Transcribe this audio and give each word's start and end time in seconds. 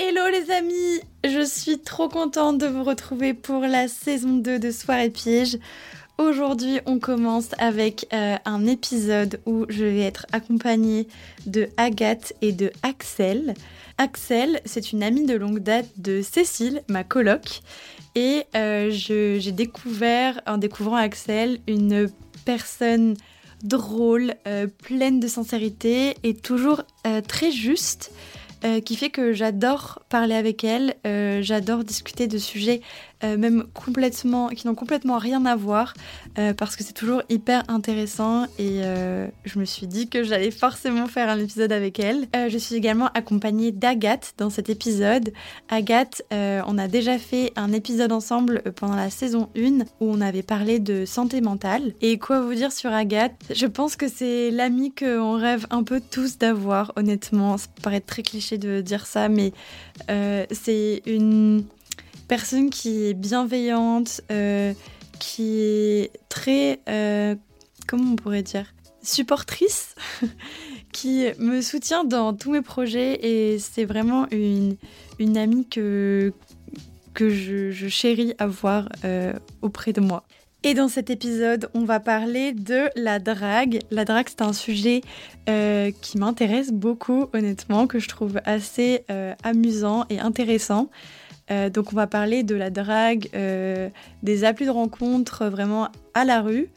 Hello 0.00 0.28
les 0.30 0.52
amis, 0.52 1.00
je 1.24 1.44
suis 1.44 1.80
trop 1.80 2.08
contente 2.08 2.58
de 2.58 2.66
vous 2.66 2.84
retrouver 2.84 3.34
pour 3.34 3.62
la 3.62 3.88
saison 3.88 4.36
2 4.36 4.60
de 4.60 4.70
Soirée 4.70 5.10
Piège. 5.10 5.58
Aujourd'hui, 6.18 6.78
on 6.86 7.00
commence 7.00 7.48
avec 7.58 8.06
euh, 8.12 8.36
un 8.44 8.64
épisode 8.66 9.40
où 9.44 9.66
je 9.68 9.82
vais 9.82 10.02
être 10.02 10.24
accompagnée 10.30 11.08
de 11.46 11.68
Agathe 11.76 12.32
et 12.42 12.52
de 12.52 12.70
Axel. 12.84 13.54
Axel, 13.98 14.60
c'est 14.64 14.92
une 14.92 15.02
amie 15.02 15.26
de 15.26 15.34
longue 15.34 15.58
date 15.58 15.88
de 15.96 16.22
Cécile, 16.22 16.82
ma 16.88 17.02
coloc, 17.02 17.62
et 18.14 18.44
euh, 18.54 18.90
j'ai 18.92 19.50
découvert, 19.50 20.40
en 20.46 20.58
découvrant 20.58 20.94
Axel, 20.94 21.58
une 21.66 22.08
personne 22.44 23.14
drôle, 23.64 24.34
euh, 24.46 24.68
pleine 24.68 25.18
de 25.18 25.26
sincérité 25.26 26.14
et 26.22 26.34
toujours 26.34 26.84
très 27.26 27.50
juste. 27.50 28.12
Euh, 28.64 28.80
qui 28.80 28.96
fait 28.96 29.10
que 29.10 29.32
j'adore 29.32 30.00
parler 30.08 30.34
avec 30.34 30.64
elle, 30.64 30.96
euh, 31.06 31.42
j'adore 31.42 31.84
discuter 31.84 32.26
de 32.26 32.38
sujets 32.38 32.80
euh, 33.24 33.36
même 33.36 33.64
complètement, 33.74 34.48
qui 34.48 34.66
n'ont 34.66 34.74
complètement 34.74 35.18
rien 35.18 35.44
à 35.46 35.56
voir, 35.56 35.94
parce 36.56 36.76
que 36.76 36.84
c'est 36.84 36.92
toujours 36.92 37.22
hyper 37.28 37.64
intéressant 37.68 38.44
et 38.58 38.80
je 39.44 39.58
me 39.58 39.64
suis 39.64 39.86
dit 39.88 40.08
que 40.08 40.22
j'allais 40.22 40.52
forcément 40.52 41.06
faire 41.06 41.28
un 41.28 41.38
épisode 41.38 41.72
avec 41.72 41.98
elle. 41.98 42.28
je 42.48 42.58
suis 42.58 42.76
également 42.76 43.08
accompagnée 43.14 43.72
d'Agathe 43.72 44.34
dans 44.38 44.50
cet 44.50 44.70
épisode. 44.70 45.32
Agathe, 45.68 46.22
on 46.30 46.78
a 46.78 46.86
déjà 46.86 47.18
fait 47.18 47.52
un 47.56 47.72
épisode 47.72 48.12
ensemble 48.12 48.62
pendant 48.76 48.94
la 48.94 49.10
saison 49.10 49.48
1 49.56 49.80
où 50.00 50.12
on 50.12 50.20
avait 50.20 50.42
parlé 50.42 50.78
de 50.78 51.04
santé 51.04 51.40
mentale. 51.40 51.92
Et 52.00 52.18
quoi 52.18 52.40
vous 52.40 52.54
dire 52.54 52.70
sur 52.70 52.92
Agathe? 52.92 53.34
Je 53.52 53.66
pense 53.66 53.96
que 53.96 54.06
c'est 54.06 54.50
l'amie 54.50 54.92
qu'on 54.92 55.36
rêve 55.36 55.66
un 55.70 55.82
peu 55.82 56.00
tous 56.00 56.38
d'avoir, 56.38 56.92
honnêtement. 56.94 57.58
Ça 57.58 57.66
paraît 57.82 58.00
très 58.00 58.22
cliché 58.22 58.58
de 58.58 58.80
dire 58.80 59.06
ça, 59.06 59.28
mais 59.28 59.52
c'est 60.52 61.02
une 61.06 61.64
personne 62.28 62.70
qui 62.70 63.06
est 63.06 63.14
bienveillante, 63.14 64.20
euh, 64.30 64.74
qui 65.18 65.60
est 65.60 66.12
très, 66.28 66.80
euh, 66.88 67.34
comment 67.88 68.12
on 68.12 68.16
pourrait 68.16 68.42
dire, 68.42 68.66
supportrice, 69.02 69.94
qui 70.92 71.26
me 71.38 71.60
soutient 71.62 72.04
dans 72.04 72.34
tous 72.34 72.52
mes 72.52 72.62
projets 72.62 73.18
et 73.26 73.58
c'est 73.58 73.86
vraiment 73.86 74.26
une, 74.30 74.76
amie 75.36 75.66
que, 75.68 76.32
que 77.14 77.30
je, 77.30 77.88
chéris 77.88 78.34
avoir 78.38 78.88
euh, 79.04 79.32
auprès 79.62 79.92
de 79.92 80.00
moi. 80.00 80.24
Et 80.64 80.74
dans 80.74 80.88
cet 80.88 81.08
épisode, 81.08 81.70
on 81.72 81.84
va 81.84 82.00
parler 82.00 82.52
de 82.52 82.90
la 82.96 83.20
drague. 83.20 83.78
La 83.92 84.04
drague, 84.04 84.26
c'est 84.28 84.42
un 84.42 84.52
sujet 84.52 85.02
qui 85.46 86.18
m'intéresse 86.18 86.72
beaucoup, 86.72 87.26
honnêtement, 87.32 87.86
que 87.86 88.00
je 88.00 88.08
trouve 88.08 88.40
assez 88.44 89.04
amusant 89.44 90.04
et 90.10 90.18
intéressant. 90.18 90.90
Euh, 91.50 91.70
donc 91.70 91.92
on 91.92 91.96
va 91.96 92.06
parler 92.06 92.42
de 92.42 92.54
la 92.54 92.70
drague, 92.70 93.28
euh, 93.34 93.88
des 94.22 94.44
applis 94.44 94.66
de 94.66 94.70
rencontre 94.70 95.46
vraiment 95.46 95.88
à 96.14 96.24
la 96.24 96.40
rue. 96.40 96.68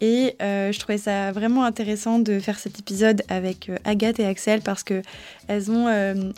Et 0.00 0.34
euh, 0.42 0.72
je 0.72 0.80
trouvais 0.80 0.98
ça 0.98 1.30
vraiment 1.30 1.64
intéressant 1.64 2.18
de 2.18 2.40
faire 2.40 2.58
cet 2.58 2.80
épisode 2.80 3.22
avec 3.28 3.70
Agathe 3.84 4.18
et 4.18 4.26
Axel 4.26 4.60
parce 4.60 4.82
qu'elles 4.82 5.70
ont 5.70 5.86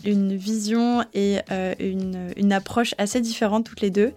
une 0.04 0.36
vision 0.36 1.02
et 1.14 1.38
une, 1.80 2.30
une, 2.36 2.52
approche 2.52 2.94
assez 2.98 3.22
différentes 3.22 3.64
toutes 3.64 3.80
les 3.80 3.88
deux. 3.88 4.12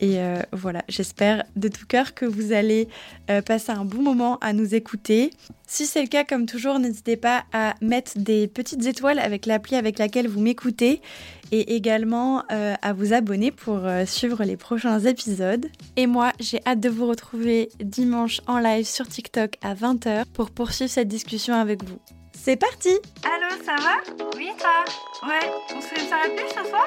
Et 0.00 0.20
euh, 0.20 0.42
voilà, 0.52 0.82
j'espère 0.88 1.44
de 1.56 1.68
tout 1.68 1.86
cœur 1.86 2.14
que 2.14 2.24
vous 2.24 2.52
allez 2.52 2.88
euh, 3.30 3.42
passer 3.42 3.72
un 3.72 3.84
bon 3.84 4.02
moment 4.02 4.38
à 4.40 4.52
nous 4.52 4.74
écouter. 4.74 5.30
Si 5.66 5.86
c'est 5.86 6.02
le 6.02 6.08
cas, 6.08 6.24
comme 6.24 6.46
toujours, 6.46 6.78
n'hésitez 6.78 7.16
pas 7.16 7.44
à 7.52 7.74
mettre 7.80 8.12
des 8.16 8.48
petites 8.48 8.86
étoiles 8.86 9.18
avec 9.18 9.46
l'appli 9.46 9.76
avec 9.76 9.98
laquelle 9.98 10.28
vous 10.28 10.40
m'écoutez 10.40 11.02
et 11.50 11.74
également 11.74 12.44
euh, 12.52 12.74
à 12.80 12.92
vous 12.92 13.12
abonner 13.12 13.50
pour 13.50 13.80
suivre 14.06 14.44
les 14.44 14.56
prochains 14.56 15.00
épisodes. 15.00 15.66
Et 15.96 16.06
moi, 16.06 16.32
j'ai 16.40 16.60
hâte 16.66 16.80
de 16.80 16.88
vous 16.88 17.06
retrouver 17.06 17.70
dimanche 17.80 18.40
en 18.46 18.58
live 18.58 18.86
sur 18.86 19.06
TikTok 19.08 19.54
à 19.62 19.74
20h 19.74 20.24
pour 20.32 20.50
poursuivre 20.50 20.90
cette 20.90 21.08
discussion 21.08 21.54
avec 21.54 21.82
vous. 21.84 21.98
C'est 22.32 22.56
parti 22.56 22.90
Allô, 23.24 23.62
ça 23.64 23.74
va? 23.76 24.26
Oui, 24.36 24.48
toi 24.58 25.28
Ouais, 25.28 25.50
on 25.74 25.80
se 25.80 25.86
fait 25.86 26.00
une 26.00 26.08
soirée 26.08 26.34
plus 26.36 26.48
ce 26.48 26.68
soir? 26.68 26.86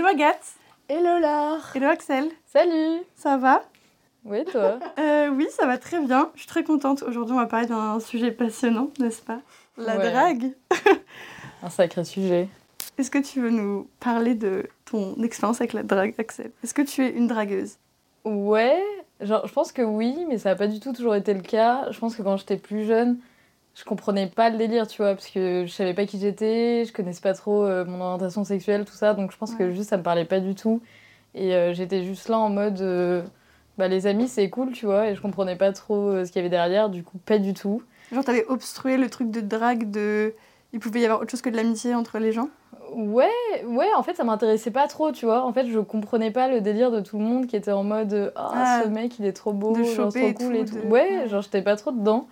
Hello 0.00 0.08
Agathe. 0.08 0.54
Hello 0.88 1.18
Laure. 1.18 1.60
Hello 1.74 1.88
Axel. 1.88 2.30
Salut. 2.46 3.02
Ça 3.16 3.36
va? 3.36 3.62
Oui, 4.24 4.46
toi? 4.50 4.78
Euh, 4.98 5.28
Oui, 5.28 5.46
ça 5.50 5.66
va 5.66 5.76
très 5.76 6.00
bien. 6.00 6.30
Je 6.32 6.40
suis 6.40 6.48
très 6.48 6.64
contente. 6.64 7.02
Aujourd'hui, 7.02 7.34
on 7.34 7.38
va 7.38 7.44
parler 7.44 7.66
d'un 7.66 8.00
sujet 8.00 8.30
passionnant, 8.30 8.88
n'est-ce 8.98 9.20
pas? 9.20 9.40
La 9.76 9.98
drague. 9.98 10.54
Un 11.62 11.68
sacré 11.68 12.02
sujet. 12.06 12.48
Est-ce 12.96 13.10
que 13.10 13.18
tu 13.18 13.42
veux 13.42 13.50
nous 13.50 13.90
parler 14.00 14.34
de 14.34 14.70
ton 14.86 15.22
expérience 15.22 15.60
avec 15.60 15.74
la 15.74 15.82
drague, 15.82 16.14
Axel? 16.16 16.50
Est-ce 16.64 16.72
que 16.72 16.80
tu 16.80 17.04
es 17.04 17.10
une 17.10 17.26
dragueuse? 17.26 17.76
Ouais, 18.24 18.82
genre, 19.20 19.46
je 19.46 19.52
pense 19.52 19.70
que 19.70 19.82
oui, 19.82 20.24
mais 20.30 20.38
ça 20.38 20.48
n'a 20.48 20.56
pas 20.56 20.66
du 20.66 20.80
tout 20.80 20.94
toujours 20.94 21.14
été 21.14 21.34
le 21.34 21.42
cas. 21.42 21.88
Je 21.90 21.98
pense 21.98 22.16
que 22.16 22.22
quand 22.22 22.38
j'étais 22.38 22.56
plus 22.56 22.86
jeune, 22.86 23.18
je 23.74 23.84
comprenais 23.84 24.26
pas 24.26 24.50
le 24.50 24.58
délire, 24.58 24.86
tu 24.86 25.02
vois, 25.02 25.14
parce 25.14 25.28
que 25.28 25.64
je 25.66 25.72
savais 25.72 25.94
pas 25.94 26.04
qui 26.06 26.18
j'étais, 26.18 26.84
je 26.84 26.92
connaissais 26.92 27.20
pas 27.20 27.34
trop 27.34 27.64
euh, 27.64 27.84
mon 27.84 28.00
orientation 28.00 28.44
sexuelle, 28.44 28.84
tout 28.84 28.94
ça, 28.94 29.14
donc 29.14 29.32
je 29.32 29.36
pense 29.36 29.54
que 29.54 29.70
juste 29.70 29.90
ça 29.90 29.96
me 29.96 30.02
parlait 30.02 30.24
pas 30.24 30.40
du 30.40 30.54
tout. 30.54 30.80
Et 31.34 31.54
euh, 31.54 31.72
j'étais 31.72 32.02
juste 32.02 32.28
là 32.28 32.38
en 32.38 32.50
mode, 32.50 32.80
euh, 32.80 33.22
bah 33.78 33.88
les 33.88 34.06
amis 34.06 34.28
c'est 34.28 34.50
cool, 34.50 34.72
tu 34.72 34.86
vois, 34.86 35.08
et 35.08 35.14
je 35.14 35.22
comprenais 35.22 35.56
pas 35.56 35.72
trop 35.72 36.24
ce 36.24 36.30
qu'il 36.30 36.36
y 36.36 36.40
avait 36.40 36.50
derrière, 36.50 36.90
du 36.90 37.04
coup 37.04 37.18
pas 37.18 37.38
du 37.38 37.54
tout. 37.54 37.82
Genre 38.12 38.24
t'avais 38.24 38.44
obstrué 38.46 38.96
le 38.96 39.08
truc 39.08 39.30
de 39.30 39.40
drague, 39.40 39.90
de. 39.90 40.34
Il 40.72 40.80
pouvait 40.80 41.00
y 41.00 41.04
avoir 41.04 41.20
autre 41.20 41.30
chose 41.30 41.42
que 41.42 41.50
de 41.50 41.56
l'amitié 41.56 41.94
entre 41.94 42.18
les 42.18 42.32
gens? 42.32 42.48
Ouais, 42.92 43.28
ouais, 43.66 43.88
en 43.96 44.02
fait 44.02 44.14
ça 44.14 44.24
m'intéressait 44.24 44.70
pas 44.72 44.88
trop, 44.88 45.12
tu 45.12 45.24
vois. 45.26 45.44
En 45.44 45.52
fait 45.52 45.66
je 45.68 45.78
comprenais 45.78 46.32
pas 46.32 46.48
le 46.48 46.60
délire 46.60 46.90
de 46.90 47.00
tout 47.00 47.18
le 47.18 47.24
monde 47.24 47.46
qui 47.46 47.54
était 47.54 47.72
en 47.72 47.84
mode, 47.84 48.32
ah, 48.34 48.82
ce 48.82 48.88
mec 48.88 49.18
il 49.20 49.26
est 49.26 49.32
trop 49.32 49.52
beau, 49.52 49.74
genre 49.84 50.12
trop 50.12 50.32
cool 50.32 50.56
et 50.56 50.64
tout. 50.64 50.76
Ouais, 50.78 51.28
genre 51.28 51.42
j'étais 51.42 51.62
pas 51.62 51.76
trop 51.76 51.92
dedans. 51.92 52.26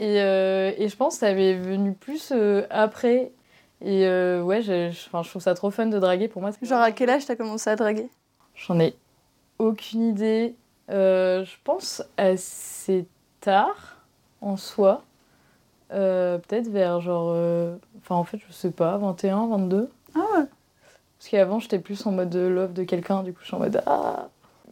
Et, 0.00 0.20
euh, 0.20 0.72
et, 0.76 0.88
je 0.88 0.96
pense 0.96 1.14
que 1.14 1.20
ça 1.20 1.28
avait 1.28 1.54
venu 1.54 1.92
plus 1.92 2.32
euh, 2.32 2.66
après. 2.70 3.32
Et 3.80 4.06
euh, 4.06 4.42
ouais, 4.42 4.62
je, 4.62 4.90
je, 4.90 5.08
trouve 5.08 5.42
ça 5.42 5.54
trop 5.54 5.70
fun 5.70 5.86
de 5.86 5.98
draguer 5.98 6.28
pour 6.28 6.42
moi. 6.42 6.50
Genre 6.62 6.80
à 6.80 6.92
quel 6.92 7.10
âge 7.10 7.26
t'as 7.26 7.36
commencé 7.36 7.70
à 7.70 7.76
draguer? 7.76 8.08
J'en 8.54 8.80
ai 8.80 8.96
aucune 9.58 10.08
idée. 10.08 10.54
je 10.88 11.56
pense 11.62 12.02
assez 12.16 13.06
tard 13.40 13.98
en 14.40 14.56
soi. 14.56 15.02
Peut-être 15.90 16.68
vers 16.68 17.00
genre. 17.00 17.28
Enfin, 17.98 18.16
en 18.16 18.24
fait, 18.24 18.38
je 18.48 18.52
sais 18.52 18.70
pas, 18.70 18.96
21, 18.96 19.46
22. 19.46 19.90
Ah 20.16 20.18
ouais 20.18 20.44
Parce 21.18 21.28
qu'avant, 21.30 21.60
j'étais 21.60 21.78
plus 21.78 22.04
en 22.06 22.12
mode 22.12 22.34
love 22.34 22.72
de 22.72 22.82
quelqu'un, 22.82 23.22
du 23.22 23.32
coup, 23.32 23.40
je 23.42 23.46
suis 23.46 23.54
en 23.54 23.60
mode 23.60 23.80
Ah 23.86 24.28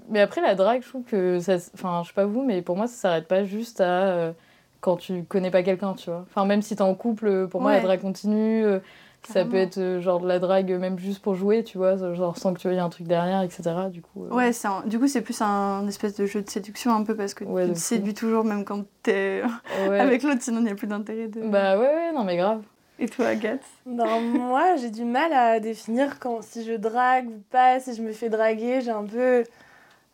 Mais 0.09 0.21
après, 0.21 0.41
la 0.41 0.57
drague, 0.57 0.83
je 0.83 0.89
trouve 0.89 1.05
que 1.05 1.39
ça. 1.39 1.57
Enfin, 1.75 2.03
je 2.03 2.09
sais 2.09 2.15
pas 2.15 2.27
vous, 2.27 2.43
mais 2.43 2.61
pour 2.61 2.77
moi, 2.77 2.89
ça 2.89 2.95
s'arrête 2.95 3.29
pas 3.29 3.45
juste 3.45 3.81
à 3.81 4.35
quand 4.83 4.97
tu 4.99 5.25
connais 5.25 5.51
pas 5.51 5.63
quelqu'un, 5.63 5.95
tu 5.95 6.11
vois. 6.11 6.27
Enfin, 6.29 6.45
même 6.45 6.61
si 6.61 6.77
t'es 6.77 6.83
en 6.83 6.95
couple, 6.95 7.49
pour 7.49 7.63
moi, 7.63 7.73
la 7.73 7.81
drague 7.81 8.01
continue. 8.03 8.65
Euh, 8.67 8.81
Ça 9.29 9.45
peut 9.45 9.57
être 9.57 9.79
euh, 9.79 10.01
genre 10.01 10.19
de 10.21 10.27
la 10.27 10.41
drague 10.41 10.71
même 10.73 10.99
juste 10.99 11.23
pour 11.23 11.37
jouer, 11.37 11.63
tu 11.63 11.79
vois, 11.79 11.97
genre 12.15 12.37
sans 12.37 12.53
que 12.53 12.59
tu 12.59 12.67
aies 12.69 12.79
un 12.81 12.89
truc 12.89 13.07
derrière, 13.07 13.41
etc. 13.43 13.89
Du 13.89 14.03
coup. 14.03 14.25
euh, 14.25 14.35
Ouais, 14.35 14.51
un- 14.65 14.83
du 14.87 14.99
coup, 14.99 15.07
c'est 15.07 15.23
plus 15.23 15.41
un 15.41 15.87
espèce 15.87 16.17
de 16.17 16.27
jeu 16.27 16.43
de 16.43 16.51
séduction 16.51 16.93
un 16.93 17.05
peu 17.05 17.15
parce 17.15 17.33
que 17.33 17.45
Ouais, 17.45 17.67
tu 17.69 17.73
te 17.75 17.79
séduis 17.79 18.15
toujours, 18.15 18.45
même 18.45 18.65
quand 18.65 18.85
t'es 19.05 19.43
ouais. 19.89 20.01
avec 20.01 20.25
l'autre, 20.25 20.43
sinon 20.43 20.59
il 20.59 20.65
n'y 20.65 20.71
a 20.71 20.75
plus 20.75 20.89
d'intérêt 20.89 21.29
de. 21.29 21.41
Bah 21.43 21.79
ouais, 21.79 21.87
ouais, 21.87 22.13
non 22.13 22.25
mais 22.25 22.37
grave. 22.37 22.63
Et 22.99 23.09
toi, 23.09 23.27
Agathe? 23.29 23.63
Ben, 23.87 24.21
moi, 24.21 24.77
j'ai 24.77 24.91
du 24.91 25.05
mal 25.05 25.33
à 25.33 25.61
définir 25.61 26.19
quand 26.19 26.43
si 26.43 26.65
je 26.65 26.73
drague 26.75 27.29
ou 27.29 27.43
pas, 27.51 27.79
si 27.81 27.95
je 27.95 28.03
me 28.03 28.13
fais 28.13 28.29
draguer. 28.29 28.81
J'ai 28.81 28.91
un 28.91 29.05
peu. 29.05 29.45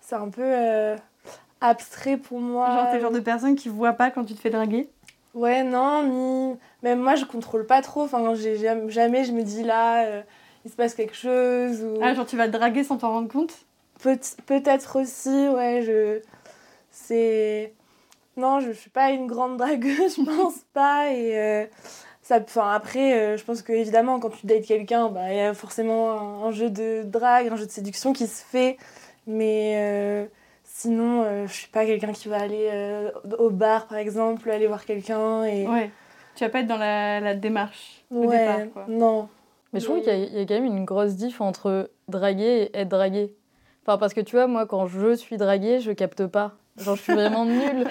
C'est 0.01 0.17
un 0.17 0.29
peu 0.29 0.43
euh, 0.45 0.97
abstrait 1.61 2.17
pour 2.17 2.41
moi. 2.41 2.67
Genre, 2.71 2.87
t'es 2.91 2.95
le 2.97 3.01
genre 3.01 3.11
de 3.11 3.21
personne 3.21 3.55
qui 3.57 3.69
voit 3.69 3.93
pas 3.95 4.11
quand 4.11 4.25
tu 4.25 4.35
te 4.35 4.41
fais 4.41 4.51
draguer 4.51 4.89
Ouais, 5.35 5.63
non, 5.63 6.03
ni. 6.03 6.57
Même 6.83 7.01
moi, 7.01 7.15
je 7.15 7.25
contrôle 7.25 7.67
pas 7.67 7.83
trop. 7.83 8.03
Enfin, 8.03 8.35
j'ai 8.35 8.57
jamais, 8.57 8.91
jamais 8.91 9.25
je 9.25 9.33
me 9.33 9.43
dis 9.43 9.63
là, 9.63 10.05
euh, 10.05 10.23
il 10.65 10.71
se 10.71 10.77
passe 10.77 10.95
quelque 10.95 11.15
chose. 11.15 11.83
Ou... 11.85 11.99
Ah, 12.03 12.15
genre, 12.15 12.27
tu 12.27 12.37
vas 12.37 12.47
te 12.49 12.53
draguer 12.53 12.83
sans 12.85 12.97
t'en 12.97 13.13
rendre 13.13 13.29
compte 13.29 13.53
Peut- 14.03 14.19
Peut-être 14.47 15.01
aussi, 15.01 15.49
ouais, 15.49 15.83
je. 15.87 16.21
C'est. 16.91 17.73
Non, 18.37 18.61
je, 18.61 18.69
je 18.73 18.79
suis 18.79 18.91
pas 18.91 19.11
une 19.11 19.27
grande 19.27 19.57
dragueuse, 19.57 20.17
je 20.19 20.23
pense 20.25 20.59
pas. 20.73 21.11
Et. 21.13 21.39
euh, 21.39 21.67
ça, 22.23 22.41
enfin, 22.43 22.73
après, 22.73 23.15
euh, 23.19 23.37
je 23.39 23.45
pense 23.45 23.63
que 23.63 23.73
évidemment, 23.73 24.21
quand 24.21 24.29
tu 24.31 24.47
dates 24.47 24.65
quelqu'un, 24.67 25.09
bah, 25.09 25.31
il 25.33 25.37
y 25.37 25.41
a 25.41 25.55
forcément 25.55 26.11
un, 26.11 26.47
un 26.49 26.51
jeu 26.51 26.69
de 26.69 27.03
drague, 27.05 27.49
un 27.49 27.57
jeu 27.57 27.65
de 27.67 27.71
séduction 27.71 28.13
qui 28.13 28.27
se 28.27 28.43
fait. 28.45 28.77
Mais 29.27 29.75
euh, 29.77 30.27
sinon, 30.79 31.23
euh, 31.25 31.47
je 31.47 31.53
suis 31.53 31.69
pas 31.69 31.85
quelqu'un 31.85 32.13
qui 32.13 32.29
va 32.29 32.41
aller 32.41 32.69
euh, 32.73 33.11
au 33.39 33.51
bar, 33.51 33.87
par 33.89 33.99
exemple, 33.99 34.49
aller 34.51 34.67
voir 34.69 34.85
quelqu'un. 34.85 35.45
Et... 35.45 35.67
Ouais. 35.67 35.91
Tu 36.37 36.45
vas 36.45 36.51
pas 36.51 36.61
être 36.61 36.69
dans 36.69 36.77
la, 36.79 37.19
la 37.21 37.35
démarche 37.35 38.05
au 38.13 38.25
Ouais, 38.27 38.39
départ, 38.39 38.61
quoi. 38.73 38.85
non. 38.89 39.29
Mais 39.73 39.81
je 39.81 39.85
trouve 39.87 39.99
qu'il 39.99 40.07
y, 40.09 40.11
a- 40.11 40.17
il 40.17 40.39
y 40.39 40.41
a 40.41 40.47
quand 40.47 40.55
même 40.55 40.65
une 40.65 40.85
grosse 40.85 41.15
diff 41.17 41.41
entre 41.41 41.91
draguer 42.07 42.71
et 42.73 42.79
être 42.79 42.89
dragué. 42.89 43.35
Enfin, 43.85 43.99
parce 43.99 44.15
que 44.15 44.21
tu 44.21 44.37
vois, 44.37 44.47
moi, 44.47 44.67
quand 44.67 44.87
je 44.87 45.15
suis 45.15 45.37
draguée, 45.37 45.81
je 45.81 45.91
capte 45.93 46.27
pas. 46.27 46.53
Genre, 46.79 46.95
je 46.95 47.03
suis 47.03 47.13
vraiment 47.13 47.45
nulle. 47.45 47.85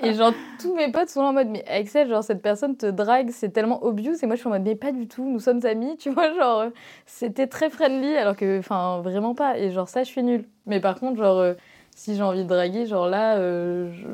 Et 0.00 0.12
genre, 0.12 0.32
tous 0.60 0.74
mes 0.76 0.92
potes 0.92 1.08
sont 1.08 1.22
là 1.22 1.28
en 1.28 1.32
mode, 1.32 1.48
mais 1.48 1.64
Axel, 1.68 2.08
genre, 2.08 2.22
cette 2.22 2.42
personne 2.42 2.76
te 2.76 2.84
drague, 2.86 3.30
c'est 3.30 3.48
tellement 3.48 3.82
obvious. 3.82 4.12
Et 4.22 4.26
moi, 4.26 4.36
je 4.36 4.40
suis 4.40 4.46
en 4.48 4.50
mode, 4.52 4.62
mais 4.62 4.74
pas 4.76 4.92
du 4.92 5.08
tout, 5.08 5.24
nous 5.24 5.40
sommes 5.40 5.64
amis, 5.64 5.96
tu 5.96 6.10
vois, 6.10 6.32
genre, 6.34 6.60
euh, 6.60 6.70
c'était 7.06 7.46
très 7.46 7.70
friendly, 7.70 8.14
alors 8.16 8.36
que, 8.36 8.58
enfin, 8.58 9.00
vraiment 9.02 9.34
pas. 9.34 9.58
Et 9.58 9.70
genre, 9.72 9.88
ça, 9.88 10.02
je 10.04 10.08
suis 10.10 10.22
nulle. 10.22 10.44
Mais 10.66 10.80
par 10.80 11.00
contre, 11.00 11.16
genre, 11.16 11.38
euh, 11.38 11.54
si 11.96 12.14
j'ai 12.14 12.22
envie 12.22 12.44
de 12.44 12.48
draguer, 12.48 12.86
genre 12.86 13.08
là, 13.08 13.36
euh, 13.38 13.90
je- 13.92 14.06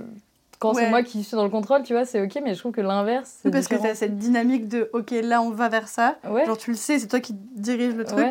quand 0.59 0.75
Ouais. 0.75 0.85
c'est 0.85 0.89
moi 0.91 1.03
qui 1.03 1.23
suis 1.25 1.37
dans 1.37 1.43
le 1.45 1.51
contrôle, 1.51 1.83
tu 1.83 1.93
vois, 1.93 2.05
c'est 2.07 2.23
ok, 2.23 2.41
mais 2.43 2.55
je 2.55 2.61
trouve 2.61 2.73
que 2.73 2.81
l'inverse, 2.81 3.41
Parce 3.43 3.67
que 3.67 3.75
différent. 3.75 3.83
t'as 3.83 3.95
cette 3.95 4.17
dynamique 4.17 4.69
de 4.69 4.89
ok, 4.95 5.11
là 5.23 5.43
on 5.43 5.51
va 5.51 5.69
vers 5.69 5.89
ça. 5.89 6.17
Ouais. 6.31 6.47
Genre, 6.47 6.57
tu 6.57 6.71
le 6.71 6.77
sais, 6.77 6.99
c'est 6.99 7.09
toi 7.09 7.21
qui 7.21 7.35
dirige 7.35 7.95
le 7.95 8.05
truc. 8.05 8.19
Ouais. 8.19 8.31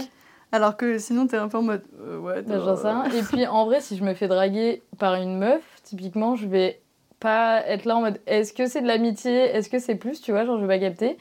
Alors 0.53 0.75
que 0.77 0.97
sinon, 0.97 1.27
t'es 1.27 1.37
un 1.37 1.47
peu 1.47 1.57
en 1.57 1.61
mode 1.61 1.83
euh, 2.01 2.17
ouais. 2.19 2.41
Bah, 2.41 2.59
j'en 2.59 2.75
sais 2.75 2.87
rien. 2.87 3.03
Et 3.11 3.21
puis 3.31 3.45
en 3.47 3.65
vrai, 3.65 3.79
si 3.81 3.95
je 3.97 4.03
me 4.03 4.13
fais 4.13 4.27
draguer 4.27 4.81
par 4.97 5.15
une 5.15 5.37
meuf, 5.37 5.61
typiquement, 5.83 6.35
je 6.35 6.47
vais 6.47 6.81
pas 7.19 7.61
être 7.67 7.85
là 7.85 7.97
en 7.97 8.01
mode 8.01 8.19
est-ce 8.27 8.51
que 8.53 8.65
c'est 8.67 8.81
de 8.81 8.87
l'amitié, 8.87 9.31
est-ce 9.55 9.69
que 9.69 9.77
c'est 9.79 9.95
plus, 9.95 10.21
tu 10.21 10.31
vois, 10.31 10.43
genre 10.45 10.57
je 10.57 10.65
vais 10.65 10.79
pas 10.79 10.79
capter. 10.79 11.17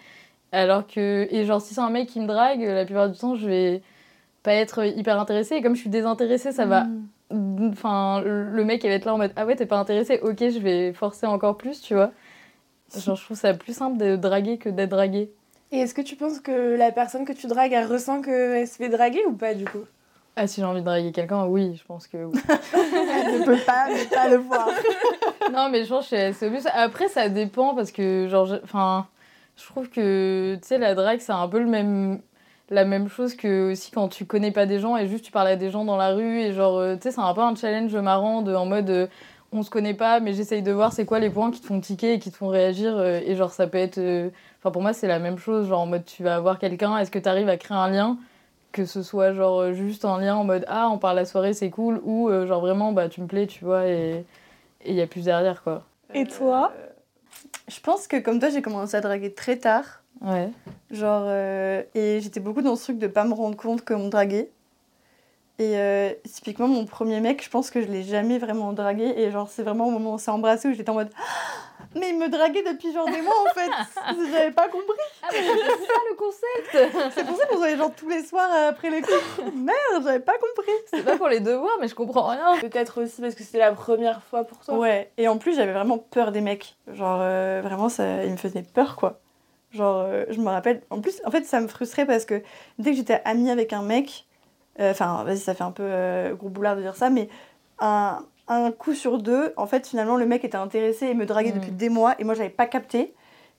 Alors 0.52 0.86
que, 0.86 1.28
et 1.30 1.44
genre 1.44 1.60
si 1.60 1.74
c'est 1.74 1.80
un 1.80 1.90
mec 1.90 2.08
qui 2.08 2.18
me 2.20 2.26
drague, 2.26 2.60
la 2.62 2.84
plupart 2.84 3.08
du 3.10 3.18
temps, 3.18 3.34
je 3.34 3.46
vais 3.46 3.82
pas 4.42 4.54
être 4.54 4.84
hyper 4.84 5.20
intéressée. 5.20 5.56
Et 5.56 5.62
comme 5.62 5.74
je 5.76 5.80
suis 5.80 5.90
désintéressée, 5.90 6.50
ça 6.52 6.66
va. 6.66 6.86
Enfin, 7.30 8.20
le 8.24 8.64
mec, 8.64 8.82
il 8.84 8.88
va 8.88 8.94
être 8.94 9.04
là 9.04 9.14
en 9.14 9.18
mode 9.18 9.32
ah 9.36 9.46
ouais, 9.46 9.56
t'es 9.56 9.66
pas 9.66 9.78
intéressée, 9.78 10.18
ok, 10.22 10.38
je 10.38 10.58
vais 10.58 10.92
forcer 10.92 11.26
encore 11.26 11.56
plus, 11.56 11.80
tu 11.80 11.94
vois. 11.94 12.10
Genre, 12.96 13.14
je 13.16 13.24
trouve 13.24 13.36
ça 13.36 13.54
plus 13.54 13.72
simple 13.76 13.98
de 13.98 14.16
draguer 14.16 14.58
que 14.58 14.68
d'être 14.68 14.90
dragué. 14.90 15.30
Et 15.72 15.78
est-ce 15.78 15.94
que 15.94 16.00
tu 16.02 16.16
penses 16.16 16.40
que 16.40 16.76
la 16.76 16.90
personne 16.90 17.24
que 17.24 17.32
tu 17.32 17.46
dragues, 17.46 17.72
elle 17.72 17.86
ressent 17.86 18.20
qu'elle 18.22 18.66
se 18.66 18.76
fait 18.76 18.88
draguer 18.88 19.24
ou 19.26 19.34
pas, 19.34 19.54
du 19.54 19.64
coup? 19.64 19.84
Ah, 20.34 20.46
si 20.48 20.60
j'ai 20.60 20.66
envie 20.66 20.80
de 20.80 20.84
draguer 20.86 21.12
quelqu'un, 21.12 21.46
oui, 21.46 21.76
je 21.76 21.84
pense 21.84 22.06
que 22.08 22.16
oui. 22.24 22.38
Elle 23.12 23.40
ne 23.40 23.44
peut 23.44 23.58
pas 23.66 23.88
ne 23.90 24.04
pas 24.12 24.28
le 24.28 24.36
voir. 24.36 24.70
non, 25.52 25.68
mais 25.70 25.84
je 25.84 25.88
pense 25.90 26.08
que 26.08 26.16
assez 26.16 26.46
obligée. 26.46 26.68
Après, 26.72 27.08
ça 27.08 27.28
dépend 27.28 27.74
parce 27.74 27.92
que, 27.92 28.26
genre, 28.28 28.46
je- 28.46 28.56
enfin, 28.64 29.06
je 29.56 29.64
trouve 29.66 29.88
que, 29.90 30.54
tu 30.62 30.66
sais, 30.66 30.78
la 30.78 30.94
drague, 30.94 31.20
c'est 31.20 31.32
un 31.32 31.46
peu 31.48 31.58
le 31.58 31.66
même, 31.66 32.20
la 32.70 32.84
même 32.84 33.08
chose 33.08 33.34
que 33.34 33.72
aussi 33.72 33.90
quand 33.90 34.08
tu 34.08 34.24
connais 34.26 34.52
pas 34.52 34.66
des 34.66 34.78
gens 34.78 34.96
et 34.96 35.06
juste 35.08 35.24
tu 35.24 35.32
parles 35.32 35.48
à 35.48 35.56
des 35.56 35.70
gens 35.70 35.84
dans 35.84 35.96
la 35.96 36.12
rue 36.14 36.38
et 36.40 36.52
genre, 36.52 36.78
euh, 36.78 36.94
tu 36.96 37.02
sais, 37.02 37.10
c'est 37.12 37.20
un 37.20 37.34
peu 37.34 37.40
un 37.40 37.54
challenge 37.54 37.94
marrant 37.96 38.42
de, 38.42 38.54
en 38.54 38.64
mode, 38.66 38.90
euh, 38.90 39.06
on 39.52 39.62
se 39.62 39.70
connaît 39.70 39.94
pas, 39.94 40.20
mais 40.20 40.32
j'essaye 40.32 40.62
de 40.62 40.70
voir 40.72 40.92
c'est 40.92 41.04
quoi 41.04 41.18
les 41.18 41.30
points 41.30 41.50
qui 41.50 41.60
te 41.60 41.66
font 41.66 41.80
tiquer 41.80 42.14
et 42.14 42.18
qui 42.20 42.30
te 42.30 42.36
font 42.36 42.48
réagir. 42.48 42.96
euh, 42.96 43.20
et 43.24 43.34
genre, 43.34 43.50
ça 43.50 43.66
peut 43.66 43.78
être, 43.78 43.98
enfin, 44.60 44.70
pour 44.70 44.82
moi, 44.82 44.92
c'est 44.92 45.08
la 45.08 45.18
même 45.18 45.38
chose. 45.38 45.66
Genre, 45.68 45.80
en 45.80 45.86
mode, 45.86 46.04
tu 46.04 46.22
vas 46.22 46.38
voir 46.40 46.58
quelqu'un, 46.60 46.96
est-ce 46.98 47.10
que 47.10 47.18
tu 47.18 47.28
arrives 47.28 47.48
à 47.48 47.56
créer 47.56 47.76
un 47.76 47.88
lien 47.90 48.16
que 48.72 48.84
ce 48.84 49.02
soit 49.02 49.32
genre 49.32 49.72
juste 49.72 50.04
un 50.04 50.20
lien 50.20 50.36
en 50.36 50.44
mode 50.44 50.64
ah 50.68 50.88
on 50.92 50.98
parle 50.98 51.16
la 51.16 51.24
soirée 51.24 51.54
c'est 51.54 51.70
cool 51.70 52.00
ou 52.04 52.30
genre 52.46 52.60
vraiment 52.60 52.92
bah 52.92 53.08
tu 53.08 53.20
me 53.20 53.26
plais 53.26 53.48
tu 53.48 53.64
vois 53.64 53.88
et 53.88 54.24
il 54.86 54.94
y 54.94 55.00
a 55.00 55.08
plus 55.08 55.24
derrière 55.24 55.64
quoi 55.64 55.82
Et 56.14 56.24
toi? 56.24 56.72
Euh, 56.78 56.86
Je 57.68 57.80
pense 57.80 58.06
que 58.06 58.16
comme 58.20 58.38
toi, 58.38 58.48
j'ai 58.48 58.62
commencé 58.62 58.96
à 58.96 59.00
draguer 59.00 59.32
très 59.34 59.56
tard. 59.58 59.99
Ouais 60.22 60.50
Genre, 60.90 61.22
euh, 61.26 61.82
et 61.94 62.20
j'étais 62.20 62.40
beaucoup 62.40 62.62
dans 62.62 62.76
ce 62.76 62.84
truc 62.84 62.98
de 62.98 63.06
pas 63.06 63.24
me 63.24 63.34
rendre 63.34 63.56
compte 63.56 63.84
qu'on 63.84 63.98
me 63.98 64.10
draguait. 64.10 64.50
Et 65.60 65.76
euh, 65.76 66.12
typiquement, 66.24 66.68
mon 66.68 66.86
premier 66.86 67.20
mec, 67.20 67.44
je 67.44 67.50
pense 67.50 67.70
que 67.70 67.82
je 67.82 67.86
l'ai 67.86 68.02
jamais 68.02 68.38
vraiment 68.38 68.72
dragué. 68.72 69.12
Et 69.18 69.30
genre, 69.30 69.46
c'est 69.48 69.62
vraiment 69.62 69.88
au 69.88 69.90
moment 69.90 70.12
où 70.12 70.14
on 70.14 70.18
s'est 70.18 70.30
embrassé 70.30 70.68
où 70.68 70.72
j'étais 70.72 70.88
en 70.88 70.94
mode 70.94 71.10
Ah 71.18 71.84
Mais 71.94 72.08
il 72.08 72.18
me 72.18 72.30
draguait 72.30 72.62
depuis 72.62 72.94
genre 72.94 73.04
des 73.04 73.20
mois 73.20 73.34
en 73.46 73.52
fait 73.52 73.70
J'avais 74.32 74.52
pas 74.52 74.68
compris 74.68 74.96
Ah, 75.22 75.26
mais 75.30 75.40
c'est 75.42 75.86
ça 75.86 76.00
le 76.08 76.16
concept 76.16 77.12
C'est 77.14 77.26
pour 77.26 77.36
ça 77.36 77.44
qu'on 77.44 77.54
se 77.56 77.58
voyait 77.58 77.76
genre 77.76 77.92
tous 77.94 78.08
les 78.08 78.24
soirs 78.24 78.48
euh, 78.50 78.70
après 78.70 78.88
les 78.88 79.02
cours. 79.02 79.44
Merde, 79.54 80.02
j'avais 80.02 80.20
pas 80.20 80.38
compris 80.38 80.72
C'est 80.86 81.04
pas 81.04 81.18
pour 81.18 81.28
les 81.28 81.40
devoirs, 81.40 81.76
mais 81.78 81.88
je 81.88 81.94
comprends 81.94 82.28
rien. 82.28 82.56
Peut-être 82.58 83.02
aussi 83.02 83.20
parce 83.20 83.34
que 83.34 83.44
c'était 83.44 83.58
la 83.58 83.72
première 83.72 84.22
fois 84.22 84.44
pour 84.44 84.60
toi. 84.64 84.78
Ouais, 84.78 85.10
et 85.18 85.28
en 85.28 85.36
plus, 85.36 85.56
j'avais 85.56 85.74
vraiment 85.74 85.98
peur 85.98 86.32
des 86.32 86.40
mecs. 86.40 86.74
Genre, 86.90 87.18
euh, 87.20 87.60
vraiment, 87.62 87.90
ça, 87.90 88.24
ils 88.24 88.32
me 88.32 88.38
faisaient 88.38 88.62
peur 88.62 88.96
quoi. 88.96 89.20
Genre, 89.72 90.04
euh, 90.06 90.24
je 90.30 90.40
me 90.40 90.48
rappelle. 90.48 90.82
En 90.90 91.00
plus, 91.00 91.20
en 91.24 91.30
fait, 91.30 91.44
ça 91.44 91.60
me 91.60 91.68
frustrait 91.68 92.06
parce 92.06 92.24
que 92.24 92.42
dès 92.78 92.90
que 92.90 92.96
j'étais 92.96 93.20
amie 93.24 93.50
avec 93.50 93.72
un 93.72 93.82
mec, 93.82 94.26
euh, 94.80 94.90
enfin, 94.92 95.24
vas-y, 95.24 95.38
ça 95.38 95.54
fait 95.54 95.64
un 95.64 95.72
peu 95.72 95.84
euh, 95.84 96.34
gros 96.34 96.48
boulard 96.48 96.76
de 96.76 96.82
dire 96.82 96.96
ça, 96.96 97.10
mais 97.10 97.28
un, 97.78 98.24
un 98.48 98.72
coup 98.72 98.94
sur 98.94 99.18
deux, 99.18 99.52
en 99.56 99.66
fait, 99.66 99.86
finalement, 99.86 100.16
le 100.16 100.26
mec 100.26 100.44
était 100.44 100.56
intéressé 100.56 101.06
et 101.06 101.14
me 101.14 101.26
draguait 101.26 101.52
depuis 101.52 101.70
des 101.70 101.88
mois 101.88 102.14
et 102.18 102.24
moi, 102.24 102.34
j'avais 102.34 102.50
pas 102.50 102.66
capté. 102.66 103.14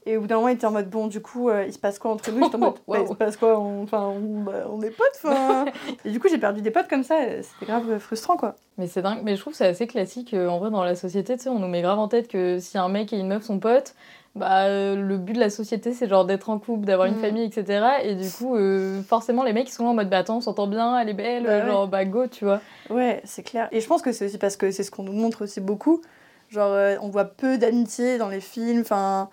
Et 0.08 0.18
au 0.18 0.22
bout 0.22 0.28
d'un 0.28 0.38
moment, 0.38 0.48
il 0.48 0.56
était 0.56 0.66
en 0.66 0.72
mode 0.72 0.90
bon, 0.90 1.06
du 1.06 1.22
coup, 1.22 1.50
euh, 1.50 1.64
il 1.64 1.72
se 1.72 1.78
passe 1.78 2.00
quoi 2.00 2.10
entre 2.10 2.32
nous? 2.32 2.44
J'étais 2.44 2.56
en 2.56 2.60
mode 2.60 2.74
bah, 2.88 2.98
il 3.02 3.08
se 3.08 3.14
passe 3.14 3.38
quoi? 3.38 3.60
Enfin, 3.60 4.02
on, 4.02 4.42
bah, 4.42 4.66
on 4.72 4.82
est 4.82 4.90
potes, 4.90 5.20
enfin. 5.24 5.66
et 6.06 6.10
du 6.10 6.20
coup, 6.20 6.28
j'ai 6.28 6.40
perdu 6.40 6.64
des 6.64 6.72
potes 6.72 6.88
comme 6.88 7.04
ça, 7.04 7.20
c'était 7.44 7.68
grave 7.68 8.00
frustrant 8.00 8.36
quoi. 8.36 8.56
Mais 8.80 8.88
c'est 8.88 9.04
dingue, 9.04 9.20
mais 9.24 9.36
je 9.36 9.42
trouve 9.42 9.54
que 9.54 9.58
c'est 9.58 9.68
assez 9.68 9.86
classique 9.86 10.34
en 10.34 10.58
vrai 10.58 10.72
dans 10.72 10.84
la 10.84 10.96
société, 10.96 11.38
tu 11.38 11.44
sais, 11.44 11.50
on 11.50 11.60
nous 11.60 11.68
met 11.68 11.84
grave 11.84 12.00
en 12.00 12.08
tête 12.08 12.28
que 12.28 12.58
si 12.58 12.80
un 12.80 12.90
mec 12.90 13.14
et 13.14 13.20
une 13.20 13.28
meuf 13.28 13.44
sont 13.44 13.60
potes, 13.60 13.94
bah 14.36 14.66
euh, 14.66 14.96
le 14.96 15.18
but 15.18 15.34
de 15.34 15.40
la 15.40 15.50
société 15.50 15.92
c'est 15.94 16.08
genre 16.08 16.26
d'être 16.26 16.50
en 16.50 16.58
couple, 16.58 16.86
d'avoir 16.86 17.08
une 17.08 17.18
Mm. 17.18 17.22
famille, 17.22 17.44
etc. 17.44 17.86
Et 18.04 18.16
du 18.16 18.30
coup, 18.30 18.56
euh, 18.56 19.02
forcément, 19.04 19.44
les 19.44 19.52
mecs 19.54 19.68
ils 19.70 19.74
sont 19.74 19.84
là 19.84 19.90
en 19.90 19.94
mode 19.94 20.10
bah 20.10 20.20
attends, 20.20 20.38
on 20.38 20.42
s'entend 20.42 20.68
bien, 20.68 20.98
elle 21.00 21.10
est 21.10 21.14
belle, 21.14 21.44
Bah 21.44 21.60
ouais. 21.60 21.66
genre 21.68 21.88
bah 21.88 22.06
go, 22.06 22.28
tu 22.28 22.46
vois. 22.46 22.62
Ouais, 22.90 23.22
c'est 23.26 23.44
clair. 23.44 23.68
Et 23.72 23.82
je 23.82 23.88
pense 23.88 24.02
que 24.02 24.12
c'est 24.12 24.26
aussi 24.26 24.38
parce 24.38 24.56
que 24.56 24.72
c'est 24.72 24.84
ce 24.84 24.92
qu'on 24.92 25.04
nous 25.04 25.12
montre 25.14 25.44
aussi 25.44 25.60
beaucoup. 25.62 26.02
Genre, 26.50 26.72
euh, 26.72 26.96
on 27.02 27.10
voit 27.10 27.26
peu 27.26 27.58
d'amitié 27.58 28.18
dans 28.18 28.28
les 28.30 28.42
films. 28.42 28.82
Enfin, 28.82 29.30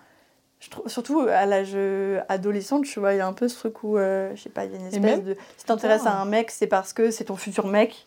surtout 0.86 1.20
à 1.20 1.46
l'âge 1.46 1.72
euh, 1.74 2.20
adolescent, 2.28 2.80
tu 2.80 2.98
vois, 3.00 3.14
il 3.14 3.18
y 3.18 3.20
a 3.20 3.26
un 3.26 3.32
peu 3.32 3.46
ce 3.48 3.56
truc 3.56 3.82
où, 3.84 3.96
euh, 3.98 4.30
je 4.34 4.42
sais 4.42 4.50
pas, 4.50 4.64
il 4.64 4.72
y 4.72 4.74
a 4.74 4.78
une 4.78 4.86
espèce 4.86 5.02
même- 5.02 5.22
de. 5.22 5.36
Si 5.56 5.64
t'intéresses 5.64 6.06
à 6.06 6.16
un 6.20 6.24
mec, 6.24 6.50
c'est 6.50 6.66
parce 6.66 6.92
que 6.92 7.10
c'est 7.12 7.24
ton 7.24 7.36
futur 7.36 7.66
mec. 7.68 8.06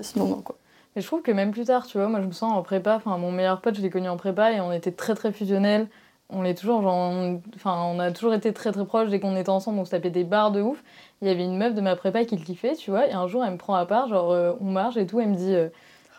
Sinon, 0.00 0.26
non, 0.26 0.42
quoi. 0.42 0.56
Mais 0.96 1.02
je 1.02 1.06
trouve 1.06 1.20
que 1.20 1.30
même 1.30 1.50
plus 1.50 1.66
tard, 1.66 1.86
tu 1.86 1.98
vois, 1.98 2.08
moi 2.08 2.20
je 2.22 2.26
me 2.26 2.32
sens 2.32 2.52
en 2.54 2.62
prépa, 2.62 2.96
enfin 2.96 3.18
mon 3.18 3.30
meilleur 3.30 3.60
pote, 3.60 3.74
je 3.76 3.82
l'ai 3.82 3.90
connu 3.90 4.08
en 4.08 4.16
prépa 4.16 4.52
et 4.52 4.60
on 4.62 4.72
était 4.72 4.92
très 4.92 5.14
très 5.14 5.30
fusionnels. 5.30 5.88
On 6.30 6.42
est 6.44 6.54
toujours, 6.58 6.82
genre, 6.82 7.12
enfin, 7.54 7.76
on 7.84 8.00
a 8.00 8.10
toujours 8.10 8.34
été 8.34 8.52
très 8.52 8.72
très 8.72 8.84
proches 8.84 9.10
dès 9.10 9.20
qu'on 9.20 9.36
était 9.36 9.50
ensemble, 9.50 9.78
on 9.78 9.84
se 9.84 9.92
tapait 9.92 10.10
des 10.10 10.24
barres 10.24 10.50
de 10.50 10.60
ouf. 10.60 10.82
Il 11.22 11.28
y 11.28 11.30
avait 11.30 11.44
une 11.44 11.56
meuf 11.56 11.74
de 11.74 11.80
ma 11.80 11.94
prépa 11.94 12.24
qui 12.24 12.34
le 12.36 12.42
kiffait, 12.42 12.74
tu 12.74 12.90
vois, 12.90 13.06
et 13.06 13.12
un 13.12 13.28
jour 13.28 13.44
elle 13.44 13.52
me 13.52 13.58
prend 13.58 13.74
à 13.74 13.84
part, 13.86 14.08
genre 14.08 14.32
euh, 14.32 14.54
on 14.60 14.64
marche 14.64 14.96
et 14.96 15.06
tout, 15.06 15.20
elle 15.20 15.28
me 15.28 15.36
dit, 15.36 15.54
euh, 15.54 15.68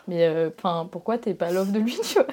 mais 0.08 0.26
euh, 0.28 0.50
enfin 0.58 0.88
pourquoi 0.90 1.18
t'es 1.18 1.34
pas 1.34 1.52
love 1.52 1.72
de 1.74 1.80
lui, 1.80 1.98
tu 2.04 2.14
vois? 2.20 2.28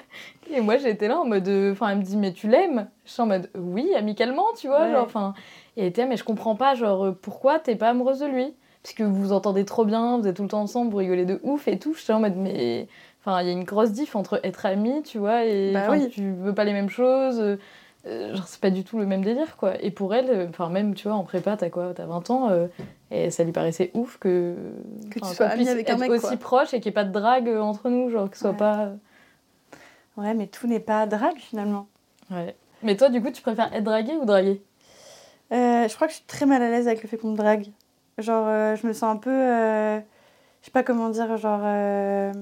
Et 0.51 0.61
moi 0.61 0.77
j'étais 0.77 1.09
là 1.09 1.19
en 1.19 1.25
mode, 1.25 1.49
enfin 1.73 1.89
elle 1.89 1.99
me 1.99 2.03
dit, 2.05 2.17
mais 2.19 2.33
tu 2.33 2.47
l'aimes? 2.47 2.89
Je 3.07 3.11
suis 3.13 3.23
en 3.23 3.27
mode, 3.27 3.51
oui, 3.57 3.91
amicalement, 3.97 4.47
tu 4.57 4.69
vois, 4.69 4.85
Ouais. 4.85 4.93
genre, 4.93 5.07
enfin. 5.07 5.35
Et 5.77 5.81
elle 5.81 5.87
était, 5.89 6.07
mais 6.07 6.17
je 6.19 6.25
comprends 6.25 6.55
pas, 6.57 6.75
genre, 6.75 7.15
pourquoi 7.23 7.59
t'es 7.59 7.75
pas 7.75 7.89
amoureuse 7.89 8.21
de 8.21 8.27
lui? 8.27 8.55
Parce 8.85 8.95
que 8.95 9.03
vous 9.03 9.14
vous 9.21 9.33
entendez 9.33 9.64
trop 9.64 9.85
bien, 9.85 10.19
vous 10.19 10.29
êtes 10.29 10.37
tout 10.37 10.43
le 10.45 10.49
temps 10.49 10.61
ensemble, 10.61 10.93
vous 10.93 10.99
rigolez 10.99 11.25
de 11.25 11.41
ouf 11.43 11.67
et 11.67 11.79
tout. 11.79 11.95
J'étais 11.95 12.12
en 12.12 12.21
mode, 12.21 12.37
mais. 12.37 12.87
Enfin, 13.26 13.41
il 13.41 13.47
y 13.47 13.49
a 13.49 13.53
une 13.53 13.64
grosse 13.64 13.91
diff 13.93 14.14
entre 14.17 14.38
être 14.45 14.67
ami, 14.67 15.03
tu 15.03 15.17
vois, 15.19 15.47
et 15.47 15.73
Bah 15.73 15.87
oui. 15.91 16.11
tu 16.11 16.31
veux 16.33 16.55
pas 16.55 16.64
les 16.64 16.75
mêmes 16.75 16.91
choses. 16.91 17.41
euh, 17.41 17.57
euh, 18.07 18.35
genre, 18.37 18.47
c'est 18.47 18.61
pas 18.61 18.69
du 18.69 18.85
tout 18.85 18.99
le 18.99 19.07
même 19.07 19.25
délire, 19.25 19.57
quoi. 19.57 19.83
Et 19.83 19.91
pour 19.91 20.14
elle, 20.14 20.29
euh, 20.29 20.47
enfin, 20.50 20.69
même, 20.69 20.95
tu 20.95 21.09
vois, 21.09 21.17
en 21.17 21.23
prépa, 21.25 21.57
t'as 21.57 21.71
quoi 21.71 21.95
T'as 21.95 22.05
20 22.05 22.29
ans, 22.29 22.50
euh, 22.50 22.67
et 23.11 23.31
ça 23.31 23.43
lui 23.43 23.53
paraissait 23.53 23.91
ouf 23.95 24.19
que. 24.19 24.55
Que 25.11 25.19
tu 25.21 25.26
sois 25.35 25.47
amie 25.47 25.67
avec 25.71 25.88
un 25.88 25.97
mec, 25.97 26.11
aussi 26.11 26.21
quoi. 26.26 26.37
proche 26.37 26.75
et 26.75 26.81
qu'il 26.81 26.91
n'y 26.91 26.93
ait 26.93 27.00
pas 27.00 27.05
de 27.05 27.12
drague 27.12 27.49
entre 27.49 27.88
nous, 27.88 28.11
genre, 28.11 28.29
que 28.29 28.37
ce 28.37 28.43
soit 28.43 28.50
Ouais. 28.50 28.57
pas. 28.59 28.91
Ouais, 30.19 30.35
mais 30.35 30.47
tout 30.47 30.67
n'est 30.67 30.79
pas 30.81 31.07
drague 31.07 31.38
finalement. 31.38 31.87
Ouais. 32.31 32.55
Mais 32.83 32.95
toi, 32.99 33.09
du 33.09 33.23
coup, 33.23 33.31
tu 33.31 33.41
préfères 33.41 33.73
être 33.73 33.85
dragué 33.85 34.12
ou 34.21 34.26
dragué 34.26 34.62
Euh, 35.53 35.88
je 35.88 35.95
crois 35.95 36.07
que 36.07 36.12
je 36.12 36.19
suis 36.19 36.26
très 36.26 36.45
mal 36.45 36.61
à 36.62 36.69
l'aise 36.71 36.87
avec 36.87 37.03
le 37.03 37.09
fait 37.09 37.17
qu'on 37.17 37.31
me 37.33 37.37
drague. 37.38 37.69
Genre, 38.18 38.47
euh, 38.49 38.76
je 38.76 38.87
me 38.87 38.92
sens 38.92 39.14
un 39.14 39.16
peu. 39.16 39.30
euh, 39.30 39.99
je 40.61 40.66
sais 40.66 40.71
pas 40.71 40.83
comment 40.83 41.09
dire, 41.11 41.37
genre. 41.37 41.61
euh, 41.64 42.33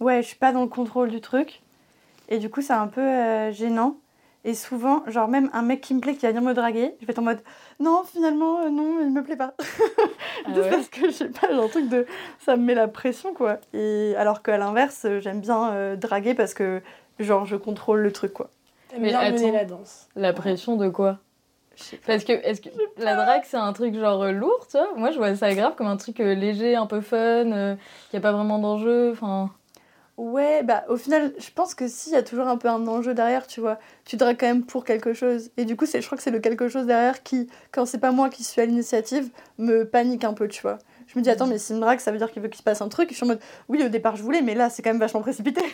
ouais, 0.00 0.22
je 0.22 0.28
suis 0.28 0.36
pas 0.36 0.52
dans 0.52 0.62
le 0.62 0.68
contrôle 0.68 1.08
du 1.10 1.20
truc. 1.20 1.62
Et 2.28 2.38
du 2.38 2.50
coup, 2.50 2.60
c'est 2.62 2.72
un 2.74 2.88
peu 2.88 3.00
euh, 3.00 3.52
gênant. 3.52 3.96
Et 4.44 4.54
souvent, 4.54 5.02
genre, 5.08 5.28
même 5.28 5.50
un 5.52 5.62
mec 5.62 5.80
qui 5.80 5.94
me 5.94 6.00
plaît 6.00 6.14
qui 6.14 6.22
va 6.22 6.28
venir 6.28 6.42
me 6.42 6.54
draguer, 6.54 6.94
je 7.00 7.06
vais 7.06 7.10
être 7.10 7.18
en 7.18 7.22
mode 7.22 7.42
non, 7.80 8.02
finalement, 8.04 8.60
euh, 8.60 8.70
non, 8.70 9.00
il 9.00 9.10
me 9.10 9.22
plaît 9.22 9.36
pas. 9.36 9.54
Ah 10.46 10.54
Juste 10.54 10.62
ouais 10.64 10.70
parce 10.70 10.88
que 10.88 11.06
je 11.06 11.10
sais 11.10 11.28
pas, 11.28 11.50
genre, 11.52 11.68
truc 11.68 11.88
de. 11.88 12.06
Ça 12.38 12.56
me 12.56 12.62
met 12.64 12.74
la 12.74 12.88
pression, 12.88 13.34
quoi. 13.34 13.58
Et 13.74 14.14
alors 14.16 14.42
qu'à 14.42 14.56
l'inverse, 14.56 15.06
j'aime 15.20 15.40
bien 15.40 15.72
euh, 15.72 15.96
draguer 15.96 16.34
parce 16.34 16.54
que, 16.54 16.80
genre, 17.18 17.44
je 17.44 17.56
contrôle 17.56 18.00
le 18.00 18.12
truc, 18.12 18.32
quoi. 18.32 18.50
Mais 18.98 19.08
bien 19.08 19.20
mener 19.32 19.46
attends. 19.48 19.52
la 19.52 19.64
danse. 19.64 20.08
La 20.16 20.32
pression 20.32 20.76
de 20.76 20.88
quoi? 20.88 21.18
Parce 22.06 22.24
que, 22.24 22.32
est-ce 22.32 22.60
que 22.60 22.68
la 22.98 23.14
drague, 23.14 23.42
c'est 23.44 23.56
un 23.56 23.72
truc 23.72 23.94
genre 23.94 24.22
euh, 24.22 24.32
lourd, 24.32 24.66
tu 24.70 24.76
vois? 24.76 24.88
Moi, 24.96 25.10
je 25.10 25.18
vois 25.18 25.34
ça 25.34 25.52
grave 25.54 25.74
comme 25.76 25.86
un 25.86 25.96
truc 25.96 26.20
euh, 26.20 26.34
léger, 26.34 26.76
un 26.76 26.86
peu 26.86 27.00
fun, 27.00 27.16
euh, 27.16 27.76
qui 28.10 28.16
a 28.16 28.20
pas 28.20 28.32
vraiment 28.32 28.58
d'enjeu, 28.58 29.10
enfin... 29.12 29.50
Ouais, 30.16 30.64
bah 30.64 30.82
au 30.88 30.96
final, 30.96 31.32
je 31.38 31.48
pense 31.54 31.76
que 31.76 31.86
si, 31.86 32.10
il 32.10 32.14
y 32.14 32.16
a 32.16 32.24
toujours 32.24 32.48
un 32.48 32.56
peu 32.56 32.66
un 32.66 32.84
enjeu 32.88 33.14
derrière, 33.14 33.46
tu 33.46 33.60
vois. 33.60 33.78
Tu 34.04 34.16
dragues 34.16 34.36
quand 34.40 34.48
même 34.48 34.64
pour 34.64 34.84
quelque 34.84 35.12
chose. 35.12 35.52
Et 35.56 35.64
du 35.64 35.76
coup, 35.76 35.86
je 35.86 36.04
crois 36.04 36.18
que 36.18 36.24
c'est 36.24 36.32
le 36.32 36.40
quelque 36.40 36.66
chose 36.66 36.86
derrière 36.86 37.22
qui, 37.22 37.46
quand 37.70 37.86
c'est 37.86 37.98
pas 37.98 38.10
moi 38.10 38.28
qui 38.28 38.42
suis 38.42 38.60
à 38.60 38.66
l'initiative, 38.66 39.30
me 39.58 39.84
panique 39.84 40.24
un 40.24 40.32
peu, 40.32 40.48
tu 40.48 40.60
vois. 40.60 40.78
Je 41.06 41.16
me 41.16 41.22
dis, 41.22 41.30
attends, 41.30 41.46
mais 41.46 41.58
s'il 41.58 41.76
me 41.76 41.80
drague, 41.80 42.00
ça 42.00 42.10
veut 42.10 42.18
dire 42.18 42.32
qu'il 42.32 42.42
veut 42.42 42.48
qu'il 42.48 42.58
se 42.58 42.64
passe 42.64 42.82
un 42.82 42.88
truc. 42.88 43.10
Et 43.10 43.12
je 43.12 43.16
suis 43.18 43.24
en 43.24 43.28
mode, 43.28 43.40
oui, 43.68 43.80
au 43.84 43.88
départ, 43.88 44.16
je 44.16 44.24
voulais, 44.24 44.42
mais 44.42 44.56
là, 44.56 44.70
c'est 44.70 44.82
quand 44.82 44.90
même 44.90 44.98
vachement 44.98 45.20
précipité. 45.20 45.62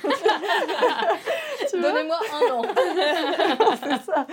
Tu 1.75 1.83
Donnez-moi 1.83 2.17
un 2.33 2.55
an 2.55 2.63
c'est 3.83 4.03
ça. 4.11 4.27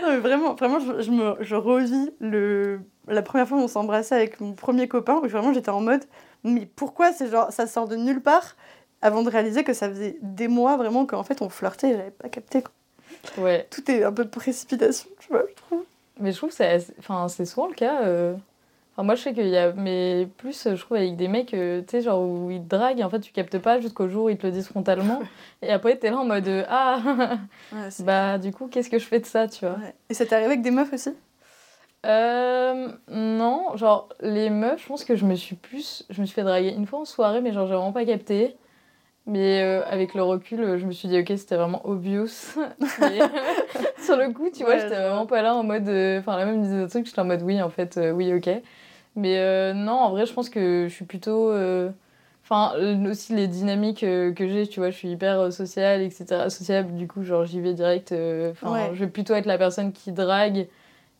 Non, 0.00 0.08
mais 0.08 0.18
vraiment, 0.18 0.54
vraiment 0.54 0.78
je, 0.80 1.00
je 1.02 1.10
me, 1.10 1.36
je 1.40 1.54
revis 1.56 2.10
le, 2.20 2.80
la 3.08 3.22
première 3.22 3.48
fois 3.48 3.58
où 3.58 3.62
on 3.62 3.68
s'embrassait 3.68 4.14
avec 4.14 4.40
mon 4.40 4.52
premier 4.52 4.88
copain, 4.88 5.20
où 5.22 5.28
vraiment 5.28 5.52
j'étais 5.52 5.70
en 5.70 5.80
mode, 5.80 6.04
mais 6.44 6.66
pourquoi 6.76 7.12
c'est 7.12 7.28
genre, 7.30 7.52
ça 7.52 7.66
sort 7.66 7.88
de 7.88 7.96
nulle 7.96 8.20
part 8.22 8.56
avant 9.02 9.22
de 9.22 9.30
réaliser 9.30 9.64
que 9.64 9.72
ça 9.72 9.88
faisait 9.88 10.16
des 10.22 10.48
mois 10.48 10.76
vraiment 10.76 11.06
qu'en 11.06 11.22
fait 11.22 11.40
on 11.42 11.48
flirtait 11.48 11.90
et 11.90 11.96
j'avais 11.96 12.10
pas 12.10 12.28
capté. 12.28 12.62
quoi. 12.62 12.72
Ouais, 13.44 13.66
Tout 13.70 13.90
est 13.90 14.04
un 14.04 14.12
peu 14.12 14.24
de 14.24 14.30
précipitation, 14.30 15.08
tu 15.20 15.28
vois, 15.30 15.42
je 15.48 15.54
trouve. 15.54 15.84
mais 16.18 16.32
je 16.32 16.36
trouve 16.36 16.50
que 16.50 16.56
c'est 16.56 16.78
enfin, 16.98 17.28
c'est 17.28 17.44
souvent 17.46 17.66
le 17.68 17.74
cas. 17.74 18.02
euh. 18.02 18.34
Enfin, 19.00 19.06
moi, 19.06 19.14
je 19.14 19.22
sais 19.22 19.32
qu'il 19.32 19.48
y 19.48 19.56
a... 19.56 19.72
Mais 19.72 20.28
plus, 20.36 20.68
je 20.68 20.74
trouve, 20.78 20.98
avec 20.98 21.16
des 21.16 21.26
mecs, 21.26 21.54
euh, 21.54 21.80
tu 21.80 21.86
sais, 21.88 22.00
genre, 22.02 22.20
où 22.20 22.50
ils 22.50 22.62
te 22.62 22.68
draguent, 22.68 23.00
et 23.00 23.04
en 23.04 23.08
fait, 23.08 23.20
tu 23.20 23.32
captes 23.32 23.58
pas 23.58 23.80
jusqu'au 23.80 24.08
jour 24.08 24.26
où 24.26 24.28
ils 24.28 24.36
te 24.36 24.46
le 24.46 24.52
disent 24.52 24.68
frontalement. 24.68 25.22
et 25.62 25.70
après, 25.70 25.96
t'es 25.96 26.10
là 26.10 26.18
en 26.18 26.26
mode, 26.26 26.46
euh, 26.46 26.64
ah, 26.68 27.38
bah, 28.00 28.36
du 28.36 28.52
coup, 28.52 28.66
qu'est-ce 28.66 28.90
que 28.90 28.98
je 28.98 29.06
fais 29.06 29.18
de 29.18 29.24
ça, 29.24 29.48
tu 29.48 29.64
vois? 29.64 29.76
Ouais. 29.76 29.94
Et 30.10 30.12
ça 30.14 30.26
t'est 30.26 30.34
arrivé 30.34 30.48
avec 30.48 30.60
des 30.60 30.70
meufs 30.70 30.92
aussi? 30.92 31.14
Euh, 32.04 32.88
non, 33.08 33.74
genre 33.76 34.10
les 34.20 34.50
meufs, 34.50 34.82
je 34.82 34.86
pense 34.86 35.04
que 35.04 35.16
je 35.16 35.24
me 35.24 35.34
suis 35.34 35.56
plus. 35.56 36.04
Je 36.10 36.20
me 36.20 36.26
suis 36.26 36.34
fait 36.34 36.42
draguer 36.42 36.70
une 36.70 36.86
fois 36.86 36.98
en 37.00 37.04
soirée, 37.06 37.40
mais 37.40 37.52
genre 37.52 37.66
j'ai 37.66 37.74
vraiment 37.74 37.92
pas 37.92 38.04
capté. 38.04 38.54
Mais 39.26 39.62
euh, 39.62 39.82
avec 39.86 40.14
le 40.14 40.22
recul, 40.22 40.60
euh, 40.60 40.78
je 40.78 40.86
me 40.86 40.92
suis 40.92 41.08
dit, 41.08 41.18
ok, 41.18 41.26
c'était 41.36 41.56
vraiment 41.56 41.86
obvious. 41.86 42.56
Mais, 43.00 43.18
sur 44.02 44.16
le 44.16 44.32
coup, 44.32 44.48
tu 44.50 44.64
vois, 44.64 44.74
Ouais, 44.74 44.80
j'étais 44.80 44.96
vraiment 44.96 45.26
pas 45.26 45.42
là 45.42 45.54
en 45.54 45.62
mode. 45.62 45.88
euh, 45.88 46.18
Enfin, 46.18 46.36
la 46.36 46.46
même 46.46 46.58
me 46.58 46.62
disait 46.64 46.82
des 46.82 46.88
trucs, 46.88 47.06
j'étais 47.06 47.20
en 47.20 47.26
mode, 47.26 47.42
oui, 47.42 47.60
en 47.62 47.68
fait, 47.70 47.96
euh, 47.98 48.10
oui, 48.12 48.32
ok. 48.32 48.48
Mais 49.16 49.38
euh, 49.38 49.72
non, 49.74 49.92
en 49.92 50.10
vrai, 50.10 50.26
je 50.26 50.32
pense 50.32 50.48
que 50.50 50.86
je 50.88 50.94
suis 50.94 51.04
plutôt. 51.04 51.50
euh, 51.50 51.90
Enfin, 52.42 52.72
euh, 52.78 53.10
aussi 53.10 53.34
les 53.34 53.46
dynamiques 53.46 54.02
euh, 54.02 54.32
que 54.32 54.48
j'ai, 54.48 54.66
tu 54.66 54.80
vois, 54.80 54.90
je 54.90 54.96
suis 54.96 55.08
hyper 55.10 55.52
sociale, 55.52 56.00
etc. 56.02 56.48
Sociable, 56.50 56.94
du 56.96 57.06
coup, 57.06 57.22
genre 57.22 57.44
j'y 57.44 57.60
vais 57.60 57.74
direct. 57.74 58.12
Enfin, 58.12 58.72
Ouais. 58.72 58.90
je 58.94 59.00
vais 59.04 59.10
plutôt 59.10 59.34
être 59.34 59.46
la 59.46 59.58
personne 59.58 59.92
qui 59.92 60.10
drague 60.10 60.66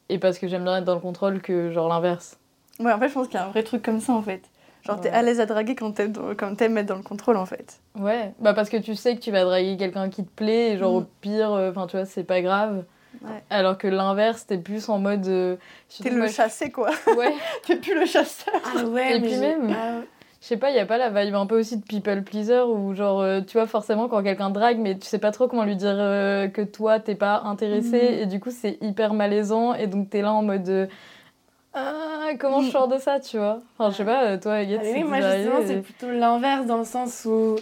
et 0.09 0.19
parce 0.19 0.39
que 0.41 0.49
j'aime 0.49 0.65
bien 0.65 0.79
être 0.79 0.85
dans 0.85 0.95
le 0.95 1.01
contrôle 1.01 1.41
que 1.41 1.71
genre 1.71 1.89
l'inverse. 1.89 2.37
Ouais, 2.81 2.91
en 2.93 2.99
fait, 2.99 3.09
je 3.11 3.15
pense 3.15 3.29
qu'il 3.29 3.37
y 3.39 3.43
a 3.43 3.47
un 3.47 3.51
vrai 3.51 3.63
truc 3.63 3.83
comme 3.83 4.01
ça 4.01 4.13
en 4.13 4.23
fait. 4.23 4.43
Genre, 4.83 4.99
t'es 5.01 5.11
Ouais. 5.11 5.15
à 5.15 5.23
l'aise 5.23 5.39
à 5.41 5.47
draguer 5.47 5.75
quand 5.77 5.93
t'aimes, 5.93 6.15
quand 6.37 6.55
t'aimes 6.57 6.79
être 6.79 6.87
dans 6.87 6.97
le 6.97 7.03
contrôle 7.03 7.37
en 7.37 7.47
fait. 7.47 7.79
Ouais, 7.97 8.33
bah 8.41 8.55
parce 8.55 8.71
que 8.71 8.79
tu 8.79 8.97
sais 8.97 9.15
que 9.15 9.21
tu 9.21 9.31
vas 9.31 9.45
draguer 9.45 9.77
quelqu'un 9.77 10.09
qui 10.09 10.25
te 10.25 10.31
plaît 10.31 10.73
et 10.73 10.79
genre 10.79 10.95
Mm. 10.95 10.97
au 10.97 11.05
pire, 11.21 11.51
enfin 11.51 11.87
tu 11.87 11.97
vois, 11.97 12.07
c'est 12.07 12.25
pas 12.25 12.41
grave. 12.41 12.85
Ouais. 13.23 13.43
Alors 13.51 13.77
que 13.79 13.87
l'inverse, 13.89 14.47
t'es 14.47 14.57
plus 14.59 14.89
en 14.89 14.99
mode. 14.99 15.27
euh, 15.29 15.57
T'es 16.03 16.11
le 16.11 16.27
chassé 16.29 16.71
quoi. 16.71 16.91
Ouais, 17.17 17.35
T'es 17.67 17.77
plus 17.77 17.95
le 17.95 18.07
chasseur. 18.07 18.55
Ah 18.65 18.85
ouais, 18.85 19.17
Et 19.17 19.21
mais 19.21 19.29
puis 19.29 19.37
même- 19.39 19.71
Ah 19.79 19.99
ouais. 19.99 20.05
je 20.41 20.47
sais 20.47 20.57
pas, 20.57 20.71
y 20.71 20.79
a 20.79 20.87
pas 20.87 20.97
la 20.97 21.11
vibe 21.11 21.35
un 21.35 21.45
peu 21.47 21.59
aussi 21.59 21.77
de 21.77 21.85
people 21.85 22.23
pleaser 22.25 22.61
où 22.63 22.95
genre, 22.95 23.21
euh, 23.21 23.41
tu 23.43 23.59
vois, 23.59 23.67
forcément 23.67 24.09
quand 24.09 24.23
quelqu'un 24.23 24.49
drague, 24.49 24.79
mais 24.79 24.97
tu 24.99 25.07
sais 25.07 25.19
pas 25.19 25.33
trop 25.33 25.49
comment 25.49 25.65
lui 25.65 25.77
dire 25.77 25.95
euh, 25.99 26.49
que 26.49 26.63
toi 26.63 26.99
t'es 26.99 27.15
pas 27.15 27.43
intéressé 27.45 27.89
Mhm. 28.13 28.19
et 28.21 28.27
du 28.27 28.41
coup 28.41 28.51
c'est 28.51 28.79
hyper 28.81 29.13
malaisant 29.13 29.75
et 29.75 29.87
donc 29.87 30.09
t'es 30.09 30.23
là 30.23 30.33
en 30.33 30.43
mode. 30.43 30.69
euh, 30.71 30.87
ah, 31.75 32.31
comment 32.41 32.61
je 32.63 32.67
Mhm. 32.67 32.73
sors 32.73 32.89
de 32.89 32.99
ça, 32.99 33.21
tu 33.21 33.37
vois? 33.39 33.61
Enfin, 33.79 33.91
je 33.91 33.97
sais 33.99 34.05
pas, 34.05 34.39
toi, 34.39 34.55
Agathe, 34.55 34.81
Ah, 34.83 34.85
c'est 34.87 34.93
oui, 34.95 35.05
moi 35.05 35.21
justement, 35.21 35.61
c'est 35.67 35.81
plutôt 35.83 36.11
l'inverse 36.11 36.67
dans 36.67 36.79
le 36.79 36.85
sens 36.85 37.25
où 37.27 37.57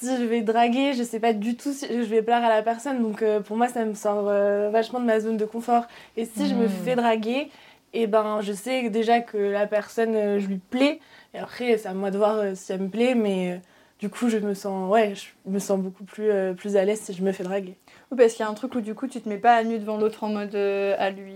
si 0.00 0.16
je 0.16 0.24
vais 0.24 0.40
draguer, 0.42 0.92
je 0.94 1.02
sais 1.02 1.20
pas 1.20 1.32
du 1.32 1.56
tout 1.56 1.72
si 1.72 1.86
je 1.88 2.08
vais 2.08 2.22
plaire 2.22 2.44
à 2.44 2.48
la 2.48 2.62
personne. 2.62 3.02
Donc 3.02 3.22
euh, 3.22 3.40
pour 3.40 3.56
moi, 3.56 3.68
ça 3.68 3.84
me 3.84 3.94
sort 3.94 4.26
euh, 4.28 4.70
vachement 4.72 5.00
de 5.00 5.04
ma 5.06 5.20
zone 5.20 5.36
de 5.36 5.44
confort. 5.44 5.84
Et 6.16 6.24
si 6.24 6.48
je 6.48 6.54
me 6.54 6.66
Mm. 6.66 6.68
fais 6.84 6.96
draguer, 6.96 7.48
et 7.92 8.06
ben 8.06 8.40
je 8.40 8.52
sais 8.52 8.88
déjà 8.90 9.20
que 9.20 9.36
la 9.36 9.66
personne, 9.66 10.14
euh, 10.14 10.38
je 10.38 10.46
lui 10.46 10.58
plais. 10.58 11.00
Et 11.34 11.38
après, 11.38 11.76
c'est 11.78 11.88
à 11.88 11.94
moi 11.94 12.10
de 12.10 12.18
voir 12.18 12.36
si 12.54 12.72
elle 12.72 12.82
me 12.82 12.88
plaît. 12.88 13.14
Mais 13.14 13.60
du 13.98 14.08
coup, 14.08 14.28
je 14.28 14.38
me 14.38 14.54
sens, 14.54 14.90
ouais, 14.90 15.14
je 15.14 15.26
me 15.50 15.58
sens 15.58 15.78
beaucoup 15.78 16.04
plus, 16.04 16.30
euh, 16.30 16.54
plus 16.54 16.76
à 16.76 16.84
l'aise 16.84 17.00
si 17.00 17.12
je 17.12 17.22
me 17.22 17.32
fais 17.32 17.44
draguer. 17.44 17.76
Oui, 18.10 18.16
parce 18.18 18.32
qu'il 18.34 18.44
y 18.44 18.46
a 18.46 18.50
un 18.50 18.54
truc 18.54 18.74
où 18.74 18.80
du 18.80 18.94
coup 18.94 19.06
tu 19.06 19.20
te 19.20 19.28
mets 19.28 19.38
pas 19.38 19.54
à 19.54 19.62
nu 19.64 19.78
devant 19.78 19.96
l'autre 19.98 20.24
en 20.24 20.28
mode 20.30 20.54
euh, 20.54 20.94
à 20.98 21.10
lui 21.10 21.34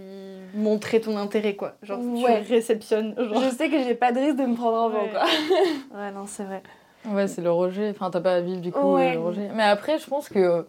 montrer 0.54 1.00
ton 1.00 1.16
intérêt 1.16 1.54
quoi. 1.54 1.74
Genre 1.82 2.00
Ouais. 2.00 2.42
tu 2.44 2.52
réceptionnes. 2.52 3.14
Genre. 3.18 3.42
Je 3.42 3.50
sais 3.54 3.68
que 3.68 3.82
j'ai 3.82 3.94
pas 3.94 4.12
de 4.12 4.20
risque 4.20 4.36
de 4.36 4.46
me 4.46 4.54
prendre 4.54 4.78
en 4.78 4.88
vent, 4.88 5.02
Ouais. 5.04 5.10
quoi. 5.10 5.24
Ouais, 5.98 6.10
non, 6.12 6.24
c'est 6.26 6.44
vrai. 6.44 6.62
Ouais, 7.06 7.26
c'est 7.28 7.42
le 7.42 7.50
rejet. 7.52 7.90
Enfin, 7.90 8.10
t'as 8.10 8.20
pas 8.20 8.34
à 8.36 8.40
vivre 8.40 8.60
du 8.60 8.72
coup 8.72 8.94
Ouais. 8.94 9.10
euh, 9.10 9.14
le 9.14 9.20
rejet. 9.20 9.48
Mais 9.54 9.62
après, 9.62 9.98
je 9.98 10.06
pense 10.06 10.28
que 10.28 10.38
euh, 10.38 10.62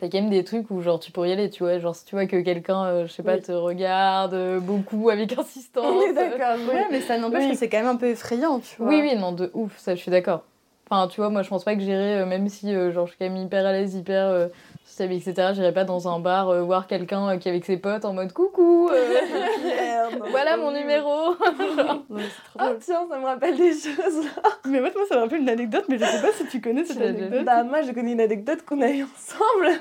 t'as 0.00 0.08
quand 0.08 0.18
même 0.18 0.30
des 0.30 0.44
trucs 0.44 0.70
où 0.70 0.80
genre 0.82 0.98
tu 1.00 1.12
pourrais 1.12 1.30
y 1.30 1.32
aller, 1.32 1.48
tu 1.50 1.62
vois. 1.62 1.78
Genre 1.78 1.94
si 1.94 2.04
tu 2.04 2.14
vois 2.14 2.26
que 2.26 2.40
quelqu'un, 2.40 2.84
euh, 2.86 3.06
je 3.06 3.12
sais 3.12 3.22
pas, 3.22 3.34
Oui. 3.34 3.42
te 3.42 3.52
regarde 3.52 4.34
euh, 4.34 4.60
beaucoup 4.60 5.10
avec 5.10 5.32
insistance. 5.38 5.84
On 5.86 6.00
est 6.02 6.12
d'accord. 6.12 6.56
oui. 6.68 6.74
Ouais, 6.74 6.86
mais 6.90 7.00
ça 7.00 7.18
n'empêche 7.18 7.44
Oui. 7.44 7.50
que 7.52 7.56
c'est 7.56 7.68
quand 7.68 7.78
même 7.78 7.86
un 7.86 7.96
peu 7.96 8.08
effrayant, 8.08 8.58
tu 8.60 8.76
vois. 8.78 8.88
Oui, 8.88 9.00
oui, 9.02 9.16
non, 9.16 9.32
de 9.32 9.50
ouf, 9.54 9.76
ça 9.78 9.94
je 9.94 10.00
suis 10.00 10.10
d'accord. 10.10 10.42
Enfin, 10.90 11.08
tu 11.08 11.20
vois, 11.20 11.30
moi 11.30 11.42
je 11.42 11.48
pense 11.48 11.64
pas 11.64 11.74
que 11.74 11.80
j'irais, 11.80 12.22
euh, 12.22 12.26
même 12.26 12.48
si 12.48 12.72
euh, 12.74 12.92
genre 12.92 13.06
je 13.06 13.12
suis 13.12 13.18
quand 13.18 13.24
même 13.28 13.36
hyper 13.44 13.66
à 13.66 13.72
l'aise, 13.72 13.94
hyper 13.96 14.48
sociable, 14.96 15.12
etc., 15.12 15.52
j'irais 15.54 15.74
pas 15.74 15.84
dans 15.84 16.08
un 16.08 16.18
bar 16.20 16.48
euh, 16.48 16.62
voir 16.62 16.86
quelqu'un 16.86 17.28
euh, 17.28 17.36
qui 17.36 17.48
est 17.48 17.50
avec 17.50 17.66
ses 17.66 17.76
potes 17.76 18.06
en 18.06 18.14
mode 18.14 18.32
coucou, 18.32 18.88
euh, 18.90 20.08
voilà 20.30 20.56
mon 20.56 20.70
numéro. 20.70 21.34
C'est 21.36 21.76
trop 21.76 22.04
Ah 22.58 22.72
tiens, 22.80 23.06
ça 23.08 23.18
me 23.18 23.24
rappelle 23.24 23.56
des 23.56 23.72
choses. 23.72 24.26
Mais 24.64 24.80
moi, 24.80 24.90
moi, 24.94 25.04
ça 25.08 25.16
me 25.16 25.20
rappelle 25.20 25.42
une 25.42 25.48
anecdote, 25.50 25.84
mais 25.88 25.98
je 25.98 26.04
sais 26.04 26.22
pas 26.22 26.32
si 26.32 26.46
tu 26.46 26.60
connais 26.60 26.84
cette 26.84 27.00
anecdote. 27.00 27.44
Bah 27.44 27.62
moi, 27.62 27.82
je 27.82 27.92
connais 27.92 28.12
une 28.12 28.20
anecdote 28.20 28.64
qu'on 28.64 28.80
a 28.80 28.88
eue 28.88 29.04
ensemble. 29.04 29.80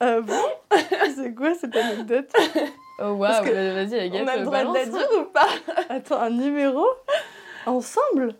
Ah 0.00 0.20
bon? 0.20 0.34
C'est 1.14 1.34
quoi 1.34 1.54
cette 1.54 1.74
anecdote? 1.74 2.30
Oh 2.98 3.12
waouh, 3.12 3.18
bah, 3.18 3.40
vas-y, 3.42 3.98
Agathe, 3.98 4.22
On 4.22 4.28
a 4.28 4.36
le 4.36 4.44
droit 4.44 4.64
de 4.64 4.74
la 4.74 4.86
dire 4.86 5.08
ou 5.18 5.24
pas? 5.24 5.48
Attends, 5.88 6.20
un 6.20 6.30
numéro? 6.30 6.84
Ensemble? 7.64 8.34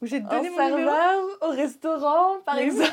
Où 0.00 0.06
j'ai 0.06 0.20
donné 0.20 0.50
mon 0.50 0.76
numéro? 0.76 0.90
au 1.42 1.50
restaurant, 1.50 2.38
par 2.44 2.56
Mais 2.56 2.64
exemple. 2.64 2.90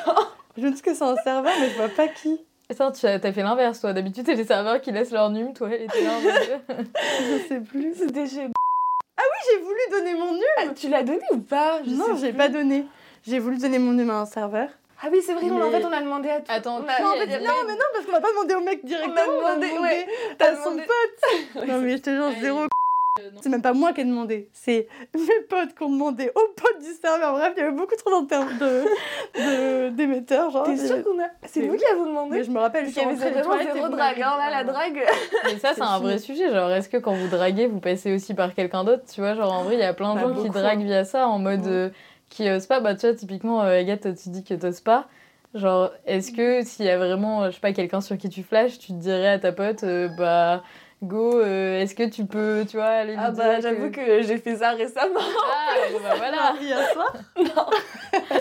Je 0.60 0.66
me 0.68 0.72
dis 0.72 0.82
que 0.82 0.94
c'est 0.94 1.04
un 1.04 1.16
serveur, 1.18 1.54
mais 1.60 1.70
je 1.70 1.75
vois 1.75 1.89
pas 1.89 2.08
qui. 2.08 2.39
Attends, 2.70 2.92
tu 2.92 3.06
as, 3.08 3.20
t'as 3.20 3.32
fait 3.32 3.42
l'inverse, 3.44 3.80
toi. 3.82 3.94
D'habitude, 3.94 4.25
c'est 4.25 4.36
les 4.36 4.44
serveurs 4.44 4.80
qui 4.82 4.92
laissent 4.92 5.12
leur 5.12 5.30
num, 5.30 5.54
toi, 5.54 5.74
et 5.74 5.88
t'es 5.88 6.04
là 6.04 6.12
en 6.12 6.22
mode... 6.22 6.86
Je 7.20 7.48
sais 7.48 7.60
plus. 7.62 7.94
C'était 7.96 8.28
chez... 8.28 8.48
J'ai 9.51 9.58
voulu 9.62 9.80
donner 9.92 10.13
mon 10.13 10.25
numéro. 10.34 10.44
Ah, 10.60 10.63
tu 10.75 10.89
l'as 10.89 11.01
donné 11.04 11.22
ou 11.32 11.38
pas? 11.39 11.80
Je 11.86 11.92
Non, 11.92 12.16
j'ai 12.20 12.34
pas 12.34 12.50
donné. 12.50 12.86
J'ai 13.25 13.39
voulu 13.39 13.58
donner 13.58 13.80
mon 13.80 13.94
numéro 13.94 14.18
à 14.18 14.22
un 14.22 14.25
serveur. 14.25 14.70
Ah 15.01 15.08
oui, 15.12 15.22
c'est 15.25 15.34
vrai, 15.34 15.46
on- 15.50 15.62
en 15.62 15.70
Mais- 15.72 15.80
fait, 15.80 15.86
on 15.86 15.92
a 15.94 16.01
demandé 16.01 16.30
à 16.30 16.39
tout. 16.42 16.51
Attends, 16.51 16.75
on 16.84 16.88
a... 16.88 17.01
Non, 17.01 17.10
en 17.10 17.13
fait, 17.13 17.25
Non, 17.39 17.54
mais 17.66 17.74
non, 17.74 17.80
parce 17.94 18.06
qu'on 18.06 18.12
va 18.12 18.22
pas 18.22 18.30
demandé 18.32 18.54
au 18.56 18.60
mec 18.62 18.84
directement. 18.86 19.16
On 19.42 19.46
a 19.46 19.56
demandé, 19.56 19.80
ouais. 19.82 20.08
à 20.32 20.36
T'as 20.38 20.56
son 20.63 20.72
demandé- 20.72 20.84
pote. 20.86 21.68
Non, 21.68 21.78
mais 21.80 21.92
je 21.92 22.01
te 22.01 22.10
jure, 22.10 22.32
zéro. 22.42 22.60
C'est 23.42 23.50
même 23.50 23.62
pas 23.62 23.74
moi 23.74 23.92
qui 23.92 24.01
ai 24.01 24.06
demandé, 24.06 24.50
c'est 24.54 24.88
mes 25.13 25.42
potes 25.50 25.75
qui 25.75 25.84
ont 25.84 25.89
demandé 25.92 26.30
aux 26.36 26.54
potes 26.56 26.80
du 26.80 26.92
serveur. 27.01 27.34
Bref, 27.34 27.54
il 27.58 27.60
y 27.60 27.63
avait 27.63 27.75
beaucoup 27.75 27.96
trop 27.96 28.22
de 28.22 28.28
de- 29.36 29.89
d'émetteurs. 29.89 30.50
genre. 30.51 30.63
T'es 30.63 30.78
sûr 30.78 31.04
qu'on 31.04 31.20
a... 31.20 31.25
C'est 31.46 31.62
vous 31.68 31.75
qui 31.75 31.86
avez 31.86 32.00
Mais 32.00 32.06
demandé 32.08 32.44
je 32.44 32.51
me 32.51 32.60
rappelle, 32.60 32.86
je 32.86 32.92
suis 32.92 33.00
qu'il 33.01 33.10
y 33.10 33.24
avait 33.24 33.42
rentrée 33.42 33.66
des 33.66 33.74
zéro 33.74 33.89
drague, 33.89 34.22
hein, 34.22 34.36
là, 34.38 34.50
la 34.50 34.63
drague. 34.63 35.01
Mais 35.46 35.58
ça, 35.60 35.74
c'est 35.74 35.82
un 35.82 36.00
vrai 36.00 36.18
sujet. 36.20 36.50
Genre, 36.51 36.72
est-ce 36.72 36.88
que 36.88 36.98
quand 36.98 37.13
vous 37.13 37.28
draguez, 37.28 37.68
vous 37.68 37.80
passez 37.80 38.13
aussi 38.13 38.34
par 38.34 38.54
quelqu'un 38.54 38.84
d'autre 38.84 39.04
Tu 39.12 39.20
vois, 39.22 39.34
genre, 39.36 39.51
en 39.51 39.63
vrai, 39.63 39.75
il 39.75 39.80
y 39.80 39.84
a 39.84 39.94
plein 39.94 40.16
de 40.16 40.22
Bah, 40.22 40.34
gens 40.34 40.42
qui 40.44 40.50
draguent 40.50 40.84
via 40.84 41.04
ça, 41.04 41.28
en 41.28 41.39
mode... 41.39 41.66
Ouais. 41.66 41.72
euh, 41.72 41.89
qui 42.30 42.50
osent 42.50 42.68
pas. 42.68 42.80
Bah, 42.80 42.94
tu 42.96 43.08
vois, 43.08 43.16
typiquement, 43.16 43.63
euh, 43.63 43.80
Agathe, 43.80 44.08
tu 44.16 44.30
dis 44.30 44.44
que 44.44 44.54
t'oses 44.54 44.82
pas. 44.82 45.08
Genre, 45.56 45.89
est-ce 46.06 46.32
que 46.32 46.63
s'il 46.63 46.86
y 46.86 46.89
a 46.89 46.98
vraiment, 46.98 47.42
euh, 47.44 47.50
je 47.50 47.56
sais 47.56 47.60
pas, 47.60 47.74
quelqu'un 47.74 48.01
sur 48.01 48.18
qui 48.18 48.30
tu 48.30 48.44
flashes, 48.44 48.78
tu 48.78 48.89
te 48.94 48.98
dirais 49.00 49.30
à 49.30 49.39
ta 49.39 49.51
pote, 49.51 49.84
euh, 49.84 50.08
bah... 50.18 50.63
Go, 51.01 51.39
euh, 51.39 51.79
est-ce 51.82 51.96
que 51.96 52.03
tu 52.10 52.25
peux, 52.25 52.65
tu 52.70 52.75
vois, 52.77 52.88
aller 52.88 53.13
lui 53.13 53.20
Ah 53.24 53.32
dire 53.32 53.44
bah, 53.44 53.60
j'avoue 53.62 53.89
que 53.89 54.22
j'ai 54.22 54.38
fait 54.38 54.58
ça 54.58 54.72
récemment. 54.72 55.20
Ah, 55.20 55.74
bon, 55.94 56.00
bah 56.03 56.13
voilà 56.18 56.53
Hier 56.62 56.77
soir 56.91 57.13
Non. 57.38 57.65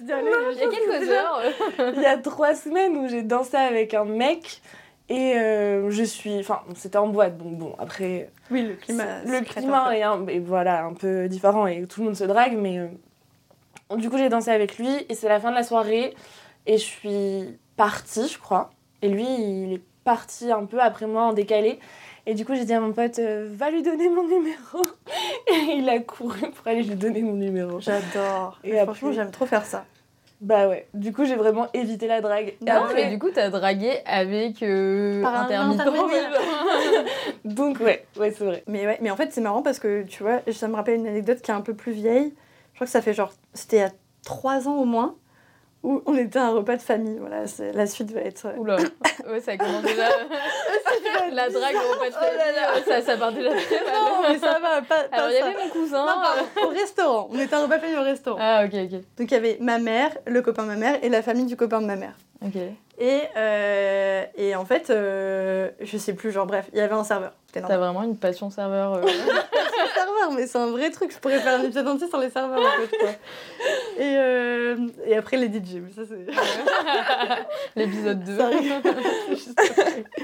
Il 0.00 0.08
y 0.08 0.12
a 0.12 0.68
quelques 0.68 1.08
heures 1.10 1.40
euh, 1.78 1.92
Il 1.96 2.02
y 2.02 2.06
a 2.06 2.16
trois 2.18 2.54
semaines 2.54 2.96
où 2.96 3.08
j'ai 3.08 3.22
dansé 3.22 3.56
avec 3.56 3.94
un 3.94 4.04
mec 4.04 4.60
Et 5.08 5.34
euh, 5.36 5.90
je 5.90 6.02
suis. 6.02 6.38
Enfin, 6.40 6.60
c'était 6.74 6.96
en 6.98 7.08
boîte, 7.08 7.36
donc 7.36 7.56
bon, 7.58 7.74
après. 7.78 8.30
Oui, 8.50 8.62
le 8.62 8.74
climat. 8.74 9.22
le 9.24 9.40
climat 9.42 9.96
est 9.96 10.02
un, 10.02 10.26
et 10.26 10.38
voilà, 10.38 10.84
un 10.84 10.94
peu 10.94 11.28
différent 11.28 11.66
et 11.66 11.86
tout 11.86 12.00
le 12.00 12.06
monde 12.06 12.16
se 12.16 12.24
drague, 12.24 12.56
mais. 12.56 12.78
euh, 12.78 13.96
du 13.96 14.10
coup, 14.10 14.18
j'ai 14.18 14.28
dansé 14.28 14.50
avec 14.50 14.78
lui 14.78 14.90
et 15.08 15.14
c'est 15.14 15.28
la 15.28 15.40
fin 15.40 15.50
de 15.50 15.56
la 15.56 15.62
soirée 15.62 16.14
et 16.66 16.72
je 16.76 16.84
suis 16.84 17.58
partie, 17.76 18.28
je 18.28 18.38
crois. 18.38 18.70
Et 19.00 19.08
lui, 19.08 19.24
il 19.24 19.72
est 19.74 19.82
parti 20.12 20.50
un 20.50 20.64
peu 20.64 20.80
après 20.80 21.06
moi 21.06 21.22
en 21.24 21.32
décalé. 21.34 21.78
Et 22.24 22.32
du 22.34 22.44
coup, 22.46 22.54
j'ai 22.54 22.64
dit 22.64 22.72
à 22.72 22.80
mon 22.80 22.92
pote, 22.92 23.18
euh, 23.18 23.48
va 23.52 23.70
lui 23.70 23.82
donner 23.82 24.08
mon 24.08 24.26
numéro. 24.26 24.86
Et 25.48 25.74
il 25.76 25.88
a 25.88 25.98
couru 25.98 26.40
pour 26.50 26.66
aller 26.66 26.82
lui 26.82 26.94
donner 26.94 27.20
mon 27.22 27.34
numéro. 27.34 27.78
J'adore. 27.80 28.58
Et 28.64 28.76
franchement, 28.84 29.12
j'aime 29.12 29.30
trop 29.30 29.44
faire 29.46 29.64
ça. 29.66 29.84
Bah 30.40 30.68
ouais, 30.68 30.86
du 30.94 31.12
coup, 31.12 31.24
j'ai 31.24 31.34
vraiment 31.36 31.66
évité 31.74 32.06
la 32.06 32.20
drague. 32.20 32.48
Et 32.48 32.56
Ah, 32.70 32.78
après- 32.84 32.94
mais 32.94 33.10
du 33.10 33.18
coup, 33.18 33.28
t'as 33.34 33.50
dragué 33.50 33.92
avec 34.06 34.62
euh, 34.62 35.20
Par 35.20 35.34
un 35.34 35.42
intermittent. 35.44 35.80
intermédiaire. 35.80 36.30
Donc 37.44 37.80
ouais, 37.80 38.06
ouais, 38.18 38.32
c'est 38.36 38.44
vrai. 38.44 38.62
Mais 38.66 38.86
ouais, 38.86 38.98
mais 39.02 39.10
en 39.10 39.16
fait, 39.16 39.32
c'est 39.32 39.40
marrant 39.40 39.62
parce 39.62 39.78
que 39.78 40.04
tu 40.04 40.22
vois, 40.22 40.40
ça 40.52 40.68
me 40.68 40.74
rappelle 40.76 40.96
une 41.00 41.06
anecdote 41.06 41.40
qui 41.42 41.50
est 41.50 41.54
un 41.54 41.60
peu 41.60 41.74
plus 41.74 41.92
vieille. 41.92 42.34
Je 42.72 42.76
crois 42.76 42.86
que 42.86 42.90
ça 42.92 43.02
fait 43.02 43.14
genre, 43.14 43.32
c'était 43.52 43.82
a 43.82 43.90
trois 44.24 44.68
ans 44.68 44.76
au 44.76 44.84
moins, 44.84 45.16
où 45.82 46.02
on 46.06 46.16
était 46.16 46.38
à 46.38 46.46
un 46.46 46.50
repas 46.50 46.76
de 46.76 46.82
famille. 46.82 47.18
Voilà, 47.18 47.44
la 47.74 47.86
suite 47.86 48.10
va 48.12 48.20
être. 48.20 48.48
Oula, 48.58 48.76
ouais, 49.30 49.40
ça 49.40 49.56
commence 49.56 49.82
déjà. 49.82 50.08
la 51.32 51.48
drague 51.48 51.76
au 51.76 51.92
repas 51.94 52.10
de 52.10 52.14
Oh 52.20 52.36
là 52.36 52.52
là. 52.52 52.68
famille, 52.76 52.82
ça, 52.86 53.02
ça 53.02 53.16
part 53.16 53.32
déjà 53.32 53.50
très 53.50 53.84
mal. 53.84 53.94
Non, 53.94 54.28
mais 54.28 54.38
ça 54.38 54.58
va, 54.58 54.82
pas, 54.82 55.04
pas 55.04 55.16
Alors, 55.16 55.30
il 55.30 55.34
y 55.34 55.38
avait 55.38 55.54
mon 55.64 55.68
cousin. 55.70 56.04
Non, 56.06 56.12
pardon, 56.20 56.42
au 56.64 56.68
restaurant. 56.68 57.28
On 57.32 57.38
était 57.38 57.54
à 57.54 57.58
un 57.58 57.62
repas 57.62 57.76
de 57.76 57.82
famille 57.82 57.98
au 57.98 58.02
restaurant. 58.02 58.38
Ah, 58.40 58.64
ok, 58.64 58.74
ok. 58.74 58.90
Donc 59.18 59.30
il 59.30 59.32
y 59.32 59.36
avait 59.36 59.58
ma 59.60 59.78
mère, 59.78 60.16
le 60.26 60.42
copain 60.42 60.64
de 60.64 60.68
ma 60.68 60.76
mère 60.76 60.98
et 61.02 61.08
la 61.08 61.22
famille 61.22 61.46
du 61.46 61.56
copain 61.56 61.80
de 61.80 61.86
ma 61.86 61.96
mère. 61.96 62.14
Ok. 62.44 62.54
Et, 63.00 63.22
euh, 63.36 64.24
et 64.36 64.56
en 64.56 64.64
fait, 64.64 64.90
euh, 64.90 65.70
je 65.80 65.96
sais 65.96 66.14
plus, 66.14 66.32
genre 66.32 66.46
bref, 66.46 66.68
il 66.72 66.78
y 66.78 66.80
avait 66.80 66.94
un 66.94 67.04
serveur. 67.04 67.32
T'as 67.52 67.76
vraiment 67.78 68.02
une 68.02 68.16
passion 68.16 68.50
serveur. 68.50 68.94
euh. 68.94 69.02
un 69.02 69.94
serveur, 69.94 70.32
mais 70.34 70.46
c'est 70.48 70.58
un 70.58 70.66
vrai 70.66 70.90
truc. 70.90 71.12
Je 71.12 71.18
pourrais 71.18 71.38
faire 71.38 71.60
un 71.60 71.62
épisode 71.62 71.86
entier 71.86 72.08
sur 72.08 72.18
les 72.18 72.30
serveurs 72.30 72.58
en 72.58 72.80
fait. 72.86 72.96
Quoi. 72.98 73.10
Et, 73.98 74.16
euh, 74.16 74.76
et 75.06 75.16
après 75.16 75.36
les 75.36 75.46
DJ, 75.46 75.76
mais 75.76 75.92
ça 75.92 76.02
c'est. 76.08 76.26
L'épisode 77.76 78.24
2. 78.24 78.36
Ça 78.36 78.46
arrive. 78.46 78.82
Juste 79.30 79.60
après. 79.60 80.04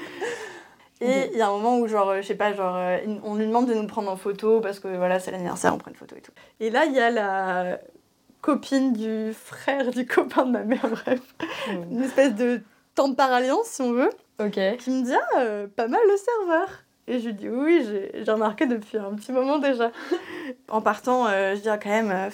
Et 1.00 1.30
il 1.32 1.38
y 1.38 1.42
a 1.42 1.48
un 1.48 1.50
moment 1.50 1.78
où, 1.80 1.88
genre, 1.88 2.14
je 2.16 2.22
sais 2.22 2.36
pas, 2.36 2.54
genre, 2.54 2.78
on 3.24 3.34
lui 3.34 3.46
demande 3.46 3.66
de 3.66 3.74
nous 3.74 3.86
prendre 3.86 4.10
en 4.10 4.16
photo 4.16 4.60
parce 4.60 4.78
que 4.78 4.88
voilà, 4.88 5.18
c'est 5.18 5.32
l'anniversaire, 5.32 5.74
on 5.74 5.78
prend 5.78 5.90
une 5.90 5.96
photo 5.96 6.14
et 6.16 6.20
tout. 6.20 6.32
Et 6.60 6.70
là, 6.70 6.86
il 6.86 6.92
y 6.92 7.00
a 7.00 7.10
la 7.10 7.78
copine 8.44 8.92
du 8.92 9.32
frère 9.32 9.90
du 9.90 10.06
copain 10.14 10.44
de 10.44 10.50
ma 10.50 10.64
mère, 10.64 10.86
bref, 10.90 11.20
une 11.90 12.02
espèce 12.02 12.34
de 12.34 12.60
tante 12.94 13.16
par 13.16 13.32
alliance, 13.32 13.66
si 13.68 13.80
on 13.82 13.92
veut, 13.92 14.10
ok. 14.38 14.76
qui 14.78 14.90
me 14.90 15.02
dit 15.04 15.14
Ah, 15.14 15.38
euh, 15.40 15.66
pas 15.66 15.88
mal 15.88 16.00
le 16.06 16.16
serveur. 16.16 16.68
Et 17.06 17.20
je 17.20 17.26
lui 17.28 17.34
dis 17.34 17.48
Oui, 17.48 17.82
j'ai 18.14 18.30
remarqué 18.30 18.66
depuis 18.66 18.98
un 18.98 19.14
petit 19.14 19.32
moment 19.32 19.58
déjà. 19.58 19.90
en 20.68 20.82
partant, 20.82 21.26
euh, 21.26 21.54
je 21.56 21.60
dis 21.62 21.68
Ah, 21.70 21.78
quand 21.78 21.88
même. 21.88 22.10
euh, 22.10 22.28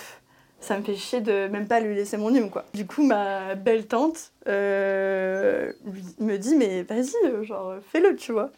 ça 0.59 0.77
me 0.77 0.83
fait 0.83 0.95
chier 0.97 1.21
de 1.21 1.47
même 1.49 1.67
pas 1.67 1.81
lui 1.81 1.95
laisser 1.95 2.17
mon 2.19 2.35
hume, 2.35 2.51
quoi. 2.51 2.65
Du 2.75 2.87
coup, 2.87 3.03
ma 3.03 3.55
belle 3.55 3.87
tante 3.87 4.33
euh, 4.47 5.73
me 6.19 6.37
dit, 6.37 6.55
mais 6.57 6.83
vas-y, 6.83 7.45
genre, 7.47 7.77
fais-le, 7.93 8.15
tu 8.17 8.33
vois. 8.33 8.51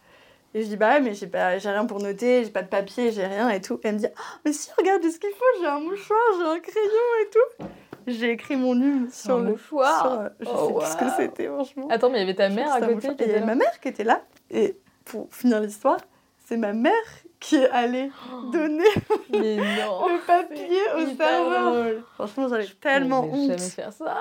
Et 0.55 0.63
je 0.63 0.67
dis, 0.67 0.77
bah 0.77 0.91
ouais, 0.91 1.01
mais 1.01 1.15
j'ai 1.15 1.27
pas- 1.27 1.59
j'ai 1.59 1.71
rien 1.71 1.87
pour 1.87 1.99
noter, 2.01 2.45
j'ai 2.45 2.51
pas 2.51 2.63
de 2.63 2.69
papier, 2.69 3.11
j'ai 3.11 3.25
rien 3.27 3.49
et 3.51 3.61
tout. 3.61 3.81
Et 3.83 3.89
elle 3.89 3.95
me 3.95 3.99
dit, 4.01 4.07
Ah, 4.15 4.21
mais 4.45 4.53
si, 4.53 4.69
regarde 4.79 5.03
ce 5.03 5.19
qu'il 5.19 5.31
faut, 5.31 5.61
j'ai 5.61 5.67
un 5.67 5.81
mouchoir, 5.81 6.19
j'ai 6.39 6.45
un 6.47 6.61
crayon 6.61 6.87
et 7.23 7.31
tout. 7.31 7.67
J'ai 8.07 8.31
écrit 8.33 8.57
mon 8.57 8.75
hume 8.75 9.09
sur 9.13 9.37
un 9.37 9.43
le 9.43 9.51
mouchoir. 9.53 10.03
sur, 10.03 10.13
euh, 10.21 10.29
je 10.41 10.49
Oh, 10.53 10.67
sais 10.69 10.75
plus 10.87 10.93
ce 10.93 10.97
que 10.97 11.23
c'était, 11.23 11.47
franchement. 11.47 11.89
Attends, 11.91 12.11
mais 12.11 12.19
il 12.19 12.21
y 12.21 12.25
avait 12.25 12.35
ta 12.35 12.49
mère 12.49 12.73
à 12.73 12.81
côté 12.81 13.09
Et 13.09 13.15
il 13.21 13.27
y 13.29 13.31
avait 13.31 13.47
ma 13.47 13.55
mère 13.55 13.81
qui 13.81 13.89
était 13.89 14.05
là. 14.05 14.23
Et 14.51 14.77
pour 15.05 15.33
finir 15.33 15.61
l'histoire, 15.61 15.99
c'est 16.45 16.57
ma 16.57 16.73
mère 16.73 16.93
qui 17.41 17.57
est 17.57 17.71
allée 17.71 18.11
donner 18.53 18.85
Mais 19.31 19.57
non. 19.57 20.07
le 20.09 20.27
papier 20.27 20.81
au 20.97 21.17
serveur. 21.17 22.03
Franchement, 22.17 22.49
j'avais 22.51 22.67
tellement 22.81 23.25
honte. 23.25 23.49
jamais 23.53 23.59
faire 23.71 23.93
ça. 23.93 24.17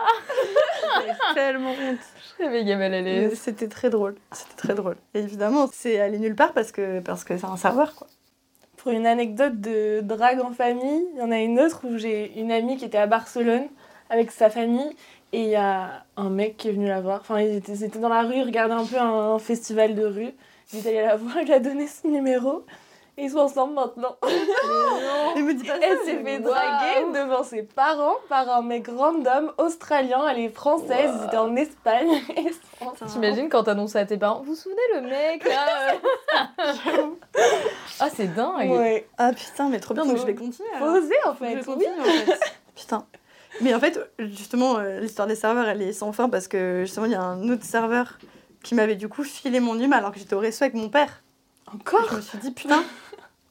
J'avais 1.00 1.14
tellement 1.34 1.72
honte. 1.72 2.00
Je 2.40 2.44
serais 2.44 2.52
méga 2.52 2.78
mal 2.78 2.94
à 2.94 3.02
Mais 3.02 3.04
l'aise. 3.04 3.40
C'était 3.40 3.68
très 3.68 3.90
drôle. 3.90 4.16
C'était 4.32 4.56
très 4.56 4.74
drôle. 4.74 4.96
Et 5.14 5.20
évidemment, 5.20 5.68
c'est 5.72 6.00
allé 6.00 6.20
nulle 6.20 6.36
part 6.36 6.54
parce 6.54 6.72
que 6.72 7.00
parce 7.00 7.24
que 7.24 7.38
c'est 7.38 7.46
un 7.46 7.58
serveur 7.58 7.96
quoi. 7.96 8.08
Pour 8.78 8.92
une 8.92 9.06
anecdote 9.06 9.62
de 9.62 10.02
drague 10.02 10.42
en 10.42 10.52
famille, 10.52 11.06
il 11.14 11.20
y 11.20 11.22
en 11.22 11.32
a 11.32 11.40
une 11.40 11.60
autre 11.60 11.82
où 11.84 11.98
j'ai 11.98 12.40
une 12.40 12.52
amie 12.52 12.78
qui 12.78 12.86
était 12.86 12.98
à 12.98 13.06
Barcelone 13.06 13.68
avec 14.10 14.32
sa 14.32 14.50
famille 14.50 14.96
et 15.34 15.44
il 15.44 15.50
y 15.50 15.56
a 15.56 16.04
un 16.18 16.30
mec 16.30 16.58
qui 16.58 16.70
est 16.70 16.72
venu 16.72 16.88
la 16.88 17.00
voir. 17.00 17.20
Enfin, 17.22 17.40
ils 17.42 17.56
étaient, 17.56 17.74
ils 17.74 17.84
étaient 17.84 18.00
dans 18.00 18.10
la 18.10 18.24
rue, 18.24 18.36
ils 18.36 18.44
regardaient 18.44 18.74
un 18.74 18.86
peu 18.86 18.98
un, 18.98 19.40
festival 19.40 19.96
de 19.96 20.06
rue. 20.06 20.32
Il 20.74 20.80
est 20.80 20.90
allé 20.90 21.02
la 21.02 21.16
voir, 21.16 21.38
il 21.40 21.46
lui 21.46 21.54
a 21.54 21.60
donné 21.60 21.88
son 21.88 22.10
numéro 22.10 22.66
ils 23.18 23.30
sont 23.30 23.40
ensemble 23.40 23.74
maintenant. 23.74 24.16
Pas 24.22 24.30
ça. 24.30 25.78
Elle 25.82 25.98
s'est 26.06 26.22
mais 26.24 26.38
fait 26.38 26.40
draguer 26.40 27.12
devant 27.14 27.44
ses 27.44 27.64
parents 27.64 28.16
par 28.30 28.50
un 28.50 28.62
mec 28.62 28.88
random 28.88 29.52
australien. 29.58 30.28
Elle 30.30 30.40
est 30.40 30.50
française, 30.50 31.12
ils 31.20 31.28
étaient 31.28 31.38
en 31.38 31.56
Espagne. 31.56 32.10
ils. 32.38 33.08
T'imagines 33.12 33.50
quand 33.50 33.64
t'annonces 33.64 33.96
à 33.96 34.06
tes 34.06 34.18
parents, 34.18 34.40
vous 34.40 34.52
vous 34.52 34.56
souvenez 34.56 34.82
le 34.96 35.02
mec 35.02 35.44
là 35.46 35.94
euh 36.98 37.08
Ah, 38.00 38.10
c'est 38.14 38.34
dingue. 38.34 38.72
Ouais. 38.72 39.08
Ah 39.18 39.32
putain, 39.34 39.70
mais 39.70 39.80
trop 39.80 39.94
bien. 39.94 40.06
Donc 40.06 40.18
je 40.18 40.26
vais 40.26 40.36
continuer. 40.36 40.70
Faut 40.80 40.86
oser 40.86 41.16
en 41.26 41.34
fait. 41.34 41.58
Je 41.58 41.66
continue 41.66 42.00
en 42.00 42.04
fait. 42.04 42.40
Putain. 42.76 43.06
Mais 43.60 43.76
en 43.76 43.80
fait, 43.80 44.00
justement, 44.18 44.78
euh, 44.78 45.02
l'histoire 45.02 45.28
des 45.28 45.36
serveurs, 45.36 45.68
elle 45.68 45.82
est 45.82 45.94
sans 45.94 46.14
fin 46.14 46.30
parce 46.30 46.48
que 46.48 46.84
justement, 46.86 47.06
il 47.06 47.12
y 47.12 47.16
a 47.16 47.22
un 47.22 47.50
autre 47.50 47.66
serveur 47.66 48.18
qui 48.64 48.76
m'avait 48.76 48.96
du 48.96 49.10
coup 49.10 49.24
filé 49.24 49.60
mon 49.60 49.78
hume 49.80 49.94
alors 49.94 50.12
que 50.12 50.20
j'étais 50.20 50.36
au 50.36 50.40
resto 50.40 50.64
avec 50.64 50.76
mon 50.76 50.90
père. 50.90 51.22
Encore 51.74 52.08
Je 52.12 52.16
me 52.18 52.22
suis 52.22 52.38
dit, 52.40 52.52
putain, 52.56 52.84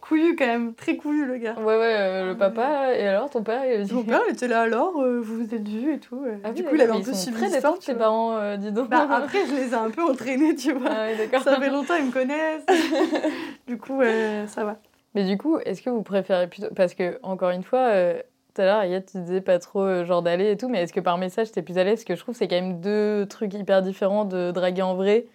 couillu 0.00 0.34
quand 0.36 0.46
même, 0.46 0.74
très 0.74 0.96
couillu 0.96 1.24
le 1.26 1.36
gars. 1.38 1.54
Ouais, 1.58 1.64
ouais, 1.78 1.94
euh, 1.98 2.26
le 2.28 2.36
papa, 2.36 2.94
et 2.94 3.06
alors 3.06 3.30
ton 3.30 3.42
père, 3.42 3.64
il 3.64 3.80
a 3.80 3.84
dit. 3.84 3.92
Mon 3.94 4.02
père 4.02 4.20
il 4.28 4.32
était 4.34 4.48
là 4.48 4.62
alors, 4.62 5.00
euh, 5.00 5.20
vous 5.20 5.44
vous 5.44 5.54
êtes 5.54 5.66
vus 5.68 5.94
et 5.94 5.98
tout. 5.98 6.22
euh. 6.26 6.36
Ah 6.44 6.52
du 6.52 6.62
oui, 6.62 6.68
coup, 6.68 6.74
il 6.74 6.80
avait 6.82 6.92
un 6.92 7.00
peu 7.00 7.12
suivi 7.14 7.36
très 7.36 7.46
l'histoire. 7.46 7.74
détentes, 7.74 7.80
tu 7.80 7.86
tes 7.86 7.92
vois. 7.92 8.02
parents, 8.02 8.36
euh, 8.36 8.56
dis 8.56 8.72
donc. 8.72 8.88
Bah, 8.88 9.06
après, 9.10 9.46
je 9.46 9.54
les 9.54 9.70
ai 9.70 9.74
un 9.74 9.90
peu 9.90 10.02
entraînés, 10.02 10.54
tu 10.56 10.72
vois. 10.72 10.90
Ah 10.90 11.06
oui, 11.10 11.16
d'accord. 11.18 11.42
Ça 11.42 11.60
fait 11.60 11.70
longtemps, 11.70 11.94
ils 11.98 12.06
me 12.06 12.12
connaissent. 12.12 12.64
du 13.68 13.78
coup, 13.78 14.00
euh, 14.02 14.46
ça 14.46 14.64
va. 14.64 14.76
Mais 15.14 15.24
du 15.24 15.36
coup, 15.38 15.58
est-ce 15.58 15.82
que 15.82 15.90
vous 15.90 16.02
préférez 16.02 16.46
plutôt. 16.48 16.68
Parce 16.74 16.94
que, 16.94 17.18
encore 17.22 17.50
une 17.50 17.62
fois, 17.64 17.88
euh, 17.90 18.20
tout 18.54 18.62
à 18.62 18.64
l'heure, 18.64 18.78
Ayat, 18.78 19.00
tu 19.00 19.18
disais 19.18 19.40
pas 19.40 19.58
trop 19.58 19.82
euh, 19.82 20.04
genre 20.04 20.22
d'aller 20.22 20.50
et 20.52 20.56
tout, 20.56 20.68
mais 20.68 20.82
est-ce 20.82 20.92
que 20.92 21.00
par 21.00 21.18
message, 21.18 21.50
t'es 21.52 21.62
plus 21.62 21.78
à 21.78 21.84
l'aise? 21.84 21.94
Parce 22.00 22.04
que 22.04 22.14
je 22.16 22.20
trouve 22.20 22.34
que 22.34 22.38
c'est 22.38 22.48
quand 22.48 22.56
même 22.60 22.80
deux 22.80 23.26
trucs 23.26 23.54
hyper 23.54 23.82
différents 23.82 24.24
de 24.24 24.50
draguer 24.50 24.82
en 24.82 24.94
vrai 24.94 25.26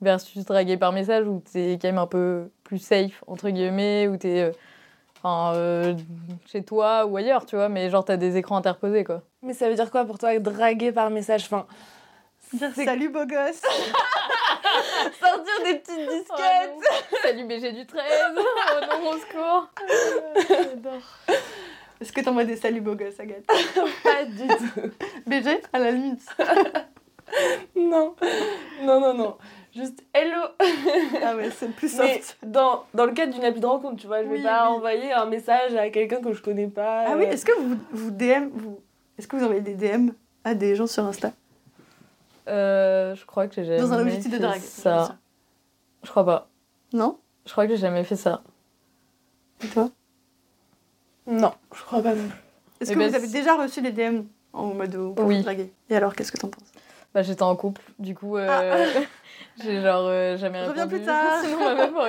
versus 0.00 0.44
draguer 0.44 0.76
par 0.76 0.92
message 0.92 1.26
où 1.26 1.42
t'es 1.52 1.78
quand 1.80 1.88
même 1.88 1.98
un 1.98 2.06
peu 2.06 2.50
plus 2.64 2.78
safe, 2.78 3.22
entre 3.26 3.50
guillemets, 3.50 4.08
où 4.08 4.16
t'es. 4.16 4.40
euh, 4.42 4.52
Enfin, 5.26 5.54
euh, 5.56 5.94
chez 6.44 6.62
toi 6.62 7.06
ou 7.06 7.16
ailleurs, 7.16 7.46
tu 7.46 7.56
vois, 7.56 7.70
mais 7.70 7.88
genre 7.88 8.04
t'as 8.04 8.18
des 8.18 8.36
écrans 8.36 8.56
interposés, 8.58 9.04
quoi. 9.04 9.22
Mais 9.42 9.54
ça 9.54 9.70
veut 9.70 9.74
dire 9.74 9.90
quoi 9.90 10.04
pour 10.04 10.18
toi 10.18 10.38
draguer 10.38 10.92
par 10.92 11.08
message? 11.08 11.44
Enfin, 11.46 11.66
Dire 12.52 12.74
salut 12.74 13.08
beau 13.08 13.24
gosse. 13.24 13.62
Sortir 15.18 15.54
des 15.64 15.74
petites 15.78 16.08
Oh 16.08 16.12
disquettes. 16.12 17.22
Salut 17.22 17.44
BG 17.46 17.72
du 17.72 17.86
13 17.86 18.02
Oh 18.36 18.80
non, 19.02 19.10
au 19.10 19.18
secours 19.18 19.68
J'adore. 20.48 21.38
Est-ce 22.00 22.12
que 22.12 22.20
t'envoies 22.20 22.44
des 22.44 22.56
saluts 22.56 22.82
beau 22.82 22.94
gosse, 22.94 23.18
Agathe? 23.18 23.46
Pas 24.04 24.24
du 24.26 24.46
tout. 24.46 24.90
BG 25.26 25.62
À 25.72 25.78
la 25.78 25.90
limite. 25.90 26.20
Non. 27.74 28.14
Non, 28.82 29.00
non, 29.00 29.14
non. 29.14 29.36
Juste 29.74 30.04
hello. 30.12 30.40
Ah 31.22 31.34
ouais, 31.36 31.50
c'est 31.50 31.66
le 31.66 31.72
plus 31.72 31.88
soft. 31.94 32.36
dans, 32.44 32.84
dans 32.94 33.06
le 33.06 33.12
cadre 33.12 33.32
d'une 33.34 33.44
appli 33.44 33.60
de 33.60 33.66
rencontre, 33.66 33.96
tu 34.00 34.06
vois, 34.06 34.22
je 34.22 34.28
vais 34.28 34.36
Oui, 34.36 34.42
pas 34.42 34.68
oui. 34.70 34.76
envoyer 34.76 35.12
un 35.12 35.26
message 35.26 35.74
à 35.74 35.90
quelqu'un 35.90 36.20
que 36.20 36.32
je 36.32 36.40
connais 36.42 36.68
pas. 36.68 37.04
Ah 37.08 37.14
oui, 37.16 37.24
euh, 37.24 37.30
est-ce 37.30 37.44
que 37.44 37.52
vous, 37.60 37.76
vous 37.92 38.10
DM, 38.12 38.48
vous... 38.52 38.78
est-ce 39.18 39.26
que 39.26 39.36
vous 39.36 39.42
envoyez 39.42 39.62
des 39.62 39.74
DM 39.74 40.10
à 40.44 40.54
des 40.54 40.76
gens 40.76 40.86
sur 40.86 41.04
Insta? 41.04 41.32
Euh, 42.46 43.14
je 43.16 43.24
crois 43.24 43.48
que 43.48 43.54
j'ai 43.56 43.64
jamais 43.64 43.80
Dans 43.80 43.92
un 43.94 44.00
objectif 44.00 44.30
de 44.30 44.36
fait 44.36 44.42
drague. 44.42 44.60
Ça. 44.60 45.16
Je 46.04 46.10
crois 46.10 46.24
pas. 46.24 46.48
Non? 46.92 47.18
Je 47.46 47.52
crois 47.52 47.66
que 47.66 47.72
j'ai 47.74 47.80
jamais 47.80 48.04
fait 48.04 48.16
ça. 48.16 48.42
Et 49.64 49.66
toi? 49.68 49.90
Non, 51.26 51.52
je 51.74 51.82
crois 51.82 52.02
pas 52.02 52.14
non 52.14 52.28
plus. 52.28 52.38
Est-ce 52.80 52.90
Eh 52.92 52.94
que 52.94 52.98
ben, 53.00 53.08
vous 53.08 53.14
avez 53.16 53.28
déjà 53.28 53.56
reçu 53.56 53.80
des 53.80 53.92
DM 53.92 54.22
en 54.52 54.66
mode 54.74 54.94
où 54.94 55.14
pour 55.14 55.24
Oui. 55.26 55.42
draguer? 55.42 55.72
Et 55.90 55.96
alors, 55.96 56.14
qu'est-ce 56.14 56.30
que 56.30 56.36
t'en 56.38 56.48
penses? 56.48 56.70
Bah, 57.14 57.22
j'étais 57.22 57.42
en 57.44 57.54
couple, 57.54 57.80
du 58.00 58.14
coup, 58.16 58.36
euh, 58.36 58.86
j'ai 59.62 59.80
genre 59.80 60.04
euh, 60.06 60.36
jamais 60.36 60.58
Ah. 60.64 60.68
Reviens 60.68 60.82
répondu. 60.84 60.96
plus 61.02 61.06
tard. 61.06 61.40
Sinon, 61.44 61.58
on 61.60 61.74
même 61.76 61.94
pas. 61.94 62.08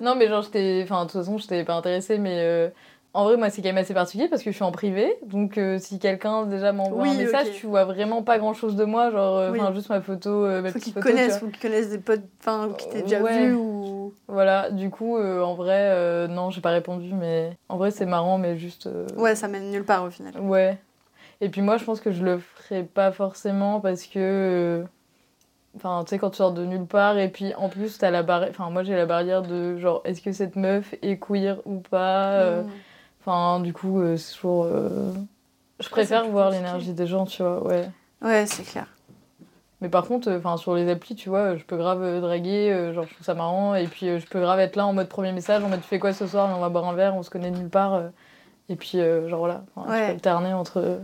Non, 0.00 0.14
mais 0.14 0.28
genre, 0.28 0.42
j'étais. 0.42 0.80
Enfin, 0.84 1.04
de 1.04 1.10
toute 1.10 1.20
façon, 1.20 1.36
j'étais 1.38 1.64
pas 1.64 1.74
intéressée, 1.74 2.18
mais. 2.18 2.38
euh, 2.40 2.68
En 3.12 3.24
vrai, 3.24 3.36
moi, 3.36 3.50
c'est 3.50 3.60
quand 3.62 3.68
même 3.70 3.78
assez 3.78 3.94
particulier 3.94 4.28
parce 4.28 4.42
que 4.44 4.50
je 4.52 4.54
suis 4.54 4.64
en 4.64 4.70
privé. 4.70 5.16
Donc, 5.24 5.58
euh, 5.58 5.78
si 5.78 5.98
quelqu'un 5.98 6.44
déjà 6.46 6.70
m'envoie 6.72 7.02
Oui, 7.02 7.08
un 7.10 7.14
message, 7.14 7.48
tu 7.54 7.66
vois 7.66 7.84
vraiment 7.86 8.22
pas 8.22 8.38
grand 8.38 8.52
chose 8.54 8.76
de 8.76 8.84
moi. 8.84 9.10
Genre, 9.10 9.50
Oui. 9.50 9.58
enfin, 9.60 9.72
juste 9.72 9.88
ma 9.88 10.00
photo, 10.00 10.46
ma 10.62 10.70
Faut 10.70 10.78
qu'ils 10.78 10.94
connaissent, 10.94 11.38
faut 11.38 11.46
qu'ils 11.48 11.58
connaissent 11.62 11.90
des 11.90 11.98
potes, 11.98 12.22
enfin, 12.40 12.68
qui 12.78 12.88
t'aient 12.88 13.02
déjà 13.02 13.20
Ouais. 13.22 13.46
vu 13.48 13.54
ou. 13.54 14.14
Voilà, 14.28 14.70
du 14.70 14.90
coup, 14.90 15.18
en 15.18 15.54
vrai, 15.54 16.28
non, 16.28 16.50
j'ai 16.50 16.60
pas 16.60 16.70
répondu, 16.70 17.12
mais 17.14 17.50
en 17.68 17.78
vrai, 17.78 17.90
c'est 17.90 18.06
marrant, 18.06 18.38
mais 18.38 18.56
juste. 18.56 18.88
Ouais, 19.16 19.34
ça 19.34 19.48
mène 19.48 19.70
nulle 19.72 19.84
part 19.84 20.04
au 20.04 20.10
final. 20.10 20.38
Ouais. 20.38 20.78
Et 21.40 21.48
puis 21.48 21.60
moi, 21.62 21.76
je 21.78 21.84
pense 21.84 22.00
que 22.00 22.12
je 22.12 22.22
le 22.24 22.38
ferai 22.66 22.82
pas 22.84 23.12
forcément 23.12 23.80
parce 23.80 24.04
que. 24.06 24.18
euh, 24.18 24.84
Enfin, 25.76 26.04
tu 26.04 26.10
sais, 26.10 26.18
quand 26.18 26.30
tu 26.30 26.38
sors 26.38 26.52
de 26.52 26.64
nulle 26.64 26.86
part, 26.86 27.18
et 27.18 27.28
puis 27.28 27.54
en 27.56 27.68
plus, 27.68 27.98
t'as 27.98 28.10
la 28.10 28.22
barrière. 28.22 28.48
Enfin, 28.48 28.70
moi, 28.70 28.82
j'ai 28.82 28.96
la 28.96 29.04
barrière 29.04 29.42
de 29.42 29.76
genre, 29.76 30.00
est-ce 30.06 30.22
que 30.22 30.32
cette 30.32 30.56
meuf 30.56 30.94
est 31.02 31.18
queer 31.18 31.58
ou 31.66 31.80
pas 31.80 32.30
euh, 32.40 32.62
Mm. 32.62 32.70
Enfin, 33.20 33.60
du 33.60 33.74
coup, 33.74 34.00
euh, 34.00 34.16
c'est 34.16 34.34
toujours. 34.36 34.66
Je 35.78 35.88
préfère 35.90 36.26
voir 36.28 36.48
l'énergie 36.50 36.94
des 36.94 37.06
gens, 37.06 37.26
tu 37.26 37.42
vois, 37.42 37.62
ouais. 37.66 37.90
Ouais, 38.22 38.46
c'est 38.46 38.62
clair. 38.62 38.86
Mais 39.82 39.90
par 39.90 40.06
contre, 40.06 40.30
euh, 40.30 40.56
sur 40.56 40.74
les 40.74 40.88
applis, 40.90 41.14
tu 41.14 41.28
vois, 41.28 41.56
je 41.56 41.64
peux 41.64 41.76
grave 41.76 42.02
euh, 42.02 42.20
draguer, 42.22 42.72
euh, 42.72 42.94
genre 42.94 43.04
je 43.06 43.12
trouve 43.12 43.26
ça 43.26 43.34
marrant, 43.34 43.74
et 43.74 43.86
puis 43.86 44.18
je 44.18 44.26
peux 44.26 44.40
grave 44.40 44.58
être 44.60 44.76
là 44.76 44.86
en 44.86 44.94
mode 44.94 45.08
premier 45.08 45.32
message, 45.32 45.62
en 45.62 45.68
mode 45.68 45.82
tu 45.82 45.88
fais 45.88 45.98
quoi 45.98 46.14
ce 46.14 46.26
soir, 46.26 46.48
on 46.56 46.60
va 46.60 46.70
boire 46.70 46.88
un 46.88 46.94
verre, 46.94 47.14
on 47.14 47.22
se 47.22 47.28
connaît 47.28 47.50
nulle 47.50 47.68
part, 47.68 48.00
et 48.70 48.76
puis 48.76 48.98
genre 49.28 49.40
voilà, 49.40 49.64
Ouais. 49.76 50.06
peux 50.06 50.12
alterner 50.12 50.54
entre. 50.54 51.00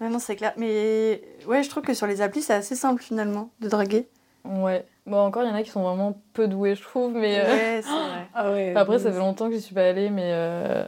Ouais, 0.00 0.08
non, 0.08 0.18
c'est 0.18 0.36
clair. 0.36 0.52
Mais 0.56 1.22
ouais, 1.46 1.62
je 1.62 1.70
trouve 1.70 1.82
que 1.82 1.94
sur 1.94 2.06
les 2.06 2.20
applis, 2.20 2.42
c'est 2.42 2.52
assez 2.54 2.74
simple 2.74 3.02
finalement 3.02 3.50
de 3.60 3.68
draguer. 3.68 4.08
Ouais. 4.44 4.84
Bon, 5.06 5.18
encore, 5.18 5.42
il 5.42 5.48
y 5.48 5.52
en 5.52 5.54
a 5.54 5.62
qui 5.62 5.70
sont 5.70 5.82
vraiment 5.82 6.20
peu 6.32 6.48
doués, 6.48 6.74
je 6.74 6.82
trouve, 6.82 7.12
mais. 7.14 7.38
euh, 7.40 7.46
Ouais, 7.46 7.80
c'est 7.82 7.88
vrai. 7.88 8.28
Ah 8.34 8.50
ouais. 8.50 8.70
Enfin, 8.72 8.80
Après, 8.82 8.98
ça 8.98 9.10
fait 9.12 9.18
longtemps 9.18 9.48
que 9.48 9.54
j'y 9.54 9.60
suis 9.62 9.74
pas 9.74 9.88
allée, 9.88 10.10
mais. 10.10 10.30
euh, 10.32 10.84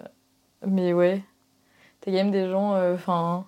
Mais 0.67 0.93
ouais. 0.93 1.23
T'as 2.01 2.11
quand 2.11 2.17
même 2.19 2.31
des 2.31 2.49
gens. 2.49 2.75
euh, 2.75 2.95
Enfin. 2.95 3.47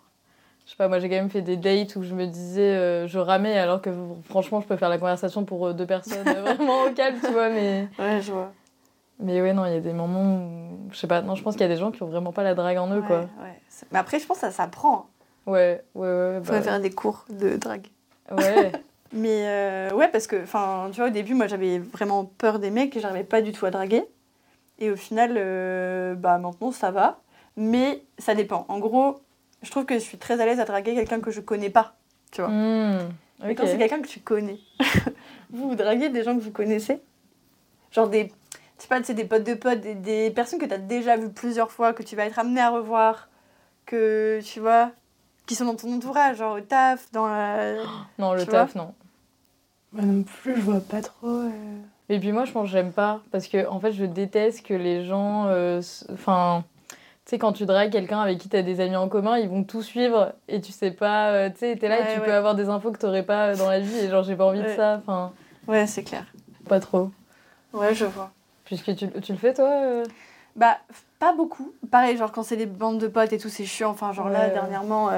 je 0.64 0.70
sais 0.70 0.76
pas, 0.76 0.88
moi 0.88 0.98
j'ai 0.98 1.08
quand 1.08 1.16
même 1.16 1.30
fait 1.30 1.42
des 1.42 1.56
dates 1.56 1.94
où 1.96 2.02
je 2.02 2.14
me 2.14 2.26
disais. 2.26 2.62
euh, 2.74 3.06
je 3.06 3.18
ramais 3.18 3.56
alors 3.58 3.80
que 3.82 3.90
franchement, 4.24 4.60
je 4.60 4.66
peux 4.66 4.76
faire 4.76 4.88
la 4.88 4.98
conversation 4.98 5.44
pour 5.44 5.66
euh, 5.68 5.72
deux 5.74 5.86
personnes 5.86 6.24
vraiment 6.42 6.84
au 6.84 6.90
calme, 6.92 7.18
tu 7.24 7.30
vois, 7.32 7.48
mais. 7.50 7.88
Ouais, 7.98 8.20
je 8.22 8.32
vois. 8.32 8.52
Mais 9.22 9.42
ouais, 9.42 9.52
non, 9.52 9.66
il 9.66 9.74
y 9.74 9.76
a 9.76 9.80
des 9.80 9.92
moments 9.92 10.36
où. 10.36 10.90
Je 10.92 10.96
sais 10.96 11.06
pas, 11.06 11.20
non, 11.20 11.34
je 11.34 11.42
pense 11.42 11.54
qu'il 11.54 11.62
y 11.62 11.66
a 11.66 11.68
des 11.68 11.76
gens 11.76 11.90
qui 11.90 12.02
ont 12.02 12.06
vraiment 12.08 12.32
pas 12.32 12.42
la 12.42 12.54
drague 12.54 12.78
en 12.78 12.88
eux, 12.88 13.00
Ouais, 13.00 13.06
quoi. 13.06 13.18
ouais. 13.18 13.60
Mais 13.92 13.98
après, 13.98 14.18
je 14.18 14.26
pense 14.26 14.38
que 14.38 14.46
ça 14.46 14.50
s'apprend. 14.50 15.06
Ouais, 15.46 15.82
ouais, 15.94 16.06
ouais. 16.06 16.40
Bah, 16.40 16.62
faire 16.62 16.80
des 16.80 16.90
cours 16.90 17.24
de 17.28 17.56
drague. 17.56 17.86
ouais. 18.30 18.72
Mais 19.12 19.42
euh, 19.46 19.90
ouais, 19.94 20.08
parce 20.08 20.26
que, 20.28 20.40
enfin, 20.40 20.88
tu 20.92 21.00
vois, 21.00 21.08
au 21.08 21.12
début, 21.12 21.34
moi, 21.34 21.48
j'avais 21.48 21.78
vraiment 21.78 22.24
peur 22.24 22.60
des 22.60 22.70
mecs 22.70 22.96
et 22.96 23.00
j'arrivais 23.00 23.24
pas 23.24 23.42
du 23.42 23.50
tout 23.50 23.66
à 23.66 23.70
draguer. 23.70 24.04
Et 24.78 24.90
au 24.90 24.96
final, 24.96 25.34
euh, 25.36 26.14
bah 26.14 26.38
maintenant, 26.38 26.70
ça 26.70 26.90
va. 26.90 27.20
Mais 27.56 28.04
ça 28.18 28.34
dépend. 28.36 28.64
En 28.68 28.78
gros, 28.78 29.20
je 29.62 29.70
trouve 29.70 29.84
que 29.84 29.94
je 29.94 29.98
suis 29.98 30.16
très 30.16 30.40
à 30.40 30.46
l'aise 30.46 30.60
à 30.60 30.64
draguer 30.64 30.94
quelqu'un 30.94 31.20
que 31.20 31.32
je 31.32 31.40
connais 31.40 31.70
pas. 31.70 31.96
Tu 32.30 32.40
vois. 32.40 32.50
Mais 32.50 33.50
ok. 33.50 33.56
quand 33.56 33.66
c'est 33.66 33.78
quelqu'un 33.78 34.00
que 34.00 34.06
tu 34.06 34.20
connais, 34.20 34.58
vous, 35.50 35.70
vous 35.70 35.74
draguez 35.74 36.08
des 36.08 36.22
gens 36.22 36.36
que 36.36 36.42
vous 36.42 36.52
connaissez? 36.52 37.00
Genre 37.90 38.08
des, 38.08 38.32
je 38.76 38.82
sais 38.82 38.88
pas, 38.88 39.02
c'est 39.02 39.14
des 39.14 39.24
potes 39.24 39.44
de 39.44 39.54
potes, 39.54 39.80
des, 39.80 39.94
des 39.94 40.30
personnes 40.30 40.60
que 40.60 40.66
tu 40.66 40.72
as 40.72 40.78
déjà 40.78 41.16
vues 41.16 41.30
plusieurs 41.30 41.72
fois, 41.72 41.92
que 41.92 42.04
tu 42.04 42.14
vas 42.14 42.26
être 42.26 42.38
amené 42.38 42.60
à 42.60 42.70
revoir, 42.70 43.28
que 43.86 44.40
tu 44.44 44.60
vois, 44.60 44.92
qui 45.50 45.56
sont 45.56 45.64
dans 45.64 45.74
ton 45.74 45.92
entourage, 45.92 46.36
genre 46.36 46.56
au 46.58 46.60
taf, 46.60 47.10
dans 47.10 47.26
la. 47.26 47.74
Non, 48.20 48.34
le 48.34 48.44
tu 48.44 48.46
taf, 48.52 48.76
non. 48.76 48.94
Moi 49.92 50.04
non 50.04 50.22
plus, 50.22 50.54
je 50.54 50.60
vois 50.60 50.78
pas 50.78 51.02
trop. 51.02 51.26
euh. 51.26 51.50
Et 52.08 52.20
puis 52.20 52.30
moi, 52.30 52.44
je 52.44 52.52
pense 52.52 52.66
que 52.66 52.70
j'aime 52.70 52.92
pas. 52.92 53.20
Parce 53.32 53.48
que, 53.48 53.66
en 53.66 53.80
fait, 53.80 53.90
je 53.90 54.04
déteste 54.04 54.64
que 54.64 54.74
les 54.74 55.04
gens. 55.04 55.46
euh, 55.48 55.82
Enfin. 56.12 56.62
tu 56.90 56.96
sais, 57.24 57.38
quand 57.40 57.52
tu 57.52 57.66
dragues 57.66 57.90
quelqu'un 57.90 58.20
avec 58.20 58.38
qui 58.38 58.48
tu 58.48 58.56
as 58.56 58.62
des 58.62 58.78
amis 58.80 58.94
en 58.94 59.08
commun, 59.08 59.38
ils 59.38 59.48
vont 59.48 59.64
tout 59.64 59.82
suivre 59.82 60.34
et 60.46 60.60
tu 60.60 60.70
sais 60.70 60.92
pas. 60.92 61.30
euh, 61.30 61.50
tu 61.50 61.58
sais, 61.58 61.76
t'es 61.76 61.88
là 61.88 61.98
et 61.98 62.14
tu 62.14 62.20
ouais. 62.20 62.26
peux 62.26 62.32
avoir 62.32 62.54
des 62.54 62.68
infos 62.68 62.92
que 62.92 62.98
t'aurais 62.98 63.24
pas 63.24 63.56
dans 63.56 63.68
la 63.68 63.80
vie 63.80 63.98
et 63.98 64.08
genre, 64.08 64.22
j'ai 64.22 64.36
pas 64.36 64.46
envie 64.46 64.62
de 64.62 64.68
ça. 64.76 64.98
Enfin, 65.02 65.32
Ouais, 65.66 65.88
c'est 65.88 66.04
clair. 66.04 66.26
pas 66.68 66.78
trop. 66.78 67.10
Ouais, 67.72 67.92
je 67.92 68.04
vois. 68.04 68.30
Puisque 68.66 68.94
tu, 68.94 69.10
tu 69.20 69.32
le 69.32 69.38
fais, 69.38 69.52
toi 69.52 69.68
euh? 69.68 70.04
Bah, 70.56 70.78
pas 71.18 71.32
beaucoup. 71.32 71.72
Pareil, 71.90 72.16
genre 72.16 72.32
quand 72.32 72.42
c'est 72.42 72.56
des 72.56 72.66
bandes 72.66 72.98
de 72.98 73.08
potes 73.08 73.32
et 73.32 73.38
tout, 73.38 73.48
c'est 73.48 73.64
chiant. 73.64 73.90
Enfin, 73.90 74.12
genre 74.12 74.28
là, 74.28 74.46
Ouais. 74.46 74.52
dernièrement, 74.52 75.10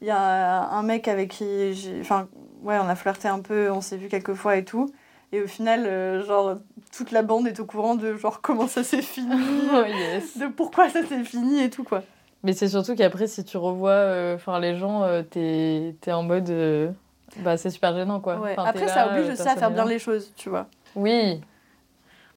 il 0.00 0.06
y 0.06 0.10
a 0.10 0.68
un 0.70 0.82
mec 0.82 1.08
avec 1.08 1.30
qui 1.30 1.74
j'ai. 1.74 2.00
Enfin, 2.00 2.28
ouais, 2.62 2.78
on 2.82 2.88
a 2.88 2.94
flirté 2.94 3.28
un 3.28 3.40
peu, 3.40 3.70
on 3.70 3.80
s'est 3.80 3.96
vu 3.96 4.08
quelques 4.08 4.34
fois 4.34 4.56
et 4.56 4.64
tout. 4.64 4.90
Et 5.34 5.40
au 5.40 5.46
final, 5.46 5.86
euh, 5.86 6.22
genre, 6.24 6.56
toute 6.94 7.10
la 7.10 7.22
bande 7.22 7.46
est 7.46 7.58
au 7.58 7.64
courant 7.64 7.94
de 7.94 8.14
genre 8.16 8.40
comment 8.42 8.66
ça 8.66 8.84
s'est 8.84 9.00
fini, 9.02 9.34
Oh, 9.72 9.84
yes. 9.86 10.36
de 10.38 10.46
pourquoi 10.46 10.88
ça 10.90 11.02
s'est 11.06 11.24
fini 11.24 11.62
et 11.62 11.70
tout, 11.70 11.84
quoi. 11.84 12.02
Mais 12.42 12.52
c'est 12.52 12.68
surtout 12.68 12.94
qu'après, 12.96 13.28
si 13.28 13.44
tu 13.44 13.56
revois 13.56 13.90
euh, 13.92 14.36
les 14.60 14.76
gens, 14.76 15.04
euh, 15.04 15.22
t'es 15.22 15.94
es 16.06 16.12
en 16.12 16.22
mode. 16.24 16.50
euh, 16.50 16.90
Bah, 17.38 17.56
c'est 17.56 17.70
super 17.70 17.94
gênant, 17.94 18.20
quoi. 18.20 18.36
Ouais. 18.40 18.54
Après, 18.58 18.86
là, 18.86 18.88
ça 18.92 19.06
oblige 19.10 19.28
euh, 19.28 19.32
aussi 19.32 19.48
à 19.48 19.56
faire 19.56 19.70
bien 19.70 19.84
les 19.86 19.98
choses, 19.98 20.32
tu 20.36 20.48
vois. 20.50 20.66
Oui. 20.96 21.40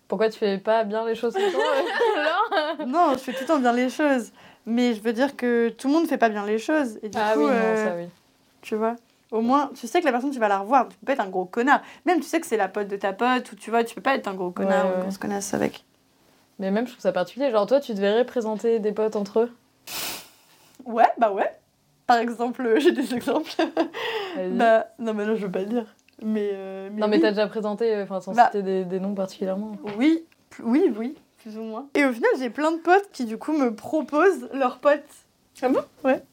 Pourquoi 0.07 0.29
tu 0.29 0.37
fais 0.37 0.57
pas 0.57 0.83
bien 0.83 1.05
les 1.05 1.15
choses 1.15 1.33
tout 1.33 1.39
le 1.39 1.51
temps, 1.51 2.79
euh, 2.81 2.85
non, 2.85 3.13
je 3.13 3.19
fais 3.19 3.33
tout 3.33 3.41
le 3.41 3.47
temps 3.47 3.59
bien 3.59 3.73
les 3.73 3.89
choses. 3.89 4.31
Mais 4.67 4.93
je 4.93 5.01
veux 5.01 5.13
dire 5.13 5.35
que 5.35 5.69
tout 5.69 5.87
le 5.87 5.93
monde 5.93 6.07
fait 6.07 6.17
pas 6.17 6.29
bien 6.29 6.45
les 6.45 6.57
choses. 6.59 6.97
Et 7.03 7.09
du 7.09 7.17
Ah 7.19 7.33
coup, 7.33 7.39
oui, 7.39 7.45
non, 7.45 7.51
euh, 7.53 7.75
ça 7.75 7.95
oui. 7.95 8.07
tu 8.61 8.75
vois. 8.75 8.95
Au 9.31 9.41
moins, 9.41 9.69
tu 9.75 9.87
sais 9.87 9.99
que 9.99 10.05
la 10.05 10.11
personne, 10.11 10.31
tu 10.31 10.39
vas 10.39 10.47
la 10.47 10.59
revoir. 10.59 10.87
Tu 10.87 10.95
peux 10.97 11.05
pas 11.07 11.13
être 11.13 11.19
un 11.21 11.29
gros 11.29 11.45
connard. 11.45 11.81
Même 12.05 12.19
tu 12.19 12.25
sais 12.27 12.39
que 12.39 12.47
c'est 12.47 12.57
la 12.57 12.67
pote 12.67 12.87
de 12.87 12.95
ta 12.95 13.13
pote, 13.13 13.51
ou 13.51 13.55
tu 13.55 13.69
vois, 13.69 13.83
tu 13.83 13.93
peux 13.95 14.01
pas 14.01 14.15
être 14.15 14.27
un 14.27 14.33
gros 14.33 14.51
connard 14.51 14.87
Ouais, 14.87 14.95
ou 14.97 14.99
grosse 15.01 15.17
connasse 15.17 15.53
avec. 15.53 15.83
Mais 16.59 16.71
même, 16.71 16.85
je 16.87 16.91
trouve 16.93 17.01
ça 17.01 17.11
particulier. 17.11 17.51
Genre, 17.51 17.65
toi, 17.65 17.79
tu 17.79 17.93
te 17.93 17.99
verrais 17.99 18.25
présenter 18.25 18.79
des 18.79 18.91
potes 18.91 19.15
entre 19.15 19.39
eux? 19.41 19.51
Ouais, 20.85 21.07
bah 21.17 21.31
ouais. 21.31 21.51
Par 22.07 22.17
exemple, 22.17 22.75
j'ai 22.79 22.91
des 22.91 23.13
exemples. 23.15 23.51
Bah, 24.51 24.87
non, 24.99 25.13
mais 25.13 25.25
non, 25.25 25.35
je 25.35 25.45
veux 25.45 25.51
pas 25.51 25.59
le 25.61 25.65
dire. 25.65 25.94
Mais, 26.21 26.49
euh, 26.53 26.89
non, 26.91 27.07
mais 27.07 27.17
oui. 27.17 27.21
t'as 27.21 27.31
déjà 27.31 27.47
présenté, 27.47 27.93
euh, 27.93 28.03
enfin, 28.03 28.21
sans 28.21 28.33
Bah. 28.33 28.45
citer 28.45 28.63
des, 28.63 28.85
des 28.85 28.99
noms 28.99 29.13
particulièrement. 29.15 29.73
Oui, 29.97 30.23
oui, 30.63 30.93
oui, 30.97 31.15
plus 31.39 31.57
ou 31.57 31.63
moins. 31.63 31.87
Et 31.93 32.05
au 32.05 32.11
final, 32.13 32.29
j'ai 32.39 32.49
plein 32.49 32.71
de 32.71 32.77
potes 32.77 33.09
qui, 33.11 33.25
du 33.25 33.37
coup, 33.37 33.51
me 33.51 33.75
proposent 33.75 34.49
leurs 34.53 34.77
potes. 34.79 35.03
Ah 35.61 35.69
bon? 35.69 35.81
Ouais. 36.03 36.23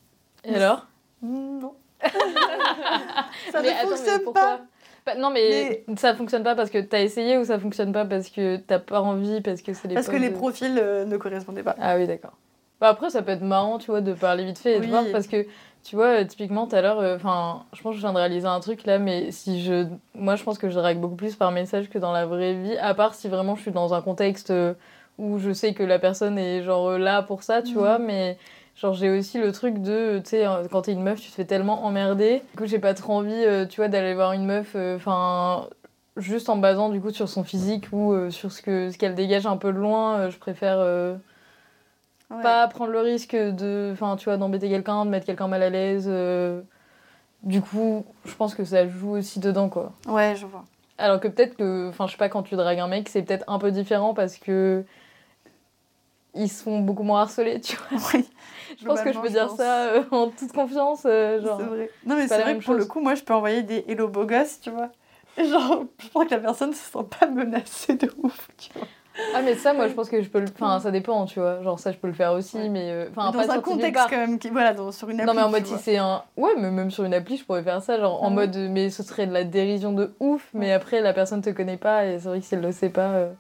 Et 0.44 0.54
alors? 0.54 0.86
Non. 1.22 1.74
ça 2.02 3.60
Mais 3.60 3.62
ne 3.62 3.68
attends, 3.70 3.90
mais 3.90 3.96
fonctionne 3.96 4.32
pas. 4.32 4.60
Bah, 5.04 5.14
non, 5.16 5.30
mais, 5.30 5.84
ça 5.96 6.14
fonctionne 6.14 6.44
pas 6.44 6.54
parce 6.54 6.70
que 6.70 6.78
t'as 6.78 7.00
essayé 7.02 7.36
ou 7.38 7.44
ça 7.44 7.58
fonctionne 7.58 7.92
pas 7.92 8.04
parce 8.04 8.28
que 8.28 8.56
t'as 8.56 8.78
pas 8.78 9.00
envie, 9.00 9.40
parce 9.40 9.60
que 9.62 9.72
c'est 9.72 9.88
les 9.88 9.94
Parce 9.94 10.08
que 10.08 10.16
les 10.16 10.30
de- 10.30 10.34
profils 10.34 10.78
euh, 10.80 11.04
ne 11.04 11.16
correspondaient 11.16 11.64
pas. 11.64 11.74
Ah 11.80 11.96
oui, 11.96 12.06
d'accord. 12.06 12.32
Bah 12.80 12.88
après, 12.88 13.10
ça 13.10 13.22
peut 13.22 13.32
être 13.32 13.42
marrant, 13.42 13.78
tu 13.78 13.90
vois, 13.90 14.00
de 14.00 14.12
parler 14.12 14.44
vite 14.44 14.58
fait 14.58 14.74
et 14.76 14.78
de 14.78 14.84
Oui. 14.84 14.90
voir 14.90 15.04
parce 15.12 15.26
que, 15.26 15.44
tu 15.84 15.96
vois, 15.96 16.20
euh, 16.20 16.24
typiquement, 16.24 16.66
tout 16.66 16.76
à 16.76 16.80
l'heure, 16.82 17.00
euh, 17.00 17.16
enfin, 17.16 17.64
je 17.72 17.82
pense 17.82 17.92
que 17.92 17.96
je 17.96 18.02
viens 18.02 18.12
de 18.12 18.18
réaliser 18.18 18.46
un 18.46 18.60
truc 18.60 18.84
là, 18.86 18.98
mais 18.98 19.30
si 19.32 19.62
je. 19.62 19.86
Moi, 20.14 20.36
je 20.36 20.42
pense 20.44 20.58
que 20.58 20.68
je 20.68 20.74
drague 20.78 20.98
beaucoup 20.98 21.16
plus 21.16 21.34
par 21.36 21.50
message 21.52 21.88
que 21.90 21.98
dans 21.98 22.12
la 22.12 22.26
vraie 22.26 22.54
vie, 22.54 22.76
à 22.78 22.94
part 22.94 23.14
si 23.14 23.28
vraiment 23.28 23.56
je 23.56 23.62
suis 23.62 23.70
dans 23.72 23.94
un 23.94 24.00
contexte 24.02 24.50
euh, 24.50 24.74
où 25.18 25.38
je 25.38 25.52
sais 25.52 25.74
que 25.74 25.82
la 25.82 25.98
personne 25.98 26.38
est 26.38 26.62
genre 26.62 26.92
là 26.98 27.22
pour 27.22 27.42
ça, 27.42 27.62
tu 27.62 27.72
Mhm. 27.72 27.78
vois, 27.78 27.98
mais. 27.98 28.38
Genre, 28.74 28.94
j'ai 28.94 29.10
aussi 29.10 29.38
le 29.38 29.52
truc 29.52 29.82
de, 29.82 30.18
tu 30.24 30.30
sais, 30.30 30.46
euh, 30.46 30.64
quand 30.70 30.80
t'es 30.82 30.92
une 30.92 31.02
meuf, 31.02 31.20
tu 31.20 31.28
te 31.28 31.34
fais 31.34 31.44
tellement 31.44 31.84
emmerder. 31.84 32.42
Du 32.52 32.56
coup, 32.56 32.64
j'ai 32.64 32.78
pas 32.78 32.94
trop 32.94 33.12
envie, 33.12 33.30
euh, 33.34 33.66
tu 33.66 33.76
vois, 33.82 33.88
d'aller 33.88 34.14
voir 34.14 34.32
une 34.32 34.46
meuf, 34.46 34.72
euh, 34.76 34.96
enfin, 34.96 35.68
juste 36.16 36.48
en 36.48 36.56
basant, 36.56 36.88
du 36.88 36.98
coup, 36.98 37.10
sur 37.10 37.28
son 37.28 37.44
physique 37.44 37.88
ou 37.92 38.14
euh, 38.14 38.30
sur 38.30 38.50
ce 38.50 38.62
que 38.62 38.90
ce 38.90 38.96
qu'elle 38.96 39.14
dégage 39.14 39.44
un 39.46 39.58
peu 39.58 39.74
de 39.74 39.78
loin. 39.78 40.30
je 40.30 40.38
préfère. 40.38 40.78
Ouais. 42.32 42.42
pas 42.42 42.66
prendre 42.68 42.90
le 42.92 43.00
risque 43.00 43.34
de 43.36 43.90
enfin 43.92 44.16
tu 44.16 44.24
vois 44.24 44.36
d'embêter 44.36 44.68
quelqu'un 44.68 45.04
de 45.04 45.10
mettre 45.10 45.26
quelqu'un 45.26 45.48
mal 45.48 45.62
à 45.62 45.70
l'aise 45.70 46.06
euh, 46.08 46.62
du 47.42 47.60
coup 47.60 48.04
je 48.24 48.34
pense 48.34 48.54
que 48.54 48.64
ça 48.64 48.86
joue 48.88 49.10
aussi 49.16 49.38
dedans 49.40 49.68
quoi 49.68 49.92
Ouais, 50.06 50.34
je 50.36 50.46
vois. 50.46 50.64
alors 50.98 51.20
que 51.20 51.28
peut-être 51.28 51.56
que 51.56 51.88
enfin 51.88 52.06
je 52.06 52.12
sais 52.12 52.18
pas 52.18 52.28
quand 52.28 52.42
tu 52.42 52.54
dragues 52.56 52.78
un 52.80 52.88
mec 52.88 53.08
c'est 53.08 53.22
peut-être 53.22 53.44
un 53.48 53.58
peu 53.58 53.70
différent 53.70 54.14
parce 54.14 54.36
que 54.38 54.84
ils 56.34 56.48
se 56.48 56.62
font 56.62 56.80
beaucoup 56.80 57.02
moins 57.02 57.20
harceler 57.22 57.60
tu 57.60 57.76
vois 57.76 57.98
Oui. 58.14 58.28
je 58.80 58.86
pense 58.86 59.00
que 59.02 59.12
je 59.12 59.18
peux 59.18 59.28
dire 59.28 59.48
pense. 59.48 59.58
ça 59.58 59.88
euh, 59.88 60.04
en 60.10 60.28
toute 60.30 60.52
confiance 60.52 61.02
euh, 61.04 61.42
genre 61.42 61.58
C'est 61.60 61.66
vrai. 61.66 61.90
Non, 62.06 62.16
mais 62.16 62.26
c'est 62.28 62.40
vrai 62.40 62.56
que 62.58 62.64
pour 62.64 62.74
le 62.74 62.86
coup, 62.86 63.00
moi, 63.00 63.14
je 63.14 63.22
peux 63.22 63.34
envoyer 63.34 63.62
des 63.62 63.84
hello 63.86 64.08
beau 64.08 64.24
gosse, 64.24 64.58
tu 64.60 64.70
vois. 64.70 64.88
Et 65.36 65.44
genre, 65.44 65.84
je 65.98 66.08
crois 66.08 66.24
que 66.24 66.30
la 66.30 66.38
personne 66.40 66.72
se 66.72 66.90
sent 66.90 67.04
pas 67.20 67.26
menacée 67.26 67.96
de 67.96 68.10
ouf, 68.22 68.48
tu 68.56 68.70
vois. 68.74 68.88
Ah 69.34 69.42
mais 69.42 69.54
ça 69.54 69.72
moi 69.74 69.88
je 69.88 69.92
pense 69.94 70.08
que 70.08 70.22
je 70.22 70.28
peux 70.28 70.40
le 70.40 70.46
enfin 70.54 70.80
ça 70.80 70.90
dépend 70.90 71.24
tu 71.26 71.38
vois 71.40 71.62
genre 71.62 71.78
ça 71.78 71.92
je 71.92 71.98
peux 71.98 72.06
le 72.06 72.12
faire 72.14 72.32
aussi 72.32 72.56
Ouais. 72.56 72.68
mais 72.68 72.90
euh, 72.90 73.06
enfin 73.10 73.30
pas 73.32 73.46
dans 73.46 73.52
un 73.52 73.60
contexte 73.60 74.06
quand 74.08 74.16
même, 74.16 74.38
qui, 74.38 74.48
voilà, 74.50 74.72
dans, 74.74 74.90
sur 74.92 75.08
une 75.10 75.20
appli. 75.20 75.26
Non, 75.26 75.34
mais 75.34 75.42
en 75.42 75.50
mode, 75.50 75.66
si 75.66 75.76
c'est 75.78 75.98
un. 75.98 76.22
Ouais, 76.36 76.52
mais 76.58 76.70
même 76.70 76.90
sur 76.90 77.04
une 77.04 77.14
appli, 77.14 77.36
je 77.36 77.44
pourrais 77.44 77.62
faire 77.62 77.82
ça, 77.82 77.98
genre 77.98 78.22
en 78.22 78.26
Ah 78.26 78.28
ouais. 78.30 78.34
mode. 78.34 78.56
Mais 78.70 78.90
ce 78.90 79.02
serait 79.02 79.26
de 79.26 79.32
la 79.32 79.44
dérision 79.44 79.92
de 79.92 80.14
ouf, 80.20 80.48
mais 80.54 80.72
après, 80.72 81.00
la 81.00 81.12
personne 81.12 81.42
te 81.42 81.50
connaît 81.50 81.76
pas, 81.76 82.06
et 82.06 82.18
c'est 82.18 82.28
vrai 82.28 82.40
que 82.40 82.44
si 82.46 82.54
elle 82.54 82.60
le 82.62 82.72
sait 82.72 82.88
pas. 82.90 83.10
euh, 83.12 83.32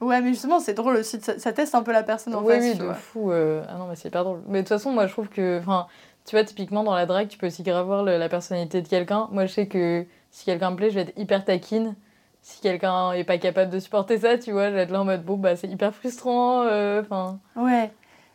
Ouais, 0.00 0.20
mais 0.22 0.28
justement, 0.30 0.60
c'est 0.60 0.72
drôle 0.74 0.96
aussi, 0.96 1.20
ça, 1.20 1.38
ça 1.38 1.52
teste 1.52 1.74
un 1.74 1.82
peu 1.82 1.92
la 1.92 2.02
personne 2.02 2.34
en 2.34 2.42
oui, 2.42 2.54
face, 2.54 2.64
oui, 2.72 2.78
de 2.78 2.84
vois. 2.84 2.94
fou. 2.94 3.30
euh, 3.30 3.62
Ah 3.68 3.74
non, 3.78 3.86
mais 3.88 3.96
c'est 3.96 4.08
hyper 4.08 4.24
drôle. 4.24 4.40
Mais 4.48 4.58
de 4.62 4.68
toute 4.68 4.68
façon, 4.76 4.90
moi, 4.92 5.06
je 5.06 5.12
trouve 5.12 5.28
que. 5.28 5.58
Enfin, 5.58 5.86
tu 6.24 6.34
vois, 6.36 6.44
typiquement, 6.44 6.82
dans 6.82 6.94
la 6.94 7.04
drague, 7.06 7.28
tu 7.28 7.36
peux 7.38 7.46
aussi 7.48 7.62
grave 7.62 7.84
voir 7.86 8.02
le- 8.02 8.16
la 8.18 8.28
personnalité 8.30 8.80
de 8.82 8.88
quelqu'un. 8.88 9.28
Moi, 9.32 9.44
je 9.46 9.52
sais 9.52 9.66
que 9.66 10.06
si 10.30 10.44
quelqu'un 10.46 10.70
me 10.70 10.76
plaît, 10.76 10.90
je 10.90 10.94
vais 10.96 11.02
être 11.02 11.18
hyper 11.18 11.44
taquine. 11.44 11.94
Si 12.42 12.60
quelqu'un 12.60 13.12
est 13.12 13.24
pas 13.24 13.38
capable 13.38 13.70
de 13.70 13.78
supporter 13.78 14.18
ça, 14.18 14.38
tu 14.38 14.52
vois, 14.52 14.70
je 14.70 14.74
vais 14.74 14.80
être 14.82 14.90
là 14.90 15.02
en 15.02 15.04
mode, 15.04 15.24
bon, 15.24 15.36
bah, 15.36 15.56
c'est 15.56 15.68
hyper 15.68 15.94
frustrant. 15.94 16.62
euh, 16.62 17.02
Enfin. 17.02 17.38
Ouais. 17.56 17.90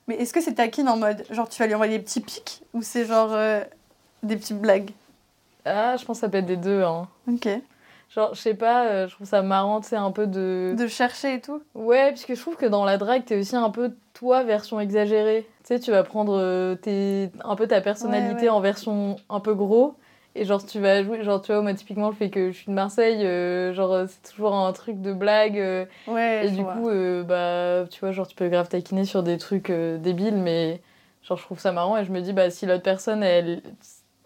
Mais 0.07 0.15
est-ce 0.15 0.33
que 0.33 0.41
c'est 0.41 0.53
taquine 0.53 0.87
en 0.87 0.97
mode, 0.97 1.23
genre, 1.31 1.49
tu 1.49 1.59
vas 1.59 1.65
lui 1.67 1.73
envoyer 1.73 1.97
des 1.97 2.03
petits 2.03 2.21
pics 2.21 2.61
ou 2.73 2.81
c'est 2.83 3.05
genre 3.05 3.31
euh, 3.33 3.61
des 4.21 4.35
petites 4.37 4.59
blagues? 4.61 4.91
Ah, 5.65 5.95
je 5.97 6.05
pense 6.05 6.17
que 6.17 6.21
ça 6.21 6.29
peut 6.29 6.37
être 6.37 6.45
des 6.45 6.57
deux, 6.57 6.83
hein. 6.83 7.07
Ok. 7.27 7.47
Genre, 8.13 8.35
je 8.35 8.39
sais 8.39 8.53
pas, 8.53 8.85
euh, 8.85 9.07
je 9.07 9.15
trouve 9.15 9.25
ça 9.27 9.41
marrant, 9.41 9.81
tu 9.81 9.87
sais, 9.87 9.95
un 9.95 10.11
peu 10.11 10.27
de. 10.27 10.75
De 10.77 10.85
chercher 10.87 11.33
et 11.33 11.41
tout? 11.41 11.59
Ouais, 11.73 12.09
parce 12.09 12.23
que 12.25 12.35
je 12.35 12.39
trouve 12.41 12.55
que 12.55 12.67
dans 12.67 12.85
la 12.85 12.97
drague, 12.97 13.25
t'es 13.25 13.39
aussi 13.39 13.55
un 13.55 13.71
peu 13.71 13.95
toi, 14.13 14.43
version 14.43 14.79
exagérée. 14.79 15.47
Tu 15.63 15.73
sais, 15.73 15.79
tu 15.79 15.89
vas 15.89 16.03
prendre 16.03 16.75
tes... 16.75 17.31
un 17.43 17.55
peu 17.55 17.67
ta 17.67 17.81
personnalité 17.81 18.35
Ouais, 18.35 18.41
ouais. 18.43 18.49
en 18.49 18.59
version 18.61 19.15
un 19.27 19.39
peu 19.39 19.55
gros. 19.55 19.95
Et 20.37 20.43
genre, 20.43 20.65
tu 20.65 20.79
vas 20.81 21.01
jouer, 21.01 21.23
genre, 21.23 21.41
tu 21.41 21.53
vois, 21.53 21.61
moi, 21.61 21.73
typiquement, 21.73 22.09
le 22.09 22.15
fait 22.15 22.29
que 22.29 22.51
je 22.51 22.57
suis 22.57 22.65
de 22.67 22.73
Marseille, 22.73 23.25
euh, 23.25 23.73
genre, 23.73 23.93
euh, 23.93 24.05
c'est 24.07 24.31
toujours 24.33 24.53
un 24.53 24.71
truc 24.73 25.01
de 25.01 25.13
blague. 25.13 25.57
euh, 25.57 25.85
Ouais, 26.07 26.45
et 26.45 26.51
du 26.51 26.61
vois. 26.61 26.73
coup, 26.73 26.89
euh, 26.89 27.23
bah, 27.23 27.87
tu 27.89 28.01
vois, 28.01 28.11
genre, 28.11 28.27
tu 28.27 28.35
peux 28.35 28.49
grave 28.49 28.67
taquiner 28.67 29.05
sur 29.05 29.23
des 29.23 29.37
trucs 29.37 29.71
débiles, 29.71 30.35
mais 30.35 30.81
genre, 31.23 31.37
je 31.37 31.43
trouve 31.43 31.59
ça 31.59 31.71
marrant 31.71 31.97
et 31.97 32.03
je 32.03 32.11
me 32.11 32.19
dis, 32.19 32.33
bah, 32.33 32.49
si 32.49 32.65
l'autre 32.65 32.83
personne, 32.83 33.23
elle, 33.23 33.61
tu 33.61 33.69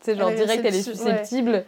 sais, 0.01 0.15
genre, 0.15 0.29
Elle 0.29 0.35
direct, 0.37 0.65
elle 0.65 0.73
est 0.75 0.81
susceptible, 0.81 1.51
ouais. 1.51 1.65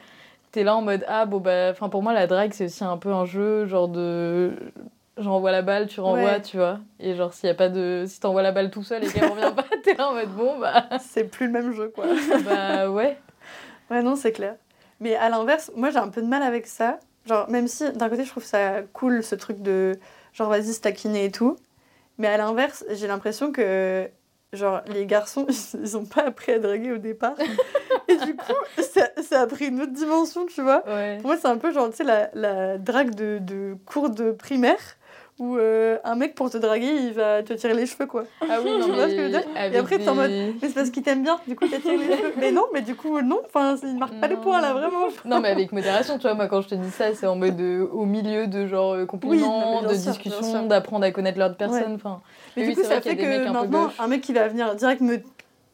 t'es 0.52 0.64
là 0.64 0.76
en 0.76 0.82
mode, 0.82 1.06
ah, 1.08 1.26
bon, 1.28 1.38
bah, 1.40 1.68
enfin, 1.70 1.90
pour 1.90 2.02
moi, 2.02 2.14
la 2.14 2.26
drague, 2.26 2.54
c'est 2.54 2.66
aussi 2.66 2.84
un 2.84 2.98
peu 2.98 3.12
un 3.14 3.26
jeu, 3.26 3.66
genre 3.68 3.90
de. 3.90 4.54
J'envoie 5.18 5.52
la 5.52 5.62
balle, 5.62 5.86
tu 5.88 6.00
renvoies, 6.00 6.24
Ouais. 6.24 6.42
tu 6.42 6.58
vois. 6.58 6.80
Et 7.00 7.14
genre, 7.14 7.32
s'il 7.34 7.46
y 7.48 7.52
a 7.52 7.54
pas 7.56 7.70
de. 7.70 8.06
Si 8.08 8.20
t'envoies 8.20 8.42
la 8.42 8.52
balle 8.54 8.72
tout 8.72 8.82
seul 8.82 9.04
et 9.04 9.08
qu'elle 9.08 9.30
revient 9.30 9.54
pas, 9.56 9.66
t'es 9.84 9.94
là 9.94 10.10
en 10.10 10.14
mode, 10.14 10.30
bon, 10.36 10.58
bah. 10.58 10.86
C'est 11.00 11.26
plus 11.26 11.46
le 11.46 11.52
même 11.52 11.74
jeu, 11.74 11.92
quoi. 11.94 12.06
bah, 12.46 12.90
ouais. 12.90 13.18
Ouais, 13.92 14.02
non, 14.02 14.16
c'est 14.16 14.32
clair. 14.32 14.56
Mais 15.02 15.16
à 15.16 15.30
l'inverse, 15.30 15.72
moi 15.76 15.90
j'ai 15.90 15.98
un 15.98 16.08
peu 16.08 16.22
de 16.22 16.28
mal 16.28 16.42
avec 16.42 16.66
ça. 16.66 17.00
Genre, 17.28 17.50
même 17.50 17.68
si 17.68 17.92
d'un 17.92 18.10
côté 18.10 18.24
je 18.24 18.30
trouve 18.30 18.44
ça 18.44 18.82
cool 18.94 19.24
ce 19.24 19.36
truc 19.36 19.62
de 19.62 20.00
genre 20.34 20.50
vas-y 20.50 20.74
se 20.74 20.82
taquiner 20.82 21.26
et 21.26 21.32
tout. 21.32 21.58
Mais 22.18 22.28
à 22.28 22.38
l'inverse, 22.38 22.86
j'ai 22.90 23.08
l'impression 23.08 23.52
que 23.52 24.10
genre 24.54 24.82
les 24.88 25.06
garçons 25.06 25.46
ils, 25.74 25.98
ont 25.98 26.06
pas 26.06 26.24
appris 26.24 26.54
à 26.54 26.60
draguer 26.60 26.94
au 26.94 26.98
départ. 26.98 27.36
et 28.08 28.18
du 28.18 28.36
coup, 28.36 28.54
ça, 28.78 29.10
ça 29.22 29.42
a 29.42 29.48
pris 29.48 29.68
une 29.68 29.82
autre 29.82 29.94
dimension, 29.94 30.46
tu 30.46 30.62
vois. 30.62 30.84
Ouais. 30.88 31.18
Pour 31.18 31.28
moi, 31.28 31.38
c'est 31.38 31.48
un 31.48 31.58
peu 31.58 31.72
genre, 31.72 31.90
tu 31.90 31.98
sais, 31.98 32.04
la, 32.04 32.30
la 32.34 32.78
drague 32.78 33.14
de, 33.14 33.40
de 33.42 33.76
cours 33.86 34.10
de 34.10 34.32
primaire 34.32 34.98
où 35.40 35.56
euh, 35.58 35.98
un 36.04 36.16
mec 36.16 36.36
pour 36.36 36.50
te 36.50 36.58
draguer 36.58 36.88
il 36.92 37.14
va 37.14 37.42
te 37.44 37.54
tirer 37.54 37.74
les 37.74 37.86
cheveux, 37.86 38.06
quoi. 38.06 38.24
Ah 38.50 38.60
oui, 38.64 38.70
non, 38.80 38.86
Tu 38.86 38.92
vois 38.92 39.10
ce 39.10 39.16
que 39.16 39.18
je 39.18 39.22
veux 39.24 39.30
mais. 39.32 39.40
dire 39.40 39.48
avec 39.56 39.80
après, 39.80 39.98
t'es 39.98 40.10
en 40.10 40.16
mode- 40.16 40.30
Mais 40.30 40.68
c'est 40.68 40.74
parce 40.74 40.90
qu'il 40.90 41.04
t'aime 41.04 41.24
bien, 41.24 41.40
du 41.48 41.56
coup, 41.56 41.66
il 41.66 41.72
t'a 41.72 41.80
tiré 41.80 41.98
les 41.98 42.18
cheveux. 42.18 42.34
Mais 42.38 42.52
non, 42.52 42.66
mais 42.74 42.82
du 42.82 42.96
coup, 42.96 43.20
non, 43.22 43.42
enfin, 43.46 43.76
il 43.84 43.98
marque 43.98 44.20
pas 44.20 44.28
les 44.28 44.38
points 44.38 44.62
là, 44.62 44.74
vraiment. 44.74 45.08
Non, 45.26 45.40
mais 45.40 45.50
avec 45.50 45.72
modération, 45.72 46.18
tu 46.18 46.24
vois, 46.24 46.34
moi 46.36 46.48
quand 46.48 46.62
je 46.62 46.70
te 46.70 46.76
dis 46.76 46.92
ça, 46.92 47.14
c'est 47.14 47.28
en 47.28 47.36
mode 47.36 47.60
euh, 47.60 47.88
au 47.92 48.06
milieu 48.06 48.48
de 48.48 48.68
genre 48.68 48.94
euh, 48.94 49.06
compliments, 49.06 49.82
mais 49.82 49.88
de 49.88 49.94
sûr, 49.96 50.12
discussions, 50.12 50.66
d'apprendre 50.68 51.06
à 51.06 51.12
connaître 51.12 51.40
l'autre 51.40 51.58
personne. 51.58 51.94
Enfin, 51.96 52.22
Mais 52.56 52.64
Oui, 52.64 52.70
du 52.70 52.76
coup, 52.82 52.88
ça 52.88 53.02
fait 53.02 53.16
que 53.16 53.48
un 53.48 53.52
maintenant, 53.54 53.90
un 54.00 54.08
mec 54.08 54.22
qui 54.22 54.34
va 54.34 54.48
venir 54.48 54.76
direct 54.76 55.02
me 55.02 55.18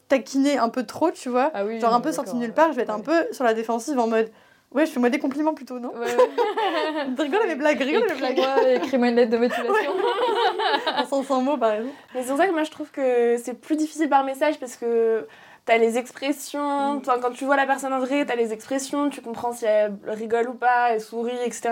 taquiner 0.08 0.56
un 0.58 0.70
peu 0.70 0.84
trop, 0.84 1.10
tu 1.10 1.28
vois, 1.28 1.50
ah 1.52 1.64
oui, 1.66 1.80
genre 1.80 1.92
un 1.92 2.00
peu 2.00 2.12
sorti 2.12 2.34
nulle 2.36 2.54
part, 2.54 2.70
je 2.72 2.76
vais 2.76 2.82
être 2.82 2.90
un 2.90 3.00
peu 3.00 3.26
sur 3.32 3.44
la 3.44 3.52
défensive 3.54 3.98
en 3.98 4.06
mode 4.06 4.30
Ouais, 4.74 4.84
je 4.84 4.90
fais-moi 4.92 5.08
des 5.08 5.18
compliments 5.18 5.54
plutôt, 5.54 5.78
non 5.78 5.92
Ouais, 5.94 6.06
ouais. 6.06 7.04
Rigole 7.18 7.40
à 7.42 7.46
mes 7.46 7.54
blagues, 7.54 7.78
rigole 7.80 8.02
à 8.10 8.14
mes 8.14 8.18
blagues. 8.18 8.38
Écris-moi 8.38 8.72
écris-moi 8.74 9.08
une 9.08 9.14
lettre 9.16 9.30
de 9.30 9.38
motivation. 9.38 9.92
En 10.98 11.04
500 11.06 11.42
mots, 11.42 11.56
par 11.56 11.72
exemple. 11.72 11.94
Mais 12.14 12.22
c'est 12.22 12.28
pour 12.28 12.36
ça 12.36 12.46
que 12.46 12.52
moi 12.52 12.64
je 12.64 12.70
trouve 12.70 12.90
que 12.90 13.36
c'est 13.38 13.54
plus 13.54 13.76
difficile 13.76 14.08
par 14.08 14.24
message 14.24 14.58
parce 14.58 14.76
que 14.76 15.26
t'as 15.68 15.76
les 15.76 15.98
expressions, 15.98 16.94
Mm. 16.94 17.02
quand 17.22 17.30
tu 17.32 17.44
vois 17.44 17.56
la 17.56 17.66
personne 17.66 17.92
en 17.92 17.98
vrai, 18.00 18.24
t'as 18.26 18.34
les 18.36 18.52
expressions, 18.52 19.10
tu 19.10 19.20
comprends 19.20 19.52
si 19.52 19.66
elle 19.66 19.92
rigole 20.06 20.48
ou 20.48 20.54
pas, 20.54 20.92
elle 20.94 21.00
sourit, 21.00 21.36
etc. 21.44 21.68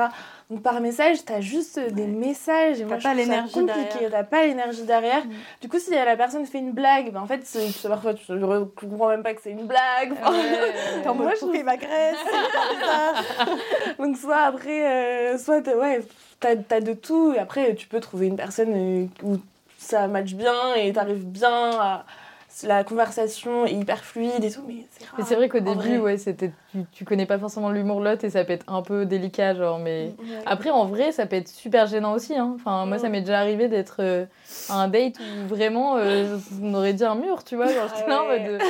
Donc 0.50 0.62
par 0.62 0.80
message, 0.80 1.24
t'as 1.24 1.40
juste 1.40 1.78
des 1.80 2.06
messages 2.06 2.80
et 2.80 2.84
moi 2.84 2.96
T'as 2.96 3.00
je 3.00 3.04
pas 3.04 3.14
trouve 3.14 3.24
ça 3.24 3.30
l'énergie 3.32 3.52
compliqué, 3.54 3.88
derrière. 4.00 4.10
t'as 4.12 4.22
pas 4.24 4.42
l'énergie 4.46 4.82
derrière. 4.82 5.24
Mm. 5.24 5.30
Du 5.62 5.68
coup, 5.68 5.78
si 5.78 5.90
la 5.90 6.16
personne 6.16 6.44
fait 6.46 6.58
une 6.58 6.72
blague, 6.72 7.10
ben 7.12 7.20
en 7.22 7.26
fait, 7.26 7.40
c'est- 7.44 7.88
parfois 7.88 8.12
tu, 8.14 8.24
tu 8.26 8.86
comprends 8.86 9.08
même 9.08 9.22
pas 9.22 9.34
que 9.34 9.40
c'est 9.42 9.50
une 9.50 9.66
blague. 9.66 10.12
Enfin, 10.22 10.32
Moi, 11.14 11.32
je 11.40 11.46
il 11.56 11.64
m'agresse? 11.64 12.16
Donc 13.98 14.16
soit 14.16 14.36
après, 14.42 14.86
euh, 15.34 15.38
soit 15.38 15.66
ouais, 15.66 16.00
t'as 16.38 16.54
as 16.76 16.80
de 16.80 16.92
tout 16.92 17.32
et 17.34 17.38
après 17.38 17.74
tu 17.74 17.86
peux 17.88 18.00
trouver 18.00 18.26
une 18.26 18.36
personne 18.36 18.72
euh, 18.74 19.06
où 19.26 19.38
ça 19.78 20.06
match 20.06 20.34
bien 20.34 20.74
et 20.76 20.92
t'arrives 20.92 21.24
bien 21.26 21.70
à 21.80 22.04
la 22.64 22.84
conversation 22.84 23.66
est 23.66 23.72
hyper 23.72 24.04
fluide 24.04 24.42
et 24.42 24.50
tout, 24.50 24.62
mais 24.66 24.86
c'est 24.90 25.04
rare. 25.04 25.14
Mais 25.18 25.24
c'est 25.24 25.34
vrai 25.34 25.48
qu'au 25.48 25.60
début, 25.60 25.74
vrai. 25.74 25.98
ouais, 25.98 26.16
c'était 26.16 26.52
tu, 26.72 26.78
tu 26.92 27.04
connais 27.04 27.26
pas 27.26 27.38
forcément 27.38 27.70
l'humour 27.70 28.00
l'autre 28.00 28.24
et 28.24 28.30
ça 28.30 28.44
peut 28.44 28.52
être 28.52 28.64
un 28.72 28.82
peu 28.82 29.04
délicat, 29.04 29.54
genre, 29.54 29.78
mais. 29.78 30.14
Ouais. 30.18 30.24
Après, 30.46 30.70
en 30.70 30.86
vrai, 30.86 31.12
ça 31.12 31.26
peut 31.26 31.36
être 31.36 31.48
super 31.48 31.86
gênant 31.86 32.14
aussi. 32.14 32.34
Hein. 32.36 32.56
Enfin, 32.56 32.86
moi, 32.86 32.98
ça 32.98 33.08
m'est 33.08 33.20
déjà 33.20 33.38
arrivé 33.38 33.68
d'être 33.68 33.96
euh, 34.00 34.24
à 34.68 34.82
un 34.82 34.88
date 34.88 35.18
où 35.18 35.48
vraiment 35.48 35.96
euh, 35.96 36.38
on 36.62 36.74
aurait 36.74 36.94
dit 36.94 37.04
un 37.04 37.14
mur, 37.14 37.44
tu 37.44 37.56
vois. 37.56 37.66
Genre, 37.66 37.90
j'étais 37.94 38.08
là 38.08 38.22
en 38.22 38.26
mode. 38.26 38.60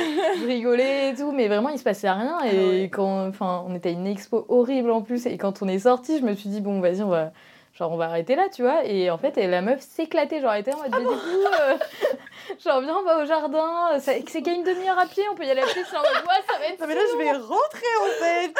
je 0.41 0.45
rigolais 0.45 1.11
et 1.11 1.15
tout, 1.15 1.31
mais 1.31 1.47
vraiment, 1.47 1.69
il 1.69 1.77
se 1.77 1.83
passait 1.83 2.09
rien. 2.09 2.39
Et 2.45 2.85
Ah 2.85 2.87
quand. 2.91 3.27
Enfin, 3.27 3.63
on 3.67 3.75
était 3.75 3.89
à 3.89 3.93
une 3.93 4.07
expo 4.07 4.45
horrible 4.49 4.91
en 4.91 5.01
plus. 5.01 5.25
Et 5.25 5.37
quand 5.37 5.61
on 5.61 5.67
est 5.67 5.79
sorti, 5.79 6.19
je 6.19 6.23
me 6.23 6.33
suis 6.33 6.49
dit, 6.49 6.61
bon, 6.61 6.81
vas-y, 6.81 7.03
on 7.03 7.09
va. 7.09 7.31
Genre, 7.77 7.91
on 7.91 7.97
va 7.97 8.05
arrêter 8.05 8.35
là, 8.35 8.45
tu 8.51 8.63
vois. 8.63 8.83
Et 8.85 9.11
en 9.11 9.19
fait, 9.19 9.37
et 9.37 9.45
la 9.45 9.61
meuf 9.61 9.81
s'éclatait. 9.81 10.41
Genre, 10.41 10.51
elle 10.51 10.61
était 10.61 10.73
en 10.73 10.77
mode, 10.79 10.89
mais 10.91 10.97
du 10.99 11.05
coup, 11.05 11.45
euh, 11.61 11.77
genre, 12.65 12.81
viens, 12.81 12.95
on 12.99 13.03
va 13.03 13.21
au 13.21 13.25
jardin. 13.27 13.99
C'est 13.99 14.23
qu'à 14.23 14.51
une 14.51 14.63
demi-heure 14.63 14.97
à 14.97 15.05
pied, 15.05 15.21
on 15.31 15.35
peut 15.35 15.43
y 15.45 15.51
aller 15.51 15.61
à 15.61 15.65
pied. 15.65 15.83
Suis 15.83 15.95
en 15.95 15.99
mode, 15.99 16.09
ouais, 16.09 16.43
ça 16.49 16.57
va 16.57 16.65
être. 16.65 16.79
Non, 16.81 16.87
mais 16.87 16.95
là, 16.95 17.01
je 17.11 17.17
vais 17.17 17.31
rentrer 17.33 17.93
en 18.01 18.23
fait. 18.23 18.53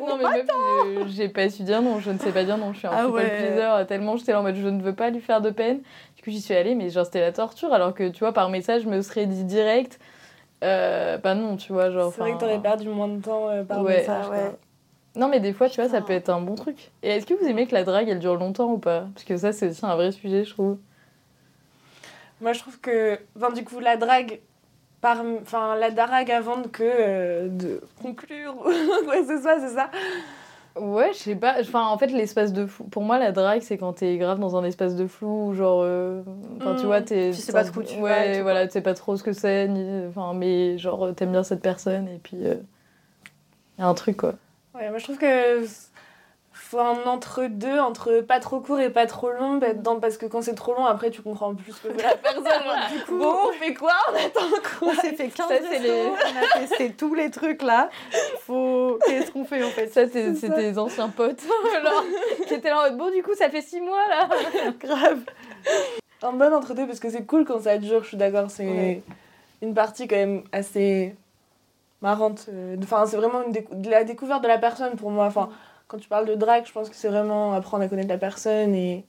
Non, 0.00 0.16
mais 0.16 0.24
meuf, 0.24 1.08
j'ai 1.08 1.28
pas 1.28 1.48
su 1.48 1.62
dire 1.62 1.80
non, 1.82 2.00
je 2.00 2.10
ne 2.10 2.18
sais 2.18 2.32
pas 2.32 2.42
dire 2.44 2.58
non, 2.58 2.72
je 2.72 2.78
suis 2.78 2.86
un 2.88 2.90
Ah 2.92 3.08
ouais. 3.08 3.28
pleaser, 3.28 3.86
tellement 3.86 4.16
j'étais 4.16 4.32
là 4.32 4.40
en 4.40 4.42
mode 4.42 4.56
je 4.56 4.66
ne 4.68 4.82
veux 4.82 4.94
pas 4.94 5.10
lui 5.10 5.20
faire 5.20 5.40
de 5.40 5.50
peine. 5.50 5.78
Du 6.16 6.22
coup, 6.22 6.30
j'y 6.30 6.40
suis 6.40 6.54
allée, 6.54 6.74
mais 6.74 6.90
genre 6.90 7.04
c'était 7.04 7.20
la 7.20 7.32
torture, 7.32 7.72
alors 7.72 7.94
que 7.94 8.08
tu 8.08 8.20
vois, 8.20 8.32
par 8.32 8.48
message, 8.50 8.82
je 8.82 8.88
me 8.88 9.00
serais 9.02 9.26
dit 9.26 9.44
direct, 9.44 9.98
euh, 10.64 11.16
bah 11.18 11.34
non, 11.34 11.56
tu 11.56 11.72
vois, 11.72 11.90
genre. 11.90 12.12
C'est 12.12 12.20
vrai 12.20 12.32
que 12.32 12.38
t'aurais 12.38 12.58
perdu 12.60 12.88
moins 12.88 13.08
de 13.08 13.22
temps 13.22 13.48
euh, 13.50 13.62
par 13.62 13.82
Ouais. 13.82 13.98
message. 13.98 14.24
Ah 14.26 14.30
ouais. 14.30 14.50
Non, 15.16 15.28
mais 15.28 15.38
des 15.40 15.52
fois, 15.52 15.68
tu 15.68 15.80
vois, 15.80 15.88
ça 15.88 16.00
peut 16.00 16.12
être 16.12 16.28
un 16.28 16.40
bon 16.40 16.54
truc. 16.56 16.90
Et 17.02 17.10
est-ce 17.10 17.24
que 17.26 17.34
vous 17.34 17.46
aimez 17.46 17.66
que 17.66 17.74
la 17.74 17.84
drague 17.84 18.08
elle 18.08 18.18
dure 18.18 18.34
longtemps 18.36 18.72
ou 18.72 18.78
pas? 18.78 19.06
Parce 19.14 19.24
que 19.24 19.36
ça, 19.36 19.52
c'est 19.52 19.68
aussi 19.68 19.86
un 19.86 19.94
vrai 19.94 20.10
sujet, 20.10 20.44
je 20.44 20.50
trouve. 20.50 20.78
Moi 22.40 22.52
je 22.52 22.58
trouve 22.58 22.80
que, 22.80 23.18
enfin, 23.36 23.52
du 23.52 23.62
coup, 23.64 23.78
la 23.78 23.96
drague, 23.96 24.40
par, 25.00 25.18
enfin, 25.40 25.76
la 25.76 25.90
drague 25.92 26.30
avant 26.32 26.62
que 26.62 26.82
euh, 26.82 27.48
de 27.48 27.80
conclure 28.02 28.54
ou 28.58 29.04
quoi 29.04 29.16
que 29.20 29.26
ce 29.26 29.40
soit, 29.40 29.60
c'est 29.60 29.74
ça. 29.74 29.88
Ouais, 30.76 31.10
je 31.12 31.18
sais 31.18 31.36
pas. 31.36 31.54
Enfin, 31.60 31.86
en 31.86 31.96
fait, 31.96 32.08
l'espace 32.08 32.52
de 32.52 32.66
flou. 32.66 32.82
Pour 32.86 33.04
moi, 33.04 33.16
la 33.20 33.30
drague, 33.30 33.62
c'est 33.62 33.78
quand 33.78 33.92
t'es 33.92 34.16
grave 34.16 34.40
dans 34.40 34.56
un 34.56 34.64
espace 34.64 34.96
de 34.96 35.06
flou, 35.06 35.54
genre. 35.54 35.82
euh, 35.84 36.22
Enfin, 36.56 36.74
tu 36.74 36.82
Mm. 36.82 36.86
vois, 36.86 37.00
t'es. 37.00 37.30
Tu 37.32 37.40
sais 37.40 37.52
pas 37.52 37.62
trop 37.64 37.80
où 37.80 37.84
tu 37.84 37.96
Ouais, 38.00 38.42
voilà, 38.42 38.66
tu 38.66 38.72
sais 38.72 38.80
pas 38.80 38.94
trop 38.94 39.16
ce 39.16 39.22
que 39.22 39.32
c'est, 39.32 39.68
ni. 39.68 40.06
Enfin, 40.08 40.34
mais 40.34 40.76
genre, 40.76 41.14
t'aimes 41.14 41.30
bien 41.30 41.44
cette 41.44 41.62
personne, 41.62 42.08
et 42.08 42.18
puis. 42.20 42.36
Il 42.38 43.80
y 43.80 43.82
a 43.82 43.86
un 43.86 43.94
truc, 43.94 44.16
quoi. 44.16 44.34
Ouais, 44.74 44.90
moi 44.90 44.98
je 44.98 45.04
trouve 45.04 45.18
que 45.18 45.64
faut 46.52 46.78
un 46.78 47.04
entre-deux, 47.04 47.78
entre 47.78 48.20
pas 48.20 48.40
trop 48.40 48.60
court 48.60 48.78
et 48.80 48.90
pas 48.90 49.06
trop 49.06 49.30
long, 49.30 49.58
bah, 49.58 49.68
parce 50.00 50.16
que 50.16 50.26
quand 50.26 50.40
c'est 50.42 50.54
trop 50.54 50.72
long, 50.74 50.86
après 50.86 51.10
tu 51.10 51.20
comprends 51.22 51.54
plus 51.54 51.74
que 51.74 51.88
la 51.88 52.16
personne. 52.16 52.44
Du 52.92 53.00
coup, 53.04 53.18
bon, 53.18 53.34
on 53.48 53.52
fait 53.52 53.74
quoi? 53.74 53.92
On 54.10 54.14
attend 54.14 54.48
quoi? 54.78 54.88
on 54.88 54.94
s'est 54.94 55.12
fait 55.14 55.28
15 55.28 55.48
Ça, 55.48 55.54
les- 55.78 55.90
on 56.08 56.14
a 56.14 56.60
testé 56.60 56.92
tous 56.92 57.14
les 57.14 57.30
trucs 57.30 57.62
là. 57.62 57.90
Faut... 58.40 58.98
Qu'est-ce 59.06 59.30
qu'on 59.32 59.44
fait 59.44 59.62
en 59.62 59.68
fait? 59.68 59.88
Ça, 59.88 60.08
c'est 60.08 60.34
C'est 60.34 60.50
tes 60.50 60.76
anciens 60.78 61.08
potes, 61.08 61.42
alors, 61.76 62.04
qui 62.46 62.54
étaient 62.54 62.70
là 62.70 62.80
en 62.80 62.82
mode, 62.84 62.96
bon, 62.96 63.10
du 63.10 63.22
coup, 63.22 63.34
ça 63.34 63.50
fait 63.50 63.62
six 63.62 63.80
mois, 63.80 64.06
là. 64.08 64.28
grave. 64.80 65.20
Un 66.22 66.32
bon 66.32 66.52
entre-deux 66.54 66.86
parce 66.86 67.00
que 67.00 67.10
c'est 67.10 67.24
cool 67.26 67.44
quand 67.44 67.60
ça 67.62 67.78
dure, 67.78 68.02
je 68.02 68.08
suis 68.08 68.16
d'accord. 68.16 68.50
C'est 68.50 68.66
Ouais. 68.66 69.02
une 69.62 69.74
partie 69.74 70.08
quand 70.08 70.16
même 70.16 70.42
assez 70.52 71.14
marrante. 72.04 72.46
euh, 72.50 72.76
Enfin, 72.82 73.06
c'est 73.06 73.16
vraiment 73.16 73.42
la 73.84 74.04
découverte 74.04 74.42
de 74.44 74.48
la 74.48 74.58
personne 74.58 74.96
pour 74.96 75.10
moi. 75.10 75.26
Enfin, 75.26 75.50
quand 75.88 75.98
tu 75.98 76.08
parles 76.08 76.26
de 76.28 76.36
drague, 76.36 76.66
je 76.66 76.72
pense 76.72 76.90
que 76.90 76.96
c'est 76.96 77.08
vraiment 77.08 77.52
apprendre 77.54 77.84
à 77.84 77.88
connaître 77.88 78.08
la 78.10 78.18
personne 78.18 78.74
et. 78.76 79.06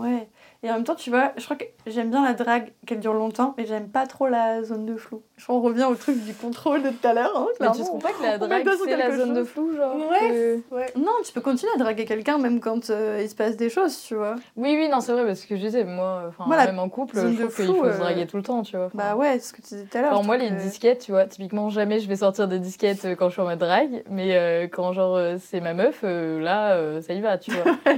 Ouais. 0.00 0.28
Et 0.62 0.70
en 0.70 0.74
même 0.74 0.84
temps, 0.84 0.94
tu 0.94 1.10
vois, 1.10 1.32
je 1.36 1.44
crois 1.44 1.56
que 1.56 1.64
j'aime 1.86 2.10
bien 2.10 2.24
la 2.24 2.32
drague 2.32 2.72
qu'elle 2.86 2.98
dure 2.98 3.12
longtemps, 3.12 3.54
mais 3.56 3.66
j'aime 3.66 3.88
pas 3.88 4.06
trop 4.06 4.26
la 4.26 4.64
zone 4.64 4.86
de 4.86 4.96
flou. 4.96 5.22
Je 5.36 5.44
crois 5.44 5.56
qu'on 5.56 5.62
revient 5.62 5.84
au 5.84 5.94
truc 5.94 6.16
du 6.24 6.32
contrôle 6.34 6.82
de 6.82 6.88
tout 6.88 7.06
à 7.06 7.12
l'heure. 7.12 7.36
Hein, 7.36 7.46
Mais 7.60 7.70
tu 7.72 7.82
trouves 7.82 8.02
pas 8.02 8.10
que 8.12 8.22
la 8.22 8.38
drague, 8.38 8.66
c'est 8.84 8.96
la 8.96 9.16
zone 9.16 9.34
de 9.34 9.44
flou, 9.44 9.76
genre 9.76 9.94
Ouais. 9.96 10.28
que- 10.70 10.74
Ouais. 10.74 10.86
Non, 10.96 11.12
tu 11.24 11.32
peux 11.32 11.40
continuer 11.42 11.70
à 11.74 11.78
draguer 11.78 12.04
quelqu'un 12.06 12.38
même 12.38 12.58
quand 12.60 12.90
euh, 12.90 13.20
il 13.22 13.28
se 13.28 13.34
passe 13.36 13.56
des 13.56 13.68
choses, 13.70 14.02
tu 14.02 14.14
vois. 14.16 14.34
Oui, 14.56 14.74
oui, 14.76 14.88
non, 14.88 15.00
c'est 15.00 15.12
vrai, 15.12 15.24
parce 15.26 15.44
que 15.44 15.54
je 15.56 15.60
disais, 15.60 15.84
moi, 15.84 16.30
même 16.48 16.78
en 16.78 16.88
couple, 16.88 17.16
je 17.16 17.20
trouve 17.20 17.54
qu'il 17.54 17.66
faut 17.66 17.84
se 17.84 17.88
euh, 17.90 17.98
draguer 17.98 18.26
tout 18.26 18.38
le 18.38 18.42
temps, 18.42 18.62
tu 18.62 18.76
vois. 18.76 18.90
Bah 18.94 19.14
ouais, 19.14 19.34
c'est 19.38 19.48
ce 19.48 19.52
que 19.52 19.62
tu 19.62 19.68
disais 19.74 19.84
tout 19.84 19.98
à 19.98 20.00
l'heure. 20.02 20.22
Moi, 20.24 20.36
les 20.38 20.48
que- 20.48 20.54
disquettes, 20.54 21.00
tu 21.04 21.12
vois, 21.12 21.26
typiquement, 21.26 21.68
jamais 21.70 22.00
je 22.00 22.08
vais 22.08 22.16
sortir 22.16 22.48
des 22.48 22.58
disquettes 22.58 23.04
euh, 23.04 23.14
quand 23.14 23.28
je 23.28 23.34
suis 23.34 23.42
en 23.42 23.46
mode 23.46 23.58
drague, 23.58 24.02
mais 24.10 24.36
euh, 24.36 24.66
quand, 24.68 24.92
genre, 24.94 25.16
euh, 25.16 25.36
c'est 25.38 25.60
ma 25.60 25.74
meuf, 25.74 26.00
euh, 26.02 26.40
là, 26.40 26.72
euh, 26.72 27.00
ça 27.02 27.12
y 27.12 27.20
va, 27.20 27.36
tu 27.38 27.50
vois. 27.52 27.76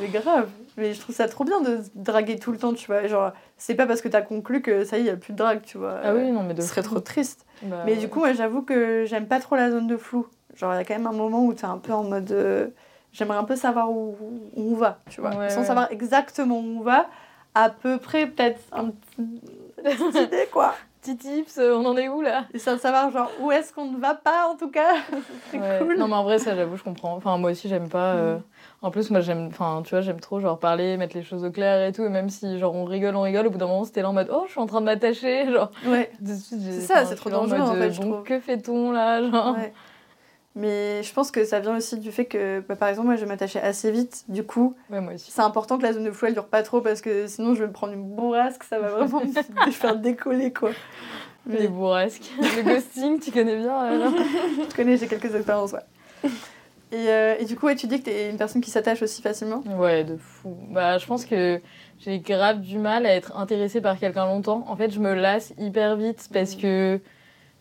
Mais 0.00 0.08
grave. 0.08 0.48
Mais 0.76 0.94
je 0.94 1.00
trouve 1.00 1.14
ça 1.14 1.28
trop 1.28 1.44
bien 1.44 1.60
de 1.60 1.80
draguer 1.94 2.38
tout 2.38 2.50
le 2.52 2.58
temps, 2.58 2.72
tu 2.72 2.86
vois. 2.86 3.06
Genre, 3.06 3.32
c'est 3.58 3.74
pas 3.74 3.86
parce 3.86 4.00
que 4.00 4.08
t'as 4.08 4.22
conclu 4.22 4.62
que 4.62 4.84
ça 4.84 4.96
y 4.98 5.02
est, 5.02 5.04
y 5.04 5.10
a 5.10 5.16
plus 5.16 5.32
de 5.34 5.38
drague, 5.38 5.62
tu 5.62 5.76
vois. 5.78 5.98
ah 6.02 6.14
oui, 6.14 6.30
non, 6.30 6.42
mais 6.42 6.54
de 6.54 6.62
Ce 6.62 6.68
serait 6.68 6.82
trop 6.82 7.00
triste. 7.00 7.44
Bah, 7.62 7.82
Mais 7.84 7.92
ouais. 7.92 7.98
du 7.98 8.08
coup, 8.08 8.20
moi, 8.20 8.32
j'avoue 8.32 8.62
que 8.62 9.04
j'aime 9.06 9.26
pas 9.26 9.38
trop 9.40 9.56
la 9.56 9.70
zone 9.70 9.86
de 9.86 9.96
flou. 9.96 10.26
Genre, 10.54 10.72
il 10.72 10.76
y 10.76 10.80
a 10.80 10.84
quand 10.84 10.94
même 10.94 11.06
un 11.06 11.12
moment 11.12 11.44
où 11.44 11.52
t'es 11.54 11.64
un 11.66 11.78
peu 11.78 11.92
en 11.92 12.04
mode. 12.04 12.30
euh, 12.32 12.68
J'aimerais 13.12 13.36
un 13.36 13.44
peu 13.44 13.56
savoir 13.56 13.90
où, 13.90 14.16
où 14.56 14.72
on 14.72 14.74
va, 14.74 15.00
tu 15.10 15.20
vois. 15.20 15.30
Ouais, 15.36 15.50
Sans 15.50 15.60
ouais. 15.60 15.66
savoir 15.66 15.90
exactement 15.92 16.56
où 16.58 16.78
on 16.78 16.80
va, 16.80 17.08
à 17.54 17.68
peu 17.68 17.98
près, 17.98 18.26
peut-être, 18.26 18.60
un 18.72 18.86
petite 19.82 20.14
idée, 20.14 20.48
quoi. 20.50 20.74
Petit 21.02 21.16
tips, 21.16 21.58
euh, 21.58 21.74
on 21.76 21.84
en 21.84 21.96
est 21.96 22.08
où, 22.08 22.22
là? 22.22 22.44
Et 22.54 22.58
sans 22.58 22.78
savoir, 22.78 23.10
genre, 23.10 23.30
où 23.40 23.50
est-ce 23.52 23.72
qu'on 23.72 23.90
ne 23.90 23.98
va 23.98 24.14
pas, 24.14 24.46
en 24.48 24.56
tout 24.56 24.70
cas. 24.70 24.94
C'est 25.50 25.58
cool. 25.58 25.98
Non, 25.98 26.06
mais 26.08 26.14
en 26.14 26.22
vrai, 26.24 26.38
ça, 26.38 26.54
j'avoue, 26.54 26.76
je 26.76 26.84
comprends. 26.84 27.14
Enfin, 27.16 27.36
moi 27.38 27.50
aussi, 27.50 27.68
j'aime 27.68 27.88
pas. 27.88 28.14
euh, 28.14 28.38
En 28.82 28.90
plus, 28.90 29.10
moi, 29.10 29.20
j'aime, 29.20 29.46
enfin, 29.46 29.80
tu 29.84 29.90
vois, 29.90 30.00
j'aime 30.00 30.18
trop, 30.18 30.40
genre, 30.40 30.58
parler, 30.58 30.96
mettre 30.96 31.16
les 31.16 31.22
choses 31.22 31.44
au 31.44 31.50
clair 31.52 31.86
et 31.86 31.92
tout. 31.92 32.02
Et 32.04 32.08
même 32.08 32.28
si, 32.28 32.58
genre, 32.58 32.74
on 32.74 32.84
rigole, 32.84 33.14
on 33.14 33.22
rigole, 33.22 33.46
au 33.46 33.50
bout 33.50 33.58
d'un 33.58 33.68
moment, 33.68 33.84
c'était 33.84 34.02
là 34.02 34.08
en 34.08 34.12
mode, 34.12 34.28
oh, 34.32 34.42
je 34.46 34.50
suis 34.52 34.60
en 34.60 34.66
train 34.66 34.80
de 34.80 34.86
m'attacher. 34.86 35.46
Genre, 35.52 35.70
Ouais. 35.86 36.10
C'est 36.24 36.80
ça, 36.80 37.04
c'est 37.06 37.14
trop 37.14 37.30
en 37.30 37.42
dangereux, 37.42 37.58
mode, 37.58 37.68
en 37.68 37.74
fait, 37.74 37.92
je 37.92 38.00
trouve. 38.00 38.22
que 38.24 38.40
fait-on 38.40 38.90
là 38.90 39.22
Genre, 39.30 39.54
ouais. 39.56 39.72
Mais 40.54 41.02
je 41.02 41.14
pense 41.14 41.30
que 41.30 41.44
ça 41.44 41.60
vient 41.60 41.76
aussi 41.76 41.96
du 41.98 42.10
fait 42.12 42.24
que, 42.26 42.60
bah, 42.68 42.74
par 42.76 42.88
exemple, 42.88 43.06
moi, 43.06 43.16
je 43.16 43.24
m'attachais 43.24 43.60
assez 43.60 43.90
vite. 43.92 44.24
Du 44.28 44.42
coup, 44.42 44.74
Ouais, 44.90 45.00
moi 45.00 45.14
aussi. 45.14 45.30
c'est 45.30 45.40
important 45.42 45.78
que 45.78 45.82
la 45.84 45.92
zone 45.92 46.04
de 46.04 46.10
flou, 46.10 46.26
elle 46.26 46.34
dure 46.34 46.46
pas 46.48 46.62
trop 46.64 46.80
parce 46.80 47.00
que 47.00 47.26
sinon, 47.28 47.54
je 47.54 47.60
vais 47.60 47.68
me 47.68 47.72
prendre 47.72 47.92
une 47.94 48.02
bourrasque, 48.04 48.64
ça 48.64 48.78
va 48.80 48.88
vraiment 48.88 49.20
me 49.20 49.70
faire 49.72 49.96
décoller, 49.96 50.52
quoi. 50.52 50.70
Les 51.46 51.60
Mais 51.60 51.68
bourrasques. 51.68 52.30
Le 52.40 52.62
ghosting, 52.64 53.18
tu 53.20 53.30
connais 53.30 53.56
bien 53.56 53.96
non 53.98 54.12
je 54.68 54.74
connais, 54.76 54.96
j'ai 54.96 55.06
quelques 55.06 55.34
expériences, 55.34 55.72
ouais. 55.72 56.30
Et, 56.92 57.08
euh, 57.08 57.34
et 57.38 57.44
du 57.46 57.56
coup, 57.56 57.66
ouais, 57.66 57.74
tu 57.74 57.86
dis 57.86 57.98
que 58.00 58.04
t'es 58.04 58.28
une 58.30 58.36
personne 58.36 58.60
qui 58.60 58.70
s'attache 58.70 59.00
aussi 59.02 59.22
facilement 59.22 59.62
Ouais, 59.78 60.04
de 60.04 60.16
fou. 60.18 60.56
Bah, 60.70 60.98
je 60.98 61.06
pense 61.06 61.24
que 61.24 61.60
j'ai 61.98 62.18
grave 62.18 62.60
du 62.60 62.78
mal 62.78 63.06
à 63.06 63.14
être 63.14 63.36
intéressée 63.36 63.80
par 63.80 63.98
quelqu'un 63.98 64.26
longtemps. 64.26 64.64
En 64.68 64.76
fait, 64.76 64.90
je 64.92 65.00
me 65.00 65.14
lasse 65.14 65.54
hyper 65.58 65.96
vite 65.96 66.28
parce 66.32 66.54
que, 66.54 67.00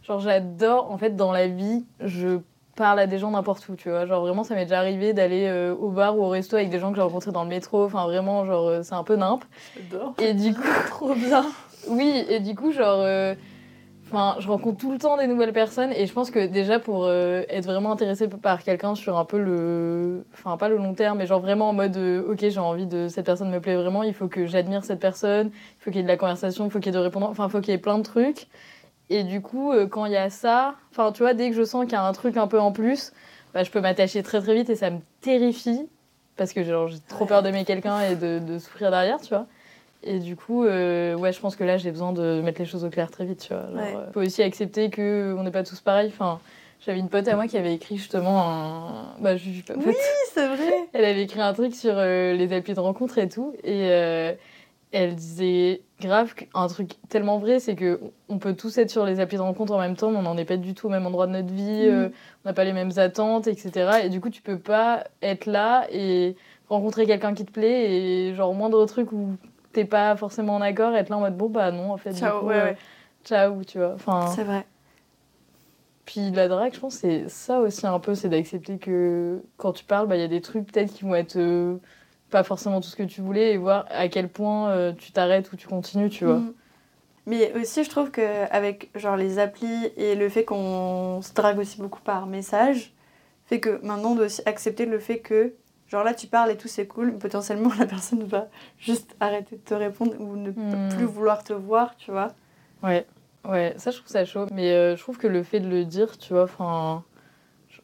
genre, 0.03 0.19
j'adore, 0.19 0.91
en 0.91 0.97
fait, 0.97 1.15
dans 1.15 1.31
la 1.31 1.47
vie, 1.47 1.85
je 2.01 2.39
parle 2.75 2.99
à 2.99 3.07
des 3.07 3.19
gens 3.19 3.31
n'importe 3.31 3.67
où, 3.69 3.75
tu 3.77 3.89
vois. 3.89 4.05
Genre, 4.05 4.21
vraiment, 4.21 4.43
ça 4.43 4.53
m'est 4.55 4.65
déjà 4.65 4.79
arrivé 4.79 5.13
d'aller 5.13 5.45
euh, 5.47 5.73
au 5.75 5.89
bar 5.91 6.17
ou 6.17 6.23
au 6.23 6.29
resto 6.29 6.57
avec 6.57 6.69
des 6.69 6.79
gens 6.79 6.89
que 6.89 6.97
j'ai 6.97 7.01
rencontrés 7.01 7.31
dans 7.31 7.43
le 7.43 7.49
métro. 7.49 7.85
Enfin, 7.85 8.03
vraiment, 8.05 8.45
genre, 8.45 8.67
euh, 8.67 8.83
c'est 8.83 8.95
un 8.95 9.03
peu 9.03 9.15
nimp. 9.15 9.45
J'adore. 9.77 10.13
Et 10.19 10.33
du 10.33 10.53
coup, 10.55 10.61
Trop 10.89 11.15
bien. 11.15 11.45
oui, 11.87 12.25
et 12.27 12.41
du 12.41 12.53
coup, 12.53 12.71
genre. 12.73 12.99
euh, 12.99 13.33
Enfin, 14.13 14.35
je 14.39 14.47
rencontre 14.49 14.77
tout 14.77 14.91
le 14.91 14.97
temps 14.97 15.15
des 15.15 15.25
nouvelles 15.25 15.53
personnes 15.53 15.93
et 15.93 16.05
je 16.05 16.11
pense 16.11 16.31
que 16.31 16.45
déjà 16.45 16.79
pour 16.79 17.05
euh, 17.05 17.43
être 17.47 17.63
vraiment 17.63 17.93
intéressée 17.93 18.27
par 18.27 18.61
quelqu'un 18.61 18.93
sur 18.93 19.17
un 19.17 19.23
peu 19.23 19.39
le, 19.39 20.25
enfin 20.33 20.57
pas 20.57 20.67
le 20.67 20.75
long 20.75 20.93
terme, 20.93 21.19
mais 21.19 21.25
genre 21.25 21.39
vraiment 21.39 21.69
en 21.69 21.73
mode 21.73 21.95
euh, 21.95 22.29
ok 22.29 22.39
j'ai 22.41 22.59
envie 22.59 22.87
de 22.87 23.07
cette 23.07 23.25
personne 23.25 23.49
me 23.49 23.61
plaît 23.61 23.75
vraiment, 23.75 24.03
il 24.03 24.13
faut 24.13 24.27
que 24.27 24.47
j'admire 24.47 24.83
cette 24.83 24.99
personne, 24.99 25.51
il 25.53 25.81
faut 25.81 25.91
qu'il 25.91 25.97
y 25.97 25.99
ait 26.01 26.03
de 26.03 26.09
la 26.09 26.17
conversation, 26.17 26.65
il 26.65 26.71
faut 26.71 26.79
qu'il 26.79 26.87
y 26.87 26.95
ait 26.95 26.99
de 26.99 27.03
répondants, 27.03 27.29
enfin 27.29 27.45
il 27.47 27.51
faut 27.51 27.61
qu'il 27.61 27.71
y 27.71 27.75
ait 27.75 27.77
plein 27.77 27.97
de 27.99 28.03
trucs. 28.03 28.47
Et 29.09 29.23
du 29.23 29.39
coup 29.39 29.71
euh, 29.71 29.87
quand 29.87 30.05
il 30.05 30.11
y 30.11 30.17
a 30.17 30.29
ça, 30.29 30.75
enfin 30.91 31.13
tu 31.13 31.23
vois 31.23 31.33
dès 31.33 31.49
que 31.49 31.55
je 31.55 31.63
sens 31.63 31.85
qu'il 31.85 31.93
y 31.93 31.95
a 31.95 32.03
un 32.03 32.11
truc 32.11 32.35
un 32.35 32.47
peu 32.47 32.59
en 32.59 32.73
plus, 32.73 33.13
bah, 33.53 33.63
je 33.63 33.71
peux 33.71 33.79
m'attacher 33.79 34.23
très 34.23 34.41
très 34.41 34.55
vite 34.55 34.69
et 34.69 34.75
ça 34.75 34.89
me 34.89 34.99
terrifie 35.21 35.87
parce 36.35 36.51
que 36.51 36.65
genre 36.65 36.89
j'ai 36.89 36.99
trop 37.07 37.25
peur 37.25 37.43
d'aimer 37.43 37.63
quelqu'un 37.63 38.01
et 38.01 38.17
de, 38.17 38.39
de 38.39 38.59
souffrir 38.59 38.91
derrière, 38.91 39.21
tu 39.21 39.29
vois. 39.29 39.45
Et 40.03 40.19
du 40.19 40.35
coup, 40.35 40.63
euh, 40.65 41.15
ouais, 41.15 41.31
je 41.31 41.39
pense 41.39 41.55
que 41.55 41.63
là, 41.63 41.77
j'ai 41.77 41.91
besoin 41.91 42.11
de 42.13 42.41
mettre 42.41 42.59
les 42.59 42.65
choses 42.65 42.83
au 42.83 42.89
clair 42.89 43.11
très 43.11 43.25
vite, 43.25 43.45
tu 43.47 43.53
vois. 43.53 43.67
Genre, 43.67 43.75
Ouais. 43.75 43.95
euh, 43.95 44.11
faut 44.13 44.21
aussi 44.21 44.41
accepter 44.41 44.89
que 44.89 45.35
on 45.37 45.43
n'est 45.43 45.51
pas 45.51 45.63
tous 45.63 45.79
pareils. 45.79 46.07
Enfin, 46.13 46.39
j'avais 46.85 46.99
une 46.99 47.09
pote 47.09 47.27
à 47.27 47.35
moi 47.35 47.47
qui 47.47 47.57
avait 47.57 47.73
écrit 47.75 47.97
justement 47.97 48.41
un... 48.49 49.15
Bah, 49.19 49.37
je 49.37 49.49
suis 49.49 49.61
pas 49.61 49.75
pote. 49.75 49.85
Oui, 49.87 49.93
c'est 50.33 50.47
vrai 50.47 50.71
Elle 50.93 51.05
avait 51.05 51.21
écrit 51.23 51.41
un 51.41 51.53
truc 51.53 51.75
sur 51.75 51.93
euh, 51.95 52.33
les 52.33 52.51
applis 52.53 52.73
de 52.73 52.79
rencontre 52.79 53.17
et 53.19 53.29
tout. 53.29 53.53
Et 53.63 53.89
elle 54.93 55.15
disait 55.15 55.81
grave 56.01 56.33
un 56.53 56.67
truc 56.67 56.95
tellement 57.07 57.37
vrai, 57.37 57.59
c'est 57.59 57.75
que 57.75 57.99
on 58.27 58.39
peut 58.39 58.53
tous 58.55 58.77
être 58.77 58.89
sur 58.89 59.05
les 59.05 59.19
applis 59.21 59.37
de 59.37 59.41
rencontre 59.41 59.71
en 59.73 59.79
même 59.79 59.95
temps, 59.95 60.11
mais 60.11 60.17
on 60.17 60.23
n'en 60.23 60.35
est 60.37 60.43
pas 60.45 60.57
du 60.57 60.73
tout 60.73 60.87
au 60.87 60.89
même 60.89 61.05
endroit 61.05 61.27
de 61.27 61.31
notre 61.31 61.53
vie, 61.53 61.85
euh, 61.87 62.09
on 62.43 62.49
n'a 62.49 62.53
pas 62.53 62.65
les 62.65 62.73
mêmes 62.73 62.91
attentes, 62.97 63.47
etc. 63.47 64.01
Et 64.03 64.09
du 64.09 64.19
coup, 64.19 64.29
tu 64.29 64.41
peux 64.41 64.57
pas 64.57 65.05
être 65.21 65.45
là 65.45 65.85
et 65.91 66.35
rencontrer 66.67 67.05
quelqu'un 67.05 67.33
qui 67.33 67.45
te 67.45 67.51
plaît 67.51 67.89
et 67.93 68.33
genre 68.35 68.53
moindre 68.53 68.85
truc 68.85 69.11
où 69.13 69.35
t'es 69.73 69.85
pas 69.85 70.15
forcément 70.15 70.55
en 70.55 70.61
accord, 70.61 70.95
être 70.95 71.09
là 71.09 71.17
en 71.17 71.21
mode 71.21 71.37
bon 71.37 71.49
bah 71.49 71.71
non 71.71 71.91
en 71.91 71.97
fait. 71.97 72.11
du 72.11 72.19
Ciao, 72.19 72.39
coup, 72.39 72.47
ouais, 72.47 72.55
euh, 72.55 72.63
ouais. 72.65 72.77
Ciao, 73.23 73.63
tu 73.63 73.77
vois. 73.77 73.93
Enfin, 73.95 74.27
C'est 74.35 74.43
vrai. 74.43 74.65
puis 76.05 76.31
la 76.31 76.47
drague, 76.47 76.73
je 76.73 76.79
pense, 76.79 76.95
c'est 76.95 77.29
ça 77.29 77.59
aussi 77.59 77.85
un 77.87 77.99
peu, 77.99 78.15
c'est 78.15 78.29
d'accepter 78.29 78.77
que 78.77 79.41
quand 79.57 79.71
tu 79.73 79.85
parles, 79.85 80.07
bah, 80.07 80.15
il 80.17 80.21
y 80.21 80.25
a 80.25 80.27
des 80.27 80.41
trucs 80.41 80.71
peut-être 80.71 80.91
qui 80.93 81.03
vont 81.03 81.15
être 81.15 81.37
euh, 81.37 81.77
pas 82.29 82.43
forcément 82.43 82.81
tout 82.81 82.89
ce 82.89 82.95
que 82.95 83.03
tu 83.03 83.21
voulais 83.21 83.53
et 83.53 83.57
voir 83.57 83.85
à 83.89 84.07
quel 84.07 84.27
point 84.27 84.69
euh, 84.71 84.93
tu 84.93 85.11
t'arrêtes 85.11 85.51
ou 85.53 85.55
tu 85.55 85.67
continues, 85.67 86.09
tu 86.09 86.25
vois. 86.25 86.37
Mhm. 86.37 86.53
Mais 87.27 87.53
aussi, 87.53 87.83
je 87.83 87.89
trouve 87.89 88.09
qu'avec 88.09 88.89
genre 88.95 89.15
les 89.15 89.37
applis 89.37 89.91
et 89.95 90.15
le 90.15 90.27
fait 90.27 90.43
qu'on 90.43 91.21
se 91.21 91.33
drague 91.33 91.59
aussi 91.59 91.79
beaucoup 91.79 92.01
par 92.01 92.25
message, 92.25 92.93
fait 93.45 93.59
que 93.59 93.79
maintenant 93.85 94.11
on 94.11 94.15
doit 94.15 94.25
aussi 94.25 94.41
accepter 94.47 94.85
le 94.87 94.97
fait 94.97 95.19
que, 95.19 95.53
genre 95.91 96.03
là 96.03 96.13
tu 96.13 96.25
parles 96.27 96.49
et 96.51 96.57
tout 96.57 96.67
c'est 96.69 96.87
cool, 96.87 97.11
mais 97.11 97.19
potentiellement 97.19 97.69
la 97.79 97.85
personne 97.85 98.23
va 98.23 98.47
juste 98.79 99.15
arrêter 99.19 99.57
de 99.57 99.61
te 99.61 99.73
répondre 99.73 100.13
ou 100.19 100.35
ne 100.37 100.51
Hmm. 100.51 100.87
plus 100.89 101.05
vouloir 101.05 101.43
te 101.43 101.53
voir, 101.53 101.95
tu 101.97 102.11
vois. 102.11 102.29
Ouais, 102.81 103.05
ouais, 103.47 103.75
ça 103.77 103.91
je 103.91 103.97
trouve 103.97 104.09
ça 104.09 104.25
chaud. 104.25 104.47
Mais 104.53 104.71
euh, 104.71 104.95
je 104.95 105.01
trouve 105.01 105.17
que 105.17 105.27
le 105.27 105.43
fait 105.43 105.59
de 105.59 105.67
le 105.67 105.85
dire, 105.85 106.17
tu 106.17 106.33
vois, 106.33 106.43
enfin. 106.43 107.03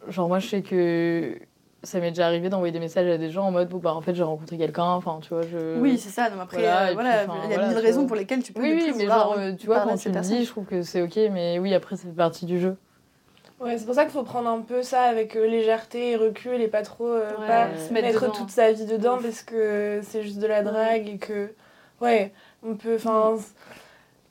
Genre, 0.10 0.28
moi 0.28 0.40
je 0.40 0.48
sais 0.48 0.62
que 0.62 1.38
ça 1.84 2.00
m'est 2.00 2.10
déjà 2.12 2.26
arrivé 2.28 2.50
d'envoyer 2.50 2.72
des 2.72 2.80
messages 2.80 3.08
à 3.08 3.18
des 3.18 3.30
gens 3.30 3.46
en 3.46 3.52
mode, 3.52 3.70
bon 3.70 3.78
bah 3.78 3.94
en 3.94 4.02
fait 4.02 4.14
j'ai 4.16 4.24
rencontré 4.24 4.58
quelqu'un, 4.58 4.84
enfin 4.84 5.20
tu 5.22 5.30
vois, 5.30 5.44
je. 5.44 5.80
Oui, 5.80 5.98
c'est 5.98 6.10
ça. 6.10 6.30
Non, 6.30 6.36
mais 6.38 6.42
après, 6.44 6.58
voilà, 6.58 6.88
euh, 6.88 6.94
voilà, 6.94 7.26
puis, 7.26 7.34
il 7.46 7.50
y 7.50 7.54
a 7.54 7.58
voilà, 7.58 7.68
mille 7.70 7.78
raisons 7.78 8.02
vois. 8.02 8.08
pour 8.08 8.16
lesquelles 8.16 8.44
tu 8.44 8.54
peux 8.54 8.62
Oui, 8.62 8.74
oui, 8.74 8.94
mais 8.98 9.06
genre, 9.08 9.36
euh, 9.38 9.54
tu 9.54 9.68
vois, 9.68 9.82
quand 9.82 9.96
tu 9.98 10.10
le 10.10 10.20
dis, 10.22 10.44
je 10.46 10.50
trouve 10.50 10.66
que 10.66 10.82
c'est 10.82 11.02
ok, 11.02 11.16
mais 11.32 11.60
oui, 11.60 11.74
après, 11.74 11.96
fait 11.98 12.08
partie 12.10 12.46
du 12.46 12.60
jeu. 12.60 12.78
Ouais, 13.60 13.78
c'est 13.78 13.86
pour 13.86 13.96
ça 13.96 14.04
qu'il 14.04 14.14
faut 14.14 14.24
prendre 14.24 14.48
un 14.50 14.60
peu 14.62 14.84
ça 14.84 15.02
avec 15.04 15.36
euh, 15.36 15.48
légèreté 15.48 16.12
et 16.12 16.16
recul 16.16 16.62
et 16.62 16.68
pas 16.68 16.84
trop 16.84 17.08
euh, 17.08 17.30
Ouais, 17.40 17.48
pas 17.48 17.68
se 17.78 17.92
mettre, 17.92 18.32
toute 18.32 18.52
sa 18.52 18.72
vie 18.72 18.86
dedans 18.86 19.18
parce 19.22 19.42
que 19.42 20.02
c'est 20.04 20.22
juste 20.22 20.38
de 20.38 20.46
la 20.48 20.62
drague 20.62 21.08
et 21.10 21.18
que 21.18 21.50
ouais, 22.00 22.32
on 22.64 22.76
peut 22.76 22.96
enfin 22.98 23.36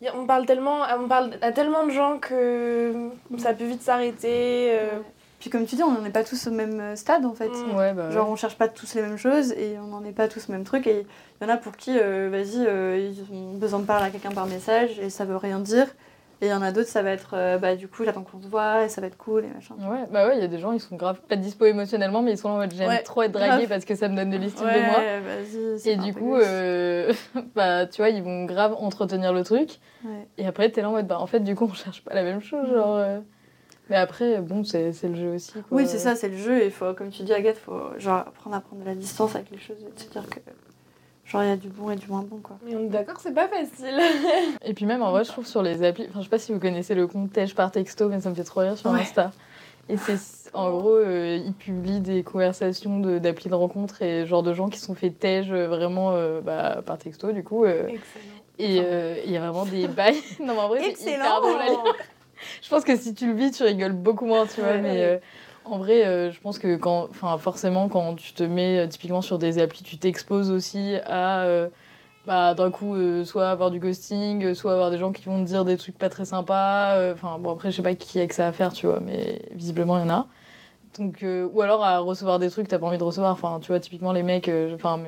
a- 0.05 0.17
on 0.17 0.27
parle 0.27 0.47
tellement 0.47 0.83
on 1.01 1.09
parle 1.09 1.33
à 1.43 1.51
tellement 1.51 1.85
de 1.85 1.91
gens 1.91 2.19
que 2.19 3.09
ça 3.39 3.53
peut 3.53 3.65
vite 3.65 3.83
s'arrêter 3.83 4.69
euh, 4.79 5.01
Puis 5.41 5.51
comme 5.51 5.67
tu 5.67 5.75
dis, 5.75 5.83
on 5.83 5.91
n'en 5.91 6.05
est 6.05 6.11
pas 6.11 6.23
tous 6.23 6.47
au 6.47 6.53
même 6.53 6.79
euh, 6.79 6.95
stade 6.97 7.25
en 7.27 7.35
fait. 7.35 7.49
Mm. 7.49 7.77
Ouais, 7.77 7.93
bah. 7.95 8.07
ouais. 8.07 8.13
Genre 8.13 8.29
on 8.29 8.37
cherche 8.37 8.57
pas 8.57 8.69
tous 8.69 8.95
les 8.95 9.03
mêmes 9.03 9.17
choses 9.19 9.51
et 9.53 9.77
on 9.83 9.89
n'en 9.89 10.05
est 10.05 10.13
pas 10.13 10.29
tous 10.29 10.47
le 10.49 10.55
même 10.55 10.65
truc 10.65 10.87
et 10.87 11.05
il 11.41 11.45
y 11.47 11.51
en 11.51 11.53
a 11.53 11.57
pour 11.57 11.77
qui 11.77 11.99
euh, 11.99 12.29
vas-y 12.31 12.65
euh, 12.65 12.97
ils 13.13 13.23
ont 13.35 13.55
besoin 13.55 13.81
de 13.81 13.87
parler 13.87 14.07
à 14.07 14.11
quelqu'un 14.11 14.31
par 14.31 14.47
message 14.47 15.01
et 15.01 15.11
ça 15.11 15.25
veut 15.25 15.37
rien 15.37 15.59
dire 15.59 15.89
et 16.43 16.47
il 16.47 16.49
y 16.51 16.53
en 16.53 16.61
a 16.63 16.71
d'autres 16.73 16.89
ça 16.89 17.03
va 17.03 17.11
être 17.11 17.31
euh, 17.35 17.57
bah 17.59 17.77
du 17.77 17.89
coup 17.89 18.05
j'attends 18.05 18.23
qu'on 18.23 18.41
se 18.41 18.47
voit 18.47 18.85
et 18.85 18.89
ça 18.89 19.01
va 19.01 19.07
être 19.07 19.17
cool 19.17 19.45
et 19.45 19.49
machin. 19.49 19.75
Ouais, 19.81 20.05
bah 20.11 20.27
ouais, 20.29 20.37
il 20.37 20.41
y 20.41 20.45
a 20.45 20.49
des 20.49 20.59
gens, 20.59 20.73
ils 20.73 20.81
sont 20.81 20.97
grave 20.97 21.21
pas 21.29 21.37
dispo 21.37 21.65
émotionnellement, 21.65 22.23
mais 22.23 22.33
ils 22.33 22.39
sont 22.39 22.49
là 22.49 22.55
en 22.55 22.59
mode 22.59 22.75
j'aime 22.75 22.89
Ouais, 22.89 23.03
trop 23.03 23.23
être 23.23 23.33
draguée 23.33 23.49
grave. 23.65 23.69
parce 23.69 23.85
que 23.85 23.95
ça 23.95 24.09
me 24.09 24.17
donne 24.17 24.31
de 24.31 24.37
l'estime 24.37 24.67
de 24.67 24.87
moi. 24.87 25.01
vas-y. 25.21 25.89
Et 25.91 25.97
du 25.97 26.13
coup, 26.15 26.37
euh, 26.37 27.13
bah 27.55 27.87
tu 27.87 28.03
vois, 28.03 28.11
ils 28.11 28.23
vont 28.23 28.45
grave 28.45 28.75
entretenir 28.79 29.33
le 29.33 29.45
truc. 29.45 29.79
Ouais. 30.05 30.29
Et 30.39 30.47
après, 30.47 30.69
t'es 30.71 30.83
là 30.83 30.89
en 30.91 30.93
mode 30.93 31.07
bah 31.07 31.19
en 31.21 31.27
fait, 31.27 31.41
du 31.41 31.55
coup, 31.55 31.65
on 31.71 31.75
cherche 31.75 32.03
pas 32.05 32.15
la 32.15 32.23
même 32.23 32.41
chose. 32.43 32.69
Genre, 32.69 32.97
euh. 32.97 33.21
Mais 33.89 33.97
après, 33.97 34.41
bon, 34.41 34.65
c'est 34.65 34.93
c'est 34.93 35.07
le 35.09 35.15
jeu 35.15 35.29
aussi. 35.35 35.53
Quoi. 35.53 35.63
Oui 35.71 35.87
c'est 35.87 35.99
ça 35.99 36.17
c'est 36.17 36.29
le 36.29 36.37
jeu 36.37 36.61
et 36.61 36.71
faut 36.71 36.93
comme 36.93 37.11
tu 37.11 37.23
dis 37.23 37.33
Agathe 37.33 37.57
faut 37.57 37.97
genre 37.99 38.19
apprendre 38.27 38.57
à 38.57 38.61
prendre 38.61 38.83
de 38.83 38.87
la 38.89 38.97
distance 38.97 39.37
avec 39.37 39.49
les 39.53 39.59
choses 39.59 39.77
et 39.81 40.01
se 40.01 40.09
dire 40.11 40.29
que 40.29 40.41
genre 41.27 41.43
il 41.43 41.49
y 41.49 41.53
a 41.53 41.57
du 41.57 41.69
bon 41.69 41.91
et 41.91 41.97
du 41.97 42.07
moins 42.09 42.23
bon 42.23 42.39
quoi. 42.39 42.57
mais 42.65 42.75
on 42.77 42.85
est 42.85 42.89
d'accord 42.89 43.15
que 43.15 43.23
c'est 43.23 43.35
pas 43.35 43.49
facile. 43.49 44.01
Et 44.65 44.75
puis 44.75 44.87
même, 44.87 45.03
en 45.03 45.11
vrai, 45.11 45.25
je 45.25 45.31
trouve 45.31 45.47
sur 45.47 45.63
les 45.63 45.83
applis, 45.83 46.07
enfin, 46.09 46.21
je 46.21 46.25
sais 46.25 46.31
pas 46.31 46.39
si 46.39 46.53
vous 46.53 46.61
connaissez 46.61 46.95
le 46.95 47.07
compte 47.07 47.33
Tej 47.33 47.49
par 47.55 47.71
texto, 47.73 48.09
mais 48.09 48.21
ça 48.21 48.31
me 48.31 48.35
fait 48.35 48.45
trop 48.45 48.61
rire 48.61 48.79
sur 48.79 48.91
Ouais. 48.91 49.01
Insta. 49.01 49.33
Et 49.89 49.97
c'est, 49.97 50.19
en 50.53 50.71
gros, 50.71 50.95
euh, 50.97 51.39
ils 51.45 51.53
publient 51.53 52.01
des 52.01 52.23
conversations 52.25 52.99
de, 52.99 53.19
d'applis 53.19 53.49
de 53.51 53.55
rencontre 53.55 54.03
et 54.03 54.27
genre 54.27 54.43
de 54.43 54.53
gens 54.53 54.69
qui 54.69 54.81
sont 54.81 54.95
fait 54.95 55.11
Tej 55.11 55.49
euh, 55.53 55.69
vraiment 55.69 56.11
euh, 56.13 56.41
bah, 56.41 56.83
par 56.85 56.99
texto, 56.99 57.31
du 57.33 57.45
coup. 57.45 57.65
euh, 57.65 57.87
Excellent. 57.87 58.01
et 58.59 58.81
euh, 58.85 59.15
il 59.25 59.31
y 59.31 59.37
a 59.37 59.41
vraiment 59.41 59.65
des 59.65 59.87
bails. 59.89 60.17
non, 60.41 60.55
mais 60.55 60.61
en 60.61 60.69
vrai, 60.69 60.81
c'est 60.81 60.91
hyper 60.91 61.13
Excellent 61.13 61.41
drôle 61.41 61.61
à 61.61 61.67
lire. 61.71 61.95
Je 62.63 62.69
pense 62.69 62.85
que 62.85 62.97
si 62.97 63.15
tu 63.15 63.27
le 63.29 63.33
vis, 63.35 63.51
tu 63.53 63.63
rigoles 63.63 63.93
beaucoup 63.93 64.27
moins, 64.27 64.47
tu 64.47 64.61
vois. 64.61 64.71
Ouais. 64.73 64.81
mais 64.81 65.03
euh, 65.05 65.19
en 65.71 65.79
vrai, 65.79 66.07
euh, 66.07 66.31
je 66.31 66.41
pense 66.41 66.59
que 66.59 66.77
quand, 66.77 67.09
forcément, 67.39 67.89
quand 67.89 68.15
tu 68.17 68.33
te 68.33 68.43
mets 68.43 68.79
euh, 68.79 68.87
typiquement 68.87 69.23
sur 69.23 69.39
des 69.39 69.59
applis, 69.59 69.83
tu 69.83 69.99
t'exposes 69.99 70.51
aussi 70.51 70.97
à, 71.07 71.45
euh, 71.45 71.69
bah, 72.27 72.55
d'un 72.55 72.71
coup, 72.71 72.95
euh, 72.95 73.25
soit 73.25 73.49
avoir 73.51 73.71
du 73.71 73.81
ghosting, 73.81 74.55
soit 74.55 74.73
avoir 74.73 74.91
des 74.91 74.99
gens 74.99 75.13
qui 75.13 75.25
vont 75.25 75.43
te 75.43 75.49
dire 75.49 75.65
des 75.65 75.77
trucs 75.77 75.99
pas 75.99 76.09
très 76.09 76.25
sympas. 76.25 77.13
Enfin, 77.13 77.39
bon, 77.39 77.53
après, 77.53 77.71
je 77.71 77.77
sais 77.77 77.83
pas 77.83 77.95
qui 77.95 78.21
a 78.21 78.27
que 78.27 78.35
ça 78.35 78.47
à 78.49 78.53
faire, 78.53 78.73
tu 78.73 78.87
vois, 78.87 79.01
mais 79.01 79.43
visiblement, 79.53 79.99
il 79.99 80.03
y 80.03 80.05
en 80.05 80.11
a. 80.11 80.27
Donc, 80.99 81.23
euh, 81.23 81.49
ou 81.53 81.61
alors 81.61 81.85
à 81.85 81.99
recevoir 81.99 82.39
des 82.39 82.49
trucs 82.51 82.67
que 82.67 82.71
t'as 82.71 82.79
pas 82.79 82.87
envie 82.87 82.97
de 82.99 83.05
recevoir. 83.05 83.31
Enfin, 83.33 83.59
tu 83.61 83.69
vois, 83.69 83.81
typiquement, 83.81 84.13
les 84.13 84.23
mecs, 84.23 84.49
euh, 84.49 84.75
enfin, 84.75 84.99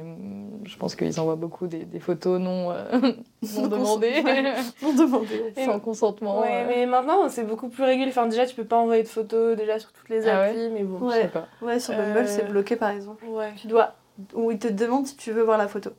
je 0.65 0.77
pense 0.77 0.95
qu'ils 0.95 1.19
envoient 1.19 1.37
beaucoup 1.37 1.67
des, 1.67 1.85
des 1.85 1.99
photos 2.01 2.39
non, 2.41 2.71
euh, 2.73 2.85
non 3.57 3.67
demandées, 3.69 4.21
Ouais. 4.23 4.55
Pour 4.81 4.93
demander. 4.93 5.55
sans 5.65 5.81
consentement. 5.81 6.41
Ouais, 6.41 6.65
euh. 6.65 6.67
mais 6.69 6.87
maintenant 6.87 7.29
c'est 7.31 7.45
beaucoup 7.45 7.69
plus 7.69 7.85
régulier. 7.85 8.11
Enfin 8.11 8.27
déjà 8.27 8.45
tu 8.45 8.55
peux 8.55 8.65
pas 8.65 8.77
envoyer 8.77 9.03
de 9.03 9.09
photos 9.09 9.57
déjà 9.57 9.79
sur 9.79 9.93
toutes 9.93 10.09
les 10.11 10.29
Ah 10.29 10.41
ouais 10.41 10.49
applis 10.51 10.69
mais 10.71 10.83
bon. 10.83 11.09
Je 11.09 11.15
sais 11.15 11.23
Ouais. 11.23 11.29
pas. 11.29 11.47
Ouais 11.63 11.81
sur 11.81 11.95
Bumble 11.95 12.19
Euh, 12.19 12.25
c'est 12.27 12.49
bloqué 12.49 12.77
par 12.77 12.91
exemple. 12.91 13.25
Ouais. 13.27 13.53
Tu 13.57 13.67
dois 13.67 13.95
ou 14.35 14.51
ils 14.51 14.59
te 14.59 14.69
demandent 14.69 15.07
si 15.07 15.17
tu 15.17 15.33
veux 15.33 15.43
voir 15.43 15.57
la 15.57 15.69
photo 15.69 15.91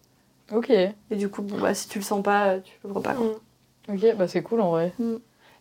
Ok, 0.51 0.69
et 0.71 0.93
du 1.15 1.29
coup 1.29 1.41
bon 1.41 1.57
bah 1.59 1.73
si 1.73 1.87
tu 1.89 1.97
le 1.99 2.03
sens 2.03 2.21
pas 2.21 2.57
tu 2.59 2.73
l'ouvres 2.83 3.01
pas 3.01 3.13
quoi. 3.13 3.25
Mm. 3.25 3.93
ok, 3.95 4.15
bah 4.17 4.27
c'est 4.27 4.43
cool 4.43 4.61
en 4.61 4.71
vrai. 4.71 4.93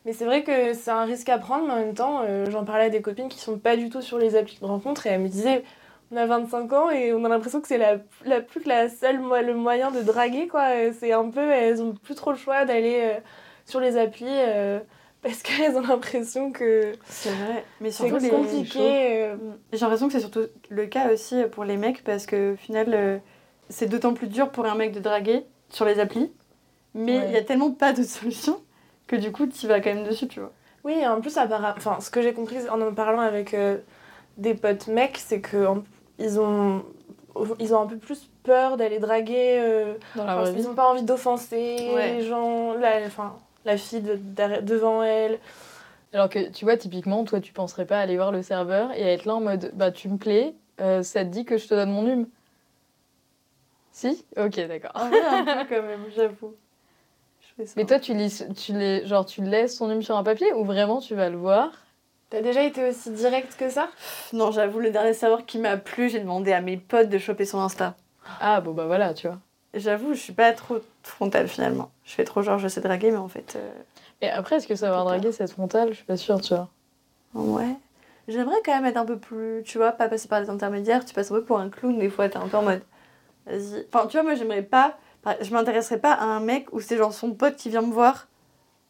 Mais 0.04 0.12
c'est 0.12 0.24
vrai 0.24 0.42
que 0.42 0.72
c'est 0.74 0.90
un 0.90 1.04
risque 1.04 1.28
à 1.28 1.38
prendre, 1.38 1.66
mais 1.66 1.72
en 1.72 1.76
même 1.76 1.94
temps, 1.94 2.22
euh, 2.22 2.46
j'en 2.50 2.64
parlais 2.64 2.84
à 2.84 2.90
des 2.90 3.02
copines 3.02 3.28
qui 3.28 3.38
sont 3.40 3.58
pas 3.58 3.76
du 3.76 3.90
tout 3.90 4.00
sur 4.00 4.18
les 4.18 4.36
applis 4.36 4.58
de 4.60 4.66
rencontre 4.66 5.06
et 5.06 5.10
elles 5.10 5.20
me 5.20 5.28
disaient 5.28 5.64
on 6.10 6.16
a 6.16 6.24
25 6.24 6.72
ans 6.72 6.90
et 6.90 7.12
on 7.12 7.22
a 7.24 7.28
l'impression 7.28 7.60
que 7.60 7.68
c'est 7.68 7.76
la, 7.76 7.96
la 8.24 8.40
plus 8.40 8.60
que 8.62 8.68
la 8.68 8.88
seule 8.88 9.16
le 9.44 9.54
moyen 9.54 9.90
de 9.90 10.00
draguer 10.00 10.48
quoi. 10.48 10.74
Et 10.76 10.92
C'est 10.92 11.12
un 11.12 11.28
peu 11.28 11.50
elles 11.50 11.82
ont 11.82 11.92
plus 11.92 12.14
trop 12.14 12.30
le 12.30 12.38
choix 12.38 12.64
d'aller 12.64 13.00
euh, 13.02 13.20
sur 13.66 13.80
les 13.80 13.98
applis 13.98 14.24
euh, 14.26 14.78
parce 15.22 15.42
qu'elles 15.42 15.76
ont 15.76 15.82
l'impression 15.82 16.50
que 16.52 16.92
C'est 17.08 17.28
vrai. 17.30 17.64
Mais 17.82 17.90
c'est 17.90 18.06
surtout 18.08 18.22
les 18.24 18.30
compliqué. 18.30 18.78
euh, 19.24 19.36
J'ai 19.72 19.80
l'impression 19.80 20.06
que 20.06 20.14
c'est 20.14 20.20
surtout 20.20 20.46
le 20.70 20.86
cas 20.86 21.12
aussi 21.12 21.42
pour 21.52 21.64
les 21.64 21.76
mecs 21.76 22.02
parce 22.04 22.24
que 22.24 22.54
au 22.54 22.56
final, 22.56 22.86
euh, 22.94 23.18
c'est 23.68 23.86
d'autant 23.86 24.14
plus 24.14 24.28
dur 24.28 24.48
pour 24.50 24.64
un 24.64 24.74
mec 24.76 24.92
de 24.92 25.00
draguer 25.00 25.44
sur 25.68 25.84
les 25.84 25.98
applis. 26.00 26.32
Mais 26.94 27.16
il 27.16 27.20
Ouais. 27.20 27.32
y 27.32 27.36
a 27.36 27.42
tellement 27.42 27.72
pas 27.72 27.92
de 27.92 28.02
solution 28.04 28.58
que 29.08 29.16
du 29.16 29.32
coup, 29.32 29.46
tu 29.48 29.66
vas 29.66 29.80
quand 29.80 29.92
même 29.92 30.04
dessus, 30.04 30.28
tu 30.28 30.38
vois. 30.38 30.52
Oui, 30.84 31.04
en 31.06 31.20
plus, 31.20 31.36
enfin, 31.36 31.98
ce 32.00 32.10
que 32.10 32.22
j'ai 32.22 32.32
compris 32.32 32.68
en 32.70 32.80
en 32.80 32.94
parlant 32.94 33.20
avec 33.20 33.52
euh, 33.54 33.78
des 34.36 34.54
potes 34.54 34.86
mecs, 34.86 35.18
c'est 35.18 35.40
que 35.40 35.66
en- 35.66 35.82
ils 36.20 36.38
ont, 36.38 36.84
ils 37.58 37.74
ont 37.74 37.80
un 37.82 37.86
peu 37.86 37.96
plus 37.96 38.30
peur 38.44 38.76
d'aller 38.76 39.00
draguer. 39.00 39.58
euh, 39.60 39.94
Dans 40.14 40.24
la 40.24 40.32
enfin, 40.34 40.42
vraie 40.42 40.52
vie. 40.52 40.60
ils 40.62 40.68
n'ont 40.68 40.74
pas 40.74 40.88
envie 40.90 41.02
d'offenser 41.02 41.76
Ouais. 41.92 42.14
les 42.14 42.22
gens, 42.26 42.74
la, 42.74 43.04
enfin, 43.06 43.36
la 43.64 43.76
fille 43.76 44.00
de- 44.02 44.60
devant 44.60 45.02
elle. 45.02 45.38
Alors 46.12 46.28
que 46.30 46.48
tu 46.50 46.64
vois, 46.64 46.76
typiquement, 46.76 47.24
toi, 47.24 47.40
tu 47.40 47.52
penserais 47.52 47.84
pas 47.86 47.98
aller 48.00 48.16
voir 48.16 48.32
le 48.32 48.42
serveur 48.42 48.92
et 48.92 49.02
être 49.02 49.24
là 49.26 49.34
en 49.34 49.40
mode 49.40 49.72
bah 49.74 49.90
tu 49.90 50.08
me 50.08 50.16
plais, 50.16 50.54
euh, 50.80 51.02
ça 51.02 51.24
te 51.24 51.28
dit 51.30 51.44
que 51.44 51.58
je 51.58 51.66
te 51.68 51.74
donne 51.74 51.90
mon 51.90 52.06
hume? 52.06 52.26
Si? 53.92 54.24
Ok, 54.36 54.54
d'accord. 54.68 54.92
Un 54.94 55.10
peu 55.10 55.16
quand 55.74 55.82
même, 55.82 56.04
j'avoue. 56.14 56.54
Mais 57.76 57.84
toi, 57.84 57.98
tu, 57.98 58.14
lis, 58.14 58.44
tu, 58.56 58.72
les, 58.72 59.06
genre, 59.06 59.26
tu 59.26 59.42
laisses 59.42 59.76
ton 59.76 59.90
hume 59.90 60.02
sur 60.02 60.16
un 60.16 60.22
papier 60.24 60.52
ou 60.52 60.64
vraiment 60.64 61.00
tu 61.00 61.14
vas 61.14 61.28
le 61.28 61.36
voir? 61.36 61.70
T'as 62.30 62.42
déjà 62.42 62.62
été 62.62 62.88
aussi 62.88 63.10
direct 63.10 63.56
que 63.58 63.70
ça? 63.70 63.88
Non, 64.32 64.50
j'avoue, 64.50 64.80
le 64.80 64.90
dernier 64.90 65.14
serveur 65.14 65.46
qui 65.46 65.58
m'a 65.58 65.76
plu, 65.76 66.08
j'ai 66.10 66.20
demandé 66.20 66.52
à 66.52 66.60
mes 66.60 66.76
potes 66.76 67.08
de 67.08 67.18
choper 67.18 67.44
son 67.46 67.60
Insta. 67.60 67.96
Ah, 68.40 68.60
bon, 68.60 68.72
bah 68.72 68.86
voilà, 68.86 69.14
tu 69.14 69.26
vois. 69.26 69.38
J'avoue, 69.74 70.14
je 70.14 70.18
suis 70.18 70.32
pas 70.32 70.52
trop 70.52 70.78
frontale 71.02 71.48
finalement. 71.48 71.90
Je 72.04 72.12
fais 72.12 72.24
trop 72.24 72.42
genre 72.42 72.58
je 72.58 72.68
sais 72.68 72.80
draguer, 72.80 73.10
mais 73.10 73.16
en 73.18 73.28
fait. 73.28 73.54
euh, 73.56 73.70
Et 74.20 74.28
après, 74.28 74.56
est-ce 74.56 74.66
que 74.68 74.74
savoir 74.74 75.04
draguer, 75.04 75.32
c'est 75.32 75.44
être 75.44 75.52
frontal? 75.52 75.88
Je 75.90 75.94
suis 75.96 76.04
pas 76.04 76.16
sûre, 76.16 76.40
tu 76.40 76.54
vois. 76.54 76.68
Ouais. 77.34 77.74
J'aimerais 78.28 78.56
quand 78.64 78.74
même 78.74 78.86
être 78.86 78.96
un 78.98 79.04
peu 79.06 79.18
plus. 79.18 79.62
Tu 79.64 79.78
vois, 79.78 79.92
pas 79.92 80.08
passer 80.08 80.28
par 80.28 80.40
les 80.40 80.50
intermédiaires. 80.50 81.04
Tu 81.04 81.14
passes 81.14 81.30
un 81.30 81.34
peu 81.34 81.44
pour 81.44 81.58
un 81.58 81.70
clown 81.70 81.98
des 81.98 82.10
fois, 82.10 82.28
t'es 82.28 82.36
un 82.36 82.48
peu 82.48 82.56
en 82.58 82.62
mode. 82.62 82.82
Vas-y. 83.46 83.86
Enfin, 83.92 84.06
tu 84.06 84.16
vois, 84.16 84.22
moi 84.22 84.34
j'aimerais 84.34 84.62
pas. 84.62 84.98
Par- 85.36 85.44
Je 85.44 85.52
m'intéresserais 85.52 85.98
pas 85.98 86.12
à 86.12 86.24
un 86.24 86.40
mec 86.40 86.72
où 86.72 86.80
c'est 86.80 86.96
genre 86.96 87.12
son 87.12 87.32
pote 87.32 87.56
qui 87.56 87.68
vient 87.70 87.82
me 87.82 87.92
voir 87.92 88.28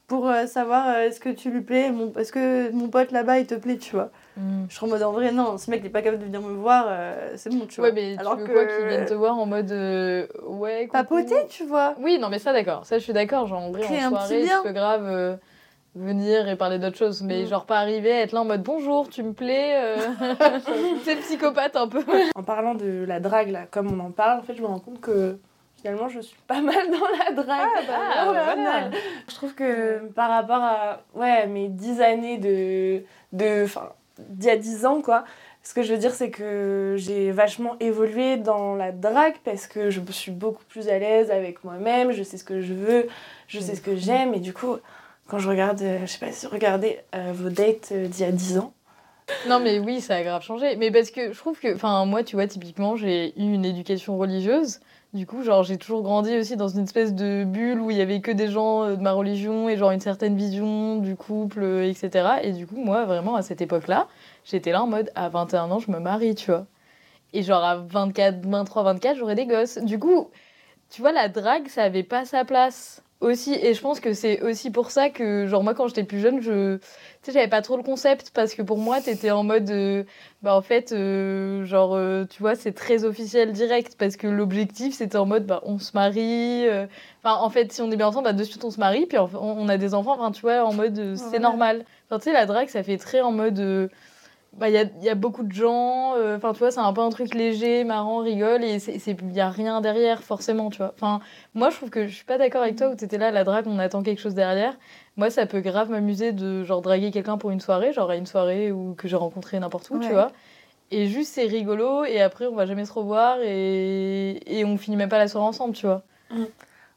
pour 0.07 0.29
euh, 0.29 0.47
savoir 0.47 0.89
euh, 0.89 1.01
est-ce 1.07 1.21
que 1.21 1.29
tu 1.29 1.51
lui 1.51 1.61
plais, 1.61 1.91
mon... 1.91 2.13
est-ce 2.15 2.33
que 2.33 2.71
mon 2.73 2.89
pote 2.89 3.11
là-bas 3.13 3.39
il 3.39 3.47
te 3.47 3.55
plaît, 3.55 3.77
tu 3.77 3.95
vois. 3.95 4.11
Je 4.69 4.75
suis 4.77 4.85
en 4.85 4.89
mode 4.89 5.03
en 5.03 5.11
vrai, 5.13 5.33
non, 5.33 5.59
ce 5.59 5.69
mec 5.71 5.81
il 5.83 5.87
est 5.87 5.91
pas 5.91 6.01
capable 6.03 6.21
de 6.23 6.27
venir 6.27 6.41
me 6.41 6.53
voir, 6.55 6.87
euh, 6.89 7.33
c'est 7.37 7.51
bon, 7.51 7.67
tu 7.67 7.81
vois. 7.81 7.89
Ouais, 7.89 7.93
mais 7.95 8.17
tu 8.17 8.37
veux 8.41 8.47
quoi 8.47 8.67
qu'ils 8.67 8.87
viennent 8.87 9.05
te 9.05 9.15
voir 9.15 9.37
en 9.37 9.47
mode 9.47 9.73
euh, 9.73 10.27
ouais, 10.47 10.87
coucou. 10.87 10.93
Papoter, 10.93 11.35
tu 11.49 11.65
vois. 11.65 11.95
Oui, 11.99 12.19
non, 12.21 12.29
mais 12.29 12.39
ça, 12.39 12.53
d'accord. 12.53 12.87
Ça, 12.87 12.99
je 12.99 13.03
suis 13.05 13.13
d'accord. 13.13 13.47
Genre, 13.49 13.59
en 13.61 13.71
vrai, 13.73 13.83
Créer 13.83 14.05
en 14.07 14.11
soirée, 14.11 14.45
tu 14.47 14.63
peux 14.63 14.73
grave 14.73 15.05
euh, 15.07 15.37
venir 15.97 16.49
et 16.49 16.55
parler 16.57 16.79
d'autre 16.79 16.97
chose. 16.97 17.23
Mais 17.23 17.43
Mm. 17.43 17.47
genre, 17.47 17.67
pas 17.67 17.79
arriver 17.79 18.13
à 18.13 18.21
être 18.23 18.33
là 18.33 18.43
en 18.43 18.45
mode 18.45 18.63
bonjour, 18.63 19.09
tu 19.09 19.23
me 19.25 19.33
plais. 19.33 19.73
euh. 19.83 20.09
c'est 21.05 21.17
psychopathe 21.17 21.75
un 21.75 21.89
peu. 21.89 22.05
En 22.37 22.43
parlant 22.45 22.75
de 22.75 23.05
la 23.09 23.19
drague, 23.21 23.51
là, 23.51 23.67
comme 23.71 23.93
on 23.93 23.99
en 24.01 24.13
parle, 24.13 24.39
en 24.41 24.43
fait, 24.43 24.55
je 24.55 24.63
me 24.63 24.67
rends 24.69 24.79
compte 24.81 25.01
que 25.01 25.39
finalement, 25.79 26.09
je 26.09 26.21
suis 26.21 26.39
pas 26.47 26.61
mal 26.63 26.91
dans 26.91 27.09
la 27.25 27.43
drague. 27.43 27.69
Ah, 27.91 28.33
bah, 28.33 28.53
final. 28.53 28.91
Je 29.29 29.35
trouve 29.35 29.55
que 29.55 29.99
par 30.09 30.31
rapport 30.31 30.63
à 30.63 31.01
ouais, 31.15 31.47
mes 31.47 31.69
10 31.69 32.01
années 32.01 32.39
de. 32.39 33.03
de 33.33 33.65
enfin, 33.65 33.93
d'il 34.19 34.47
y 34.47 34.51
a 34.51 34.57
10 34.57 34.87
ans, 34.87 35.01
quoi. 35.01 35.25
Ce 35.63 35.75
que 35.75 35.83
je 35.83 35.93
veux 35.93 35.99
dire, 35.99 36.15
c'est 36.15 36.31
que 36.31 36.95
j'ai 36.97 37.31
vachement 37.31 37.77
évolué 37.79 38.37
dans 38.37 38.75
la 38.75 38.91
drague 38.91 39.35
parce 39.45 39.67
que 39.67 39.91
je 39.91 40.01
suis 40.11 40.31
beaucoup 40.31 40.65
plus 40.65 40.89
à 40.89 40.99
l'aise 40.99 41.31
avec 41.31 41.63
moi-même, 41.63 42.13
je 42.13 42.23
sais 42.23 42.39
ce 42.39 42.45
que 42.45 42.63
je 42.63 42.73
veux, 42.73 43.07
je 43.49 43.61
sais 43.61 43.75
ce 43.75 43.83
que 43.83 43.95
j'aime, 43.95 44.33
et 44.33 44.41
du 44.41 44.55
coup, 44.55 44.77
quand 45.27 45.39
je 45.39 45.49
regarde, 45.49 45.83
euh, 45.83 45.99
je 46.03 46.07
sais 46.07 46.19
pas 46.19 46.33
si 46.33 46.47
vous 46.47 46.53
regardez 46.53 47.01
euh, 47.15 47.33
vos 47.35 47.51
dates 47.51 47.91
euh, 47.93 48.09
d'il 48.09 48.23
y 48.23 48.25
a 48.25 48.33
10 48.33 48.59
ans, 48.59 48.73
Non, 49.47 49.61
mais 49.61 49.79
oui, 49.79 50.01
ça 50.01 50.17
a 50.17 50.23
grave 50.23 50.43
changé. 50.43 50.75
Mais 50.77 50.91
parce 50.91 51.11
que 51.11 51.33
je 51.33 51.39
trouve 51.39 51.59
que, 51.61 51.75
enfin, 51.75 52.07
moi, 52.07 52.25
tu 52.25 52.37
vois, 52.37 52.47
typiquement, 52.47 52.97
j'ai 52.97 53.39
eu 53.39 53.53
une 53.53 53.67
éducation 53.67 54.17
religieuse. 54.17 54.81
Du 55.15 55.27
coup, 55.27 55.43
genre, 55.43 55.63
j'ai 55.63 55.79
toujours 55.79 56.03
grandi 56.03 56.37
aussi 56.37 56.57
dans 56.57 56.69
une 56.69 56.85
espèce 56.85 57.15
de 57.15 57.45
bulle 57.45 57.81
où 57.81 57.91
il 57.91 57.97
y 57.97 58.03
avait 58.03 58.21
que 58.21 58.31
des 58.31 58.49
gens 58.49 58.85
euh, 58.85 58.97
de 58.97 59.01
ma 59.01 59.13
religion 59.13 59.67
et 59.69 59.77
genre 59.79 59.91
une 59.91 60.01
certaine 60.01 60.37
vision 60.37 60.97
du 60.99 61.17
couple, 61.17 61.63
euh, 61.63 61.89
etc. 61.89 62.41
Et 62.43 62.53
du 62.53 62.67
coup, 62.67 62.77
moi, 62.77 63.07
vraiment, 63.07 63.35
à 63.35 63.41
cette 63.41 63.63
époque-là, 63.63 64.07
j'étais 64.45 64.71
là 64.71 64.83
en 64.83 64.87
mode, 64.87 65.11
à 65.15 65.31
21 65.31 65.71
ans, 65.71 65.79
je 65.79 65.91
me 65.91 65.99
marie, 65.99 66.35
tu 66.35 66.51
vois. 66.51 66.67
Et 67.33 67.43
genre, 67.43 67.65
à 67.65 67.77
24, 67.77 68.45
23, 68.47 68.83
24, 68.83 69.17
j'aurais 69.17 69.35
des 69.35 69.47
gosses. 69.47 69.79
Du 69.79 69.99
coup, 69.99 70.29
tu 70.91 71.01
vois, 71.01 71.13
la 71.13 71.29
drague, 71.31 71.69
ça 71.69 71.85
avait 71.85 72.03
pas 72.03 72.27
sa 72.27 72.45
place 72.45 73.03
aussi. 73.21 73.55
Et 73.55 73.75
je 73.75 73.81
pense 73.81 74.01
que 74.01 74.13
c'est 74.13 74.41
aussi 74.43 74.71
pour 74.71 74.91
ça 74.91 75.11
que, 75.11 75.47
genre, 75.47 75.63
moi, 75.65 75.75
quand 75.75 75.89
j'étais 75.89 76.05
plus 76.05 76.21
jeune, 76.21 76.41
je. 76.41 76.77
Tu 76.77 76.83
sais, 77.23 77.33
j'avais 77.33 77.49
pas 77.49 77.63
trop 77.63 77.77
le 77.77 77.83
concept 77.83 78.31
parce 78.33 78.55
que 78.55 78.63
pour 78.63 78.79
moi, 78.79 79.01
t'étais 79.01 79.31
en 79.33 79.43
mode. 79.45 79.69
euh, 79.71 80.05
bah, 80.43 80.55
en 80.55 80.63
fait, 80.63 80.93
euh, 80.93 81.65
genre, 81.65 81.95
euh, 81.95 82.25
tu 82.31 82.41
vois, 82.41 82.55
c'est 82.55 82.73
très 82.73 83.05
officiel 83.05 83.53
direct 83.53 83.97
parce 83.99 84.17
que 84.17 84.27
l'objectif, 84.29 84.95
c'était 84.95 85.19
en 85.19 85.27
mode, 85.27 85.47
bah, 85.47 85.61
on 85.65 85.79
se 85.79 85.91
marie. 85.95 86.67
euh, 86.69 86.87
Enfin, 87.25 87.41
en 87.43 87.51
fait, 87.51 87.73
si 87.73 87.83
on 87.83 87.91
est 87.91 87.97
bien 87.97 88.07
ensemble, 88.07 88.25
bah, 88.25 88.33
de 88.33 88.45
suite, 88.45 88.65
on 88.65 88.71
se 88.71 88.79
marie. 88.79 89.07
Puis, 89.07 89.19
on 89.19 89.29
on 89.35 89.69
a 89.69 89.77
des 89.79 89.95
enfants, 89.95 90.15
enfin, 90.19 90.31
tu 90.31 90.43
vois, 90.43 90.65
en 90.65 90.73
mode, 90.73 90.99
euh, 90.99 91.17
c'est 91.17 91.33
Ouais. 91.33 91.39
normal. 91.41 91.85
Enfin, 92.09 92.19
tu 92.21 92.25
sais, 92.25 92.33
la 92.33 92.47
drague, 92.47 92.69
ça 92.69 92.83
fait 92.85 92.99
très 92.99 93.21
en 93.21 93.33
mode. 93.33 93.91
Bah, 94.59 94.69
il 94.69 94.75
y 94.75 94.79
a, 94.79 94.85
y 95.01 95.09
a 95.09 95.15
beaucoup 95.15 95.43
de 95.43 95.53
gens, 95.53 96.15
euh, 96.17 96.37
enfin, 96.37 96.53
tu 96.53 96.59
vois, 96.59 96.71
c'est 96.71 96.81
un 96.81 96.93
peu 96.93 97.01
un 97.01 97.11
truc 97.11 97.35
léger, 97.35 97.85
marrant, 97.85 98.19
rigole, 98.19 98.65
et 98.65 98.77
il 98.77 99.27
n'y 99.27 99.41
a 99.41 99.49
rien 99.49 99.81
derrière, 99.81 100.23
forcément, 100.23 100.69
tu 100.71 100.79
vois. 100.79 100.93
Enfin, 100.97 101.21
moi, 101.55 101.71
je 101.71 101.77
trouve 101.77 101.91
que 101.91 102.07
je 102.07 102.15
suis 102.15 102.25
pas 102.25 102.39
d'accord 102.39 102.63
avec 102.63 102.77
toi 102.77 102.89
où 102.89 102.97
tu 102.97 103.05
étais 103.05 103.19
là, 103.19 103.31
la 103.31 103.45
drague, 103.45 103.67
on 103.67 103.79
attend 103.79 104.03
quelque 104.03 104.21
chose 104.21 104.35
derrière. 104.35 104.77
Moi, 105.17 105.31
ça 105.31 105.47
peut 105.47 105.61
grave 105.61 105.91
m'amuser 105.91 106.33
de, 106.33 106.65
genre, 106.65 106.83
draguer 106.83 107.11
quelqu'un 107.11 107.39
pour 107.39 107.51
une 107.51 107.61
soirée, 107.61 107.93
genre 107.93 108.11
à 108.11 108.17
une 108.17 108.27
soirée 108.27 108.73
où, 108.73 108.95
que 108.95 109.09
j'ai 109.09 109.17
rencontré 109.17 109.59
n'importe 109.61 109.89
où, 109.91 109.99
tu 109.99 110.11
vois. 110.13 110.33
Et 110.91 111.07
juste, 111.07 111.35
c'est 111.35 111.47
rigolo, 111.47 112.05
et 112.05 112.21
après, 112.21 112.47
on 112.47 112.55
va 112.55 112.67
jamais 112.67 112.85
se 112.85 112.93
revoir, 112.93 113.39
et, 113.43 114.41
et 114.47 114.65
on 114.65 114.77
finit 114.77 114.97
même 114.97 115.09
pas 115.09 115.19
la 115.19 115.29
soirée 115.29 115.47
ensemble, 115.47 115.75
tu 115.75 115.87
vois. 115.87 116.03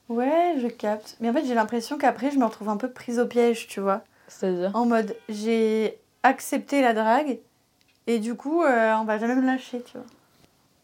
Ouais, 0.10 0.56
je 0.58 0.68
capte. 0.68 1.16
Mais 1.20 1.30
en 1.30 1.34
fait, 1.34 1.46
j'ai 1.46 1.54
l'impression 1.54 1.98
qu'après, 1.98 2.32
je 2.32 2.38
me 2.38 2.46
retrouve 2.46 2.70
un 2.70 2.78
peu 2.78 2.90
prise 2.90 3.20
au 3.20 3.26
piège, 3.26 3.68
tu 3.68 3.80
vois. 3.80 4.02
C'est-à-dire? 4.28 4.72
En 4.74 4.86
mode, 4.86 5.16
j'ai 5.30 6.00
accepté 6.24 6.82
la 6.82 6.94
drague 6.94 7.40
et 8.08 8.20
du 8.20 8.36
coup, 8.36 8.64
euh, 8.64 8.94
on 8.96 9.04
va 9.06 9.18
jamais 9.18 9.36
me 9.36 9.46
lâcher, 9.46 9.82
tu 9.82 9.98
vois. 9.98 10.08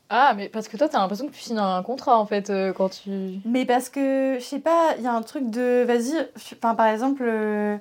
Ah, 0.09 0.33
mais 0.35 0.47
parce 0.47 0.67
que 0.69 0.77
toi, 0.77 0.87
t'as 0.87 0.99
l'impression 0.99 1.27
que 1.27 1.33
tu 1.33 1.41
signes 1.41 1.57
un 1.59 1.83
contrat, 1.83 2.17
en 2.17 2.25
fait, 2.25 2.49
euh, 2.49 2.71
quand 2.71 2.89
tu. 2.89 3.39
Mais 3.45 3.65
parce 3.65 3.89
que, 3.89 4.37
je 4.39 4.43
sais 4.43 4.59
pas, 4.59 4.95
il 4.97 5.03
y 5.03 5.07
a 5.07 5.11
un 5.13 5.21
truc 5.21 5.49
de, 5.49 5.83
vas-y, 5.85 6.27
enfin, 6.55 6.75
par 6.75 6.87
exemple, 6.87 7.23
euh, 7.25 7.75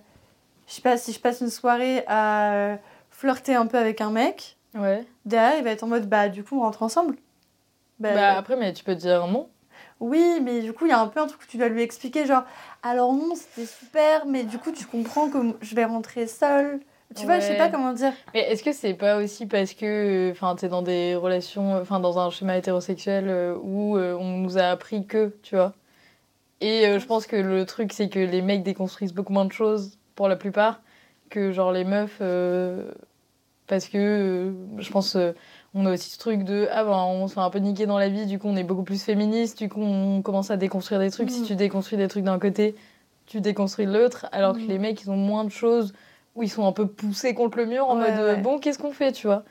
je 0.67 0.73
sais 0.73 0.83
pas, 0.83 0.97
si 0.97 1.13
je 1.13 1.21
passe 1.21 1.41
une 1.41 1.51
soirée 1.51 2.03
à 2.09 2.53
euh, 2.53 2.77
flirter 3.11 3.55
un 3.55 3.67
peu 3.67 3.79
avec 3.79 4.01
un 4.01 4.11
mec, 4.11 4.57
Ouais. 4.75 5.07
derrière, 5.25 5.57
il 5.59 5.65
va 5.65 5.71
être 5.71 5.85
en 5.85 5.87
mode, 5.87 6.09
bah, 6.09 6.29
du 6.29 6.43
coup, 6.43 6.59
on 6.59 6.63
rentre 6.63 6.83
ensemble. 6.83 7.17
Bah, 8.01 8.13
Bah, 8.15 8.37
après, 8.37 8.57
mais 8.57 8.73
tu 8.73 8.83
peux 8.83 8.97
dire 8.97 9.27
non. 9.29 9.49
Oui, 10.01 10.41
mais 10.43 10.61
du 10.63 10.73
coup, 10.73 10.85
il 10.87 10.91
y 10.91 10.93
a 10.93 11.01
un 11.01 11.07
peu 11.07 11.21
un 11.21 11.27
truc 11.27 11.41
où 11.43 11.47
tu 11.47 11.57
dois 11.59 11.69
lui 11.69 11.81
expliquer, 11.83 12.27
genre, 12.27 12.43
alors 12.83 13.13
non, 13.15 13.35
c'était 13.37 13.67
super, 13.67 14.27
mais 14.27 14.43
du 14.43 14.59
coup, 14.59 14.73
tu 14.73 14.85
comprends 14.85 15.29
que 15.31 15.39
je 15.63 15.75
vais 15.77 15.85
rentrer 15.85 16.27
seule. 16.27 16.81
Tu 17.15 17.25
vois, 17.25 17.37
je 17.41 17.45
sais 17.47 17.57
pas 17.57 17.69
comment 17.69 17.93
dire. 17.93 18.13
Mais 18.35 18.41
est-ce 18.41 18.63
que 18.63 18.73
c'est 18.73 18.95
pas 18.95 19.17
aussi 19.19 19.47
parce 19.47 19.73
que 19.73 20.31
enfin 20.33 20.55
t'es 20.57 20.69
dans 20.69 20.83
des 20.83 21.15
relations 21.15 21.75
enfin 21.81 22.01
dans 22.01 22.19
un 22.19 22.31
schéma 22.31 22.57
hétérosexuel 22.59 23.27
euh, 23.29 23.55
où 23.63 23.97
euh, 23.97 24.15
on 24.19 24.39
nous 24.39 24.59
a 24.59 24.65
appris 24.65 25.07
que 25.07 25.35
tu 25.43 25.55
vois? 25.57 25.73
Et 26.61 26.87
euh, 26.87 26.99
je 26.99 27.07
pense 27.07 27.27
que 27.27 27.37
le 27.37 27.65
truc 27.65 27.93
c'est 27.93 28.09
que 28.09 28.19
les 28.19 28.43
mecs 28.43 28.63
déconstruisent 28.63 29.15
beaucoup 29.15 29.33
moins 29.33 29.45
de 29.45 29.53
choses 29.53 29.99
pour 30.15 30.29
la 30.29 30.37
plupart 30.37 30.81
que 31.31 31.53
genre 31.53 31.73
les 31.73 31.85
meufs 31.85 32.19
euh, 32.21 32.91
parce 33.67 33.89
que 33.89 33.99
euh, 33.99 34.53
je 34.79 34.91
pense 34.91 35.17
euh, 35.17 35.33
on 35.75 35.87
a 35.87 35.93
aussi 35.93 36.11
ce 36.11 36.19
truc 36.19 36.45
de 36.45 36.69
ah 36.71 36.85
ben 36.85 36.91
on 36.93 37.29
se 37.29 37.35
fait 37.35 37.41
un 37.41 37.51
peu 37.51 37.59
niquer 37.61 37.87
dans 37.87 37.99
la 37.99 38.09
vie 38.09 38.27
du 38.27 38.39
coup 38.39 38.49
on 38.49 38.57
est 38.57 38.65
beaucoup 38.65 38.85
plus 38.85 39.03
féministe 39.03 39.59
du 39.59 39.69
coup 39.69 39.83
on 39.83 40.23
commence 40.23 40.51
à 40.51 40.57
déconstruire 40.57 41.01
des 41.01 41.11
trucs 41.11 41.31
si 41.31 41.41
Mhm. 41.41 41.47
tu 41.47 41.57
déconstruis 41.57 41.99
des 41.99 42.09
trucs 42.09 42.25
d'un 42.25 42.39
côté 42.39 42.75
tu 43.27 43.41
déconstruis 43.41 43.87
de 43.87 43.93
l'autre 43.93 44.27
alors 44.33 44.55
que 44.55 44.61
Mhm. 44.63 44.69
les 44.69 44.79
mecs 44.79 45.03
ils 45.03 45.11
ont 45.11 45.17
moins 45.17 45.45
de 45.45 45.51
choses 45.51 45.93
où 46.37 46.43
ils 46.45 46.49
sont 46.51 46.67
un 46.67 46.73
peu 46.73 46.87
poussés 46.87 47.35
contre 47.35 47.59
le 47.59 47.67
mur 47.67 47.89
en 47.89 47.97
Ouais, 47.99 48.11
mode 48.11 48.21
euh, 48.21 48.35
ouais. 48.37 48.41
bon 48.43 48.59
qu'est-ce 48.59 48.79
qu'on 48.79 48.93
fait 48.93 49.13
tu 49.13 49.27
vois. 49.27 49.43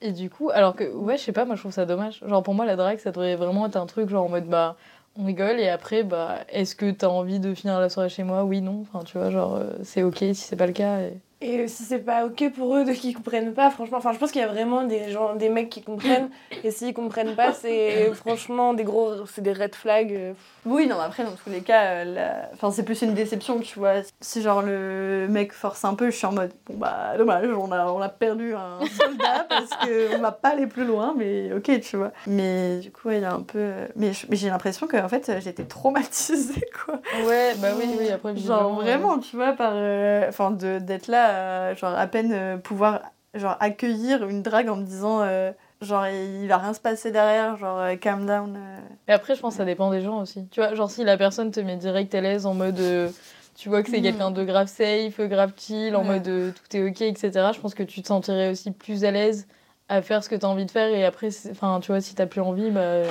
Et 0.00 0.12
du 0.12 0.30
coup 0.30 0.50
alors 0.50 0.74
que 0.76 0.84
ouais 0.92 1.16
je 1.16 1.22
sais 1.22 1.32
pas 1.32 1.44
moi 1.44 1.54
je 1.56 1.60
trouve 1.60 1.72
ça 1.72 1.86
dommage. 1.86 2.20
Genre 2.26 2.42
pour 2.42 2.54
moi 2.54 2.66
la 2.66 2.76
drague 2.76 2.98
ça 2.98 3.10
devrait 3.12 3.36
vraiment 3.36 3.66
être 3.66 3.76
un 3.76 3.86
truc 3.86 4.08
genre 4.08 4.24
en 4.26 4.28
mode 4.28 4.46
bah 4.48 4.76
on 5.16 5.24
rigole 5.24 5.58
et 5.60 5.68
après 5.68 6.02
bah 6.04 6.38
est-ce 6.48 6.74
que 6.76 6.90
t'as 6.90 7.08
envie 7.08 7.40
de 7.40 7.54
finir 7.54 7.78
la 7.80 7.88
soirée 7.88 8.08
chez 8.08 8.22
moi? 8.24 8.44
Oui 8.44 8.60
non. 8.60 8.80
Enfin 8.82 9.04
tu 9.04 9.18
vois 9.18 9.30
genre 9.30 9.56
euh, 9.56 9.72
c'est 9.82 10.02
ok 10.02 10.18
si 10.18 10.34
c'est 10.34 10.56
pas 10.56 10.66
le 10.66 10.72
cas 10.72 11.00
et... 11.00 11.18
Et 11.40 11.68
si 11.68 11.84
c'est 11.84 12.00
pas 12.00 12.26
ok 12.26 12.50
pour 12.52 12.74
eux 12.76 12.84
de 12.84 12.92
qu'ils 12.92 13.14
comprennent 13.14 13.54
pas, 13.54 13.70
franchement, 13.70 13.98
enfin 13.98 14.12
je 14.12 14.18
pense 14.18 14.32
qu'il 14.32 14.40
y 14.40 14.44
a 14.44 14.48
vraiment 14.48 14.82
des 14.82 15.10
gens, 15.10 15.36
des 15.36 15.48
mecs 15.48 15.70
qui 15.70 15.82
comprennent. 15.82 16.30
et 16.64 16.72
s'ils 16.72 16.92
comprennent 16.94 17.36
pas, 17.36 17.52
c'est 17.52 18.12
franchement 18.14 18.74
des 18.74 18.82
gros, 18.82 19.24
c'est 19.26 19.42
des 19.42 19.52
red 19.52 19.74
flags. 19.76 20.12
euh. 20.12 20.32
Oui, 20.66 20.86
non, 20.88 20.96
mais 20.98 21.04
après, 21.04 21.22
dans 21.22 21.32
tous 21.36 21.48
les 21.48 21.62
cas, 21.62 21.82
euh, 21.84 22.04
la- 22.04 22.50
enfin, 22.52 22.72
c'est 22.72 22.82
plus 22.82 23.00
une 23.02 23.14
déception, 23.14 23.60
tu 23.60 23.78
vois. 23.78 24.02
Si 24.20 24.42
genre 24.42 24.60
le 24.62 25.26
mec 25.30 25.52
force 25.52 25.84
un 25.84 25.94
peu, 25.94 26.10
je 26.10 26.16
suis 26.16 26.26
en 26.26 26.32
mode, 26.32 26.50
bon 26.66 26.74
bah, 26.76 27.16
dommage, 27.16 27.46
on 27.56 27.70
a, 27.70 27.86
on 27.86 28.00
a 28.02 28.08
perdu 28.08 28.54
un 28.54 28.80
soldat 29.00 29.46
parce 29.48 29.70
qu'on 29.76 30.18
va 30.18 30.32
pas 30.32 30.48
aller 30.50 30.66
plus 30.66 30.84
loin, 30.84 31.14
mais 31.16 31.52
ok, 31.54 31.78
tu 31.80 31.96
vois. 31.96 32.10
Mais 32.26 32.80
du 32.80 32.90
coup, 32.90 33.08
ouais, 33.08 33.18
il 33.18 33.22
y 33.22 33.24
a 33.24 33.32
un 33.32 33.42
peu. 33.42 33.70
Mais, 33.94 34.10
j'ai 34.32 34.48
l'impression 34.50 34.88
qu'en 34.88 35.08
fait, 35.08 35.28
euh, 35.28 35.40
j'étais 35.40 35.64
traumatisée, 35.64 36.68
quoi. 36.84 37.00
ouais 37.24 37.54
bah 37.62 37.68
oui 37.78 37.86
oui 37.96 38.10
après 38.10 38.36
Genre 38.36 38.74
vraiment, 38.74 39.18
tu 39.20 39.36
vois, 39.36 39.52
par. 39.52 39.72
euh, 39.74 40.26
Enfin, 40.28 40.50
d'être 40.50 41.06
là, 41.06 41.27
euh, 41.28 41.74
genre 41.76 41.94
à 41.96 42.06
peine 42.06 42.32
euh, 42.32 42.56
pouvoir 42.56 43.02
genre 43.34 43.56
accueillir 43.60 44.26
une 44.28 44.42
drague 44.42 44.68
en 44.68 44.76
me 44.76 44.84
disant. 44.84 45.22
euh, 45.22 45.52
Genre, 45.80 46.08
il 46.08 46.48
va 46.48 46.56
rien 46.58 46.74
se 46.74 46.80
passer 46.80 47.12
derrière, 47.12 47.56
genre, 47.56 47.80
calm 48.00 48.26
down. 48.26 48.56
euh. 48.56 48.78
Et 49.06 49.12
après, 49.12 49.36
je 49.36 49.40
pense 49.40 49.54
que 49.54 49.58
ça 49.58 49.64
dépend 49.64 49.92
des 49.92 50.00
gens 50.00 50.18
aussi. 50.20 50.48
Tu 50.48 50.58
vois, 50.58 50.74
genre 50.74 50.90
si 50.90 51.04
la 51.04 51.16
personne 51.16 51.52
te 51.52 51.60
met 51.60 51.76
direct 51.76 52.12
à 52.16 52.20
l'aise 52.20 52.46
en 52.46 52.54
mode 52.54 52.80
euh, 52.80 53.08
tu 53.54 53.68
vois 53.68 53.84
que 53.84 53.88
c'est 53.88 53.98
Mhm. 53.98 54.02
quelqu'un 54.02 54.30
de 54.32 54.42
grave 54.42 54.66
safe, 54.66 55.20
grave 55.20 55.52
chill, 55.56 55.94
en 55.94 56.00
Ouais. 56.00 56.06
mode 56.14 56.26
euh, 56.26 56.50
tout 56.50 56.76
est 56.76 56.82
ok, 56.82 57.02
etc. 57.02 57.52
Je 57.54 57.60
pense 57.60 57.74
que 57.74 57.84
tu 57.84 58.02
te 58.02 58.08
sentirais 58.08 58.50
aussi 58.50 58.72
plus 58.72 59.04
à 59.04 59.12
l'aise 59.12 59.46
à 59.88 60.02
faire 60.02 60.24
ce 60.24 60.28
que 60.28 60.34
tu 60.34 60.44
as 60.44 60.48
envie 60.48 60.66
de 60.66 60.70
faire 60.72 60.88
et 60.88 61.04
après, 61.04 61.28
enfin, 61.48 61.78
tu 61.80 61.92
vois, 61.92 62.00
si 62.00 62.16
t'as 62.16 62.26
plus 62.26 62.40
envie, 62.40 62.72
bah, 62.72 63.04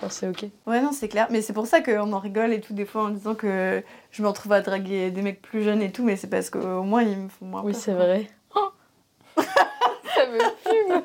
genre 0.00 0.12
c'est 0.12 0.28
ok. 0.28 0.46
Ouais, 0.66 0.80
non, 0.80 0.92
c'est 0.92 1.08
clair. 1.08 1.26
Mais 1.30 1.42
c'est 1.42 1.52
pour 1.52 1.66
ça 1.66 1.80
qu'on 1.80 2.12
en 2.12 2.18
rigole 2.18 2.52
et 2.52 2.60
tout, 2.60 2.74
des 2.74 2.84
fois, 2.86 3.04
en 3.04 3.08
disant 3.10 3.34
que 3.34 3.82
je 4.10 4.22
me 4.22 4.28
retrouve 4.28 4.52
à 4.52 4.60
draguer 4.60 5.10
des 5.10 5.22
mecs 5.22 5.42
plus 5.42 5.62
jeunes 5.62 5.82
et 5.82 5.90
tout, 5.92 6.04
mais 6.04 6.16
c'est 6.16 6.28
parce 6.28 6.50
qu'au 6.50 6.82
moins, 6.82 7.02
ils 7.02 7.16
me 7.18 7.28
font 7.28 7.46
moins 7.46 7.62
Oui, 7.62 7.72
peur, 7.72 7.80
c'est 7.80 7.94
quoi. 7.94 8.04
vrai. 8.04 8.28
ça 9.36 10.26
me 10.26 10.38
fume. 10.38 11.02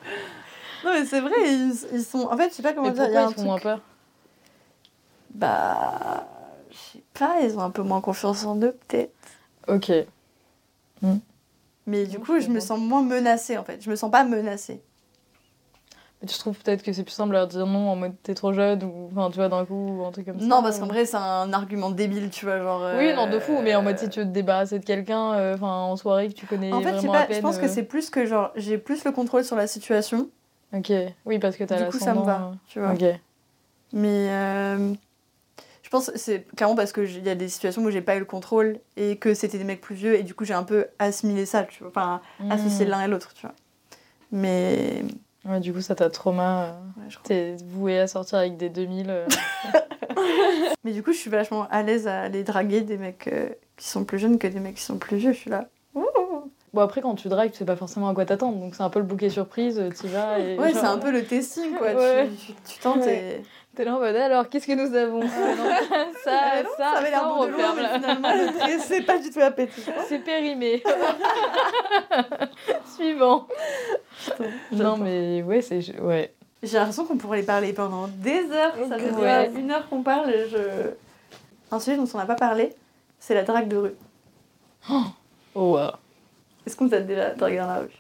Non, 0.85 0.91
mais 0.93 1.05
c'est 1.05 1.19
vrai, 1.21 1.31
ils, 1.43 1.73
ils 1.93 2.03
sont. 2.03 2.27
En 2.29 2.35
fait, 2.37 2.49
je 2.49 2.55
sais 2.55 2.63
pas 2.63 2.73
comment 2.73 2.87
Mais 2.89 2.93
dire. 2.93 3.05
Il 3.07 3.13
y 3.13 3.17
a 3.17 3.25
pourquoi 3.25 3.27
un 3.27 3.29
ils 3.31 3.35
font 3.35 3.43
moins 3.43 3.59
peur? 3.59 3.81
Bah. 5.33 6.27
Je 6.71 6.77
sais 6.77 7.03
pas, 7.13 7.35
ils 7.41 7.55
ont 7.57 7.61
un 7.61 7.69
peu 7.69 7.83
moins 7.83 8.01
confiance 8.01 8.45
en 8.45 8.57
eux, 8.61 8.75
peut-être. 8.87 9.13
Ok. 9.67 9.91
Mais 11.85 12.05
du 12.05 12.17
coup, 12.19 12.39
je 12.39 12.47
me 12.47 12.59
sens 12.59 12.79
moins 12.79 13.01
menacée, 13.03 13.57
en 13.57 13.63
fait. 13.63 13.81
Je 13.83 13.89
me 13.89 13.95
sens 13.95 14.09
pas 14.09 14.23
menacée. 14.23 14.81
Tu 16.27 16.37
trouves 16.37 16.57
peut-être 16.57 16.83
que 16.83 16.93
c'est 16.93 17.03
plus 17.03 17.11
simple 17.11 17.29
de 17.29 17.33
leur 17.33 17.47
dire 17.47 17.65
non 17.67 17.89
en 17.89 17.95
mode 17.97 18.13
t'es 18.23 18.33
trop 18.33 18.53
jeune 18.53 18.81
ou 18.83 19.09
enfin 19.11 19.29
tu 19.29 19.35
vois 19.37 19.49
d'un 19.49 19.65
coup 19.65 19.97
ou 19.99 20.05
un 20.05 20.11
truc 20.11 20.25
comme 20.25 20.39
ça 20.39 20.45
Non, 20.45 20.61
parce 20.63 20.79
qu'en 20.79 20.87
vrai, 20.87 21.05
c'est 21.05 21.17
un 21.17 21.51
argument 21.51 21.89
débile, 21.91 22.29
tu 22.29 22.45
vois, 22.45 22.59
genre. 22.59 22.81
Oui, 22.97 23.09
euh, 23.09 23.15
non, 23.15 23.27
de 23.29 23.39
fou, 23.39 23.59
mais 23.61 23.75
en 23.75 23.81
mode 23.81 23.97
si 23.97 24.07
tu 24.09 24.19
veux 24.21 24.25
te 24.25 24.31
débarrasser 24.31 24.79
de 24.79 24.85
quelqu'un 24.85 25.33
euh, 25.33 25.55
enfin 25.55 25.67
en 25.67 25.95
soirée 25.97 26.29
que 26.29 26.33
tu 26.33 26.45
connais 26.45 26.71
En 26.71 26.81
fait, 26.81 26.95
je 27.01 27.07
à 27.09 27.23
peine. 27.23 27.35
je 27.37 27.41
pense 27.41 27.57
que 27.57 27.65
euh, 27.65 27.69
c'est 27.69 27.83
plus 27.83 28.09
que 28.09 28.25
genre, 28.25 28.51
j'ai 28.55 28.77
plus 28.77 29.03
le 29.03 29.11
contrôle 29.11 29.43
sur 29.43 29.55
la 29.57 29.67
situation. 29.67 30.29
Ok, 30.73 30.91
oui, 31.25 31.39
parce 31.39 31.57
que 31.57 31.63
t'as 31.65 31.83
Du 31.83 31.89
coup, 31.91 31.99
ça 31.99 32.13
me 32.13 32.23
va, 32.23 32.51
tu 32.67 32.79
vois. 32.79 32.89
euh, 32.89 32.93
Ok. 32.93 33.19
Mais 33.91 34.29
euh, 34.31 34.93
je 35.83 35.89
pense 35.89 36.09
que 36.09 36.17
c'est 36.17 36.47
clairement 36.55 36.75
parce 36.75 36.93
qu'il 36.93 37.23
y 37.23 37.29
a 37.29 37.35
des 37.35 37.49
situations 37.49 37.83
où 37.83 37.91
j'ai 37.91 38.01
pas 38.01 38.15
eu 38.15 38.19
le 38.19 38.25
contrôle 38.25 38.79
et 38.97 39.17
que 39.17 39.33
c'était 39.33 39.57
des 39.57 39.63
mecs 39.65 39.81
plus 39.81 39.93
vieux 39.95 40.15
et 40.17 40.23
du 40.23 40.33
coup 40.33 40.45
j'ai 40.45 40.53
un 40.55 40.63
peu 40.63 40.87
assimilé 40.99 41.45
ça, 41.45 41.63
tu 41.63 41.83
vois. 41.83 41.89
Enfin, 41.89 42.21
associé 42.49 42.85
Hmm. 42.85 42.89
l'un 42.89 43.03
et 43.03 43.07
l'autre, 43.07 43.33
tu 43.35 43.45
vois. 43.45 43.53
Mais 44.31 45.03
Ouais, 45.45 45.59
du 45.59 45.73
coup, 45.73 45.81
ça 45.81 45.95
t'a 45.95 46.09
trauma. 46.09 46.65
euh, 46.97 47.01
ouais. 47.01 47.07
T'es 47.23 47.55
voué 47.65 47.99
à 47.99 48.07
sortir 48.07 48.37
avec 48.39 48.55
des 48.57 48.69
2000. 48.69 49.09
euh. 49.09 49.27
Mais 50.83 50.91
du 50.93 51.03
coup, 51.03 51.11
je 51.11 51.17
suis 51.17 51.29
vachement 51.29 51.67
à 51.69 51.83
l'aise 51.83 52.07
à 52.07 52.21
aller 52.21 52.43
draguer 52.43 52.81
des 52.81 52.97
mecs 52.97 53.27
euh, 53.27 53.49
qui 53.77 53.87
sont 53.87 54.05
plus 54.05 54.19
jeunes 54.19 54.37
que 54.39 54.47
des 54.47 54.59
mecs 54.59 54.75
qui 54.75 54.81
sont 54.83 54.97
plus 54.97 55.17
vieux. 55.17 55.33
Je 55.33 55.37
suis 55.37 55.49
là. 55.49 55.69
Bon, 56.73 56.81
après, 56.81 57.01
quand 57.01 57.13
tu 57.15 57.27
dragues, 57.29 57.51
tu 57.51 57.57
sais 57.59 57.65
pas 57.65 57.75
forcément 57.75 58.09
à 58.09 58.13
quoi 58.15 58.25
t'attendre. 58.25 58.57
Donc, 58.57 58.73
c'est 58.75 58.81
un 58.83 58.89
peu 58.89 58.99
le 58.99 59.05
bouquet 59.05 59.29
surprise, 59.29 59.77
euh, 59.79 59.89
t'y 59.91 60.07
vas. 60.07 60.39
Et 60.39 60.57
Ouais, 60.57 60.71
genre, 60.71 60.81
c'est 60.81 60.87
un 60.87 60.97
peu 60.97 61.11
le 61.11 61.23
testing, 61.23 61.73
quoi. 61.75 61.93
Ouais. 61.93 62.27
Tu, 62.29 62.53
tu, 62.53 62.53
tu 62.73 62.79
tentes 62.79 63.05
et. 63.07 63.43
T'es 63.75 63.85
là 63.85 63.95
en 63.95 63.99
mode 63.99 64.15
alors, 64.15 64.49
qu'est-ce 64.49 64.67
que 64.67 64.73
nous 64.73 64.95
avons 64.95 65.21
Ça, 66.23 66.31
Ah 66.31 66.61
non, 66.63 66.69
ça, 66.77 66.89
avait 66.97 67.09
l'air 67.09 67.23
on 67.25 67.37
bon 67.37 67.45
de 67.47 67.51
loin, 67.53 67.73
mais 67.75 67.87
finalement, 67.95 68.29
c'est 68.79 69.01
pas 69.01 69.17
du 69.17 69.31
tout 69.31 69.39
appétit. 69.39 69.81
C'est 70.07 70.19
périmé. 70.19 70.83
Suivant. 72.95 73.47
Non, 74.71 74.97
mais 74.97 75.41
ouais, 75.43 75.61
c'est. 75.61 75.99
Ouais. 75.99 76.33
J'ai 76.61 76.77
l'impression 76.77 77.05
qu'on 77.05 77.17
pourrait 77.17 77.39
les 77.39 77.45
parler 77.45 77.73
pendant 77.73 78.07
des 78.07 78.49
heures. 78.51 78.73
Ça 78.87 78.97
fait 78.97 79.11
Ouais. 79.11 79.51
une 79.55 79.71
heure 79.71 79.89
qu'on 79.89 80.03
parle. 80.03 80.29
et 80.29 80.47
Je... 80.49 80.57
Un 81.71 81.79
sujet 81.79 81.97
dont 81.97 82.07
on 82.13 82.17
n'a 82.17 82.25
pas 82.25 82.35
parlé, 82.35 82.73
c'est 83.19 83.33
la 83.33 83.43
drague 83.43 83.67
de 83.67 83.77
rue. 83.77 83.95
Oh, 84.89 85.03
wow. 85.55 85.89
Est-ce 86.65 86.75
qu'on 86.75 86.89
t'a 86.89 87.01
déjà 87.01 87.31
dragué 87.31 87.57
dans 87.57 87.67
la 87.67 87.79
rue 87.79 87.91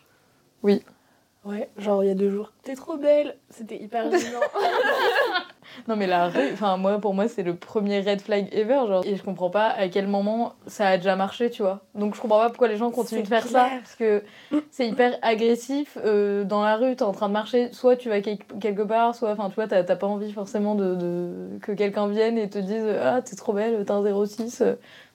Ouais, 1.45 1.69
genre 1.77 2.03
il 2.03 2.07
y 2.07 2.11
a 2.11 2.15
deux 2.15 2.29
jours. 2.29 2.53
T'es 2.63 2.73
trop 2.75 2.95
belle 2.95 3.35
C'était 3.49 3.75
hyper 3.81 4.09
gênant. 4.09 4.39
Non 5.87 5.95
mais 5.95 6.05
la 6.07 6.27
rue, 6.29 6.51
enfin 6.53 6.77
moi 6.77 6.99
pour 6.99 7.13
moi 7.15 7.27
c'est 7.27 7.41
le 7.41 7.55
premier 7.55 8.01
red 8.01 8.21
flag 8.21 8.47
ever 8.51 8.81
genre 8.87 9.03
et 9.05 9.15
je 9.15 9.23
comprends 9.23 9.49
pas 9.49 9.69
à 9.69 9.87
quel 9.87 10.07
moment 10.07 10.53
ça 10.67 10.87
a 10.87 10.97
déjà 10.97 11.15
marché 11.15 11.49
tu 11.49 11.63
vois. 11.63 11.79
Donc 11.95 12.15
je 12.15 12.21
comprends 12.21 12.37
pas 12.39 12.49
pourquoi 12.49 12.67
les 12.67 12.77
gens 12.77 12.91
continuent 12.91 13.21
de 13.23 13.27
faire 13.27 13.43
ça 13.47 13.69
parce 13.81 13.95
que 13.95 14.21
c'est 14.69 14.87
hyper 14.87 15.17
agressif 15.23 15.97
euh, 16.05 16.43
dans 16.43 16.61
la 16.63 16.75
rue 16.75 16.95
t'es 16.95 17.03
en 17.03 17.11
train 17.11 17.27
de 17.27 17.33
marcher 17.33 17.71
soit 17.73 17.95
tu 17.95 18.09
vas 18.09 18.21
quel- 18.21 18.37
quelque 18.61 18.83
part 18.83 19.15
soit 19.15 19.31
enfin 19.31 19.49
tu 19.49 19.55
vois 19.55 19.67
t'as 19.67 19.83
t'as 19.83 19.95
pas 19.95 20.05
envie 20.07 20.31
forcément 20.31 20.75
de, 20.75 20.95
de- 20.95 21.57
que 21.61 21.71
quelqu'un 21.71 22.07
vienne 22.07 22.37
et 22.37 22.49
te 22.49 22.59
dise 22.59 22.85
ah 23.01 23.21
t'es 23.23 23.35
trop 23.35 23.53
belle 23.53 23.83
t'as 23.85 23.95
un 23.95 24.25
06 24.25 24.63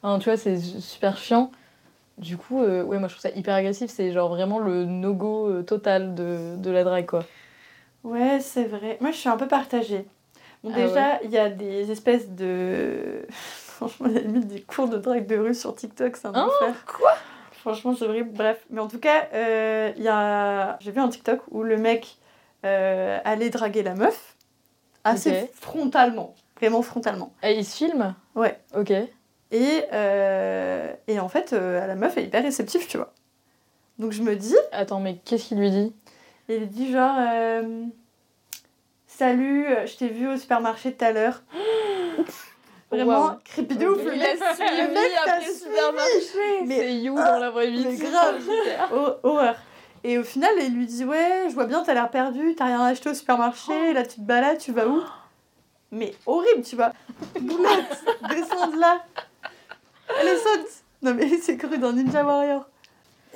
enfin 0.03 0.19
tu 0.19 0.25
vois 0.29 0.37
c'est 0.39 0.57
super 0.59 1.17
chiant. 1.19 1.51
Du 2.19 2.37
coup 2.37 2.63
euh, 2.63 2.83
ouais 2.83 2.99
moi 2.99 3.09
je 3.09 3.15
trouve 3.15 3.31
ça 3.31 3.37
hyper 3.37 3.55
agressif 3.55 3.91
c'est 3.91 4.13
genre 4.13 4.29
vraiment 4.29 4.59
le 4.59 4.85
no 4.85 5.15
go 5.15 5.63
total 5.63 6.15
de, 6.15 6.57
de 6.57 6.71
la 6.71 6.85
drague 6.85 7.07
quoi. 7.07 7.25
Ouais, 8.05 8.41
c'est 8.41 8.65
vrai. 8.65 8.97
Moi, 9.01 9.11
je 9.11 9.17
suis 9.17 9.29
un 9.29 9.37
peu 9.37 9.49
partagée. 9.49 10.07
Bon, 10.63 10.71
Ah 10.73 10.77
déjà, 10.77 11.23
il 11.23 11.31
y 11.31 11.39
a 11.39 11.49
des 11.49 11.91
espèces 11.91 12.31
de. 12.31 13.27
Franchement, 13.31 14.07
il 14.09 14.15
y 14.15 14.19
a 14.19 14.21
limite 14.21 14.47
des 14.49 14.61
cours 14.63 14.89
de 14.89 14.99
drague 14.99 15.27
de 15.27 15.37
rue 15.37 15.55
sur 15.55 15.75
TikTok, 15.75 16.17
c'est 16.17 16.27
un 16.27 16.35
Hein 16.35 16.47
enfer. 16.47 16.85
Quoi? 16.87 17.13
Franchement, 17.53 17.95
c'est 17.95 18.05
horrible. 18.05 18.31
Bref, 18.33 18.65
mais 18.71 18.81
en 18.81 18.89
tout 18.89 18.99
cas, 18.99 19.29
euh, 19.35 19.93
y 19.97 20.09
a. 20.09 20.79
J'ai 20.81 20.91
vu 20.91 21.01
un 21.01 21.09
TikTok 21.09 21.41
où 21.51 21.63
le 21.63 21.77
mec 21.77 22.17
euh, 22.65 23.19
allait 23.25 23.51
draguer 23.51 23.83
la 23.83 23.95
meuf 23.95 24.37
assez 25.05 25.51
frontalement. 25.55 26.35
Vraiment 26.57 26.83
frontalement. 26.83 27.33
Et 27.43 27.57
il 27.59 27.65
se 27.65 27.77
filme? 27.77 28.15
Ouais. 28.35 28.59
Ok. 28.77 28.93
Et, 29.51 29.85
euh, 29.93 30.93
et 31.07 31.19
en 31.21 31.29
fait, 31.29 31.53
euh, 31.53 31.87
la 31.87 31.95
meuf 31.95 32.17
est 32.19 32.25
hyper 32.25 32.43
réceptive, 32.43 32.87
tu 32.87 32.97
vois. 32.99 33.13
Donc 33.99 34.13
je 34.13 34.23
me 34.23 34.37
dis, 34.37 34.55
Attends 34.73 35.01
mais 35.01 35.17
qu'est-ce 35.25 35.49
qu'il 35.49 35.59
lui 35.59 35.71
dit 35.71 35.93
il 36.51 36.69
dit 36.71 36.93
genre 36.93 37.17
euh, 37.19 37.85
Salut, 39.07 39.67
je 39.87 39.97
t'ai 39.97 40.09
vu 40.09 40.29
au 40.29 40.37
supermarché 40.37 40.93
tout 40.95 41.05
à 41.05 41.13
l'heure. 41.13 41.43
Vraiment, 42.91 43.21
Waouh. 43.27 43.39
creepy 43.45 43.77
de 43.77 43.87
ouf. 43.87 44.03
Le 44.03 44.15
Il 44.15 44.19
mec, 44.19 44.41
a 44.41 44.55
suivi 44.55 44.81
le 44.81 44.89
mec 44.95 45.13
après 45.23 45.47
le 45.47 45.53
supermarché. 45.53 46.67
C'est 46.67 46.95
You 46.95 47.17
ah, 47.19 47.33
dans 47.33 47.39
la 47.39 47.51
vraie 47.51 47.71
vie. 47.71 47.85
mais 47.85 47.97
c'est 47.97 48.05
grave. 48.11 48.41
Oh, 48.95 49.09
horreur. 49.29 49.57
Et 50.05 50.17
au 50.17 50.25
final, 50.25 50.53
il 50.59 50.75
lui 50.75 50.87
dit 50.87 51.05
Ouais, 51.05 51.47
je 51.51 51.55
vois 51.55 51.67
bien, 51.67 51.83
t'as 51.83 51.93
l'air 51.93 52.09
perdu, 52.11 52.55
t'as 52.55 52.65
rien 52.67 52.83
acheté 52.85 53.11
au 53.11 53.15
supermarché, 53.15 53.93
là 53.93 54.05
tu 54.07 54.17
te 54.17 54.21
balades, 54.23 54.57
tu 54.59 54.73
vas 54.73 54.87
où? 54.87 55.03
Mais 55.91 56.15
horrible, 56.25 56.63
tu 56.63 56.77
vois. 56.77 56.93
Boulette, 57.41 58.05
descends 58.31 58.69
de 58.69 58.79
là. 58.81 59.03
Allez, 60.21 60.37
saute 60.37 60.69
Non, 61.03 61.15
mais 61.15 61.29
c'est 61.41 61.57
cru 61.57 61.79
dans 61.79 61.93
Ninja 61.93 62.25
Warrior. 62.25 62.67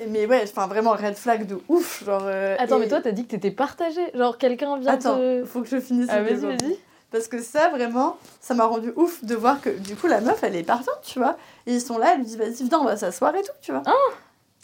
Mais 0.08 0.26
ouais, 0.26 0.42
enfin 0.44 0.66
vraiment 0.66 0.92
red 0.92 1.14
flag 1.14 1.46
de 1.46 1.58
ouf. 1.68 2.04
Genre, 2.04 2.22
euh, 2.24 2.56
Attends, 2.58 2.76
et- 2.78 2.80
mais 2.80 2.88
toi, 2.88 3.00
t'as 3.00 3.12
dit 3.12 3.24
que 3.24 3.30
t'étais 3.30 3.50
partagée. 3.50 4.10
Genre, 4.14 4.36
quelqu'un 4.38 4.78
vient 4.78 4.92
Attends, 4.94 5.18
te. 5.18 5.44
faut 5.44 5.60
que 5.60 5.68
je 5.68 5.78
finisse 5.80 6.08
Ah, 6.10 6.22
vas-y. 6.22 6.78
Parce 7.10 7.28
que 7.28 7.40
ça, 7.42 7.68
vraiment, 7.68 8.16
ça 8.40 8.54
m'a 8.54 8.64
rendu 8.64 8.90
ouf 8.96 9.22
de 9.22 9.34
voir 9.34 9.60
que 9.60 9.68
du 9.68 9.94
coup, 9.96 10.06
la 10.06 10.22
meuf, 10.22 10.42
elle 10.42 10.56
est 10.56 10.62
partante, 10.62 11.00
tu 11.02 11.18
vois. 11.18 11.36
Et 11.66 11.74
ils 11.74 11.80
sont 11.80 11.98
là, 11.98 12.12
elle 12.14 12.20
lui 12.20 12.24
dit, 12.26 12.38
vas-y, 12.38 12.66
viens, 12.66 12.78
on 12.80 12.84
va 12.84 12.96
s'asseoir 12.96 13.34
et 13.36 13.42
tout, 13.42 13.52
tu 13.60 13.70
vois. 13.70 13.82
Non, 13.86 13.92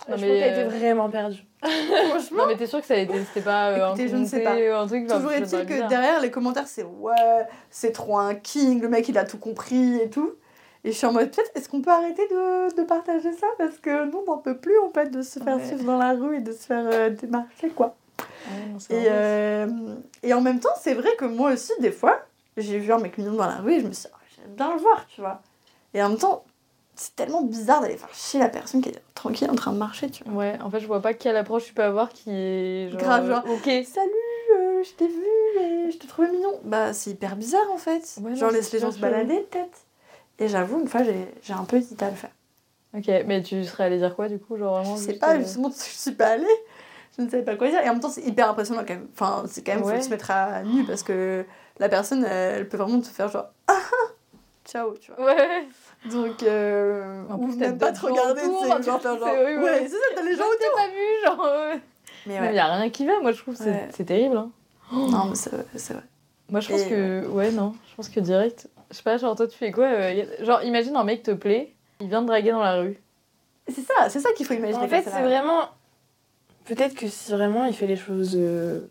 je 0.06 0.12
pense 0.12 0.20
mais, 0.22 0.26
qu'elle 0.28 0.52
était 0.52 0.64
euh, 0.64 0.68
vraiment 0.78 1.11
perdue. 1.11 1.44
Franchement. 1.62 2.38
Non, 2.38 2.46
mais 2.48 2.56
t'es 2.56 2.66
sûr 2.66 2.80
que 2.80 2.86
ça 2.86 2.94
a 2.94 2.98
été. 2.98 3.12
C'était 3.26 3.42
pas. 3.44 3.68
euh, 3.68 3.88
Écoutez, 3.88 4.04
un 4.04 4.09
je 4.09 4.16
ne 4.16 4.24
sais 4.26 4.42
compté, 4.42 4.70
Un 4.70 4.86
truc. 4.86 5.04
enfin, 5.06 5.16
Toujours 5.16 5.32
est-il 5.32 5.66
que 5.66 5.72
bizarre. 5.74 5.88
derrière, 5.88 6.20
les 6.20 6.30
commentaires, 6.30 6.66
c'est 6.68 6.84
ouais, 6.84 7.12
c'est 7.70 7.92
trop 7.92 8.16
un 8.18 8.34
king, 8.34 8.80
le 8.80 8.88
mec, 8.88 9.06
il 9.11 9.18
a 9.18 9.24
tout 9.24 9.38
compris 9.38 9.96
et 9.96 10.09
tout. 10.09 10.32
Et 10.89 10.93
je 10.93 10.97
suis 10.97 11.07
en 11.07 11.12
mode, 11.12 11.30
peut-être, 11.30 11.51
est-ce 11.55 11.68
qu'on 11.68 11.82
peut 11.82 11.91
arrêter 11.91 12.26
de, 12.28 12.74
de 12.74 12.82
partager 12.82 13.30
ça? 13.32 13.47
Parce 13.59 13.76
que 13.78 14.07
nous, 14.07 14.22
on 14.26 14.30
n'en 14.32 14.39
peut 14.39 14.57
plus, 14.57 14.78
en 14.78 14.89
fait, 14.91 15.11
de 15.11 15.20
se 15.20 15.39
faire 15.39 15.59
Ouais. 15.59 15.66
suivre 15.66 15.84
dans 15.84 15.99
la 15.99 16.14
rue 16.14 16.36
et 16.39 16.41
de 16.41 16.51
se 16.53 16.61
faire 16.66 16.84
euh, 16.91 17.11
démarcher, 17.11 17.68
quoi. 17.68 17.95
Ouais, 18.18 18.66
non, 18.72 18.78
c'est 18.78 18.95
Et, 18.95 19.07
euh, 19.11 19.66
et 20.22 20.32
en 20.32 20.41
même 20.41 20.61
temps, 20.61 20.72
c'est 20.80 20.95
vrai 20.95 21.11
que 21.18 21.26
moi 21.26 21.53
aussi, 21.53 21.72
des 21.80 21.93
fois, 21.93 22.20
j'ai 22.57 22.78
vu 22.78 22.91
un 22.91 22.99
mec 22.99 23.18
mignon 23.18 23.34
dans 23.34 23.47
la 23.47 23.57
rue 23.57 23.74
et 23.74 23.80
je 23.80 23.86
me 23.86 23.93
suis 23.93 24.09
dit, 24.09 24.14
oh, 24.14 24.18
j'aime 24.34 24.55
bien 24.55 24.72
le 24.74 24.80
voir, 24.80 25.07
tu 25.09 25.20
vois. 25.20 25.43
Et 25.93 26.03
en 26.03 26.09
même 26.09 26.16
temps, 26.18 26.43
c'est 26.95 27.14
tellement 27.14 27.43
bizarre 27.43 27.82
d'aller 27.82 27.99
faire 27.99 28.12
chier 28.14 28.41
la 28.41 28.49
personne 28.49 28.80
qui 28.80 28.89
est 28.89 29.03
tranquille 29.14 29.51
en 29.51 29.55
train 29.55 29.72
de 29.72 29.78
marcher, 29.78 30.09
tu 30.11 30.24
vois. 30.24 30.32
Ouais, 30.32 30.59
en 30.62 30.70
fait, 30.70 30.80
je 30.80 30.86
vois 30.86 31.03
pas 31.03 31.12
quelle 31.12 31.36
approche 31.36 31.66
tu 31.66 31.74
peux 31.74 31.82
avoir 31.84 32.09
qui 32.09 32.30
est. 32.30 32.89
Genre, 32.91 32.99
Grave, 33.01 33.28
genre, 33.28 33.45
Ok. 33.47 33.64
Salut, 33.84 34.11
euh, 34.57 34.82
je 34.82 34.91
t'ai 34.93 35.07
vu 35.07 35.61
et 35.61 35.91
je 35.91 35.99
te 35.99 36.07
trouvais 36.07 36.30
mignon. 36.30 36.59
Bah, 36.64 36.95
c'est 36.95 37.11
hyper 37.11 37.36
bizarre 37.36 37.70
en 37.72 37.76
fait. 37.78 38.16
Ouais, 38.22 38.34
Genre, 38.34 38.51
laisse 38.51 38.72
les 38.72 38.78
gens 38.78 38.91
se 38.91 38.99
balader 38.99 39.47
peut-être. 39.51 39.80
Et 40.39 40.49
j'avoue, 40.49 40.80
une 40.80 40.89
fois, 40.89 41.03
j'ai 41.03 41.53
un 41.53 41.64
peu 41.64 41.76
hésité 41.76 42.05
à 42.05 42.11
le 42.11 42.16
faire. 42.16 42.30
Ok, 42.97 43.07
mais 43.26 43.43
tu 43.43 43.64
serais 43.64 43.84
allé 43.84 43.99
dire 43.99 44.14
quoi 44.16 44.28
du 44.28 44.39
coup 44.39 44.57
Genre 44.57 44.78
vraiment. 44.80 44.97
je 44.97 45.03
sais 45.03 45.12
pas, 45.14 45.34
euh, 45.34 45.41
justement, 45.41 45.70
je 45.76 45.82
suis 45.82 46.12
pas 46.12 46.28
allée. 46.28 46.47
Je 47.16 47.22
ne 47.24 47.28
savais 47.28 47.43
pas 47.43 47.57
quoi 47.57 47.68
dire. 47.68 47.80
Et 47.80 47.89
en 47.89 47.93
même 47.95 48.01
temps, 48.01 48.09
c'est 48.11 48.22
hyper 48.22 48.49
impressionnant 48.51 48.82
quand 48.86 48.95
même. 48.95 49.09
Enfin, 49.12 49.43
c'est 49.47 49.62
quand 49.62 49.74
même, 49.74 49.82
Ouais. 49.84 49.97
faut 49.97 50.03
se 50.05 50.09
mettre 50.11 50.30
à 50.30 50.62
nu 50.62 50.84
parce 50.84 51.03
que 51.03 51.45
la 51.78 51.89
personne, 51.89 52.24
elle 52.24 52.68
peut 52.68 52.76
vraiment 52.76 53.01
te 53.01 53.09
faire 53.09 53.28
genre, 53.28 53.47
ah 53.66 53.74
ah, 53.76 54.07
ciao, 54.64 54.95
tu 55.01 55.11
vois. 55.12 55.26
Ouais. 55.26 55.66
Donc, 56.11 56.43
euh, 56.45 57.24
En 57.28 57.34
ou 57.39 57.47
plus, 57.49 57.59
t'as 57.59 57.66
même 57.68 57.78
pas 57.78 57.93
te 57.93 58.01
regarder, 58.07 58.43
autour, 58.43 58.61
tu 58.62 58.68
sais, 58.68 58.82
genre, 58.84 59.01
faire 59.03 59.12
c'est- 59.14 59.18
genre, 59.18 59.34
oui, 59.45 59.55
oui. 59.57 59.62
ouais, 59.64 59.78
c'est 59.82 59.89
ça, 59.89 59.97
t'as 60.14 60.22
les 60.22 60.36
gens 60.36 60.45
t'ai 60.59 60.66
pas 60.74 60.89
vu, 60.89 61.24
genre. 61.26 61.45
euh, 61.45 61.74
Mais 62.26 62.34
Il 62.36 62.41
ouais. 62.41 62.55
y 62.55 62.59
a 62.59 62.66
rien 62.76 62.89
qui 62.91 63.05
va, 63.05 63.20
moi 63.20 63.32
je 63.32 63.43
trouve. 63.43 63.57
C'est 63.57 63.64
Ouais. 63.99 64.05
terrible. 64.07 64.36
Hein. 64.36 64.51
Non, 64.93 65.26
mais 65.26 65.34
c'est 65.34 65.51
vrai, 65.51 65.66
c'est 65.76 65.93
vrai. 65.95 66.03
Moi, 66.51 66.61
je 66.61 66.68
pense 66.70 66.80
Et, 66.82 66.89
que. 66.89 67.26
Ouais, 67.28 67.51
non. 67.51 67.74
Je 67.91 67.97
pense 67.97 68.09
que 68.09 68.20
direct. 68.20 68.68
Je 68.91 68.97
sais 68.97 69.03
pas, 69.03 69.16
genre, 69.18 69.36
toi, 69.36 69.47
tu 69.47 69.57
fais 69.57 69.70
quoi 69.70 69.86
euh, 69.86 70.24
a- 70.41 70.45
Genre, 70.45 70.62
imagine 70.62 70.97
un 70.97 71.05
mec 71.05 71.22
te 71.22 71.30
plaît, 71.32 71.74
il 72.01 72.09
vient 72.09 72.22
te 72.22 72.26
draguer 72.26 72.51
dans 72.53 72.62
la 72.62 72.76
rue. 72.80 72.99
C'est 73.68 73.82
ça, 73.82 74.09
c'est 74.09 74.20
ça 74.20 74.30
qu'il 74.32 74.47
faut 74.47 74.55
imaginer. 74.55 74.82
En 74.84 74.89
fait, 74.89 75.03
c'est 75.03 75.22
vraiment. 75.22 75.68
Peut-être 76.64 76.95
que 76.95 77.07
si 77.09 77.32
vraiment 77.32 77.64
il 77.66 77.74
fait 77.74 77.86
les 77.86 77.97
choses 77.97 78.34
euh, 78.36 78.89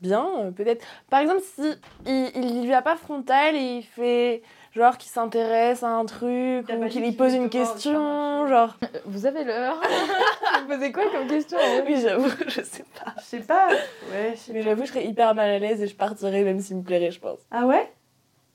bien, 0.00 0.26
euh, 0.38 0.50
peut-être. 0.50 0.84
Par 1.10 1.20
exemple, 1.20 1.42
si 1.42 1.62
il, 2.06 2.30
il 2.34 2.62
lui 2.62 2.70
va 2.70 2.82
pas 2.82 2.96
frontal 2.96 3.54
et 3.56 3.76
il 3.78 3.82
fait 3.82 4.42
genre 4.74 4.96
qui 4.98 5.08
s'intéresse 5.08 5.82
à 5.82 5.88
un 5.90 6.04
truc 6.06 6.68
ou 6.68 6.80
pas 6.80 6.88
qui 6.88 7.00
dit 7.00 7.06
lui 7.10 7.12
pose 7.12 7.34
une 7.34 7.50
question, 7.50 8.46
genre. 8.48 8.76
Vous 9.06 9.26
avez 9.26 9.44
l'heure 9.44 9.80
Vous 10.62 10.68
me 10.68 10.74
posez 10.76 10.92
quoi 10.92 11.02
comme 11.10 11.26
question 11.28 11.58
hein 11.58 11.82
Oui, 11.86 12.00
j'avoue, 12.00 12.30
je 12.48 12.62
sais 12.62 12.84
pas. 13.04 13.12
Je 13.18 13.22
sais 13.24 13.40
pas. 13.40 13.68
Ouais, 14.10 14.32
je 14.34 14.38
sais 14.38 14.52
Mais 14.52 14.62
j'avoue, 14.62 14.82
je 14.84 14.88
serais 14.90 15.04
hyper 15.06 15.34
mal 15.34 15.50
à 15.50 15.58
l'aise 15.58 15.82
et 15.82 15.86
je 15.88 15.94
partirais 15.96 16.42
même 16.42 16.60
s'il 16.60 16.76
me 16.76 16.82
plairait, 16.82 17.10
je 17.10 17.20
pense. 17.20 17.38
Ah 17.50 17.66
ouais? 17.66 17.92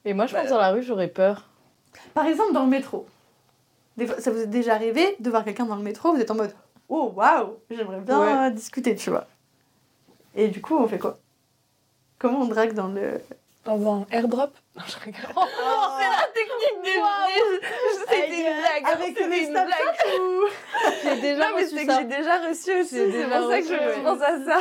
Mais 0.06 0.14
moi, 0.14 0.28
je 0.28 0.34
Bah, 0.34 0.42
pense 0.42 0.50
dans 0.52 0.58
la 0.60 0.72
rue, 0.72 0.84
j'aurais 0.84 1.08
peur. 1.08 1.50
Par 2.14 2.26
exemple, 2.26 2.54
dans 2.54 2.64
le 2.64 2.70
métro. 2.70 3.08
Des 3.98 4.06
fois, 4.08 4.20
ça 4.20 4.32
vous 4.32 4.42
est 4.42 4.48
déjà 4.48 4.76
arrivé 4.76 5.16
de 5.20 5.30
voir 5.30 5.44
quelqu'un 5.44 5.66
dans 5.66 5.76
le 5.76 5.82
métro, 5.82 6.14
vous 6.14 6.20
êtes 6.22 6.30
en 6.32 6.36
mode 6.36 6.54
Oh 6.90 7.12
waouh, 7.16 7.56
j'aimerais 7.70 8.00
bien 8.02 8.52
discuter, 8.52 8.96
tu 8.96 9.10
vois. 9.10 9.26
Et 10.36 10.50
du 10.50 10.62
coup, 10.62 10.76
on 10.78 10.88
fait 10.88 11.00
quoi? 11.00 11.18
Comment 12.20 12.42
on 12.42 12.46
drague 12.46 12.74
dans 12.74 12.88
le. 12.88 13.20
Dans 13.66 13.94
un 13.94 14.06
airdrop 14.12 14.52
Non, 14.76 14.84
je 14.88 15.04
rigole. 15.04 15.22
Oh, 15.36 15.42
c'est 15.98 16.08
la 16.08 16.28
technique 16.34 16.84
des 16.84 17.00
C'était 18.00 18.28
une 18.28 18.62
blague. 18.62 18.86
Avec 18.86 19.20
une 19.20 19.52
blague. 19.52 19.70
J'ai 21.04 21.22
déjà 21.22 21.50
Non, 21.50 21.56
mais 21.56 21.64
reçu 21.64 21.76
c'est 21.76 21.86
que 21.88 21.94
j'ai 21.94 22.04
déjà 22.06 22.38
reçu 22.48 22.80
aussi. 22.80 23.12
C'est 23.12 23.24
pour 23.28 23.50
ça 23.50 23.60
que 23.62 23.66
je 23.68 23.74
ouais. 23.74 24.04
pense 24.04 24.22
à 24.22 24.46
ça. 24.46 24.58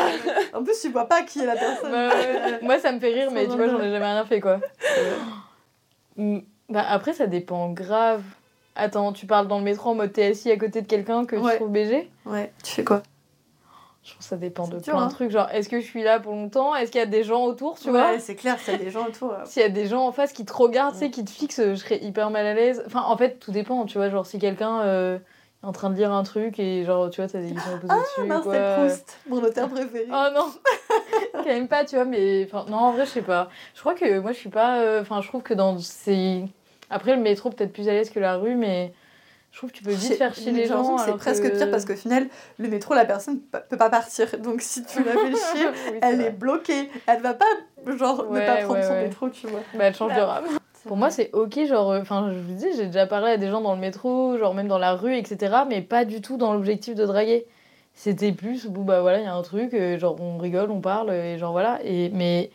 En 0.58 0.64
plus, 0.64 0.80
tu 0.80 0.88
vois 0.88 1.06
pas 1.06 1.22
qui 1.22 1.40
est 1.40 1.46
la 1.46 1.54
personne. 1.56 1.90
Bah 1.92 2.08
ouais. 2.08 2.58
Moi, 2.62 2.78
ça 2.78 2.92
me 2.92 2.98
fait 3.00 3.12
rire, 3.12 3.30
mais 3.30 3.46
tu 3.46 3.56
vois, 3.56 3.68
j'en 3.68 3.78
ai 3.80 3.90
jamais 3.90 4.06
rien 4.06 4.24
fait, 4.24 4.40
quoi. 4.40 4.58
Bah, 6.16 6.84
après, 6.88 7.12
ça 7.12 7.26
dépend 7.26 7.70
grave. 7.70 8.22
Attends, 8.76 9.12
tu 9.12 9.26
parles 9.26 9.46
dans 9.48 9.58
le 9.58 9.64
métro 9.64 9.90
en 9.90 9.94
mode 9.94 10.12
TSI 10.12 10.50
à 10.50 10.56
côté 10.56 10.80
de 10.82 10.86
quelqu'un 10.86 11.26
que 11.26 11.36
Ouais. 11.36 11.52
tu 11.52 11.56
trouves 11.58 11.70
BG 11.70 12.10
Ouais, 12.24 12.52
tu 12.64 12.72
fais 12.72 12.84
quoi? 12.84 13.02
Je 14.04 14.10
pense 14.12 14.18
que 14.18 14.24
ça 14.24 14.36
dépend 14.36 14.68
de 14.68 14.76
C'est 14.78 14.90
plein 14.90 14.92
dur, 14.92 15.02
hein. 15.02 15.06
de 15.06 15.12
trucs. 15.12 15.30
Genre, 15.30 15.48
est-ce 15.50 15.68
que 15.70 15.80
je 15.80 15.86
suis 15.86 16.02
là 16.02 16.20
pour 16.20 16.32
longtemps? 16.32 16.74
Est-ce 16.76 16.92
qu'il 16.92 16.98
y 16.98 17.02
a 17.02 17.06
des 17.06 17.24
gens 17.24 17.44
autour, 17.44 17.78
tu 17.78 17.86
ouais, 17.86 17.92
vois 17.92 18.18
c'est 18.18 18.34
clair, 18.36 18.58
s'il 18.58 18.74
y 18.74 18.76
a 18.76 18.78
des 18.78 18.90
gens 18.90 19.06
autour. 19.06 19.32
S'il 19.46 19.62
y 19.62 19.64
a 19.64 19.70
des 19.70 19.86
gens 19.86 20.06
en 20.06 20.12
face 20.12 20.32
qui 20.34 20.44
te 20.44 20.52
regardent, 20.52 20.92
tu 20.92 21.00
sais, 21.00 21.10
qui 21.10 21.24
te 21.24 21.30
fixent, 21.30 21.70
je 21.70 21.74
serais 21.74 21.98
hyper 22.04 22.28
mal 22.30 22.44
à 22.46 22.52
l'aise. 22.52 22.82
Enfin, 22.86 23.02
en 23.06 23.16
fait, 23.16 23.38
tout 23.40 23.50
dépend, 23.50 23.84
tu 23.86 23.96
vois. 23.96 24.10
Genre, 24.10 24.26
si 24.26 24.38
quelqu'un 24.38 24.82
euh, 24.82 25.16
est 25.16 25.66
en 25.66 25.72
train 25.72 25.88
de 25.88 25.96
lire 25.96 26.12
un 26.12 26.22
truc 26.22 26.58
et, 26.58 26.84
genre, 26.84 27.08
tu 27.08 27.22
vois, 27.22 27.30
t'as 27.30 27.40
des 27.40 27.52
questions 27.52 27.72
à 27.72 27.78
poser 27.78 27.94
dessus. 27.94 28.30
Ah, 28.30 28.40
quoi. 28.42 28.52
c'est 28.52 28.74
Proust, 28.76 29.18
mon 29.30 29.42
auteur 29.42 29.68
préféré. 29.70 30.06
Oh 30.12 30.26
non 30.34 30.46
Quand 31.32 31.44
même 31.46 31.68
pas, 31.68 31.86
tu 31.86 31.96
vois, 31.96 32.04
mais... 32.04 32.44
Enfin, 32.46 32.66
non, 32.70 32.76
en 32.76 32.92
vrai, 32.92 33.06
je 33.06 33.10
sais 33.10 33.22
pas. 33.22 33.48
Je 33.74 33.80
crois 33.80 33.94
que 33.94 34.18
moi, 34.18 34.32
je 34.32 34.36
suis 34.36 34.50
pas... 34.50 34.80
euh, 34.80 35.00
Enfin, 35.00 35.22
je 35.22 35.28
trouve 35.28 35.42
que 35.42 35.54
dans 35.54 35.78
ces... 35.78 36.44
Après, 36.90 37.16
le 37.16 37.22
métro, 37.22 37.48
peut-être 37.48 37.72
plus 37.72 37.88
à 37.88 37.92
l'aise 37.92 38.10
que 38.10 38.20
la 38.20 38.36
rue, 38.36 38.54
mais... 38.54 38.92
Je 39.54 39.58
trouve 39.60 39.70
que 39.70 39.76
tu 39.76 39.84
peux 39.84 39.92
vite 39.92 40.14
faire 40.14 40.34
chier 40.34 40.50
les 40.50 40.66
gens. 40.66 40.98
C'est 40.98 41.14
presque 41.16 41.44
que- 41.44 41.56
pire 41.56 41.70
parce 41.70 41.84
qu'au 41.84 41.94
final, 41.94 42.26
le 42.58 42.66
métro, 42.68 42.92
la 42.92 43.04
personne 43.04 43.38
p- 43.38 43.58
peut 43.70 43.76
pas 43.76 43.88
partir. 43.88 44.26
Donc 44.42 44.60
si 44.60 44.82
tu 44.84 45.04
la 45.04 45.12
fais 45.12 45.30
chier, 45.30 45.66
Oui, 45.92 45.98
elle 46.02 46.16
vrai. 46.16 46.24
est 46.26 46.30
bloquée. 46.32 46.90
Elle 47.06 47.22
va 47.22 47.34
pas, 47.34 47.44
genre, 47.96 48.28
ne 48.32 48.40
pas 48.40 48.56
prendre 48.56 48.72
ouais, 48.80 48.82
son 48.82 48.94
ouais. 48.94 49.02
métro, 49.04 49.28
tu 49.30 49.46
vois. 49.46 49.60
Bah, 49.74 49.84
elle 49.84 49.94
change 49.94 50.12
de 50.12 50.20
rame. 50.20 50.46
Pour 50.88 50.96
moi, 50.96 51.12
c'est 51.12 51.30
ok, 51.34 51.66
genre, 51.66 51.92
euh, 51.92 52.00
enfin, 52.00 52.32
je 52.32 52.38
vous 52.40 52.52
dis, 52.54 52.66
j'ai 52.76 52.86
déjà 52.86 53.06
parlé 53.06 53.30
à 53.30 53.36
des 53.36 53.48
gens 53.48 53.60
dans 53.60 53.76
le 53.76 53.80
métro, 53.80 54.36
genre 54.38 54.54
même 54.54 54.66
dans 54.66 54.76
la 54.78 54.94
rue, 54.94 55.16
etc., 55.16 55.54
mais 55.68 55.82
pas 55.82 56.04
du 56.04 56.20
tout 56.20 56.36
dans 56.36 56.52
l'objectif 56.52 56.96
de 56.96 57.06
draguer. 57.06 57.46
C'était 57.94 58.32
plus, 58.32 58.66
bon, 58.66 58.82
bah 58.82 59.02
voilà, 59.02 59.20
il 59.20 59.24
y 59.24 59.28
a 59.28 59.34
un 59.34 59.42
truc, 59.42 59.72
euh, 59.72 60.00
genre, 60.00 60.20
on 60.20 60.36
rigole, 60.36 60.72
on 60.72 60.80
parle, 60.80 61.12
et 61.12 61.38
genre, 61.38 61.52
voilà. 61.52 61.78
Et, 61.84 62.10
mais 62.10 62.50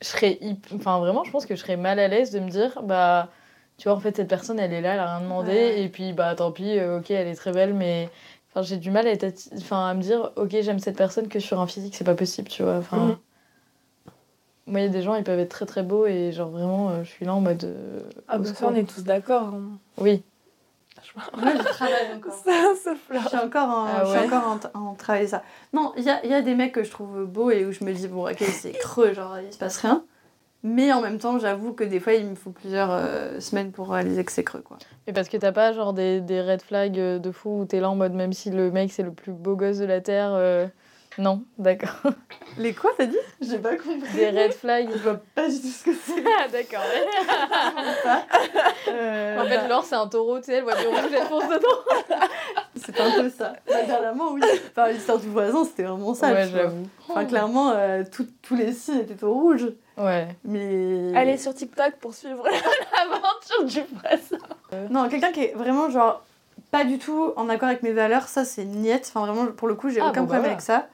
je 0.00 0.06
serais, 0.08 0.38
enfin, 0.74 1.00
vraiment, 1.00 1.22
je 1.22 1.30
pense 1.30 1.44
que 1.44 1.54
je 1.54 1.60
serais 1.60 1.76
mal 1.76 1.98
à 1.98 2.08
l'aise 2.08 2.30
de 2.30 2.40
me 2.40 2.48
dire, 2.48 2.80
bah, 2.82 3.28
tu 3.80 3.88
vois, 3.88 3.96
en 3.96 4.00
fait, 4.00 4.14
cette 4.14 4.28
personne, 4.28 4.60
elle 4.60 4.74
est 4.74 4.82
là, 4.82 4.92
elle 4.92 5.00
a 5.00 5.16
rien 5.16 5.22
demandé, 5.24 5.50
Ouais. 5.52 5.80
et 5.82 5.88
puis, 5.88 6.12
bah, 6.12 6.34
tant 6.34 6.52
pis, 6.52 6.78
euh, 6.78 6.98
ok, 6.98 7.10
elle 7.10 7.28
est 7.28 7.34
très 7.34 7.50
belle, 7.52 7.72
mais. 7.72 8.10
Enfin, 8.50 8.62
j'ai 8.62 8.76
du 8.76 8.90
mal 8.90 9.06
à, 9.06 9.10
être 9.10 9.24
atti- 9.24 9.48
enfin, 9.56 9.86
à 9.88 9.94
me 9.94 10.02
dire, 10.02 10.32
ok, 10.36 10.50
j'aime 10.60 10.80
cette 10.80 10.96
personne 10.98 11.28
que 11.28 11.38
sur 11.40 11.60
un 11.60 11.66
physique, 11.66 11.94
c'est 11.96 12.04
pas 12.04 12.14
possible, 12.16 12.48
tu 12.48 12.62
vois. 12.62 12.76
Enfin, 12.76 12.96
Mhm. 12.98 13.16
Moi, 14.66 14.80
il 14.80 14.82
y 14.84 14.86
a 14.86 14.90
des 14.90 15.02
gens, 15.02 15.14
ils 15.14 15.24
peuvent 15.24 15.38
être 15.38 15.48
très 15.50 15.66
très 15.66 15.82
beaux, 15.82 16.06
et 16.06 16.30
genre, 16.32 16.50
vraiment, 16.50 16.90
euh, 16.90 17.02
je 17.04 17.08
suis 17.10 17.24
là 17.24 17.34
en 17.34 17.40
mode. 17.40 17.64
euh, 17.64 18.00
Ah, 18.28 18.36
au 18.36 18.40
bah 18.40 18.44
ça, 18.46 18.54
secours. 18.54 18.68
on 18.68 18.74
est 18.74 18.84
tous 18.88 19.02
d'accord. 19.02 19.42
hein. 19.54 19.78
Oui. 19.98 20.22
Moi, 21.36 21.52
je 21.56 21.62
travaille 21.62 22.12
encore. 22.14 22.32
Ça, 22.44 22.72
ça 22.84 22.94
Je 23.10 23.28
suis 23.28 23.36
encore 23.38 23.68
en, 23.68 23.86
Ah 23.86 24.04
je 24.04 24.10
suis 24.10 24.18
ouais. 24.18 24.26
encore 24.26 24.58
en, 24.74 24.90
en 24.90 24.94
travail 24.94 25.26
ça. 25.28 25.42
Non, 25.72 25.92
il 25.96 26.04
y 26.04 26.10
a, 26.10 26.22
il 26.24 26.30
y 26.30 26.34
a 26.34 26.42
des 26.42 26.54
mecs 26.54 26.72
que 26.72 26.84
je 26.84 26.90
trouve 26.90 27.24
beaux 27.24 27.50
et 27.50 27.64
où 27.64 27.72
je 27.72 27.82
me 27.84 27.92
dis, 27.94 28.06
bon, 28.06 28.28
ok, 28.28 28.36
c'est 28.38 28.72
creux, 28.80 29.14
genre, 29.14 29.38
il 29.40 29.50
se 29.52 29.58
passe 29.58 29.78
rien. 29.78 30.04
Mais 30.62 30.92
en 30.92 31.00
même 31.00 31.18
temps, 31.18 31.38
j'avoue 31.38 31.72
que 31.72 31.84
des 31.84 32.00
fois, 32.00 32.12
il 32.12 32.26
me 32.26 32.34
faut 32.34 32.50
plusieurs 32.50 32.90
euh, 32.92 33.40
semaines 33.40 33.72
pour 33.72 33.88
réaliser 33.90 34.24
que 34.24 34.32
c'est 34.32 34.44
creux, 34.44 34.60
quoi. 34.60 34.76
Mais 35.06 35.12
parce 35.14 35.28
que 35.30 35.36
t'as 35.38 35.52
pas 35.52 35.72
genre 35.72 35.92
des, 35.94 36.20
des 36.20 36.42
red 36.42 36.60
flags 36.60 36.98
euh, 36.98 37.18
de 37.18 37.30
fou 37.32 37.60
où 37.60 37.64
t'es 37.64 37.80
là 37.80 37.88
en 37.88 37.96
mode 37.96 38.12
même 38.12 38.32
si 38.34 38.50
le 38.50 38.70
mec 38.70 38.92
c'est 38.92 39.02
le 39.02 39.12
plus 39.12 39.32
beau 39.32 39.56
gosse 39.56 39.78
de 39.78 39.86
la 39.86 40.00
terre. 40.02 40.32
euh, 40.34 40.66
Non, 41.16 41.42
d'accord. 41.58 41.96
Les 42.58 42.74
quoi, 42.74 42.90
t'as 42.98 43.06
dit? 43.06 43.16
J'ai 43.40 43.58
pas 43.58 43.76
compris. 43.76 44.12
Des 44.14 44.28
red 44.28 44.52
flags. 44.52 44.90
Je 44.92 44.98
vois 44.98 45.20
pas 45.34 45.48
du 45.48 45.58
tout 45.60 45.66
ce 45.66 45.84
que 45.84 45.94
c'est. 45.94 46.22
ah, 46.38 46.48
d'accord. 46.48 46.82
Euh, 48.88 49.38
en 49.40 49.44
fait, 49.46 49.68
Laure 49.68 49.84
c'est 49.84 49.94
un 49.94 50.06
taureau, 50.08 50.38
tu 50.38 50.46
sais, 50.46 50.54
elle 50.54 50.64
voit 50.64 50.74
du 50.74 50.86
rouge, 50.86 51.10
elle 51.14 51.22
fonce 51.26 51.44
dedans. 51.48 52.18
c'est 52.76 52.98
un 53.00 53.10
peu 53.22 53.30
ça. 53.30 53.52
Bah, 53.68 53.82
dernièrement, 53.86 54.32
oui. 54.32 54.40
Enfin, 54.70 54.90
l'histoire 54.90 55.18
du 55.18 55.28
voisin, 55.28 55.64
c'était 55.64 55.84
vraiment 55.84 56.14
ça. 56.14 56.32
ouais, 56.32 56.48
j'avoue. 56.48 56.86
Enfin, 57.08 57.24
clairement, 57.24 57.70
euh, 57.74 58.02
tout- 58.10 58.26
tous 58.42 58.56
les 58.56 58.72
signes 58.72 59.00
étaient 59.00 59.22
au 59.24 59.32
rouge. 59.34 59.68
Ouais. 60.04 60.28
Mais. 60.44 61.12
Allez 61.16 61.36
sur 61.38 61.54
TikTok 61.54 61.96
pour 62.00 62.14
suivre 62.14 62.44
l'aventure 62.48 63.64
du 63.64 63.80
voisin. 64.00 64.88
Non, 64.90 65.08
quelqu'un 65.08 65.32
qui 65.32 65.44
est 65.44 65.54
vraiment, 65.54 65.90
genre, 65.90 66.22
pas 66.70 66.84
du 66.84 66.98
tout 66.98 67.32
en 67.36 67.48
accord 67.48 67.68
avec 67.68 67.82
mes 67.82 67.92
valeurs, 67.92 68.28
ça, 68.28 68.44
c'est 68.44 68.64
niette. 68.64 69.10
Enfin, 69.14 69.26
vraiment, 69.26 69.50
pour 69.52 69.68
le 69.68 69.74
coup, 69.74 69.90
j'ai 69.90 70.00
Ah, 70.00 70.08
aucun 70.10 70.22
bon, 70.22 70.28
bah 70.28 70.38
problème 70.38 70.40
voilà. 70.42 70.52
avec 70.52 70.60
ça. 70.62 70.88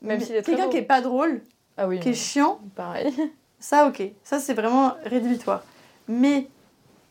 Même 0.00 0.20
s'il 0.20 0.34
est 0.36 0.42
Quelqu'un 0.42 0.68
qui 0.68 0.78
est 0.78 0.82
pas 0.82 1.00
drôle, 1.00 1.42
Ah 1.76 1.86
oui. 1.86 2.00
qui 2.00 2.08
est 2.10 2.14
chiant, 2.14 2.58
Pareil. 2.74 3.12
ça, 3.60 3.86
ok. 3.86 4.02
Ça, 4.24 4.38
c'est 4.40 4.54
vraiment 4.54 4.94
rédhibitoire. 5.04 5.62
Mais 6.08 6.48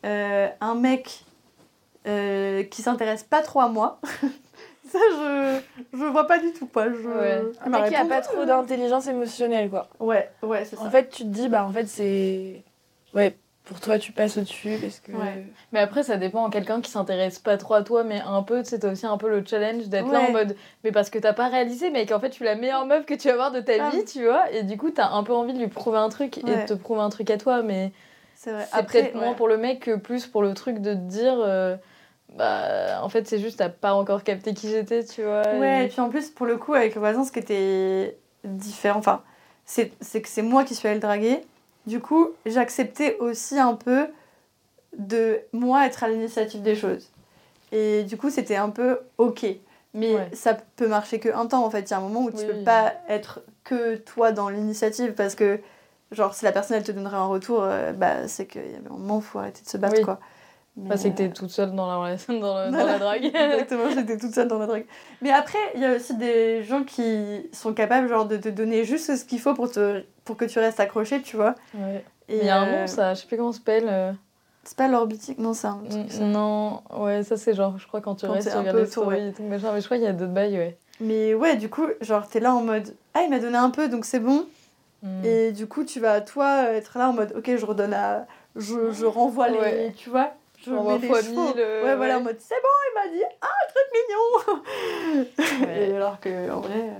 euh, 0.04 0.48
un 0.60 0.74
mec 0.74 1.24
euh, 2.06 2.64
qui 2.64 2.82
s'intéresse 2.82 3.22
pas 3.22 3.40
trop 3.42 3.60
à 3.60 3.68
moi, 3.68 4.00
ça, 4.92 4.98
je, 5.10 5.60
je 5.98 6.04
vois 6.04 6.26
pas 6.26 6.38
du 6.38 6.52
tout, 6.52 6.66
quoi. 6.66 6.86
Je, 6.88 7.08
Ouais. 7.08 7.42
Un 7.64 7.68
mec 7.70 7.88
qui 7.88 7.94
a 7.96 8.04
pas 8.04 8.20
trop 8.20 8.44
d'intelligence 8.44 9.06
émotionnelle, 9.06 9.70
quoi. 9.70 9.88
Ouais, 10.00 10.30
ouais, 10.42 10.64
c'est 10.64 10.76
ça. 10.76 10.82
En 10.82 10.90
fait, 10.90 11.08
tu 11.10 11.22
te 11.24 11.28
dis, 11.28 11.48
bah, 11.48 11.64
en 11.64 11.72
fait, 11.72 11.86
c'est. 11.86 12.62
Ouais, 13.14 13.36
pour 13.64 13.78
toi, 13.80 13.98
tu 13.98 14.12
passes 14.12 14.36
au-dessus 14.38 14.76
parce 14.80 15.00
que. 15.00 15.12
Ouais. 15.12 15.44
Mais 15.72 15.78
après, 15.80 16.02
ça 16.02 16.16
dépend. 16.16 16.50
Quelqu'un 16.50 16.80
qui 16.80 16.90
s'intéresse 16.90 17.38
pas 17.38 17.56
trop 17.56 17.74
à 17.74 17.82
toi, 17.82 18.04
mais 18.04 18.20
un 18.26 18.42
peu, 18.42 18.62
tu 18.62 18.70
sais, 18.70 18.78
t'as 18.80 18.90
aussi 18.92 19.06
un 19.06 19.16
peu 19.18 19.28
le 19.28 19.44
challenge 19.46 19.88
d'être 19.88 20.10
là 20.10 20.20
en 20.22 20.32
mode. 20.32 20.56
Mais 20.84 20.92
parce 20.92 21.10
que 21.10 21.18
t'as 21.18 21.32
pas 21.32 21.48
réalisé, 21.48 21.90
mais 21.90 22.04
qu'en 22.06 22.18
fait, 22.20 22.30
tu 22.30 22.42
es 22.42 22.46
la 22.46 22.54
meilleure 22.56 22.86
meuf 22.86 23.06
que 23.06 23.14
tu 23.14 23.28
vas 23.28 23.34
voir 23.34 23.50
de 23.52 23.60
ta 23.60 23.72
Ah. 23.80 23.90
vie, 23.90 24.04
tu 24.04 24.24
vois. 24.24 24.50
Et 24.52 24.62
du 24.62 24.76
coup, 24.76 24.90
t'as 24.90 25.10
un 25.10 25.22
peu 25.22 25.32
envie 25.32 25.52
de 25.52 25.58
lui 25.58 25.68
prouver 25.68 25.98
un 25.98 26.08
truc 26.08 26.38
et 26.38 26.42
de 26.42 26.66
te 26.66 26.74
prouver 26.74 27.00
un 27.00 27.10
truc 27.10 27.30
à 27.30 27.38
toi. 27.38 27.62
Mais 27.62 27.92
c'est 28.34 28.50
vrai. 28.52 28.66
c'est 28.72 28.86
peut-être 28.86 29.14
moins 29.14 29.34
pour 29.34 29.46
le 29.48 29.56
mec 29.56 29.80
que 29.80 29.94
plus 29.96 30.26
pour 30.26 30.42
le 30.42 30.54
truc 30.54 30.80
de 30.80 30.94
te 30.94 30.98
dire. 30.98 31.34
euh, 31.38 31.76
bah, 32.36 33.00
en 33.02 33.08
fait, 33.08 33.26
c'est 33.28 33.38
juste, 33.38 33.58
t'as 33.58 33.68
pas 33.68 33.94
encore 33.94 34.24
capté 34.24 34.54
qui 34.54 34.68
j'étais, 34.68 35.04
tu 35.04 35.22
vois. 35.22 35.42
Ouais, 35.58 35.82
et 35.82 35.84
et- 35.84 35.88
puis 35.88 36.00
en 36.00 36.08
plus, 36.08 36.30
pour 36.30 36.46
le 36.46 36.56
coup, 36.56 36.74
avec 36.74 36.94
le 36.94 37.00
voisin, 37.00 37.24
ce 37.24 37.32
qui 37.32 37.38
était 37.38 38.16
différent, 38.44 38.98
enfin, 38.98 39.22
c'est 39.64 39.90
que 40.20 40.28
c'est 40.28 40.42
moi 40.42 40.64
qui 40.64 40.74
suis 40.74 40.88
allée 40.88 40.96
le 40.96 41.00
draguer. 41.00 41.40
Du 41.86 42.00
coup, 42.00 42.30
j'acceptais 42.46 43.16
aussi 43.18 43.58
un 43.58 43.74
peu 43.74 44.06
de 44.96 45.40
moi 45.52 45.86
être 45.86 46.04
à 46.04 46.08
l'initiative 46.08 46.62
des 46.62 46.74
choses. 46.74 47.10
Et 47.72 48.02
du 48.04 48.16
coup, 48.16 48.30
c'était 48.30 48.56
un 48.56 48.70
peu 48.70 49.00
ok. 49.18 49.46
Mais 49.94 50.14
Ouais. 50.14 50.28
ça 50.32 50.54
peut 50.76 50.88
marcher 50.88 51.18
que 51.20 51.28
un 51.34 51.46
temps 51.46 51.64
en 51.64 51.70
fait. 51.70 51.80
Il 51.82 51.90
y 51.90 51.94
a 51.94 51.98
un 51.98 52.00
moment 52.00 52.22
où 52.24 52.30
tu 52.30 52.38
Oui. 52.38 52.46
peux 52.46 52.64
pas 52.64 52.94
être 53.08 53.40
que 53.64 53.96
toi 53.96 54.32
dans 54.32 54.48
l'initiative 54.48 55.12
parce 55.12 55.34
que, 55.34 55.60
genre, 56.12 56.34
si 56.34 56.44
la 56.44 56.52
personne 56.52 56.76
elle 56.78 56.82
te 56.82 56.92
donnerait 56.92 57.16
un 57.16 57.26
retour, 57.26 57.62
euh, 57.62 57.92
bah, 57.92 58.26
c'est 58.28 58.46
qu'il 58.46 58.62
y 58.70 58.74
a 58.74 58.78
un 58.78 58.92
moment 58.92 59.18
où 59.18 59.20
faut 59.20 59.38
arrêter 59.38 59.62
de 59.62 59.68
se 59.68 59.76
battre 59.76 59.96
Oui. 59.96 60.02
quoi. 60.02 60.18
Bah, 60.74 60.96
c'est 60.96 61.10
que 61.10 61.16
t'es 61.16 61.28
toute 61.30 61.50
seule 61.50 61.72
dans 61.74 61.86
la 62.02 62.16
dans, 62.28 62.34
le- 62.34 62.40
dans 62.40 62.70
Voilà. 62.70 62.84
la 62.92 62.98
drague. 62.98 63.24
Exactement, 63.34 63.90
j'étais 63.94 64.16
toute 64.16 64.32
seule 64.34 64.48
dans 64.48 64.58
la 64.58 64.66
drague. 64.66 64.86
Mais 65.20 65.30
après, 65.30 65.58
il 65.74 65.80
y 65.82 65.84
a 65.84 65.94
aussi 65.94 66.16
des 66.16 66.62
gens 66.64 66.82
qui 66.82 67.46
sont 67.52 67.74
capables 67.74 68.08
genre, 68.08 68.24
de 68.26 68.36
te 68.38 68.48
donner 68.48 68.84
juste 68.84 69.14
ce 69.16 69.24
qu'il 69.24 69.38
faut 69.40 69.52
pour, 69.54 69.70
te, 69.70 70.02
pour 70.24 70.36
que 70.36 70.46
tu 70.46 70.58
restes 70.58 70.80
accroché, 70.80 71.20
tu 71.20 71.36
vois. 71.36 71.54
Ouais. 71.74 72.02
Et 72.28 72.38
Il 72.38 72.44
y 72.46 72.48
a 72.48 72.58
un 72.60 72.66
euh, 72.66 72.80
nom, 72.82 72.86
ça, 72.86 73.12
je 73.14 73.20
sais 73.20 73.26
plus 73.26 73.36
comment 73.36 73.52
ça 73.52 73.58
s'appelle. 73.58 73.84
euh, 73.86 74.12
C'est 74.64 74.76
pas 74.78 74.88
l'orbitique, 74.88 75.38
non, 75.38 75.52
c'est 75.52 75.66
un 75.66 75.82
truc. 75.90 76.10
ça. 76.10 76.20
Non, 76.24 76.80
ouais, 76.96 77.22
ça 77.22 77.36
c'est 77.36 77.52
genre, 77.52 77.76
je 77.78 77.86
crois 77.86 78.00
quand 78.00 78.14
tu 78.14 78.26
Quand 78.26 78.32
restes, 78.32 78.46
t'es 78.46 78.52
tu 78.52 78.56
un 78.56 78.60
regardes 78.60 78.76
peu 78.78 78.84
les 78.84 78.88
stories 78.90 79.16
ouais. 79.16 79.28
et 79.28 79.32
tout, 79.32 79.42
machin, 79.42 79.72
mais 79.74 79.80
je 79.80 79.84
crois 79.84 79.98
qu'il 79.98 80.06
y 80.06 80.08
a 80.08 80.12
d'autres 80.14 80.32
bails, 80.32 80.56
ouais. 80.56 80.78
Mais 81.00 81.34
ouais, 81.34 81.56
du 81.56 81.68
coup, 81.68 81.86
genre, 82.00 82.26
t'es 82.28 82.40
là 82.40 82.54
en 82.54 82.62
mode 82.62 82.94
Ah, 83.12 83.22
il 83.24 83.28
m'a 83.30 83.40
donné 83.40 83.58
un 83.58 83.70
peu, 83.70 83.88
donc 83.88 84.06
c'est 84.06 84.20
bon. 84.20 84.46
Mm. 85.02 85.24
Et 85.24 85.52
du 85.52 85.66
coup, 85.66 85.84
tu 85.84 86.00
vas, 86.00 86.20
toi, 86.22 86.62
être 86.70 86.96
là 86.96 87.10
en 87.10 87.12
mode 87.12 87.34
Ok, 87.36 87.50
je 87.56 87.66
redonne 87.66 87.92
à. 87.92 88.26
Je, 88.56 88.92
je 88.92 89.04
renvoie 89.04 89.48
les. 89.48 89.58
Ouais. 89.58 89.94
Tu 89.96 90.08
vois 90.10 90.30
Je 90.64 90.70
Je 90.70 90.74
renvoie 90.74 90.94
mets 90.94 90.98
les 91.00 91.08
fois 91.08 91.22
chevaux. 91.22 91.32
mille, 91.46 91.54
euh, 91.58 91.84
ouais, 91.84 91.96
voilà, 91.96 92.18
en 92.18 92.22
mode 92.22 92.36
C'est 92.40 92.54
bon, 92.54 92.68
il 92.90 92.94
m'a 93.10 93.16
dit 93.16 93.24
Ah, 93.40 93.48
un 93.48 93.68
truc 93.72 94.56
mignon 94.56 95.66
Ouais. 95.66 95.90
Et 95.90 95.94
alors 95.96 96.20
que, 96.20 96.50
en 96.50 96.60
vrai. 96.60 96.74
euh, 96.80 96.98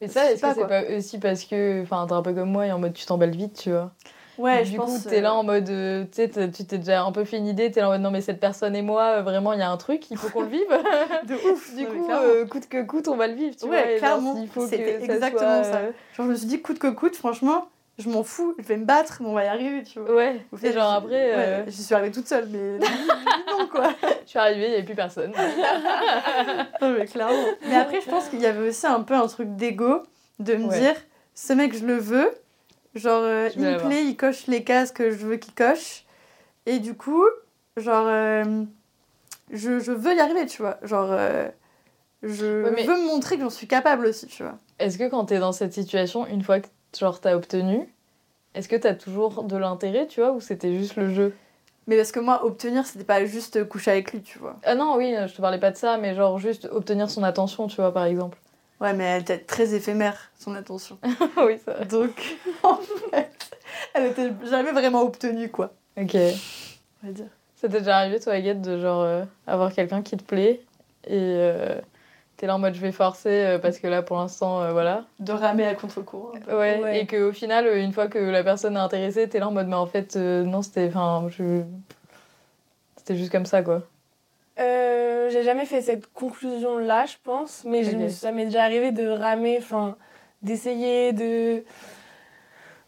Mais 0.00 0.08
ça, 0.08 0.30
est-ce 0.32 0.42
que 0.42 0.54
c'est 0.54 0.66
pas 0.66 0.82
aussi 0.96 1.18
parce 1.18 1.44
que, 1.44 1.82
enfin, 1.82 2.06
t'es 2.06 2.12
un 2.14 2.22
peu 2.22 2.32
comme 2.34 2.50
moi 2.50 2.66
et 2.66 2.72
en 2.72 2.78
mode 2.78 2.92
tu 2.94 3.06
t'emballes 3.06 3.30
vite, 3.36 3.58
tu 3.62 3.70
vois 3.70 3.92
Ouais, 4.36 4.64
Du 4.64 4.72
je 4.72 4.76
coup, 4.76 4.82
pense. 4.86 5.04
t'es 5.04 5.20
là 5.20 5.30
euh, 5.30 5.34
en 5.34 5.44
mode, 5.44 5.70
euh, 5.70 6.04
tu 6.12 6.28
sais, 6.28 6.50
tu 6.50 6.64
t'es 6.66 6.78
déjà 6.78 7.04
un 7.04 7.12
peu 7.12 7.24
fait 7.24 7.36
une 7.36 7.46
idée, 7.46 7.70
t'es 7.70 7.80
là 7.80 7.86
en 7.88 7.92
mode 7.92 8.00
non, 8.00 8.10
mais 8.10 8.20
cette 8.20 8.40
personne 8.40 8.74
et 8.74 8.82
moi, 8.82 9.18
euh, 9.18 9.22
vraiment, 9.22 9.52
il 9.52 9.60
y 9.60 9.62
a 9.62 9.70
un 9.70 9.76
truc, 9.76 10.10
il 10.10 10.16
faut 10.18 10.28
qu'on 10.28 10.42
le 10.42 10.48
vive. 10.48 10.66
De 11.28 11.34
ouf 11.36 11.72
du 11.76 11.84
non, 11.84 11.90
coup, 11.90 12.04
clairement. 12.06 12.26
euh, 12.26 12.44
coûte 12.46 12.68
que 12.68 12.82
coûte, 12.82 13.06
on 13.06 13.16
va 13.16 13.28
le 13.28 13.34
vivre, 13.34 13.54
tu 13.54 13.66
Ouais, 13.66 13.70
vois. 13.70 13.86
et 13.92 13.98
genre, 13.98 13.98
clairement, 14.00 14.34
s'il 14.36 14.48
faut 14.48 14.62
que 14.62 14.66
ça 14.66 14.74
exactement 15.04 15.40
soit, 15.62 15.64
ça. 15.64 15.76
euh, 15.76 15.92
Genre, 16.16 16.26
je 16.26 16.30
me 16.32 16.34
suis 16.36 16.46
dit, 16.48 16.60
coûte 16.62 16.80
que 16.80 16.88
coûte, 16.88 17.14
franchement, 17.14 17.68
je 17.98 18.08
m'en 18.08 18.22
fous, 18.24 18.54
je 18.58 18.64
vais 18.64 18.76
me 18.76 18.84
battre, 18.84 19.18
mais 19.20 19.28
on 19.28 19.34
va 19.34 19.44
y 19.44 19.48
arriver, 19.48 19.82
tu 19.84 20.00
vois. 20.00 20.14
Ouais, 20.14 20.40
Au 20.52 20.56
final, 20.56 20.72
genre 20.74 20.92
après, 20.92 21.10
ouais, 21.10 21.34
euh, 21.34 21.64
j'y 21.68 21.82
suis 21.84 21.94
arrivée 21.94 22.10
toute 22.12 22.26
seule, 22.26 22.48
mais 22.50 22.78
non, 23.58 23.66
quoi. 23.70 23.90
je 24.24 24.28
suis 24.30 24.38
arrivée, 24.38 24.64
il 24.66 24.68
n'y 24.70 24.74
avait 24.76 24.84
plus 24.84 24.94
personne. 24.94 25.32
Non, 26.80 26.90
mais 26.98 27.06
clairement. 27.06 27.44
Mais 27.68 27.76
après, 27.76 28.00
je 28.00 28.08
pense 28.10 28.28
qu'il 28.28 28.40
y 28.40 28.46
avait 28.46 28.68
aussi 28.68 28.86
un 28.86 29.00
peu 29.02 29.14
un 29.14 29.26
truc 29.26 29.54
d'ego, 29.56 30.02
de 30.38 30.54
me 30.56 30.66
Ouais. 30.66 30.78
dire, 30.80 30.94
ce 31.34 31.52
mec, 31.52 31.74
je 31.76 31.84
le 31.86 31.96
veux. 31.96 32.30
Genre, 32.94 33.22
euh, 33.22 33.48
il 33.56 33.62
me 33.62 33.78
plaît, 33.78 34.04
il 34.04 34.16
coche 34.16 34.46
les 34.46 34.62
cases 34.64 34.92
que 34.92 35.10
je 35.10 35.16
veux 35.26 35.36
qu'il 35.36 35.54
coche. 35.54 36.04
Et 36.66 36.78
du 36.78 36.94
coup, 36.94 37.24
genre, 37.76 38.06
euh, 38.08 38.64
je, 39.52 39.78
je 39.80 39.92
veux 39.92 40.14
y 40.14 40.20
arriver, 40.20 40.46
tu 40.46 40.62
vois. 40.62 40.78
Genre, 40.82 41.08
je 42.22 42.62
Ouais, 42.64 42.70
mais- 42.70 42.84
veux 42.84 42.96
me 42.96 43.06
montrer 43.06 43.36
que 43.36 43.42
j'en 43.42 43.50
suis 43.50 43.66
capable 43.66 44.06
aussi, 44.06 44.26
tu 44.26 44.42
vois. 44.42 44.58
Est-ce 44.78 44.98
que 44.98 45.08
quand 45.08 45.24
t'es 45.26 45.38
dans 45.38 45.52
cette 45.52 45.72
situation, 45.72 46.26
une 46.26 46.42
fois 46.42 46.60
que 46.60 46.68
genre 46.98 47.20
t'as 47.20 47.34
obtenu, 47.34 47.88
est-ce 48.54 48.68
que 48.68 48.76
t'as 48.76 48.94
toujours 48.94 49.44
de 49.44 49.56
l'intérêt, 49.56 50.06
tu 50.06 50.20
vois, 50.20 50.32
ou 50.32 50.40
c'était 50.40 50.76
juste 50.76 50.96
le 50.96 51.12
jeu? 51.12 51.34
Mais 51.86 51.96
parce 51.96 52.12
que 52.12 52.20
moi, 52.20 52.44
obtenir, 52.44 52.86
c'était 52.86 53.04
pas 53.04 53.24
juste 53.26 53.68
coucher 53.68 53.90
avec 53.90 54.12
lui, 54.12 54.22
tu 54.22 54.38
vois. 54.38 54.56
Ah 54.64 54.74
non, 54.74 54.96
oui, 54.96 55.14
je 55.26 55.34
te 55.34 55.40
parlais 55.40 55.58
pas 55.58 55.70
de 55.70 55.76
ça, 55.76 55.98
mais 55.98 56.14
genre 56.14 56.38
juste 56.38 56.66
obtenir 56.70 57.10
son 57.10 57.22
attention, 57.22 57.66
tu 57.66 57.76
vois, 57.76 57.92
par 57.92 58.04
exemple. 58.04 58.38
Ouais, 58.80 58.92
mais 58.92 59.04
elle 59.04 59.22
était 59.22 59.38
très 59.38 59.74
éphémère, 59.74 60.30
son 60.38 60.54
attention. 60.54 60.98
oui, 61.36 61.56
vrai. 61.66 61.84
Donc, 61.86 62.36
en 62.62 62.76
fait, 63.10 63.30
elle 63.92 64.06
était 64.06 64.32
jamais 64.48 64.72
vraiment 64.72 65.02
obtenue, 65.02 65.50
quoi. 65.50 65.72
Ok. 65.96 66.16
On 67.02 67.06
va 67.06 67.12
dire. 67.12 67.28
Ça 67.56 67.68
t'est 67.68 67.78
déjà 67.78 67.98
arrivé, 67.98 68.18
toi, 68.20 68.32
Agathe, 68.32 68.62
de 68.62 68.78
genre 68.78 69.02
euh, 69.02 69.24
avoir 69.46 69.72
quelqu'un 69.72 70.02
qui 70.02 70.16
te 70.16 70.24
plaît 70.24 70.60
et 71.06 71.12
euh, 71.12 71.80
t'es 72.36 72.46
là 72.46 72.56
en 72.56 72.58
mode 72.58 72.74
je 72.74 72.80
vais 72.80 72.92
forcer 72.92 73.28
euh, 73.44 73.58
parce 73.58 73.78
que 73.78 73.86
là 73.86 74.02
pour 74.02 74.16
l'instant, 74.16 74.60
euh, 74.62 74.72
voilà. 74.72 75.04
De 75.20 75.32
ramer 75.32 75.66
à 75.66 75.74
contre-courant. 75.74 76.32
Ouais, 76.48 76.80
Ouais. 76.82 77.00
et 77.00 77.06
qu'au 77.06 77.32
final, 77.32 77.66
euh, 77.66 77.82
une 77.82 77.92
fois 77.92 78.08
que 78.08 78.18
la 78.18 78.42
personne 78.42 78.76
est 78.76 78.80
intéressée, 78.80 79.28
t'es 79.28 79.38
là 79.38 79.48
en 79.48 79.52
mode 79.52 79.68
mais 79.68 79.76
en 79.76 79.86
fait, 79.86 80.16
euh, 80.16 80.44
non, 80.44 80.62
c'était. 80.62 80.88
Enfin, 80.88 81.26
je. 81.30 81.62
C'était 82.96 83.16
juste 83.16 83.30
comme 83.32 83.46
ça, 83.46 83.62
quoi. 83.62 83.82
Euh, 84.58 85.28
j'ai 85.30 85.42
jamais 85.42 85.66
fait 85.66 85.82
cette 85.82 86.12
conclusion-là, 86.12 87.06
je 87.06 87.16
pense, 87.22 87.64
mais 87.66 87.82
je 87.84 88.08
ça 88.08 88.30
m'est 88.32 88.44
déjà 88.46 88.62
arrivé 88.62 88.92
de 88.92 89.08
ramer, 89.08 89.58
enfin, 89.58 89.96
d'essayer 90.42 91.12
de, 91.12 91.64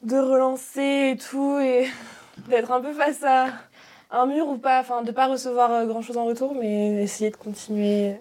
de 0.02 0.16
relancer 0.16 1.12
et 1.14 1.16
tout, 1.18 1.58
et 1.58 1.86
d'être 2.48 2.70
un 2.72 2.80
peu 2.80 2.92
face 2.92 3.22
à 3.24 3.46
un 4.10 4.26
mur 4.26 4.48
ou 4.48 4.56
pas, 4.58 4.80
enfin, 4.80 5.02
de 5.02 5.10
pas 5.10 5.26
recevoir 5.26 5.72
euh, 5.72 5.86
grand-chose 5.86 6.16
en 6.16 6.24
retour, 6.24 6.54
mais 6.54 7.02
essayer 7.02 7.30
de 7.30 7.36
continuer. 7.36 8.14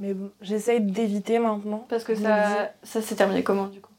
Mais 0.00 0.14
bon, 0.14 0.30
j'essaye 0.40 0.80
d'éviter 0.80 1.38
maintenant. 1.38 1.86
Parce 1.88 2.02
que 2.04 2.14
ça, 2.14 2.72
ça 2.82 3.00
s'est 3.02 3.14
terminé 3.14 3.42
comment, 3.44 3.66
du 3.66 3.80
coup? 3.80 3.92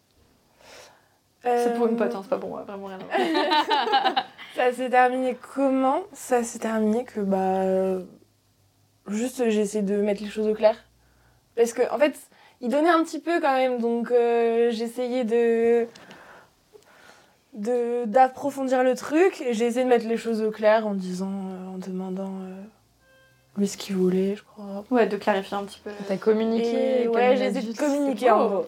C'est 1.43 1.75
pour 1.75 1.87
une 1.87 1.93
Euh, 1.93 1.97
pote, 1.97 2.13
hein, 2.13 2.21
c'est 2.23 2.29
pas 2.29 2.37
moi, 2.45 2.63
vraiment 2.63 2.87
rien. 2.87 2.99
Ça 4.55 4.71
s'est 4.73 4.89
terminé 4.89 5.35
comment? 5.55 6.01
Ça 6.13 6.43
s'est 6.43 6.59
terminé 6.59 7.03
que 7.05 7.21
bah 7.21 7.61
euh, 7.61 8.03
juste 9.07 9.49
j'ai 9.49 9.61
essayé 9.61 9.81
de 9.83 9.95
mettre 9.95 10.21
les 10.21 10.29
choses 10.29 10.47
au 10.47 10.53
clair 10.53 10.75
parce 11.55 11.71
que 11.73 11.81
en 11.91 11.97
fait 11.97 12.19
il 12.59 12.69
donnait 12.69 12.89
un 12.89 13.01
petit 13.03 13.19
peu 13.19 13.39
quand 13.39 13.55
même 13.55 13.79
donc 13.79 14.11
euh, 14.11 14.69
j'essayais 14.71 15.23
de 15.23 15.87
de 17.53 18.05
d'approfondir 18.05 18.83
le 18.83 18.93
truc 18.95 19.41
et 19.41 19.53
j'ai 19.53 19.65
essayé 19.65 19.85
de 19.85 19.89
mettre 19.89 20.07
les 20.07 20.17
choses 20.17 20.41
au 20.41 20.51
clair 20.51 20.85
en 20.85 20.93
disant 20.93 21.31
euh, 21.31 21.67
en 21.73 21.77
demandant 21.77 22.33
euh, 22.41 22.61
lui 23.57 23.67
ce 23.67 23.77
qu'il 23.77 23.95
voulait 23.97 24.35
je 24.35 24.43
crois 24.43 24.83
Ouais, 24.91 25.07
de 25.07 25.17
clarifier 25.17 25.57
un 25.57 25.63
petit 25.63 25.79
peu. 25.83 25.91
T'as 26.07 26.17
communiqué 26.17 27.03
et 27.03 27.07
ouais 27.07 27.35
j'ai 27.37 27.45
essayé 27.45 27.51
de 27.51 27.57
adulte, 27.59 27.77
communiquer 27.77 28.31
en 28.31 28.47
gros 28.47 28.65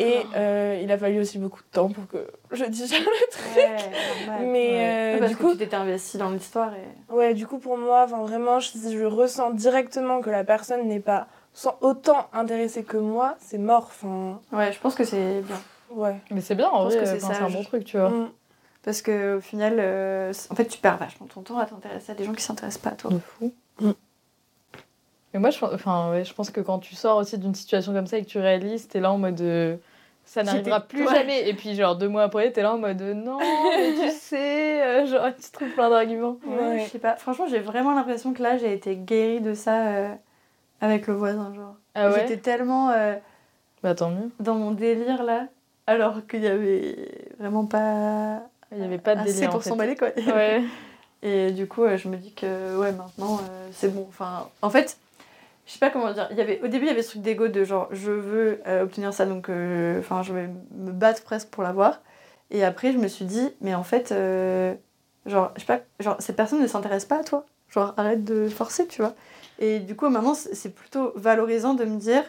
et 0.00 0.20
euh, 0.36 0.80
il 0.80 0.92
a 0.92 0.96
fallu 0.98 1.18
aussi 1.18 1.38
beaucoup 1.38 1.60
de 1.60 1.66
temps 1.72 1.88
pour 1.88 2.06
que 2.06 2.24
je 2.52 2.64
digère 2.66 3.00
le 3.00 3.30
truc 3.32 3.56
Ouais, 3.56 3.76
normal. 4.26 4.46
mais 4.52 4.68
Ouais. 4.70 5.14
euh, 5.16 5.18
parce 5.18 5.30
du 5.32 5.36
que 5.36 5.42
coup 5.42 5.50
tu 5.52 5.58
t'étais 5.58 5.74
investi 5.74 6.18
dans 6.18 6.30
l'histoire 6.30 6.70
et. 6.74 7.12
Ouais, 7.12 7.34
du 7.34 7.48
coup, 7.48 7.58
pour 7.58 7.76
moi, 7.76 8.04
enfin, 8.04 8.18
vraiment, 8.22 8.60
je- 8.60 8.68
si 8.68 8.96
je 8.96 9.04
ressens 9.04 9.50
directement 9.54 10.20
que 10.20 10.30
la 10.30 10.44
personne 10.44 10.86
n'est 10.86 11.00
pas 11.00 11.26
sans 11.52 11.76
autant 11.80 12.28
intéressée 12.32 12.84
que 12.84 12.96
moi, 12.96 13.34
c'est 13.40 13.58
mort. 13.58 13.86
Enfin, 13.90 14.40
Ouais, 14.52 14.72
je 14.72 14.78
pense 14.78 14.94
que 14.94 15.02
c'est 15.02 15.40
bien. 15.40 15.56
ouais. 15.90 16.14
Mais 16.30 16.42
c'est 16.42 16.54
bien, 16.54 16.68
en 16.68 16.84
vrai, 16.84 16.96
que 16.96 17.04
c'est 17.04 17.24
un 17.24 17.34
sage. 17.34 17.52
bon 17.52 17.64
truc, 17.64 17.84
tu 17.84 17.98
vois. 17.98 18.10
Mm. 18.10 18.30
Parce 18.84 19.02
que 19.02 19.38
au 19.38 19.40
final, 19.40 19.78
euh, 19.80 20.32
en 20.50 20.54
fait, 20.54 20.66
tu 20.66 20.78
perds 20.78 20.98
vachement 20.98 21.26
ton 21.26 21.42
temps 21.42 21.58
à 21.58 21.66
t'intéresser 21.66 22.12
à 22.12 22.14
des 22.14 22.22
gens 22.22 22.34
qui 22.34 22.42
s'intéressent 22.44 22.80
pas 22.82 22.90
à 22.90 22.94
toi. 22.94 23.10
De 23.10 23.18
fou. 23.18 23.52
Mm. 23.80 23.90
Mais 25.38 25.42
moi, 25.42 25.50
je, 25.50 25.64
enfin, 25.64 26.10
ouais, 26.10 26.24
je 26.24 26.34
pense 26.34 26.50
que 26.50 26.60
quand 26.60 26.80
tu 26.80 26.96
sors 26.96 27.16
aussi 27.18 27.38
d'une 27.38 27.54
situation 27.54 27.92
comme 27.92 28.06
ça 28.08 28.18
et 28.18 28.22
que 28.24 28.28
tu 28.28 28.38
réalises, 28.38 28.88
t'es 28.88 28.98
là 28.98 29.12
en 29.12 29.18
mode. 29.18 29.40
euh, 29.40 29.76
ça 30.24 30.42
n'arrivera 30.42 30.80
plus 30.80 31.06
ouais. 31.06 31.14
jamais. 31.14 31.48
Et 31.48 31.54
puis, 31.54 31.74
genre, 31.76 31.94
deux 31.96 32.08
mois 32.08 32.24
après, 32.24 32.50
t'es 32.50 32.62
là 32.62 32.74
en 32.74 32.78
mode. 32.78 33.00
euh, 33.00 33.14
non, 33.14 33.38
mais 33.38 33.94
tu 33.94 34.10
sais, 34.18 34.82
euh, 34.82 35.06
genre, 35.06 35.28
tu 35.40 35.50
trouves 35.52 35.70
plein 35.70 35.88
d'arguments. 35.90 36.38
Ouais, 36.44 36.58
Ouais. 36.58 36.84
je 36.84 36.90
sais 36.90 36.98
pas. 36.98 37.14
Franchement, 37.16 37.46
j'ai 37.48 37.60
vraiment 37.60 37.94
l'impression 37.94 38.32
que 38.32 38.42
là, 38.42 38.58
j'ai 38.58 38.72
été 38.72 38.96
guérie 38.96 39.40
de 39.40 39.54
ça 39.54 39.86
euh, 39.86 40.14
avec 40.80 41.06
le 41.06 41.14
voisin, 41.14 41.52
genre. 41.54 41.76
Ah 41.94 42.10
ouais? 42.10 42.20
J'étais 42.26 42.36
tellement 42.38 42.90
euh, 42.90 43.14
Bah, 43.82 43.94
tant 43.94 44.10
mieux. 44.10 44.30
dans 44.40 44.54
mon 44.56 44.72
délire 44.72 45.22
là, 45.22 45.46
alors 45.86 46.26
qu'il 46.26 46.42
y 46.42 46.48
avait 46.48 46.96
vraiment 47.38 47.64
pas 47.64 48.40
Il 48.72 48.78
n'y 48.78 48.84
avait 48.84 48.98
pas 48.98 49.14
de 49.14 49.24
délire. 49.24 49.48
pour 49.50 49.58
en 49.58 49.60
fait. 49.60 49.68
s'emballer 49.70 49.96
quoi. 49.96 50.08
Ouais. 50.16 50.62
Et 51.22 51.50
du 51.52 51.66
coup, 51.66 51.82
euh, 51.84 51.96
je 51.96 52.06
me 52.08 52.16
dis 52.16 52.32
que 52.32 52.76
ouais, 52.78 52.92
maintenant 52.92 53.38
euh, 53.38 53.68
c'est 53.72 53.88
bon. 53.92 54.06
Enfin, 54.08 54.48
en 54.62 54.70
fait, 54.70 54.96
je 55.68 55.72
sais 55.74 55.78
pas 55.78 55.90
comment 55.90 56.10
dire. 56.12 56.26
Il 56.30 56.36
y 56.38 56.40
avait 56.40 56.60
au 56.64 56.66
début, 56.68 56.86
il 56.86 56.88
y 56.88 56.90
avait 56.90 57.02
ce 57.02 57.10
truc 57.10 57.22
d'ego 57.22 57.46
de 57.48 57.62
genre 57.62 57.88
je 57.92 58.10
veux 58.10 58.60
euh, 58.66 58.82
obtenir 58.84 59.12
ça, 59.12 59.26
donc 59.26 59.48
euh, 59.50 60.00
enfin 60.00 60.22
je 60.22 60.32
vais 60.32 60.48
me 60.74 60.90
battre 60.92 61.22
presque 61.22 61.48
pour 61.50 61.62
l'avoir. 61.62 62.00
Et 62.50 62.64
après, 62.64 62.92
je 62.92 62.98
me 62.98 63.06
suis 63.06 63.26
dit 63.26 63.50
mais 63.60 63.74
en 63.74 63.82
fait, 63.84 64.10
euh, 64.10 64.74
genre 65.26 65.52
je 65.56 65.60
sais 65.60 65.66
pas, 65.66 65.80
genre 66.00 66.16
cette 66.20 66.36
personne 66.36 66.62
ne 66.62 66.66
s'intéresse 66.66 67.04
pas 67.04 67.20
à 67.20 67.24
toi. 67.24 67.44
Genre 67.68 67.92
arrête 67.98 68.24
de 68.24 68.48
forcer, 68.48 68.86
tu 68.86 69.02
vois. 69.02 69.14
Et 69.58 69.78
du 69.80 69.94
coup, 69.94 70.08
maintenant, 70.08 70.32
c'est 70.34 70.54
c'est 70.54 70.70
plutôt 70.70 71.12
valorisant 71.16 71.74
de 71.74 71.84
me 71.84 71.98
dire 71.98 72.24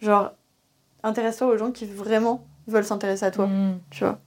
genre 0.00 0.32
intéresse-toi 1.04 1.46
aux 1.46 1.56
gens 1.56 1.70
qui 1.70 1.86
vraiment 1.86 2.44
veulent 2.66 2.84
s'intéresser 2.84 3.24
à 3.24 3.30
toi, 3.30 3.46
Mm. 3.46 3.78
tu 3.90 4.02
vois. 4.04 4.18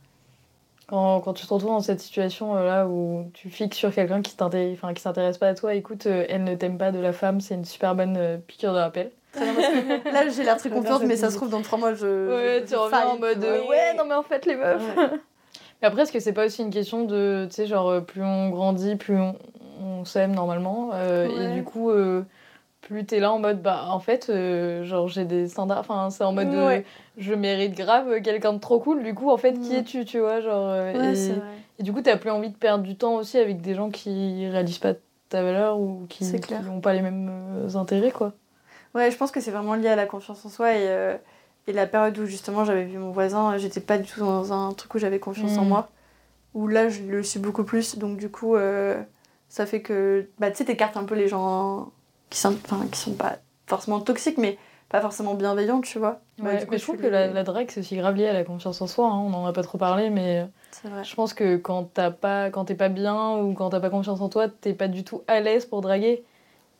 Quand, 0.89 1.19
quand 1.21 1.33
tu 1.33 1.45
te 1.45 1.53
retrouves 1.53 1.69
dans 1.69 1.81
cette 1.81 1.99
situation 1.99 2.55
euh, 2.55 2.65
là 2.65 2.87
où 2.87 3.29
tu 3.33 3.49
fixes 3.51 3.77
sur 3.77 3.93
quelqu'un 3.93 4.21
qui 4.23 4.35
qui 4.35 5.01
s'intéresse 5.01 5.37
pas 5.37 5.47
à 5.49 5.53
toi, 5.53 5.75
écoute, 5.75 6.07
euh, 6.07 6.25
elle 6.29 6.43
ne 6.43 6.55
t'aime 6.55 6.77
pas 6.79 6.91
de 6.91 6.97
la 6.99 7.13
femme, 7.13 7.41
c'est 7.41 7.53
une 7.53 7.65
super 7.65 7.93
bonne 7.93 8.17
euh, 8.17 8.37
piqûre 8.37 8.73
de 8.73 8.79
rappel. 8.79 9.11
Là, 9.35 10.27
j'ai 10.29 10.43
l'air 10.43 10.57
très 10.57 10.69
Je 10.69 10.73
confiante, 10.73 11.03
mais 11.03 11.15
ça 11.15 11.29
se 11.29 11.35
trouve, 11.35 11.49
dans 11.51 11.61
trois 11.61 11.77
mois, 11.77 11.93
je. 11.93 12.07
Ouais, 12.29 12.61
je 12.63 12.69
tu 12.69 12.75
reviens 12.75 12.97
faille, 12.99 13.07
en 13.07 13.19
mode 13.19 13.39
tu 13.39 13.45
vois. 13.45 13.49
euh, 13.49 13.67
ouais, 13.67 13.93
non 13.95 14.05
mais 14.05 14.15
en 14.15 14.23
fait 14.23 14.45
les 14.47 14.55
meufs. 14.55 14.81
Ouais. 14.97 15.09
Mais 15.81 15.87
après, 15.87 16.01
est-ce 16.01 16.11
que 16.11 16.19
c'est 16.19 16.33
pas 16.33 16.45
aussi 16.45 16.61
une 16.61 16.71
question 16.71 17.05
de, 17.05 17.45
tu 17.49 17.55
sais, 17.55 17.65
genre, 17.65 17.87
euh, 17.89 18.01
plus 18.01 18.21
on 18.21 18.49
grandit, 18.49 18.97
plus 18.97 19.17
on, 19.17 19.35
on 19.81 20.03
s'aime 20.03 20.33
normalement. 20.35 20.89
euh, 20.93 21.27
Ouais. 21.29 21.45
Et 21.45 21.53
du 21.53 21.63
coup, 21.63 21.89
plus 22.89 23.05
t'es 23.05 23.19
là 23.19 23.31
en 23.31 23.39
mode, 23.39 23.61
bah, 23.61 23.85
en 23.89 23.99
fait, 23.99 24.29
euh, 24.29 24.83
genre, 24.83 25.07
j'ai 25.07 25.25
des 25.25 25.47
standards. 25.47 25.79
Enfin, 25.79 26.09
c'est 26.09 26.23
en 26.23 26.33
mode, 26.33 26.53
euh, 26.53 26.81
je 27.17 27.33
mérite 27.33 27.75
grave 27.75 28.21
quelqu'un 28.21 28.53
de 28.53 28.59
trop 28.59 28.79
cool. 28.79 29.03
Du 29.03 29.13
coup, 29.13 29.29
en 29.29 29.37
fait, 29.37 29.59
qui 29.59 29.75
es-tu, 29.75 30.05
tu 30.05 30.19
vois, 30.19 30.41
genre. 30.41 30.67
euh, 30.69 30.93
Ouais, 30.93 31.13
et, 31.79 31.83
du 31.83 31.93
coup, 31.93 32.01
t'as 32.01 32.17
plus 32.17 32.29
envie 32.31 32.49
de 32.49 32.55
perdre 32.57 32.83
du 32.83 32.95
temps 32.95 33.15
aussi 33.15 33.37
avec 33.37 33.61
des 33.61 33.75
gens 33.75 33.89
qui 33.89 34.47
réalisent 34.47 34.79
pas 34.79 34.93
ta 35.29 35.43
valeur 35.43 35.79
ou 35.79 36.05
qui 36.09 36.25
n'ont 36.65 36.81
pas 36.81 36.93
les 36.93 37.01
mêmes 37.01 37.29
euh, 37.31 37.75
intérêts, 37.77 38.11
quoi. 38.11 38.33
Ouais, 38.95 39.11
je 39.11 39.17
pense 39.17 39.31
que 39.31 39.39
c'est 39.39 39.51
vraiment 39.51 39.75
lié 39.75 39.87
à 39.87 39.95
la 39.95 40.07
confiance 40.07 40.43
en 40.45 40.49
soi 40.49 40.73
et, 40.73 40.87
euh, 40.89 41.15
et 41.67 41.73
la 41.73 41.85
période 41.85 42.17
où 42.17 42.25
justement 42.25 42.65
j'avais 42.65 42.85
vu 42.85 42.97
mon 42.97 43.11
voisin, 43.11 43.55
j'étais 43.57 43.81
pas 43.81 43.99
du 43.99 44.09
tout 44.11 44.19
dans 44.19 44.51
un 44.51 44.73
truc 44.73 44.95
où 44.95 44.97
j'avais 44.97 45.19
confiance 45.19 45.57
en 45.59 45.65
Mm. 45.65 45.67
moi. 45.69 45.89
Où 46.55 46.67
là, 46.67 46.89
je 46.89 47.03
le 47.03 47.21
suis 47.21 47.39
beaucoup 47.39 47.63
plus. 47.63 47.99
Donc, 47.99 48.17
du 48.17 48.29
coup, 48.29 48.55
euh, 48.55 48.99
ça 49.49 49.67
fait 49.67 49.81
que. 49.83 50.27
Bah, 50.39 50.49
tu 50.49 50.57
sais, 50.57 50.65
t'écartes 50.65 50.97
un 50.97 51.03
peu 51.03 51.13
les 51.13 51.27
gens 51.27 51.91
qui 52.29 52.37
sont, 52.39 52.55
enfin, 52.65 52.85
qui 52.91 52.99
sont 52.99 53.13
pas 53.13 53.37
forcément 53.67 53.99
toxiques, 53.99 54.37
mais 54.37 54.57
pas 54.89 55.01
forcément 55.01 55.35
bienveillants, 55.35 55.81
tu 55.81 55.99
vois. 55.99 56.21
Ouais, 56.41 56.57
du 56.57 56.65
coup, 56.65 56.71
mais 56.71 56.77
je 56.77 56.83
trouve 56.83 56.97
que 56.97 57.07
la, 57.07 57.27
la 57.27 57.43
drague, 57.43 57.69
c'est 57.69 57.81
aussi 57.81 57.95
grave 57.97 58.15
lié 58.15 58.27
à 58.27 58.33
la 58.33 58.43
confiance 58.43 58.81
en 58.81 58.87
soi. 58.87 59.07
hein. 59.07 59.17
On 59.17 59.33
en 59.33 59.45
a 59.45 59.53
pas 59.53 59.63
trop 59.63 59.77
parlé, 59.77 60.09
mais. 60.09 60.47
Vrai. 60.83 61.03
Je 61.03 61.13
pense 61.15 61.33
que 61.33 61.57
quand 61.57 61.85
t'as 61.93 62.11
pas, 62.11 62.49
quand 62.49 62.65
t'es 62.65 62.75
pas 62.75 62.89
bien 62.89 63.37
ou 63.37 63.53
quand 63.53 63.69
t'as 63.71 63.79
pas 63.79 63.89
confiance 63.89 64.21
en 64.21 64.29
toi, 64.29 64.47
t'es 64.47 64.73
pas 64.73 64.87
du 64.87 65.03
tout 65.03 65.23
à 65.27 65.39
l'aise 65.41 65.65
pour 65.65 65.81
draguer. 65.81 66.23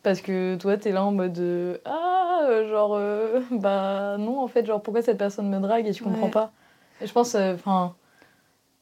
Parce 0.02 0.22
que 0.22 0.56
toi, 0.56 0.76
t'es 0.78 0.92
là 0.92 1.04
en 1.04 1.12
mode 1.12 1.38
euh, 1.38 1.76
Ah, 1.84 2.40
euh, 2.48 2.68
genre, 2.70 2.94
euh, 2.94 3.40
bah 3.50 4.16
non, 4.18 4.40
en 4.40 4.48
fait, 4.48 4.64
genre, 4.64 4.80
pourquoi 4.82 5.02
cette 5.02 5.18
personne 5.18 5.48
me 5.50 5.58
drague 5.60 5.86
et 5.86 5.92
tu 5.92 6.02
comprends 6.02 6.26
Ouais. 6.26 6.30
pas? 6.32 6.52
Et 7.02 7.06
je 7.06 7.12
pense, 7.12 7.34
euh, 7.34 7.54
enfin, 7.54 7.94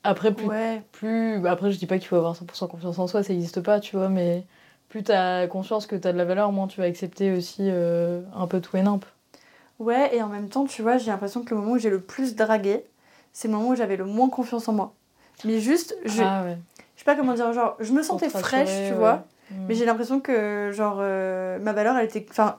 après, 0.05 0.33
plus, 0.33 0.47
Ouais, 0.47 0.83
plus. 0.93 1.41
bah, 1.41 1.51
Après, 1.51 1.71
je 1.73 1.79
dis 1.79 1.87
pas 1.87 1.99
qu'il 1.99 2.07
faut 2.09 2.17
avoir 2.17 2.37
100% 2.37 2.69
confiance 2.69 2.99
en 2.99 3.07
soi, 3.09 3.23
ça 3.23 3.33
existe 3.33 3.61
pas, 3.61 3.81
tu 3.81 3.97
vois, 3.97 4.09
mais 4.09 4.47
plus 4.89 5.03
t'as 5.03 5.47
conscience 5.47 5.87
que 5.87 5.97
t'as 5.97 6.13
de 6.13 6.19
la 6.19 6.25
valeur, 6.25 6.51
moins 6.53 6.67
tu 6.67 6.81
vas 6.81 6.87
accepter 6.87 7.33
aussi 7.33 7.63
euh, 7.71 8.23
un 8.35 8.47
peu 8.47 8.61
tout 8.61 8.77
et 8.77 8.83
nimp. 8.83 9.05
Ouais, 9.79 10.15
et 10.17 10.23
en 10.23 10.29
même 10.29 10.49
temps, 10.49 10.65
tu 10.65 10.83
vois, 10.83 10.97
j'ai 10.99 11.11
l'impression 11.11 11.43
que 11.45 11.55
le 11.55 11.61
moment 11.61 11.73
où 11.75 11.79
j'ai 11.79 11.91
le 11.91 12.01
plus 12.01 12.35
dragué, 12.35 12.85
c'est 13.33 13.49
le 13.49 13.55
moment 13.55 13.69
où 13.71 13.75
j'avais 13.77 13.97
le 13.97 14.05
moins 14.07 14.29
confiance 14.29 14.67
en 14.69 14.73
moi. 14.73 14.95
Mais 15.45 15.61
juste, 15.61 15.97
je, 16.05 16.23
Ah 16.25 16.43
ouais. 16.45 16.59
je 16.97 17.01
sais 17.01 17.05
pas 17.05 17.15
comment 17.15 17.35
dire, 17.35 17.53
genre, 17.53 17.77
je 17.79 17.93
me 17.93 18.03
sentais 18.03 18.29
fraîche, 18.29 18.69
tu 18.89 18.93
ouais. 18.93 18.99
vois, 18.99 19.25
Mm. 19.51 19.67
mais 19.69 19.75
j'ai 19.75 19.85
l'impression 19.87 20.21
que, 20.21 20.73
genre, 20.73 20.99
euh, 21.01 21.59
ma 21.61 21.73
valeur, 21.73 21.97
elle 21.97 22.05
était. 22.07 22.27
Enfin, 22.29 22.59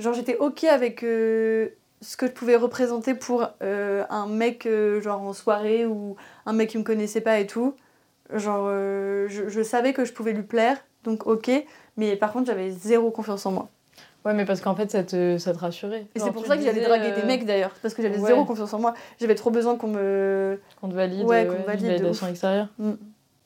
genre, 0.00 0.12
j'étais 0.14 0.36
ok 0.38 0.64
avec 0.64 1.04
euh, 1.04 1.68
ce 2.00 2.16
que 2.16 2.26
je 2.26 2.32
pouvais 2.32 2.56
représenter 2.56 3.14
pour 3.14 3.48
un 3.60 4.26
mec, 4.26 4.66
genre 5.02 5.20
en 5.22 5.32
soirée 5.32 5.84
ou 5.86 6.16
un 6.46 6.52
mec 6.52 6.70
qui 6.70 6.78
me 6.78 6.82
connaissait 6.84 7.20
pas 7.20 7.38
et 7.38 7.46
tout. 7.46 7.74
Genre, 8.32 8.66
je, 8.68 9.44
je 9.48 9.62
savais 9.62 9.92
que 9.92 10.04
je 10.04 10.12
pouvais 10.12 10.32
lui 10.32 10.42
plaire, 10.42 10.78
donc 11.06 11.26
ok. 11.26 11.50
Mais 11.96 12.16
par 12.16 12.32
contre, 12.32 12.46
j'avais 12.46 12.70
zéro 12.70 13.10
confiance 13.10 13.46
en 13.46 13.52
moi. 13.52 13.68
Ouais, 14.24 14.34
mais 14.34 14.44
parce 14.44 14.60
qu'en 14.60 14.74
fait, 14.74 14.90
ça 14.90 15.04
te, 15.04 15.38
ça 15.38 15.52
te 15.54 15.58
rassurait. 15.58 16.06
Et 16.14 16.18
c'est 16.18 16.32
pour 16.32 16.42
tu 16.42 16.48
ça 16.48 16.56
que 16.56 16.62
j'allais 16.62 16.80
disais, 16.80 16.88
draguer 16.88 17.12
euh, 17.12 17.20
des 17.20 17.22
mecs 17.22 17.46
d'ailleurs, 17.46 17.70
parce 17.80 17.94
que 17.94 18.02
j'avais 18.02 18.18
ouais. 18.18 18.26
zéro 18.26 18.44
confiance 18.44 18.74
en 18.74 18.80
moi. 18.80 18.92
J'avais 19.20 19.36
trop 19.36 19.50
besoin 19.50 19.76
qu'on 19.76 19.86
me. 19.86 20.60
Qu'on 20.80 20.88
te 20.88 20.94
valide, 20.94 21.24
Ouais, 21.24 21.46
euh, 21.46 21.46
qu'on 21.46 21.52
me 21.52 21.58
une 21.60 21.64
valide, 21.64 21.84
de 21.84 21.88
validation 21.92 22.26
extérieure. 22.26 22.68
Mm. 22.78 22.90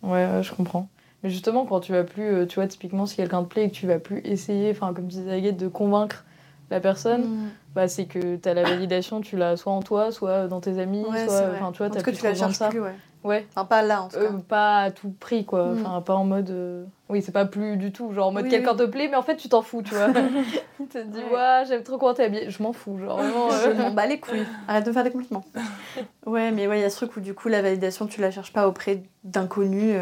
Ouais, 0.03 0.27
ouais, 0.27 0.43
je 0.43 0.55
comprends. 0.55 0.89
Mais 1.23 1.29
justement, 1.29 1.67
quand 1.67 1.81
tu 1.81 1.93
vas 1.93 2.03
plus, 2.03 2.25
euh, 2.25 2.47
tu 2.47 2.55
vois, 2.55 2.67
typiquement, 2.67 3.05
si 3.05 3.17
quelqu'un 3.17 3.43
te 3.43 3.49
plaît 3.49 3.65
et 3.67 3.69
que 3.71 3.75
tu 3.75 3.87
vas 3.87 3.99
plus 3.99 4.21
essayer, 4.25 4.71
enfin, 4.71 4.95
comme 4.95 5.07
disait 5.07 5.31
Agathe, 5.31 5.59
de 5.59 5.69
convaincre 5.69 6.25
la 6.71 6.81
personne, 6.81 7.23
Mm. 7.25 7.49
Bah, 7.75 7.89
c'est 7.89 8.07
que 8.07 8.37
t'as 8.37 8.55
la 8.55 8.63
validation, 8.65 9.21
tu 9.21 9.37
l'as 9.37 9.57
soit 9.57 9.73
en 9.73 9.83
toi, 9.83 10.11
soit 10.13 10.47
dans 10.49 10.61
tes 10.61 10.79
amis, 10.79 11.05
Ouais, 11.05 11.27
soit, 11.27 11.43
enfin, 11.55 11.73
tu 11.73 11.79
vois, 11.79 11.87
En 11.87 11.91
tout 11.91 11.97
cas, 11.97 12.03
plus 12.03 12.13
tu 12.13 12.25
la 12.25 12.35
cherches 12.35 12.55
ça. 12.55 12.69
plus, 12.69 12.81
ouais. 12.81 12.95
Ouais. 13.23 13.47
Enfin, 13.51 13.67
pas 13.67 13.83
là 13.83 14.01
en 14.03 14.09
tout 14.09 14.17
cas. 14.17 14.23
Euh, 14.25 14.39
pas 14.49 14.79
à 14.79 14.91
tout 14.91 15.11
prix, 15.21 15.45
quoi. 15.45 15.67
Mm. 15.67 15.81
Enfin, 15.85 16.01
pas 16.01 16.15
en 16.15 16.25
mode. 16.25 16.49
euh, 16.49 16.85
Oui, 17.11 17.21
c'est 17.21 17.33
pas 17.33 17.45
plus 17.45 17.77
du 17.77 17.93
tout. 17.93 18.15
Genre 18.15 18.29
en 18.29 18.33
mode 18.33 18.45
Oui, 18.45 18.49
quelqu'un 18.51 18.71
oui. 18.73 18.79
te 18.79 18.83
plaît, 18.85 19.09
mais 19.11 19.17
en 19.17 19.23
fait, 19.23 19.37
tu 19.37 19.51
t'en 19.51 19.61
fous, 19.61 19.83
tu 19.83 19.95
vois. 19.95 20.07
tu 20.79 20.87
te 20.87 20.99
dis, 21.03 21.19
Ouais. 21.19 21.35
ouais, 21.37 21.65
j'aime 21.69 21.83
trop 21.83 21.99
comment 21.99 22.15
t'es 22.15 22.25
habillée. 22.25 22.49
Je 22.49 22.63
m'en 22.63 22.73
fous, 22.73 22.97
genre 22.99 23.19
vraiment. 23.19 23.51
Je 23.51 23.69
euh, 23.69 23.75
m'en 23.75 23.91
bats 23.91 24.07
les 24.07 24.19
couilles. 24.21 24.47
Arrête 24.69 24.85
de 24.85 24.89
me 24.89 24.95
faire 24.95 25.05
des 25.05 25.11
compliments. 25.11 25.45
Ouais, 26.27 26.51
mais 26.51 26.67
ouais, 26.67 26.79
il 26.79 26.83
y 26.83 26.85
a 26.85 26.91
ce 26.91 26.97
truc 26.97 27.17
où 27.17 27.21
du 27.21 27.35
coup 27.35 27.49
la 27.49 27.61
validation, 27.61 28.07
tu 28.07 28.21
la 28.23 28.31
cherches 28.31 28.53
pas 28.53 28.67
auprès 28.69 29.03
d'inconnus 29.25 29.95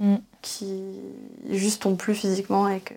Mm. 0.00 0.16
qui 0.40 0.82
juste 1.50 1.82
t'ont 1.82 1.94
plu 1.94 2.12
physiquement 2.14 2.66
et 2.68 2.80
que. 2.80 2.94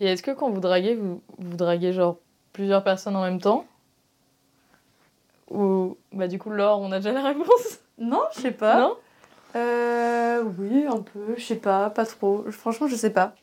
Et 0.00 0.06
est-ce 0.06 0.22
que 0.24 0.32
quand 0.32 0.50
vous 0.50 0.60
draguez, 0.60 0.96
vous, 0.96 1.20
vous 1.38 1.56
draguez 1.56 1.92
genre 1.92 2.16
plusieurs 2.52 2.84
personnes 2.84 3.16
en 3.16 3.22
même 3.22 3.40
temps 3.40 3.64
Ou 5.50 5.96
bah 6.12 6.28
du 6.28 6.38
coup, 6.38 6.50
Laure, 6.50 6.80
on 6.80 6.92
a 6.92 6.96
déjà 6.98 7.12
la 7.12 7.22
réponse 7.22 7.80
Non, 7.98 8.22
je 8.34 8.40
sais 8.40 8.50
pas. 8.52 8.78
Non? 8.78 8.96
Euh, 9.54 10.42
oui, 10.58 10.86
un 10.86 11.02
peu. 11.02 11.34
Je 11.36 11.42
sais 11.44 11.56
pas, 11.56 11.90
pas 11.90 12.06
trop. 12.06 12.44
Franchement, 12.50 12.86
je 12.88 12.96
sais 12.96 13.10
pas. 13.10 13.34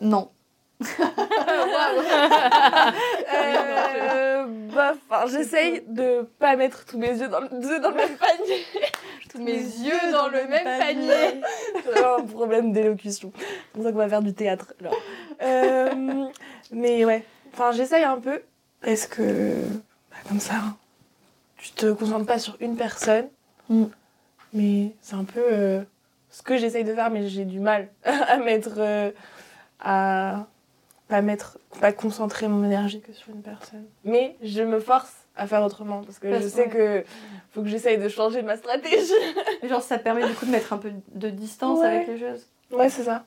Non. 0.00 0.30
Euh, 3.34 4.46
bah, 4.74 4.94
enfin, 5.10 5.26
j'essaye 5.26 5.82
de 5.86 6.22
pas 6.38 6.56
mettre 6.56 6.84
tous 6.84 6.98
mes 6.98 7.20
œufs 7.20 7.30
dans 7.30 7.40
le, 7.40 7.48
dans 7.48 7.90
le 7.90 7.94
même 7.94 8.16
panier. 8.16 8.64
Tous 9.30 9.42
mes 9.42 9.54
yeux 9.56 10.12
dans 10.12 10.28
le 10.28 10.46
même 10.46 10.64
panier. 10.78 11.40
J'ai 11.74 11.90
vraiment 11.90 12.16
un 12.18 12.22
problème 12.24 12.72
d'élocution. 12.72 13.32
C'est 13.38 13.72
pour 13.72 13.84
ça 13.84 13.92
qu'on 13.92 13.98
va 13.98 14.08
faire 14.08 14.22
du 14.22 14.34
théâtre. 14.34 14.74
là. 14.80 14.90
Euh, 15.42 16.24
mais 16.70 17.04
ouais, 17.04 17.24
enfin, 17.52 17.72
j'essaye 17.72 18.04
un 18.04 18.18
peu. 18.18 18.42
Est-ce 18.82 19.06
que, 19.08 19.54
bah, 20.10 20.16
comme 20.28 20.40
ça, 20.40 20.54
hein, 20.56 20.76
tu 21.56 21.70
te 21.72 21.92
concentres 21.92 22.26
pas 22.26 22.38
sur 22.38 22.56
une 22.60 22.76
personne, 22.76 23.28
Mm. 23.68 23.84
mais 24.52 24.92
c'est 25.00 25.14
un 25.14 25.24
peu 25.24 25.40
euh, 25.40 25.82
ce 26.30 26.42
que 26.42 26.56
j'essaye 26.56 26.82
de 26.84 26.94
faire, 26.94 27.10
mais 27.10 27.28
j'ai 27.28 27.44
du 27.44 27.60
mal 27.60 27.88
à 28.04 28.36
mettre, 28.38 28.74
euh, 28.78 29.10
à 29.80 30.46
pas 31.08 31.22
mettre, 31.22 31.58
pas 31.80 31.92
concentrer 31.92 32.48
mon 32.48 32.64
énergie 32.64 33.00
que 33.00 33.12
sur 33.12 33.28
une 33.30 33.42
personne. 33.42 33.84
Mais 34.04 34.36
je 34.42 34.62
me 34.62 34.80
force 34.80 35.12
à 35.36 35.46
faire 35.46 35.62
autrement 35.62 36.02
parce 36.02 36.18
que 36.18 36.28
Parce- 36.28 36.42
je 36.42 36.48
sais 36.48 36.62
ouais. 36.66 36.68
que 36.68 37.04
faut 37.52 37.62
que 37.62 37.68
j'essaye 37.68 37.98
de 37.98 38.08
changer 38.08 38.42
ma 38.42 38.56
stratégie. 38.56 39.12
Genre, 39.62 39.82
ça 39.82 39.98
permet 39.98 40.26
du 40.26 40.34
coup 40.34 40.46
de 40.46 40.50
mettre 40.50 40.72
un 40.72 40.78
peu 40.78 40.90
de 41.14 41.28
distance 41.30 41.78
Ouais. 41.80 41.86
avec 41.86 42.08
les 42.08 42.18
choses. 42.18 42.46
Ouais, 42.70 42.88
c'est 42.88 43.04
ça. 43.04 43.24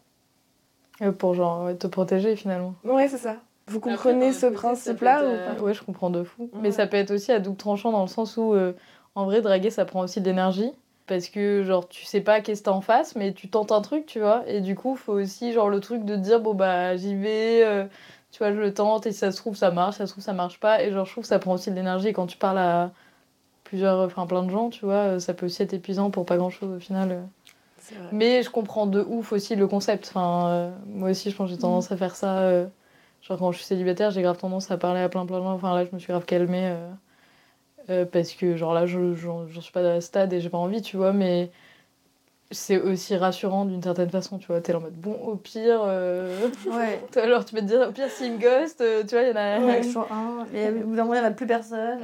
Euh, 1.01 1.11
Pour 1.11 1.33
genre 1.35 1.77
te 1.77 1.87
protéger 1.87 2.35
finalement. 2.35 2.73
Ouais, 2.83 3.07
c'est 3.07 3.17
ça. 3.17 3.37
Vous 3.67 3.79
comprenez 3.79 4.31
ce 4.31 4.45
principe-là 4.45 5.21
peut 5.21 5.27
ou 5.27 5.31
être, 5.31 5.43
pas? 5.45 5.51
Euh, 5.51 5.65
Ouais, 5.65 5.73
je 5.73 5.83
comprends 5.83 6.09
de 6.09 6.23
fou. 6.23 6.49
Mais 6.61 6.71
ça 6.71 6.85
peut 6.87 6.97
être 6.97 7.11
aussi 7.11 7.31
à 7.31 7.39
double 7.39 7.57
tranchant 7.57 7.91
dans 7.91 8.01
le 8.01 8.07
sens 8.07 8.37
où, 8.37 8.53
euh, 8.53 8.73
en 9.15 9.25
vrai, 9.25 9.41
draguer, 9.41 9.69
ça 9.71 9.85
prend 9.85 10.01
aussi 10.01 10.21
de 10.21 10.25
l'énergie. 10.25 10.71
Parce 11.07 11.27
que, 11.29 11.63
genre, 11.63 11.87
tu 11.87 12.03
sais 12.05 12.21
pas 12.21 12.41
qu'est-ce 12.41 12.61
que 12.61 12.65
t'as 12.65 12.71
en 12.71 12.81
face, 12.81 13.15
mais 13.15 13.33
tu 13.33 13.47
tentes 13.47 13.71
un 13.71 13.81
truc, 13.81 14.05
tu 14.07 14.19
vois. 14.19 14.43
Et 14.47 14.61
du 14.61 14.75
coup, 14.75 14.95
faut 14.95 15.13
aussi, 15.13 15.53
genre, 15.53 15.69
le 15.69 15.79
truc 15.79 16.03
de 16.03 16.15
dire, 16.15 16.39
bon, 16.39 16.53
bah, 16.55 16.95
j'y 16.97 17.15
vais, 17.15 17.63
euh, 17.63 17.85
tu 18.31 18.39
vois, 18.39 18.51
je 18.51 18.57
le 18.59 18.73
tente, 18.73 19.05
et 19.05 19.11
si 19.11 19.19
ça 19.19 19.31
se 19.31 19.37
trouve, 19.37 19.55
ça 19.55 19.69
marche, 19.71 19.93
si 19.93 19.97
ça 19.99 20.07
se 20.07 20.11
trouve, 20.13 20.23
ça 20.23 20.33
marche 20.33 20.59
pas. 20.59 20.81
Et 20.83 20.91
genre, 20.91 21.05
je 21.05 21.11
trouve 21.11 21.23
que 21.23 21.27
ça 21.27 21.37
prend 21.39 21.53
aussi 21.53 21.69
de 21.69 21.75
l'énergie. 21.75 22.07
Et 22.07 22.13
quand 22.13 22.25
tu 22.27 22.37
parles 22.37 22.57
à 22.57 22.91
plusieurs, 23.63 23.99
enfin, 23.99 24.25
plein 24.25 24.43
de 24.43 24.49
gens, 24.49 24.69
tu 24.69 24.85
vois, 24.85 24.93
euh, 25.15 25.19
ça 25.19 25.33
peut 25.33 25.45
aussi 25.45 25.61
être 25.63 25.73
épuisant 25.73 26.09
pour 26.11 26.25
pas 26.25 26.37
grand-chose 26.37 26.75
au 26.75 26.79
final. 26.79 27.11
euh. 27.11 27.21
C'est 27.79 27.95
vrai. 27.95 28.07
Mais 28.11 28.41
je 28.41 28.49
comprends 28.49 28.87
de 28.87 29.01
ouf 29.01 29.31
aussi 29.31 29.55
le 29.55 29.67
concept. 29.67 30.07
Enfin, 30.09 30.47
euh, 30.49 30.71
moi 30.87 31.11
aussi, 31.11 31.29
je 31.29 31.35
pense 31.35 31.49
que 31.49 31.55
j'ai 31.55 31.61
tendance 31.61 31.91
à 31.91 31.97
faire 31.97 32.15
ça. 32.15 32.39
Genre, 33.27 33.37
quand 33.39 33.51
je 33.51 33.57
suis 33.57 33.65
célibataire, 33.65 34.11
j'ai 34.11 34.21
grave 34.21 34.37
tendance 34.37 34.69
à 34.71 34.77
parler 34.77 35.01
à 35.01 35.09
plein 35.09 35.25
plein 35.25 35.39
de 35.39 35.43
gens. 35.43 35.51
Enfin, 35.53 35.73
là, 35.75 35.85
je 35.85 35.89
me 35.93 35.99
suis 35.99 36.07
grave 36.11 36.25
calmée. 36.25 36.67
euh, 36.69 36.89
euh, 37.89 38.05
parce 38.05 38.31
que, 38.33 38.55
genre, 38.55 38.73
là, 38.73 38.85
je 38.85 39.13
j'en 39.15 39.45
suis 39.61 39.71
pas 39.71 39.81
à 39.81 40.01
ce 40.01 40.07
stade 40.07 40.33
et 40.33 40.41
j'ai 40.41 40.49
pas 40.49 40.57
envie, 40.57 40.81
tu 40.81 40.97
vois. 40.97 41.13
Mais 41.13 41.51
c'est 42.51 42.79
aussi 42.79 43.15
rassurant 43.17 43.65
d'une 43.65 43.81
certaine 43.81 44.09
façon, 44.09 44.37
tu 44.37 44.47
vois. 44.47 44.61
T'es 44.61 44.71
là 44.71 44.77
en 44.79 44.81
mode, 44.81 44.93
bon, 44.95 45.13
au 45.13 45.35
pire. 45.35 45.81
euh, 45.85 46.47
Ouais. 46.67 46.99
toi, 47.11 47.23
alors, 47.23 47.45
tu 47.45 47.53
peux 47.53 47.61
te 47.61 47.65
dire, 47.65 47.87
au 47.87 47.91
pire, 47.91 48.09
s'il 48.09 48.33
me 48.33 48.37
ghost, 48.39 48.81
euh, 48.81 49.03
tu 49.03 49.15
vois, 49.15 49.23
il 49.23 49.29
y 49.29 49.33
en 49.33 49.35
a. 49.35 49.59
Ouais, 49.59 49.81
toujours 49.81 50.11
un. 50.11 50.47
Mais 50.51 50.69
au 50.69 50.87
bout 50.87 50.95
d'un 50.95 51.03
moment, 51.03 51.15
il 51.15 51.19
n'y 51.21 51.25
en 51.25 51.29
a 51.29 51.33
plus 51.33 51.47
personne. 51.47 51.99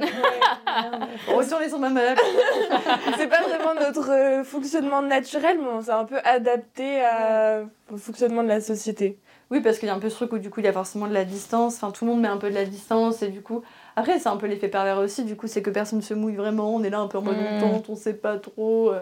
Faut 1.26 1.36
retourner 1.36 1.68
sur 1.68 1.78
ma 1.78 1.88
c'est 3.16 3.28
pas 3.28 3.42
vraiment 3.42 3.74
notre 3.74 4.42
fonctionnement 4.44 5.02
naturel, 5.02 5.58
mais 5.60 5.68
on 5.68 5.82
s'est 5.82 5.90
un 5.90 6.04
peu 6.04 6.18
adapté 6.24 7.04
à- 7.04 7.62
au 7.90 7.96
fonctionnement 7.96 8.42
de 8.42 8.48
la 8.48 8.60
société. 8.60 9.18
Oui, 9.52 9.60
parce 9.60 9.78
qu'il 9.78 9.86
y 9.86 9.90
a 9.90 9.94
un 9.94 9.98
peu 9.98 10.08
ce 10.08 10.14
truc 10.16 10.32
où 10.32 10.38
du 10.38 10.48
coup 10.48 10.60
il 10.60 10.64
y 10.64 10.68
a 10.68 10.72
forcément 10.72 11.06
de 11.06 11.12
la 11.12 11.24
distance, 11.26 11.74
enfin 11.76 11.90
tout 11.90 12.06
le 12.06 12.10
monde 12.10 12.22
met 12.22 12.28
un 12.28 12.38
peu 12.38 12.48
de 12.48 12.54
la 12.54 12.64
distance 12.64 13.22
et 13.22 13.28
du 13.28 13.42
coup. 13.42 13.62
Après, 13.96 14.18
c'est 14.18 14.30
un 14.30 14.38
peu 14.38 14.46
l'effet 14.46 14.68
pervers 14.68 14.98
aussi, 14.98 15.24
du 15.24 15.36
coup, 15.36 15.46
c'est 15.46 15.60
que 15.60 15.68
personne 15.68 16.00
se 16.00 16.14
mouille 16.14 16.36
vraiment, 16.36 16.74
on 16.74 16.82
est 16.82 16.88
là 16.88 16.98
un 17.00 17.06
peu 17.06 17.18
en 17.18 17.22
mode 17.22 17.36
Mm. 17.36 17.56
on 17.56 17.60
tente, 17.60 17.90
on 17.90 17.94
sait 17.96 18.14
pas 18.14 18.38
trop. 18.38 18.92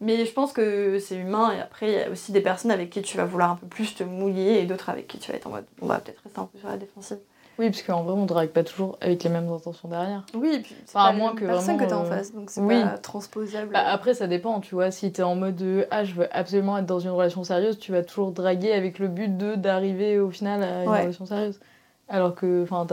Mais 0.00 0.26
je 0.26 0.32
pense 0.32 0.52
que 0.52 0.98
c'est 0.98 1.14
humain 1.16 1.52
et 1.56 1.60
après, 1.60 1.88
il 1.92 1.94
y 1.94 2.02
a 2.02 2.10
aussi 2.10 2.32
des 2.32 2.40
personnes 2.40 2.72
avec 2.72 2.90
qui 2.90 3.00
tu 3.02 3.16
vas 3.16 3.24
vouloir 3.24 3.52
un 3.52 3.56
peu 3.56 3.68
plus 3.68 3.94
te 3.94 4.02
mouiller 4.02 4.60
et 4.60 4.66
d'autres 4.66 4.90
avec 4.90 5.06
qui 5.06 5.18
tu 5.18 5.30
vas 5.30 5.36
être 5.36 5.46
en 5.46 5.50
mode 5.50 5.64
on 5.80 5.86
va 5.86 6.00
peut-être 6.00 6.20
rester 6.24 6.40
un 6.40 6.46
peu 6.52 6.58
sur 6.58 6.68
la 6.68 6.76
défensive. 6.76 7.18
Oui, 7.58 7.70
parce 7.70 7.82
qu'en 7.82 8.02
vrai, 8.02 8.12
on 8.14 8.26
drague 8.26 8.50
pas 8.50 8.64
toujours 8.64 8.98
avec 9.00 9.22
les 9.22 9.30
mêmes 9.30 9.48
intentions 9.48 9.88
derrière. 9.88 10.24
Oui, 10.34 10.54
et 10.54 10.60
puis 10.60 10.74
c'est 10.86 10.96
Enfin, 10.96 11.08
à 11.08 11.12
pas 11.12 11.16
moins 11.18 11.28
la 11.28 11.34
même 11.34 11.40
que 11.40 11.46
personne 11.46 11.76
que 11.76 11.84
vraiment, 11.84 11.88
t'as 11.88 11.96
en 11.96 12.04
euh, 12.12 12.16
face, 12.18 12.32
donc 12.34 12.50
c'est 12.50 12.60
oui. 12.60 12.82
pas 12.82 12.98
transposable. 12.98 13.72
Bah, 13.72 13.84
après, 13.86 14.14
ça 14.14 14.26
dépend, 14.26 14.60
tu 14.60 14.74
vois. 14.74 14.90
Si 14.90 15.12
t'es 15.12 15.22
en 15.22 15.36
mode 15.36 15.56
de, 15.56 15.86
ah, 15.90 16.04
je 16.04 16.14
veux 16.14 16.28
absolument 16.36 16.78
être 16.78 16.86
dans 16.86 16.98
une 17.00 17.10
relation 17.10 17.44
sérieuse, 17.44 17.78
tu 17.78 17.92
vas 17.92 18.02
toujours 18.02 18.32
draguer 18.32 18.72
avec 18.72 18.98
le 18.98 19.08
but 19.08 19.36
de 19.36 19.54
d'arriver 19.54 20.18
au 20.18 20.30
final 20.30 20.62
à 20.62 20.84
une 20.84 20.90
Ouais. 20.90 21.00
relation 21.02 21.26
sérieuse. 21.26 21.60
Alors 22.08 22.34
que, 22.34 22.62
enfin, 22.64 22.86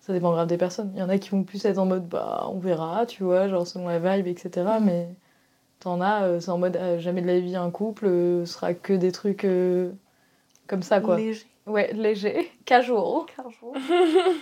ça 0.00 0.12
dépend 0.12 0.32
grave 0.32 0.46
des 0.46 0.56
personnes. 0.56 0.92
Il 0.94 1.00
y 1.00 1.02
en 1.02 1.08
a 1.08 1.18
qui 1.18 1.30
vont 1.30 1.42
plus 1.42 1.64
être 1.64 1.78
en 1.78 1.86
mode, 1.86 2.08
bah, 2.08 2.46
on 2.50 2.58
verra, 2.58 3.06
tu 3.06 3.24
vois, 3.24 3.48
genre 3.48 3.66
selon 3.66 3.88
la 3.88 3.98
vibe, 3.98 4.26
etc. 4.28 4.78
Mhm. 4.78 4.84
Mais 4.84 5.08
t'en 5.80 6.00
as, 6.00 6.22
euh, 6.24 6.40
c'est 6.40 6.50
en 6.50 6.58
mode, 6.58 6.76
ah, 6.76 6.98
jamais 6.98 7.22
de 7.22 7.26
la 7.26 7.40
vie, 7.40 7.56
un 7.56 7.70
couple, 7.70 8.06
euh, 8.06 8.46
ce 8.46 8.52
sera 8.54 8.72
que 8.74 8.92
des 8.92 9.12
trucs 9.12 9.44
euh, 9.44 9.90
comme 10.68 10.82
ça, 10.82 11.00
quoi. 11.00 11.16
Léger. 11.16 11.46
Ouais, 11.66 11.92
léger, 11.92 12.50
casual. 12.64 13.26
Casual. 13.36 13.72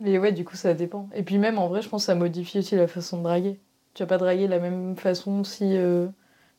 Mais 0.00 0.18
ouais, 0.18 0.32
du 0.32 0.44
coup, 0.44 0.56
ça 0.56 0.74
dépend. 0.74 1.08
Et 1.14 1.22
puis 1.22 1.38
même, 1.38 1.58
en 1.58 1.68
vrai, 1.68 1.80
je 1.82 1.88
pense 1.88 2.02
que 2.02 2.06
ça 2.06 2.14
modifie 2.14 2.58
aussi 2.58 2.76
la 2.76 2.86
façon 2.86 3.18
de 3.18 3.22
draguer. 3.22 3.58
Tu 3.94 4.02
vas 4.02 4.06
pas 4.06 4.18
draguer 4.18 4.44
de 4.46 4.50
la 4.50 4.58
même 4.58 4.96
façon 4.96 5.42
si... 5.44 5.76
euh, 5.76 6.06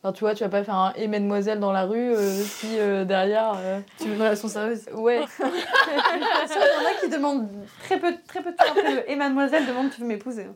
Enfin, 0.03 0.13
tu 0.13 0.19
vois, 0.21 0.35
tu 0.35 0.43
vas 0.43 0.49
pas 0.49 0.63
faire 0.63 0.75
un 0.75 0.93
«et 0.95 1.07
mademoiselle» 1.07 1.59
dans 1.61 1.71
la 1.71 1.85
rue 1.85 2.13
euh, 2.15 2.41
si 2.43 2.77
euh, 2.79 3.03
derrière... 3.03 3.53
euh, 3.57 3.79
Tu 3.97 4.05
veux 4.07 4.13
une 4.15 4.21
relation 4.21 4.47
sérieuse? 4.47 4.85
Ouais, 4.93 5.21
C'est 5.37 5.43
vrai 5.43 5.61
qu'il 5.61 6.21
y 6.21 6.85
en 6.85 6.89
a 6.89 6.99
qui 7.01 7.09
demandent 7.09 7.49
très 7.83 7.99
peu, 7.99 8.13
très 8.27 8.43
peu 8.43 8.51
de 8.51 8.55
temps 8.55 8.63
après 8.71 8.93
le 8.95 9.09
et 9.11 9.15
mademoiselle 9.15 9.65
demande 9.65 9.89
tu 9.89 10.01
veux 10.01 10.07
m'épouser. 10.07 10.43
Donc 10.45 10.53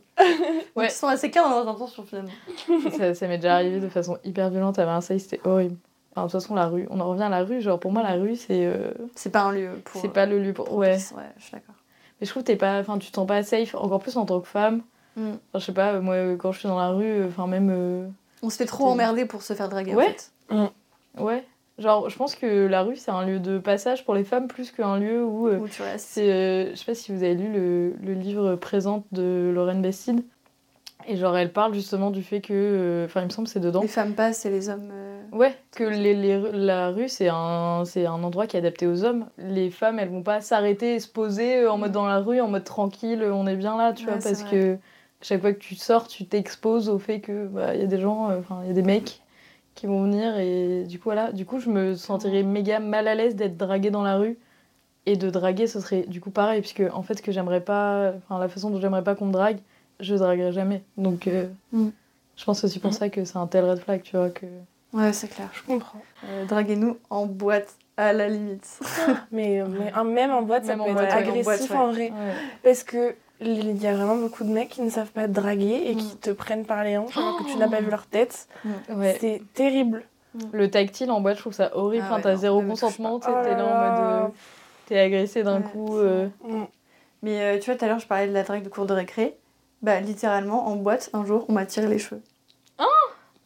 Ouais. 0.75 0.85
ils 0.87 0.91
sont 0.91 1.07
assez 1.07 1.31
clairs 1.31 1.49
dans 1.49 1.55
leurs 1.63 1.69
intentions 1.69 2.03
finalement. 2.03 2.29
ça, 2.95 3.15
ça 3.15 3.27
m'est 3.27 3.37
déjà 3.39 3.55
arrivé 3.55 3.79
de 3.79 3.89
façon 3.89 4.17
hyper 4.23 4.51
violente 4.51 4.77
à 4.77 4.85
Marseille, 4.85 5.19
c'était 5.19 5.41
horrible. 5.43 5.75
Enfin, 6.11 6.25
de 6.27 6.31
toute 6.31 6.41
façon, 6.41 6.55
la 6.55 6.67
rue, 6.67 6.87
on 6.89 6.99
en 6.99 7.09
revient 7.09 7.23
à 7.23 7.29
la 7.29 7.43
rue, 7.43 7.61
genre 7.61 7.79
pour 7.79 7.91
moi, 7.91 8.03
la 8.03 8.13
rue, 8.15 8.35
c'est... 8.35 8.65
euh, 8.65 8.91
C'est 9.15 9.29
pas 9.31 9.43
un 9.43 9.51
lieu 9.53 9.69
pour. 9.85 10.01
c'est 10.01 10.09
pas 10.09 10.25
le 10.25 10.39
lieu 10.39 10.51
pour... 10.53 10.73
Ouais. 10.73 10.97
Ouais, 11.15 11.23
je 11.37 11.43
suis 11.43 11.51
d'accord. 11.53 11.75
Mais 12.19 12.25
je 12.27 12.31
trouve 12.31 12.43
que 12.43 12.47
t'es 12.47 12.55
pas... 12.57 12.79
Enfin, 12.79 12.97
tu 12.97 13.09
te 13.11 13.15
sens 13.15 13.25
pas 13.27 13.41
safe, 13.43 13.75
encore 13.75 13.99
plus 14.01 14.17
en 14.17 14.25
tant 14.25 14.39
que 14.41 14.47
femme. 14.47 14.81
Mm. 15.15 15.29
Enfin, 15.29 15.35
je 15.55 15.59
sais 15.59 15.71
pas, 15.73 15.99
moi, 16.01 16.15
quand 16.37 16.51
je 16.51 16.59
suis 16.59 16.67
dans 16.67 16.77
la 16.79 16.89
rue, 16.89 17.05
euh, 17.05 17.27
enfin, 17.27 17.47
même... 17.47 17.69
euh, 17.73 18.07
On 18.43 18.49
se 18.49 18.57
fait 18.57 18.65
trop 18.65 18.87
emmerder 18.87 19.25
pour 19.25 19.41
se 19.41 19.53
faire 19.53 19.69
draguer 19.69 19.95
Ouais. 19.95 20.15
en 20.49 20.67
fait. 20.67 21.21
Ouais. 21.21 21.43
Genre, 21.77 22.09
je 22.09 22.17
pense 22.17 22.35
que 22.35 22.67
la 22.67 22.83
rue, 22.83 22.95
c'est 22.97 23.09
un 23.11 23.25
lieu 23.25 23.39
de 23.39 23.57
passage 23.57 24.03
pour 24.05 24.13
les 24.13 24.23
femmes 24.25 24.47
plus 24.47 24.71
qu'un 24.71 24.97
lieu 24.99 25.23
où... 25.23 25.47
euh, 25.47 25.57
Où 25.59 25.67
tu 25.69 25.81
restes. 25.81 26.15
Je 26.17 26.71
sais 26.75 26.85
pas 26.85 26.93
si 26.93 27.11
vous 27.13 27.23
avez 27.23 27.33
lu 27.35 27.51
le, 27.51 27.93
le 28.03 28.13
livre 28.13 28.55
Présente 28.55 29.05
de 29.13 29.49
Lorraine 29.55 29.81
Bastide. 29.81 30.23
Et 31.07 31.17
genre, 31.17 31.35
elle 31.37 31.51
parle 31.51 31.73
justement 31.73 32.11
du 32.11 32.23
fait 32.23 32.41
que. 32.41 32.53
euh, 32.53 33.05
Enfin, 33.05 33.21
il 33.21 33.25
me 33.25 33.29
semble 33.29 33.47
que 33.47 33.53
c'est 33.53 33.59
dedans. 33.59 33.81
Les 33.81 33.87
femmes 33.87 34.13
passent 34.13 34.45
et 34.45 34.49
les 34.49 34.69
hommes. 34.69 34.89
euh, 34.91 35.21
Ouais, 35.31 35.55
que 35.71 35.83
les, 35.83 36.13
les 36.13 36.39
la 36.51 36.89
rue, 36.89 37.07
c'est 37.07 37.29
un, 37.29 37.83
c'est 37.85 38.05
un 38.05 38.21
endroit 38.23 38.47
qui 38.47 38.57
est 38.57 38.59
adapté 38.59 38.85
aux 38.87 39.03
hommes. 39.05 39.27
Les 39.37 39.69
femmes, 39.71 39.99
elles 39.99 40.09
vont 40.09 40.23
pas 40.23 40.41
s'arrêter 40.41 40.95
et 40.95 40.99
se 40.99 41.07
poser 41.07 41.59
euh, 41.61 41.71
en 41.71 41.77
mode 41.77 41.91
dans 41.93 42.05
la 42.05 42.19
rue, 42.19 42.41
en 42.41 42.47
mode 42.49 42.63
tranquille, 42.65 43.23
on 43.23 43.47
est 43.47 43.55
bien 43.55 43.77
là, 43.77 43.93
tu 43.93 44.05
Ouais, 44.07 44.13
vois, 44.13 44.21
parce 44.21 44.43
vrai. 44.43 44.51
que 44.51 44.77
chaque 45.21 45.41
fois 45.41 45.53
que 45.53 45.59
tu 45.59 45.75
sors, 45.75 46.07
tu 46.07 46.25
t'exposes 46.25 46.89
au 46.89 46.99
fait 46.99 47.21
que 47.21 47.47
bah, 47.47 47.75
il 47.75 47.81
y 47.81 47.83
a 47.83 47.87
des 47.87 47.99
gens, 47.99 48.29
euh, 48.29 48.39
enfin, 48.39 48.59
il 48.63 48.67
y 48.67 48.71
a 48.71 48.73
des 48.73 48.81
mecs 48.83 49.21
qui 49.75 49.87
vont 49.87 50.03
venir 50.03 50.37
et 50.37 50.83
du 50.83 50.97
coup, 50.99 51.05
voilà, 51.05 51.31
du 51.31 51.45
coup, 51.45 51.59
je 51.59 51.69
me 51.69 51.95
sentirais 51.95 52.43
méga 52.43 52.79
mal 52.79 53.07
à 53.07 53.15
l'aise 53.15 53.35
d'être 53.35 53.55
draguée 53.57 53.89
dans 53.91 54.03
la 54.03 54.17
rue 54.17 54.37
Et 55.05 55.17
de 55.17 55.29
draguer, 55.31 55.67
ce 55.67 55.79
serait 55.79 56.03
du 56.03 56.21
coup 56.21 56.31
pareil, 56.31 56.61
puisque 56.61 56.83
en 56.93 57.03
fait, 57.03 57.15
ce 57.15 57.21
que 57.23 57.31
j'aimerais 57.31 57.61
pas, 57.61 58.13
enfin, 58.17 58.39
la 58.39 58.47
façon 58.49 58.69
dont 58.69 58.79
j'aimerais 58.81 59.03
pas 59.03 59.15
qu'on 59.15 59.27
me 59.27 59.31
drague, 59.33 59.59
je 60.01 60.15
draguerai 60.15 60.51
jamais. 60.51 60.83
Donc, 60.97 61.27
euh, 61.27 61.47
Mm. 61.71 61.89
je 62.37 62.43
pense 62.45 62.63
aussi 62.63 62.79
pour 62.79 62.93
ça 62.93 63.09
que 63.09 63.23
c'est 63.25 63.37
un 63.37 63.47
tel 63.47 63.65
red 63.65 63.79
flag, 63.79 64.01
tu 64.03 64.17
vois. 64.17 64.29
Que... 64.29 64.45
Ouais, 64.93 65.13
c'est 65.13 65.27
clair. 65.29 65.49
Je 65.53 65.61
comprends. 65.63 66.01
Euh, 66.27 66.45
Draguez-nous 66.45 66.97
en 67.09 67.25
boîte, 67.25 67.75
à 67.97 68.13
la 68.13 68.27
limite. 68.27 68.79
Mais, 69.31 69.63
mais 69.67 69.91
un- 69.95 70.03
même 70.03 70.31
en 70.31 70.41
boîte, 70.41 70.65
ça 70.65 70.71
Même 70.73 70.81
en 70.81 70.85
peut 70.85 70.93
boîte, 70.93 71.05
être 71.05 71.15
ouais, 71.17 71.25
en 71.27 71.29
agressif 71.29 71.43
boîte, 71.45 71.69
ouais. 71.69 71.75
en 71.77 71.91
vrai. 71.91 72.09
Ouais. 72.09 72.33
Parce 72.63 72.83
que 72.83 73.15
il 73.43 73.81
y 73.81 73.87
a 73.87 73.95
vraiment 73.95 74.17
beaucoup 74.17 74.43
de 74.43 74.49
mecs 74.49 74.69
qui 74.69 74.81
ne 74.83 74.89
savent 74.91 75.09
pas 75.11 75.27
draguer 75.27 75.81
et 75.89 75.95
qui 75.95 76.15
te 76.17 76.29
prennent 76.29 76.65
par 76.65 76.83
les 76.83 76.95
hanches 76.97 77.17
alors 77.17 77.37
que 77.39 77.43
tu 77.51 77.57
n'as 77.57 77.67
pas 77.67 77.81
vu 77.81 77.89
leur 77.89 78.05
tête. 78.05 78.47
Ouais. 78.89 79.17
C'est 79.19 79.41
terrible. 79.55 80.03
Le 80.53 80.69
tactile 80.69 81.09
en 81.11 81.21
boîte, 81.21 81.37
je 81.37 81.41
trouve 81.41 81.53
ça 81.53 81.75
horrible. 81.75 82.05
Ah 82.07 82.13
Enfin, 82.13 82.21
t'as 82.21 82.35
zéro 82.35 82.61
consentement, 82.61 83.15
Oh 83.15 83.19
t'es 83.19 83.31
là 83.31 83.57
là 83.57 83.65
en 83.65 84.21
mode. 84.23 84.29
euh, 84.31 84.35
T'es 84.85 84.99
agressé 84.99 85.41
d'un 85.43 85.57
Ouais, 85.57 85.63
coup. 85.71 85.97
euh, 85.97 86.27
Mm. 86.47 86.63
Mais 87.23 87.41
euh, 87.41 87.59
tu 87.59 87.65
vois, 87.71 87.75
tout 87.77 87.85
à 87.85 87.87
l'heure, 87.87 87.99
je 87.99 88.07
parlais 88.07 88.27
de 88.27 88.31
la 88.33 88.43
drague 88.43 88.63
de 88.63 88.69
cours 88.69 88.85
de 88.85 88.93
récré. 88.93 89.35
Bah, 89.81 89.99
littéralement, 89.99 90.67
en 90.67 90.75
boîte, 90.75 91.09
un 91.13 91.25
jour, 91.25 91.45
on 91.49 91.53
m'a 91.53 91.65
tiré 91.65 91.87
les 91.87 91.97
cheveux. 91.99 92.21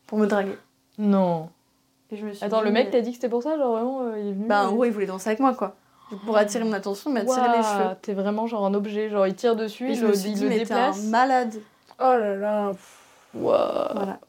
Pour 0.08 0.20
me 0.20 0.28
draguer. 0.28 0.58
Non. 1.00 1.50
Et 2.12 2.18
je 2.18 2.26
me 2.28 2.34
suis 2.34 2.46
Attends, 2.46 2.60
dit, 2.60 2.66
le 2.66 2.72
mec 2.72 2.86
mais- 2.88 2.92
t'a 2.92 3.02
dit 3.02 3.10
que 3.10 3.16
c'était 3.16 3.30
pour 3.30 3.42
ça, 3.42 3.58
genre 3.58 3.72
vraiment, 3.74 4.02
euh, 4.02 4.20
il 4.20 4.28
est 4.28 4.32
venu. 4.34 4.46
Bah, 4.48 4.64
en 4.64 4.68
euh, 4.68 4.72
gros, 4.72 4.86
il 4.86 4.92
voulait 4.92 5.08
danser 5.08 5.30
avec 5.30 5.40
moi, 5.40 5.56
quoi. 5.56 5.76
Donc, 6.12 6.24
pour 6.26 6.38
attirer 6.38 6.64
mon 6.64 6.74
attention, 6.74 7.10
il 7.10 7.14
m'a 7.16 7.26
tiré 7.26 7.48
les 7.58 7.64
cheveux. 7.64 7.96
T'es 8.04 8.14
vraiment 8.14 8.46
genre 8.46 8.66
un 8.66 8.74
objet, 8.76 9.10
genre 9.10 9.26
il 9.26 9.34
tire 9.34 9.56
dessus, 9.56 9.88
Et 9.90 9.94
il 9.94 9.96
je 10.00 10.06
me 10.06 10.14
suis 10.14 10.34
dit, 10.34 10.44
le 10.44 10.50
mais 10.50 10.56
t'es 10.64 10.74
un 10.74 10.90
déplace. 10.92 11.04
malade. 11.06 11.56
Oh 12.00 12.04
là 12.04 12.36
là. 12.36 12.72
Ouah. 13.34 13.92
Voilà. 13.96 14.20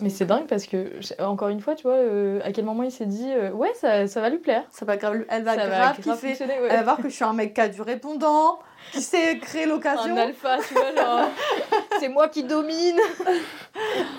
Mais 0.00 0.08
c'est 0.10 0.24
dingue 0.24 0.46
parce 0.46 0.66
que, 0.66 0.90
encore 1.22 1.48
une 1.48 1.60
fois, 1.60 1.74
tu 1.74 1.84
vois, 1.84 1.94
euh, 1.94 2.40
à 2.44 2.52
quel 2.52 2.64
moment 2.64 2.82
il 2.82 2.90
s'est 2.90 3.06
dit, 3.06 3.30
euh, 3.30 3.50
ouais, 3.52 3.72
ça, 3.74 4.06
ça 4.08 4.20
va 4.20 4.30
lui 4.30 4.38
plaire. 4.38 4.64
Ça 4.70 4.84
va 4.84 4.96
grave, 4.96 5.24
elle 5.28 5.44
va 5.44 5.54
ça 5.54 5.66
grave, 5.68 5.96
kiffer. 5.96 6.28
fonctionner, 6.28 6.58
ouais. 6.60 6.68
Elle 6.70 6.78
va 6.78 6.82
voir 6.82 6.96
que 6.96 7.08
je 7.08 7.14
suis 7.14 7.24
un 7.24 7.32
mec 7.32 7.54
qui 7.54 7.60
a 7.60 7.68
du 7.68 7.82
répondant, 7.82 8.58
qui 8.92 9.00
sait 9.00 9.38
créer 9.38 9.66
l'occasion. 9.66 10.14
Un 10.14 10.18
alpha, 10.18 10.58
tu 10.66 10.74
vois, 10.74 10.94
genre, 10.94 11.28
c'est 12.00 12.08
moi 12.08 12.28
qui 12.28 12.42
domine. 12.42 12.98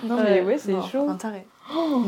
non, 0.04 0.16
mais 0.22 0.40
ouais, 0.40 0.58
c'est 0.58 0.80
chaud. 0.90 1.06
Un 1.08 1.16
taré. 1.16 1.46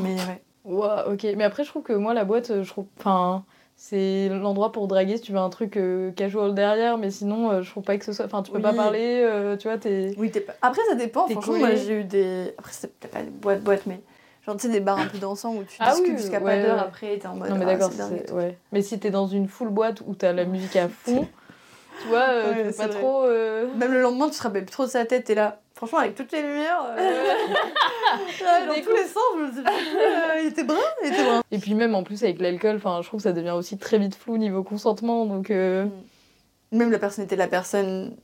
Mais 0.03 0.15
ouais. 0.15 0.43
Ouah, 0.65 1.09
ok. 1.09 1.27
Mais 1.37 1.45
après, 1.45 1.65
je 1.65 1.69
trouve 1.69 1.83
que 1.83 1.93
moi, 1.93 2.15
la 2.15 2.25
boîte, 2.25 2.63
je 2.63 2.69
trouve. 2.69 2.87
Enfin, 2.99 3.45
c'est 3.79 4.29
l'endroit 4.31 4.73
pour 4.73 4.89
draguer 4.89 5.17
si 5.19 5.23
tu 5.23 5.33
veux 5.33 5.39
un 5.39 5.51
truc 5.51 5.77
euh, 5.77 6.11
casual 6.13 6.55
derrière, 6.55 6.97
mais 6.97 7.11
sinon, 7.11 7.51
euh, 7.51 7.63
je 7.63 7.71
trouve 7.71 7.85
pas 7.85 7.99
que 7.99 8.05
ce 8.05 8.13
soit. 8.13 8.25
Enfin, 8.25 8.43
tu 8.43 8.51
peux 8.51 8.57
Oui. 8.57 8.63
pas 8.63 8.73
parler, 8.73 9.21
euh, 9.23 9.57
tu 9.57 9.69
vois, 9.69 9.77
t'es. 9.77 10.13
Oui, 10.17 10.31
t'es 10.31 10.41
pas... 10.41 10.55
Après, 10.63 10.81
ça 10.89 10.95
dépend. 10.95 11.29
Franchement, 11.29 11.59
moi, 11.59 11.75
j'ai 11.75 12.01
eu 12.01 12.05
des. 12.05 12.55
Après, 12.59 12.73
c'est 12.73 12.89
peut-être 12.99 13.13
pas 13.13 13.23
des 13.23 13.31
boîtes, 13.31 13.63
boîtes, 13.63 13.87
mais. 13.87 14.01
Genre, 14.47 14.57
tu 14.57 14.67
sais, 14.67 14.73
des 14.73 14.81
bars 14.81 14.99
un 14.99 15.07
peu 15.07 15.19
dansants 15.19 15.55
où 15.55 15.65
tu 15.65 15.77
Ah 15.81 15.91
discutes 15.91 16.13
oui, 16.13 16.17
jusqu'à 16.19 16.39
ouais, 16.39 16.57
pas 16.57 16.63
d'heure 16.63 16.77
ouais. 16.77 16.83
après, 16.85 17.19
t'es 17.19 17.27
en 17.27 17.35
mode. 17.37 17.51
Non, 17.51 17.57
mais 17.57 17.65
ah, 17.69 17.77
d'accord, 17.77 17.91
c'est 17.93 18.31
ouais. 18.33 18.57
Mais 18.73 18.81
si 18.81 18.99
t'es 18.99 19.11
dans 19.11 19.27
une 19.27 19.49
full 19.49 19.69
boîte 19.69 20.01
où 20.07 20.15
t'as 20.15 20.33
la 20.33 20.45
musique 20.47 20.77
à 20.77 20.89
fond, 20.89 21.27
tu 22.01 22.09
vois, 22.09 22.29
euh, 22.31 22.55
tu 22.55 22.63
peux 22.71 22.73
pas 22.77 22.87
vrai. 22.87 23.01
trop. 23.01 23.27
Même 23.77 23.93
le 23.93 24.01
lendemain, 24.01 24.31
tu 24.31 24.39
te 24.39 24.43
rappelles 24.43 24.65
plus 24.65 24.73
trop 24.73 24.85
de 24.87 24.91
sa 24.91 25.05
tête, 25.05 25.25
t'es 25.25 25.35
là. 25.35 25.61
Franchement, 25.77 25.99
avec 25.99 26.15
toutes 26.15 26.33
les 26.33 26.41
lumières. 26.43 26.83
euh, 26.89 26.97
ouais, 26.97 28.67
dans 28.67 28.75
Des 28.75 28.83
tous 28.83 28.93
les 28.93 29.05
sens, 29.05 29.23
je 29.37 29.41
me 29.43 29.53
suis 29.53 29.61
dit, 29.63 29.69
euh, 29.69 30.41
il 30.41 30.47
était 30.49 30.65
brun, 30.65 30.77
il 31.05 31.13
était 31.13 31.23
brun. 31.23 31.43
Et 31.51 31.59
puis 31.59 31.75
même 31.75 31.95
en 31.95 32.03
plus 32.03 32.23
avec 32.25 32.41
l'alcool, 32.41 32.77
enfin, 32.77 33.01
je 33.03 33.07
trouve 33.09 33.19
que 33.21 33.25
ça 33.25 33.33
devient 33.35 33.51
aussi 33.51 33.77
très 33.77 33.99
vite 33.99 34.15
flou 34.15 34.39
niveau 34.39 34.63
consentement, 34.63 35.27
donc. 35.27 35.51
euh, 35.51 35.87
Même 36.73 36.91
la 36.91 36.99
personnalité 36.99 37.35
de 37.37 37.41
la 37.41 37.47
personne, 37.49 38.17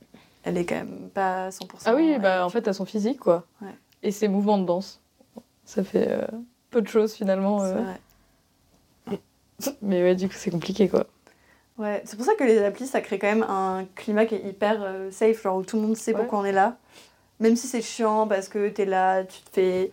elle 0.43 0.57
est 0.57 0.65
quand 0.65 0.75
même 0.75 1.09
pas 1.13 1.49
100%. 1.49 1.61
Ah 1.85 1.93
oui, 1.93 2.17
bah 2.17 2.43
en 2.43 2.49
fait, 2.49 2.67
à 2.67 2.73
son 2.73 2.85
physique, 2.85 3.19
quoi. 3.19 3.43
Ouais. 3.61 3.67
Et 4.01 4.11
ses 4.11 4.27
mouvements 4.27 4.57
de 4.57 4.65
danse. 4.65 4.99
Ça 5.63 5.83
fait 5.83 6.07
euh, 6.09 6.25
peu 6.71 6.81
de 6.81 6.87
choses 6.87 7.13
finalement. 7.13 7.61
euh. 7.63 7.73
vrai. 7.75 9.19
Mais 9.83 10.01
ouais, 10.01 10.15
du 10.15 10.27
coup, 10.27 10.33
c'est 10.35 10.49
compliqué, 10.51 10.89
quoi. 10.89 11.05
Ouais, 11.77 12.01
c'est 12.05 12.17
pour 12.17 12.25
ça 12.25 12.33
que 12.35 12.43
les 12.43 12.63
applis, 12.63 12.87
ça 12.87 12.99
crée 13.01 13.17
quand 13.19 13.27
même 13.27 13.43
un 13.47 13.85
climat 13.95 14.25
qui 14.25 14.35
est 14.35 14.43
hyper 14.47 14.77
euh, 14.81 15.11
safe, 15.11 15.41
genre 15.43 15.57
où 15.57 15.63
tout 15.63 15.75
le 15.77 15.83
monde 15.83 15.95
sait 15.95 16.13
Ouais. 16.13 16.19
pourquoi 16.19 16.39
on 16.39 16.45
est 16.45 16.51
là. 16.51 16.77
Même 17.43 17.55
si 17.55 17.67
c'est 17.67 17.81
chiant 17.81 18.25
parce 18.27 18.47
que 18.49 18.69
t'es 18.69 18.85
là, 18.85 19.23
tu 19.23 19.41
te 19.41 19.49
fais. 19.51 19.91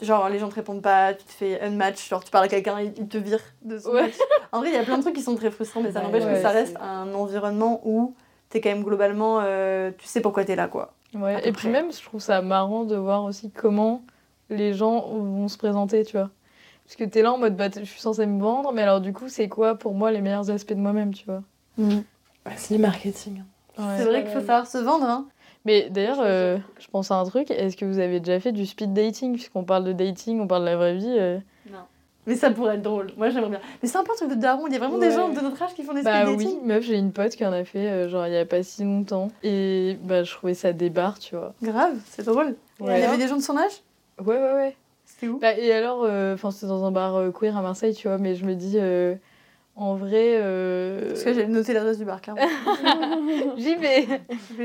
Genre, 0.00 0.28
les 0.28 0.38
gens 0.38 0.48
te 0.48 0.54
répondent 0.54 0.80
pas, 0.82 1.12
tu 1.12 1.24
te 1.24 1.32
fais 1.32 1.60
unmatch, 1.60 2.08
genre 2.08 2.22
tu 2.24 2.30
parles 2.30 2.44
à 2.44 2.48
quelqu'un, 2.48 2.80
il 2.80 2.92
il 2.96 3.08
te 3.08 3.18
vire 3.18 3.40
de 3.62 3.78
son 3.78 3.90
Ouais. 3.90 4.02
match. 4.02 4.14
En 4.52 4.60
vrai, 4.60 4.68
il 4.70 4.74
y 4.74 4.78
a 4.78 4.84
plein 4.84 4.96
de 4.96 5.02
trucs 5.02 5.14
qui 5.16 5.22
sont 5.22 5.34
très 5.34 5.50
frustrants, 5.50 5.82
mais 5.82 5.92
ça 5.92 6.00
n'empêche 6.02 6.24
ouais, 6.24 6.34
que 6.34 6.40
ça 6.40 6.50
reste 6.50 6.76
un 6.80 7.12
environnement 7.14 7.80
où 7.84 8.14
t'es 8.48 8.60
quand 8.60 8.70
même 8.70 8.84
globalement. 8.84 9.40
euh, 9.42 9.90
tu 9.98 10.06
sais 10.06 10.20
pourquoi 10.20 10.44
t'es 10.44 10.56
là, 10.56 10.68
quoi. 10.68 10.94
Ouais. 11.14 11.46
Et 11.46 11.52
puis 11.52 11.68
même, 11.68 11.92
je 11.92 12.00
trouve 12.02 12.20
ça 12.20 12.40
marrant 12.42 12.84
de 12.84 12.94
voir 12.96 13.24
aussi 13.24 13.50
comment 13.50 14.02
les 14.50 14.72
gens 14.72 15.00
vont 15.08 15.48
se 15.48 15.58
présenter, 15.58 16.04
tu 16.04 16.16
vois. 16.16 16.30
Parce 16.84 16.96
que 16.96 17.04
t'es 17.04 17.20
là 17.20 17.32
en 17.32 17.38
mode, 17.38 17.56
bah, 17.56 17.68
je 17.76 17.82
suis 17.84 18.00
censée 18.00 18.24
me 18.24 18.40
vendre, 18.40 18.72
mais 18.72 18.82
alors 18.82 19.00
du 19.02 19.12
coup, 19.12 19.28
c'est 19.28 19.48
quoi 19.48 19.74
pour 19.74 19.94
moi 19.94 20.10
les 20.12 20.20
meilleurs 20.22 20.48
aspects 20.50 20.72
de 20.72 20.80
moi-même, 20.80 21.12
tu 21.12 21.26
vois. 21.26 21.42
Bah, 21.76 22.52
c'est 22.56 22.74
du 22.74 22.80
marketing. 22.80 23.42
Ouais. 23.76 23.84
C'est 23.98 24.04
vrai 24.04 24.22
qu'il 24.22 24.32
faut 24.32 24.40
savoir 24.40 24.66
se 24.66 24.78
vendre, 24.78 25.04
hein. 25.06 25.26
Mais 25.68 25.90
d'ailleurs, 25.90 26.20
euh, 26.22 26.56
je 26.80 26.86
pense 26.88 27.10
à 27.10 27.16
un 27.16 27.24
truc, 27.26 27.50
est-ce 27.50 27.76
que 27.76 27.84
vous 27.84 27.98
avez 27.98 28.20
déjà 28.20 28.40
fait 28.40 28.52
du 28.52 28.64
speed 28.64 28.94
dating? 28.94 29.34
Puisqu'on 29.34 29.64
parle 29.64 29.84
de 29.84 29.92
dating, 29.92 30.40
on 30.40 30.46
parle 30.46 30.62
de 30.62 30.66
la 30.70 30.76
vraie 30.78 30.94
vie. 30.96 31.14
euh. 31.18 31.38
Mais 32.26 32.36
ça 32.36 32.50
pourrait 32.50 32.74
être 32.76 32.82
drôle, 32.82 33.08
moi 33.16 33.28
j'aimerais 33.30 33.50
bien. 33.50 33.60
Mais 33.82 33.88
c'est 33.88 33.96
un 33.98 34.04
peu 34.04 34.12
un 34.12 34.16
truc 34.16 34.30
de 34.30 34.34
daron, 34.34 34.66
il 34.66 34.72
y 34.72 34.76
a 34.76 34.78
vraiment 34.78 34.98
des 34.98 35.06
Ouais. 35.08 35.12
gens 35.14 35.28
de 35.30 35.40
notre 35.40 35.62
âge 35.62 35.74
qui 35.74 35.82
font 35.82 35.92
des 35.94 36.02
Bah 36.02 36.24
speed 36.26 36.36
oui, 36.36 36.44
dating. 36.44 36.66
meuf, 36.66 36.84
j'ai 36.84 36.96
une 36.98 37.12
pote 37.12 37.32
qui 37.36 37.44
en 37.46 37.52
a 37.52 37.64
fait, 37.64 37.86
euh, 37.88 38.08
genre, 38.08 38.26
il 38.26 38.32
y 38.34 38.36
a 38.36 38.44
pas 38.46 38.62
si 38.62 38.82
longtemps. 38.84 39.28
Et 39.42 39.96
bah, 40.02 40.24
je 40.24 40.32
trouvais 40.34 40.52
ça 40.54 40.72
débarre, 40.74 41.18
tu 41.18 41.36
vois. 41.36 41.54
Grave, 41.62 41.96
c'est 42.06 42.24
drôle. 42.24 42.56
Il 42.80 42.86
y 42.86 42.90
avait 42.90 43.16
des 43.18 43.28
gens 43.28 43.36
de 43.36 43.42
son 43.42 43.56
âge? 43.56 43.72
Ouais, 44.24 44.36
ouais, 44.36 44.52
ouais. 44.54 44.76
C'était 45.06 45.28
où 45.28 45.38
Bah, 45.38 45.52
et 45.54 45.72
alors, 45.72 46.02
euh, 46.04 46.34
enfin, 46.34 46.50
c'était 46.50 46.66
dans 46.66 46.84
un 46.84 46.90
bar 46.90 47.16
euh, 47.16 47.30
queer 47.30 47.56
à 47.56 47.62
Marseille, 47.62 47.94
tu 47.94 48.08
vois, 48.08 48.18
mais 48.18 48.34
je 48.34 48.44
me 48.44 48.54
dis, 48.54 48.74
euh, 48.76 49.14
en 49.78 49.94
vrai. 49.94 50.36
euh, 50.40 51.08
Parce 51.08 51.24
que 51.24 51.32
j'ai 51.34 51.46
noté 51.46 51.72
l'adresse 51.72 51.98
du 51.98 52.04
bar. 52.04 52.20
J'y 53.56 53.74
vais. 53.76 54.06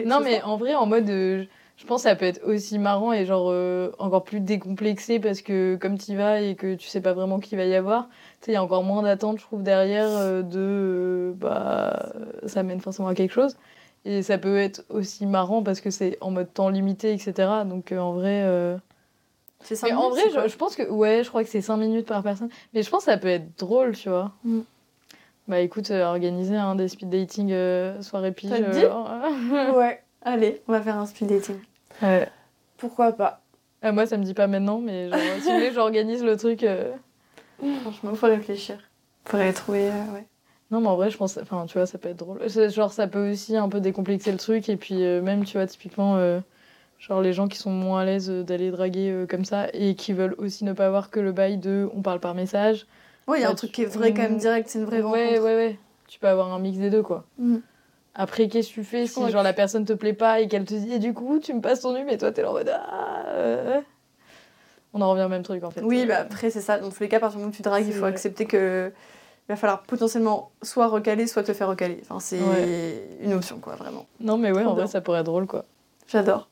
Non, 0.06 0.20
mais 0.22 0.42
en 0.44 0.58
vrai, 0.58 0.76
en 0.76 0.86
mode. 0.86 1.10
euh, 1.10 1.46
je 1.76 1.86
pense 1.88 2.04
que 2.04 2.10
ça 2.10 2.16
peut 2.16 2.26
être 2.26 2.42
aussi 2.46 2.78
marrant 2.78 3.14
et 3.14 3.26
genre 3.26 3.48
euh, 3.50 3.92
encore 3.98 4.24
plus 4.24 4.40
décomplexé 4.40 5.20
parce 5.20 5.42
que 5.42 5.76
comme 5.82 5.98
tu 5.98 6.16
vas 6.16 6.40
et 6.40 6.56
que 6.56 6.76
tu 6.76 6.88
sais 6.88 7.02
pas 7.02 7.14
vraiment 7.14 7.40
qui 7.40 7.56
va 7.56 7.66
y 7.66 7.74
avoir, 7.76 8.10
tu 8.42 8.46
sais, 8.46 8.52
il 8.52 8.54
y 8.54 8.58
a 8.58 8.64
encore 8.64 8.84
moins 8.84 9.02
d'attente, 9.02 9.40
je 9.40 9.44
trouve, 9.44 9.64
derrière 9.64 10.08
euh, 10.08 10.44
de. 10.44 10.60
euh, 10.60 11.34
bah. 11.36 12.14
ça 12.46 12.62
mène 12.62 12.80
forcément 12.80 13.08
à 13.08 13.16
quelque 13.16 13.32
chose. 13.34 13.58
Et 14.06 14.22
ça 14.22 14.38
peut 14.38 14.58
être 14.58 14.84
aussi 14.90 15.26
marrant 15.26 15.64
parce 15.64 15.82
que 15.82 15.90
c'est 15.90 16.18
en 16.22 16.30
mode 16.30 16.54
temps 16.54 16.70
limité, 16.70 17.12
etc. 17.14 17.34
Donc 17.66 17.92
euh, 17.92 17.98
en 18.00 18.14
vrai. 18.14 18.44
euh, 18.44 18.78
C'est 19.62 19.82
Mais 19.84 19.94
en 19.94 20.10
vrai, 20.10 20.22
je 20.48 20.56
pense 20.58 20.76
que. 20.76 20.84
Ouais, 20.90 21.24
je 21.24 21.30
crois 21.30 21.44
que 21.44 21.50
c'est 21.50 21.62
5 21.62 21.78
minutes 21.78 22.06
par 22.08 22.22
personne. 22.22 22.50
Mais 22.74 22.84
je 22.84 22.90
pense 22.90 23.06
que 23.06 23.12
ça 23.12 23.18
peut 23.18 23.30
être 23.30 23.58
drôle, 23.58 23.96
tu 23.98 24.10
vois. 24.10 24.32
Mm. 24.44 24.60
Bah 25.48 25.60
écoute, 25.60 25.92
euh, 25.92 26.06
organiser 26.06 26.56
un 26.56 26.76
des 26.76 26.88
speed 26.88 27.10
dating 27.10 27.52
euh, 27.52 28.02
soirée 28.02 28.32
pige. 28.32 28.50
Ça 28.50 28.60
te 28.60 28.72
dit 28.72 28.86
euh, 28.86 29.74
Ouais, 29.78 30.02
Allez, 30.22 30.62
on 30.68 30.72
va 30.72 30.82
faire 30.82 30.98
un 30.98 31.06
speed 31.06 31.28
dating. 31.28 31.58
ouais. 32.02 32.28
pourquoi 32.78 33.12
pas? 33.12 33.42
Ah, 33.82 33.92
moi, 33.92 34.06
ça 34.06 34.16
me 34.18 34.24
dit 34.24 34.34
pas 34.34 34.48
maintenant, 34.48 34.80
mais 34.80 35.10
genre, 35.10 35.20
si 35.42 35.48
vous 35.50 35.56
voulez, 35.56 35.74
j'organise 35.74 36.24
le 36.24 36.38
truc. 36.38 36.64
euh. 36.64 36.94
Franchement, 37.82 38.14
faut 38.16 38.28
réfléchir. 38.28 38.78
Faudrait 39.26 39.52
trouver, 39.52 39.88
euh, 39.90 40.14
ouais. 40.14 40.26
Non, 40.72 40.80
mais 40.80 40.88
en 40.88 40.96
vrai, 40.96 41.10
je 41.10 41.18
pense. 41.18 41.38
Enfin, 41.38 41.66
tu 41.68 41.78
vois, 41.78 41.86
ça 41.86 41.98
peut 41.98 42.08
être 42.10 42.18
drôle. 42.18 42.40
Genre, 42.50 42.94
ça 42.94 43.08
peut 43.08 43.32
aussi 43.32 43.58
un 43.58 43.68
peu 43.68 43.82
décomplexer 43.82 44.32
le 44.32 44.38
truc. 44.38 44.70
Et 44.70 44.78
puis, 44.78 45.04
euh, 45.04 45.22
même, 45.22 45.44
tu 45.44 45.58
vois, 45.58 45.68
typiquement, 45.68 46.16
euh, 46.16 46.40
genre, 47.00 47.22
les 47.22 47.34
gens 47.34 47.50
qui 47.50 47.58
sont 47.58 47.70
moins 47.72 48.00
à 48.02 48.06
l'aise 48.06 48.30
euh, 48.30 48.44
d'aller 48.44 48.72
draguer 48.72 49.10
euh, 49.12 49.28
comme 49.28 49.44
ça 49.44 49.68
et 49.74 49.96
qui 49.96 50.14
veulent 50.14 50.36
aussi 50.38 50.64
ne 50.64 50.72
pas 50.72 50.88
avoir 50.88 51.10
que 51.10 51.20
le 51.20 51.34
bail 51.34 51.58
de 51.58 51.90
on 51.94 52.02
parle 52.02 52.22
par 52.22 52.34
message. 52.36 52.86
Ouais, 53.28 53.40
il 53.40 53.42
y 53.42 53.46
a 53.46 53.50
un 53.50 53.56
truc 53.56 53.72
qui 53.72 53.84
est 53.84 53.86
vrai 53.86 54.14
quand 54.14 54.22
même 54.24 54.38
direct, 54.38 54.68
c'est 54.70 54.80
une 54.80 54.86
vraie 54.86 55.02
ouais, 55.02 55.04
rencontre. 55.30 55.44
ouais, 55.46 55.56
ouais. 55.56 55.80
Tu 56.08 56.20
peux 56.20 56.28
avoir 56.28 56.54
un 56.54 56.60
mix 56.60 56.78
des 56.78 56.90
deux, 56.90 57.02
quoi. 57.04 57.24
Mm. 57.38 57.58
Après, 58.16 58.48
qu'est-ce 58.48 58.70
que 58.70 58.74
tu 58.76 58.84
fais 58.84 59.08
si 59.08 59.32
genre 59.32 59.42
la 59.44 59.54
personne 59.54 59.86
te 59.86 59.94
plaît 59.94 60.14
pas 60.14 60.40
et 60.42 60.48
qu'elle 60.48 60.66
te 60.66 60.74
dit 60.76 60.94
et 60.94 61.00
du 61.00 61.14
coup 61.16 61.40
tu 61.40 61.52
me 61.54 61.62
passes 61.62 61.82
ton 61.82 61.94
nu 61.94 62.04
mais 62.06 62.16
toi 62.20 62.32
t'es 62.32 62.44
là 62.44 62.52
en 62.52 62.54
mode 62.54 62.70
ah 62.72 63.24
euh. 63.30 63.82
on 64.94 65.02
en 65.02 65.10
revient 65.10 65.24
au 65.24 65.30
même 65.30 65.42
truc 65.42 65.64
en 65.64 65.72
fait. 65.72 65.82
Oui, 65.82 66.02
Euh, 66.04 66.06
bah 66.06 66.18
après, 66.20 66.52
c'est 66.52 66.62
ça. 66.62 66.78
Dans 66.78 66.92
tous 66.92 67.00
les 67.00 67.10
cas, 67.10 67.18
à 67.18 67.20
partir 67.22 67.38
du 67.38 67.44
moment 67.44 67.52
où 67.52 67.56
tu 67.56 67.64
dragues, 67.64 67.86
il 67.88 67.94
faut 67.94 68.02
vrai. 68.02 68.10
accepter 68.10 68.46
que. 68.46 68.92
Il 69.50 69.52
va 69.52 69.56
falloir 69.58 69.82
potentiellement 69.84 70.52
soit 70.62 70.88
recaler, 70.88 71.26
soit 71.28 71.44
te 71.44 71.52
faire 71.54 71.68
recaler. 71.68 72.00
Enfin, 72.04 72.20
c'est 72.22 72.40
Ouais. 72.40 73.04
une 73.22 73.34
option, 73.34 73.58
quoi, 73.60 73.76
vraiment. 73.76 74.06
Non 74.20 74.38
mais 74.38 74.52
ouais 74.54 74.62
Trop 74.62 74.72
en 74.72 74.76
vrai 74.76 74.88
ça 74.88 75.02
pourrait 75.02 75.20
être 75.20 75.26
drôle 75.26 75.48
quoi. 75.48 75.66
J'adore. 76.08 76.48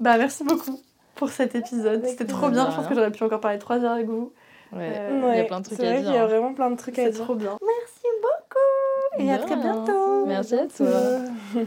Bah, 0.00 0.16
merci 0.16 0.42
beaucoup 0.44 0.80
pour 1.14 1.28
cet 1.28 1.54
épisode. 1.54 2.04
C'était 2.06 2.24
trop 2.24 2.48
bien. 2.48 2.70
Je 2.70 2.76
pense 2.76 2.86
que 2.86 2.94
j'aurais 2.94 3.12
pu 3.12 3.22
encore 3.22 3.40
parler 3.40 3.58
trois 3.58 3.78
heures 3.84 3.92
avec 3.92 4.06
vous. 4.06 4.32
Ouais. 4.72 4.92
Euh, 4.94 5.30
Il 5.32 5.36
y 5.38 5.40
a 5.40 5.44
plein 5.44 5.60
de 5.60 5.64
trucs 5.64 5.78
c'est 5.78 5.86
à 5.86 5.90
vrai 5.92 6.00
dire, 6.00 6.06
qu'il 6.06 6.14
y 6.14 6.18
a 6.18 6.22
hein. 6.22 6.26
vraiment 6.26 6.54
plein 6.54 6.70
de 6.70 6.76
trucs 6.76 6.98
à 6.98 7.04
C'est 7.04 7.10
dire. 7.10 7.24
trop 7.24 7.34
bien. 7.34 7.58
Merci 7.60 8.06
beaucoup. 8.22 9.24
Et 9.24 9.32
à 9.32 9.38
très 9.38 9.56
bientôt. 9.56 10.26
Merci 10.26 10.54
à 10.54 10.66
toi. 10.66 11.20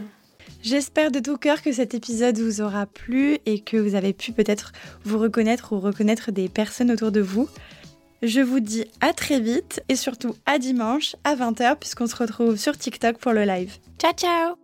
J'espère 0.62 1.10
de 1.10 1.18
tout 1.20 1.36
cœur 1.36 1.60
que 1.60 1.72
cet 1.72 1.92
épisode 1.94 2.38
vous 2.38 2.62
aura 2.62 2.86
plu 2.86 3.38
et 3.44 3.60
que 3.60 3.76
vous 3.76 3.94
avez 3.94 4.14
pu 4.14 4.32
peut-être 4.32 4.72
vous 5.04 5.18
reconnaître 5.18 5.74
ou 5.74 5.80
reconnaître 5.80 6.30
des 6.32 6.48
personnes 6.48 6.90
autour 6.90 7.12
de 7.12 7.20
vous. 7.20 7.48
Je 8.22 8.40
vous 8.40 8.60
dis 8.60 8.86
à 9.02 9.12
très 9.12 9.38
vite 9.40 9.82
et 9.90 9.96
surtout 9.96 10.34
à 10.46 10.58
dimanche 10.58 11.16
à 11.24 11.34
20h 11.36 11.76
puisqu'on 11.76 12.06
se 12.06 12.16
retrouve 12.16 12.56
sur 12.56 12.76
TikTok 12.78 13.18
pour 13.18 13.32
le 13.32 13.44
live. 13.44 13.76
Ciao 13.98 14.12
ciao 14.14 14.54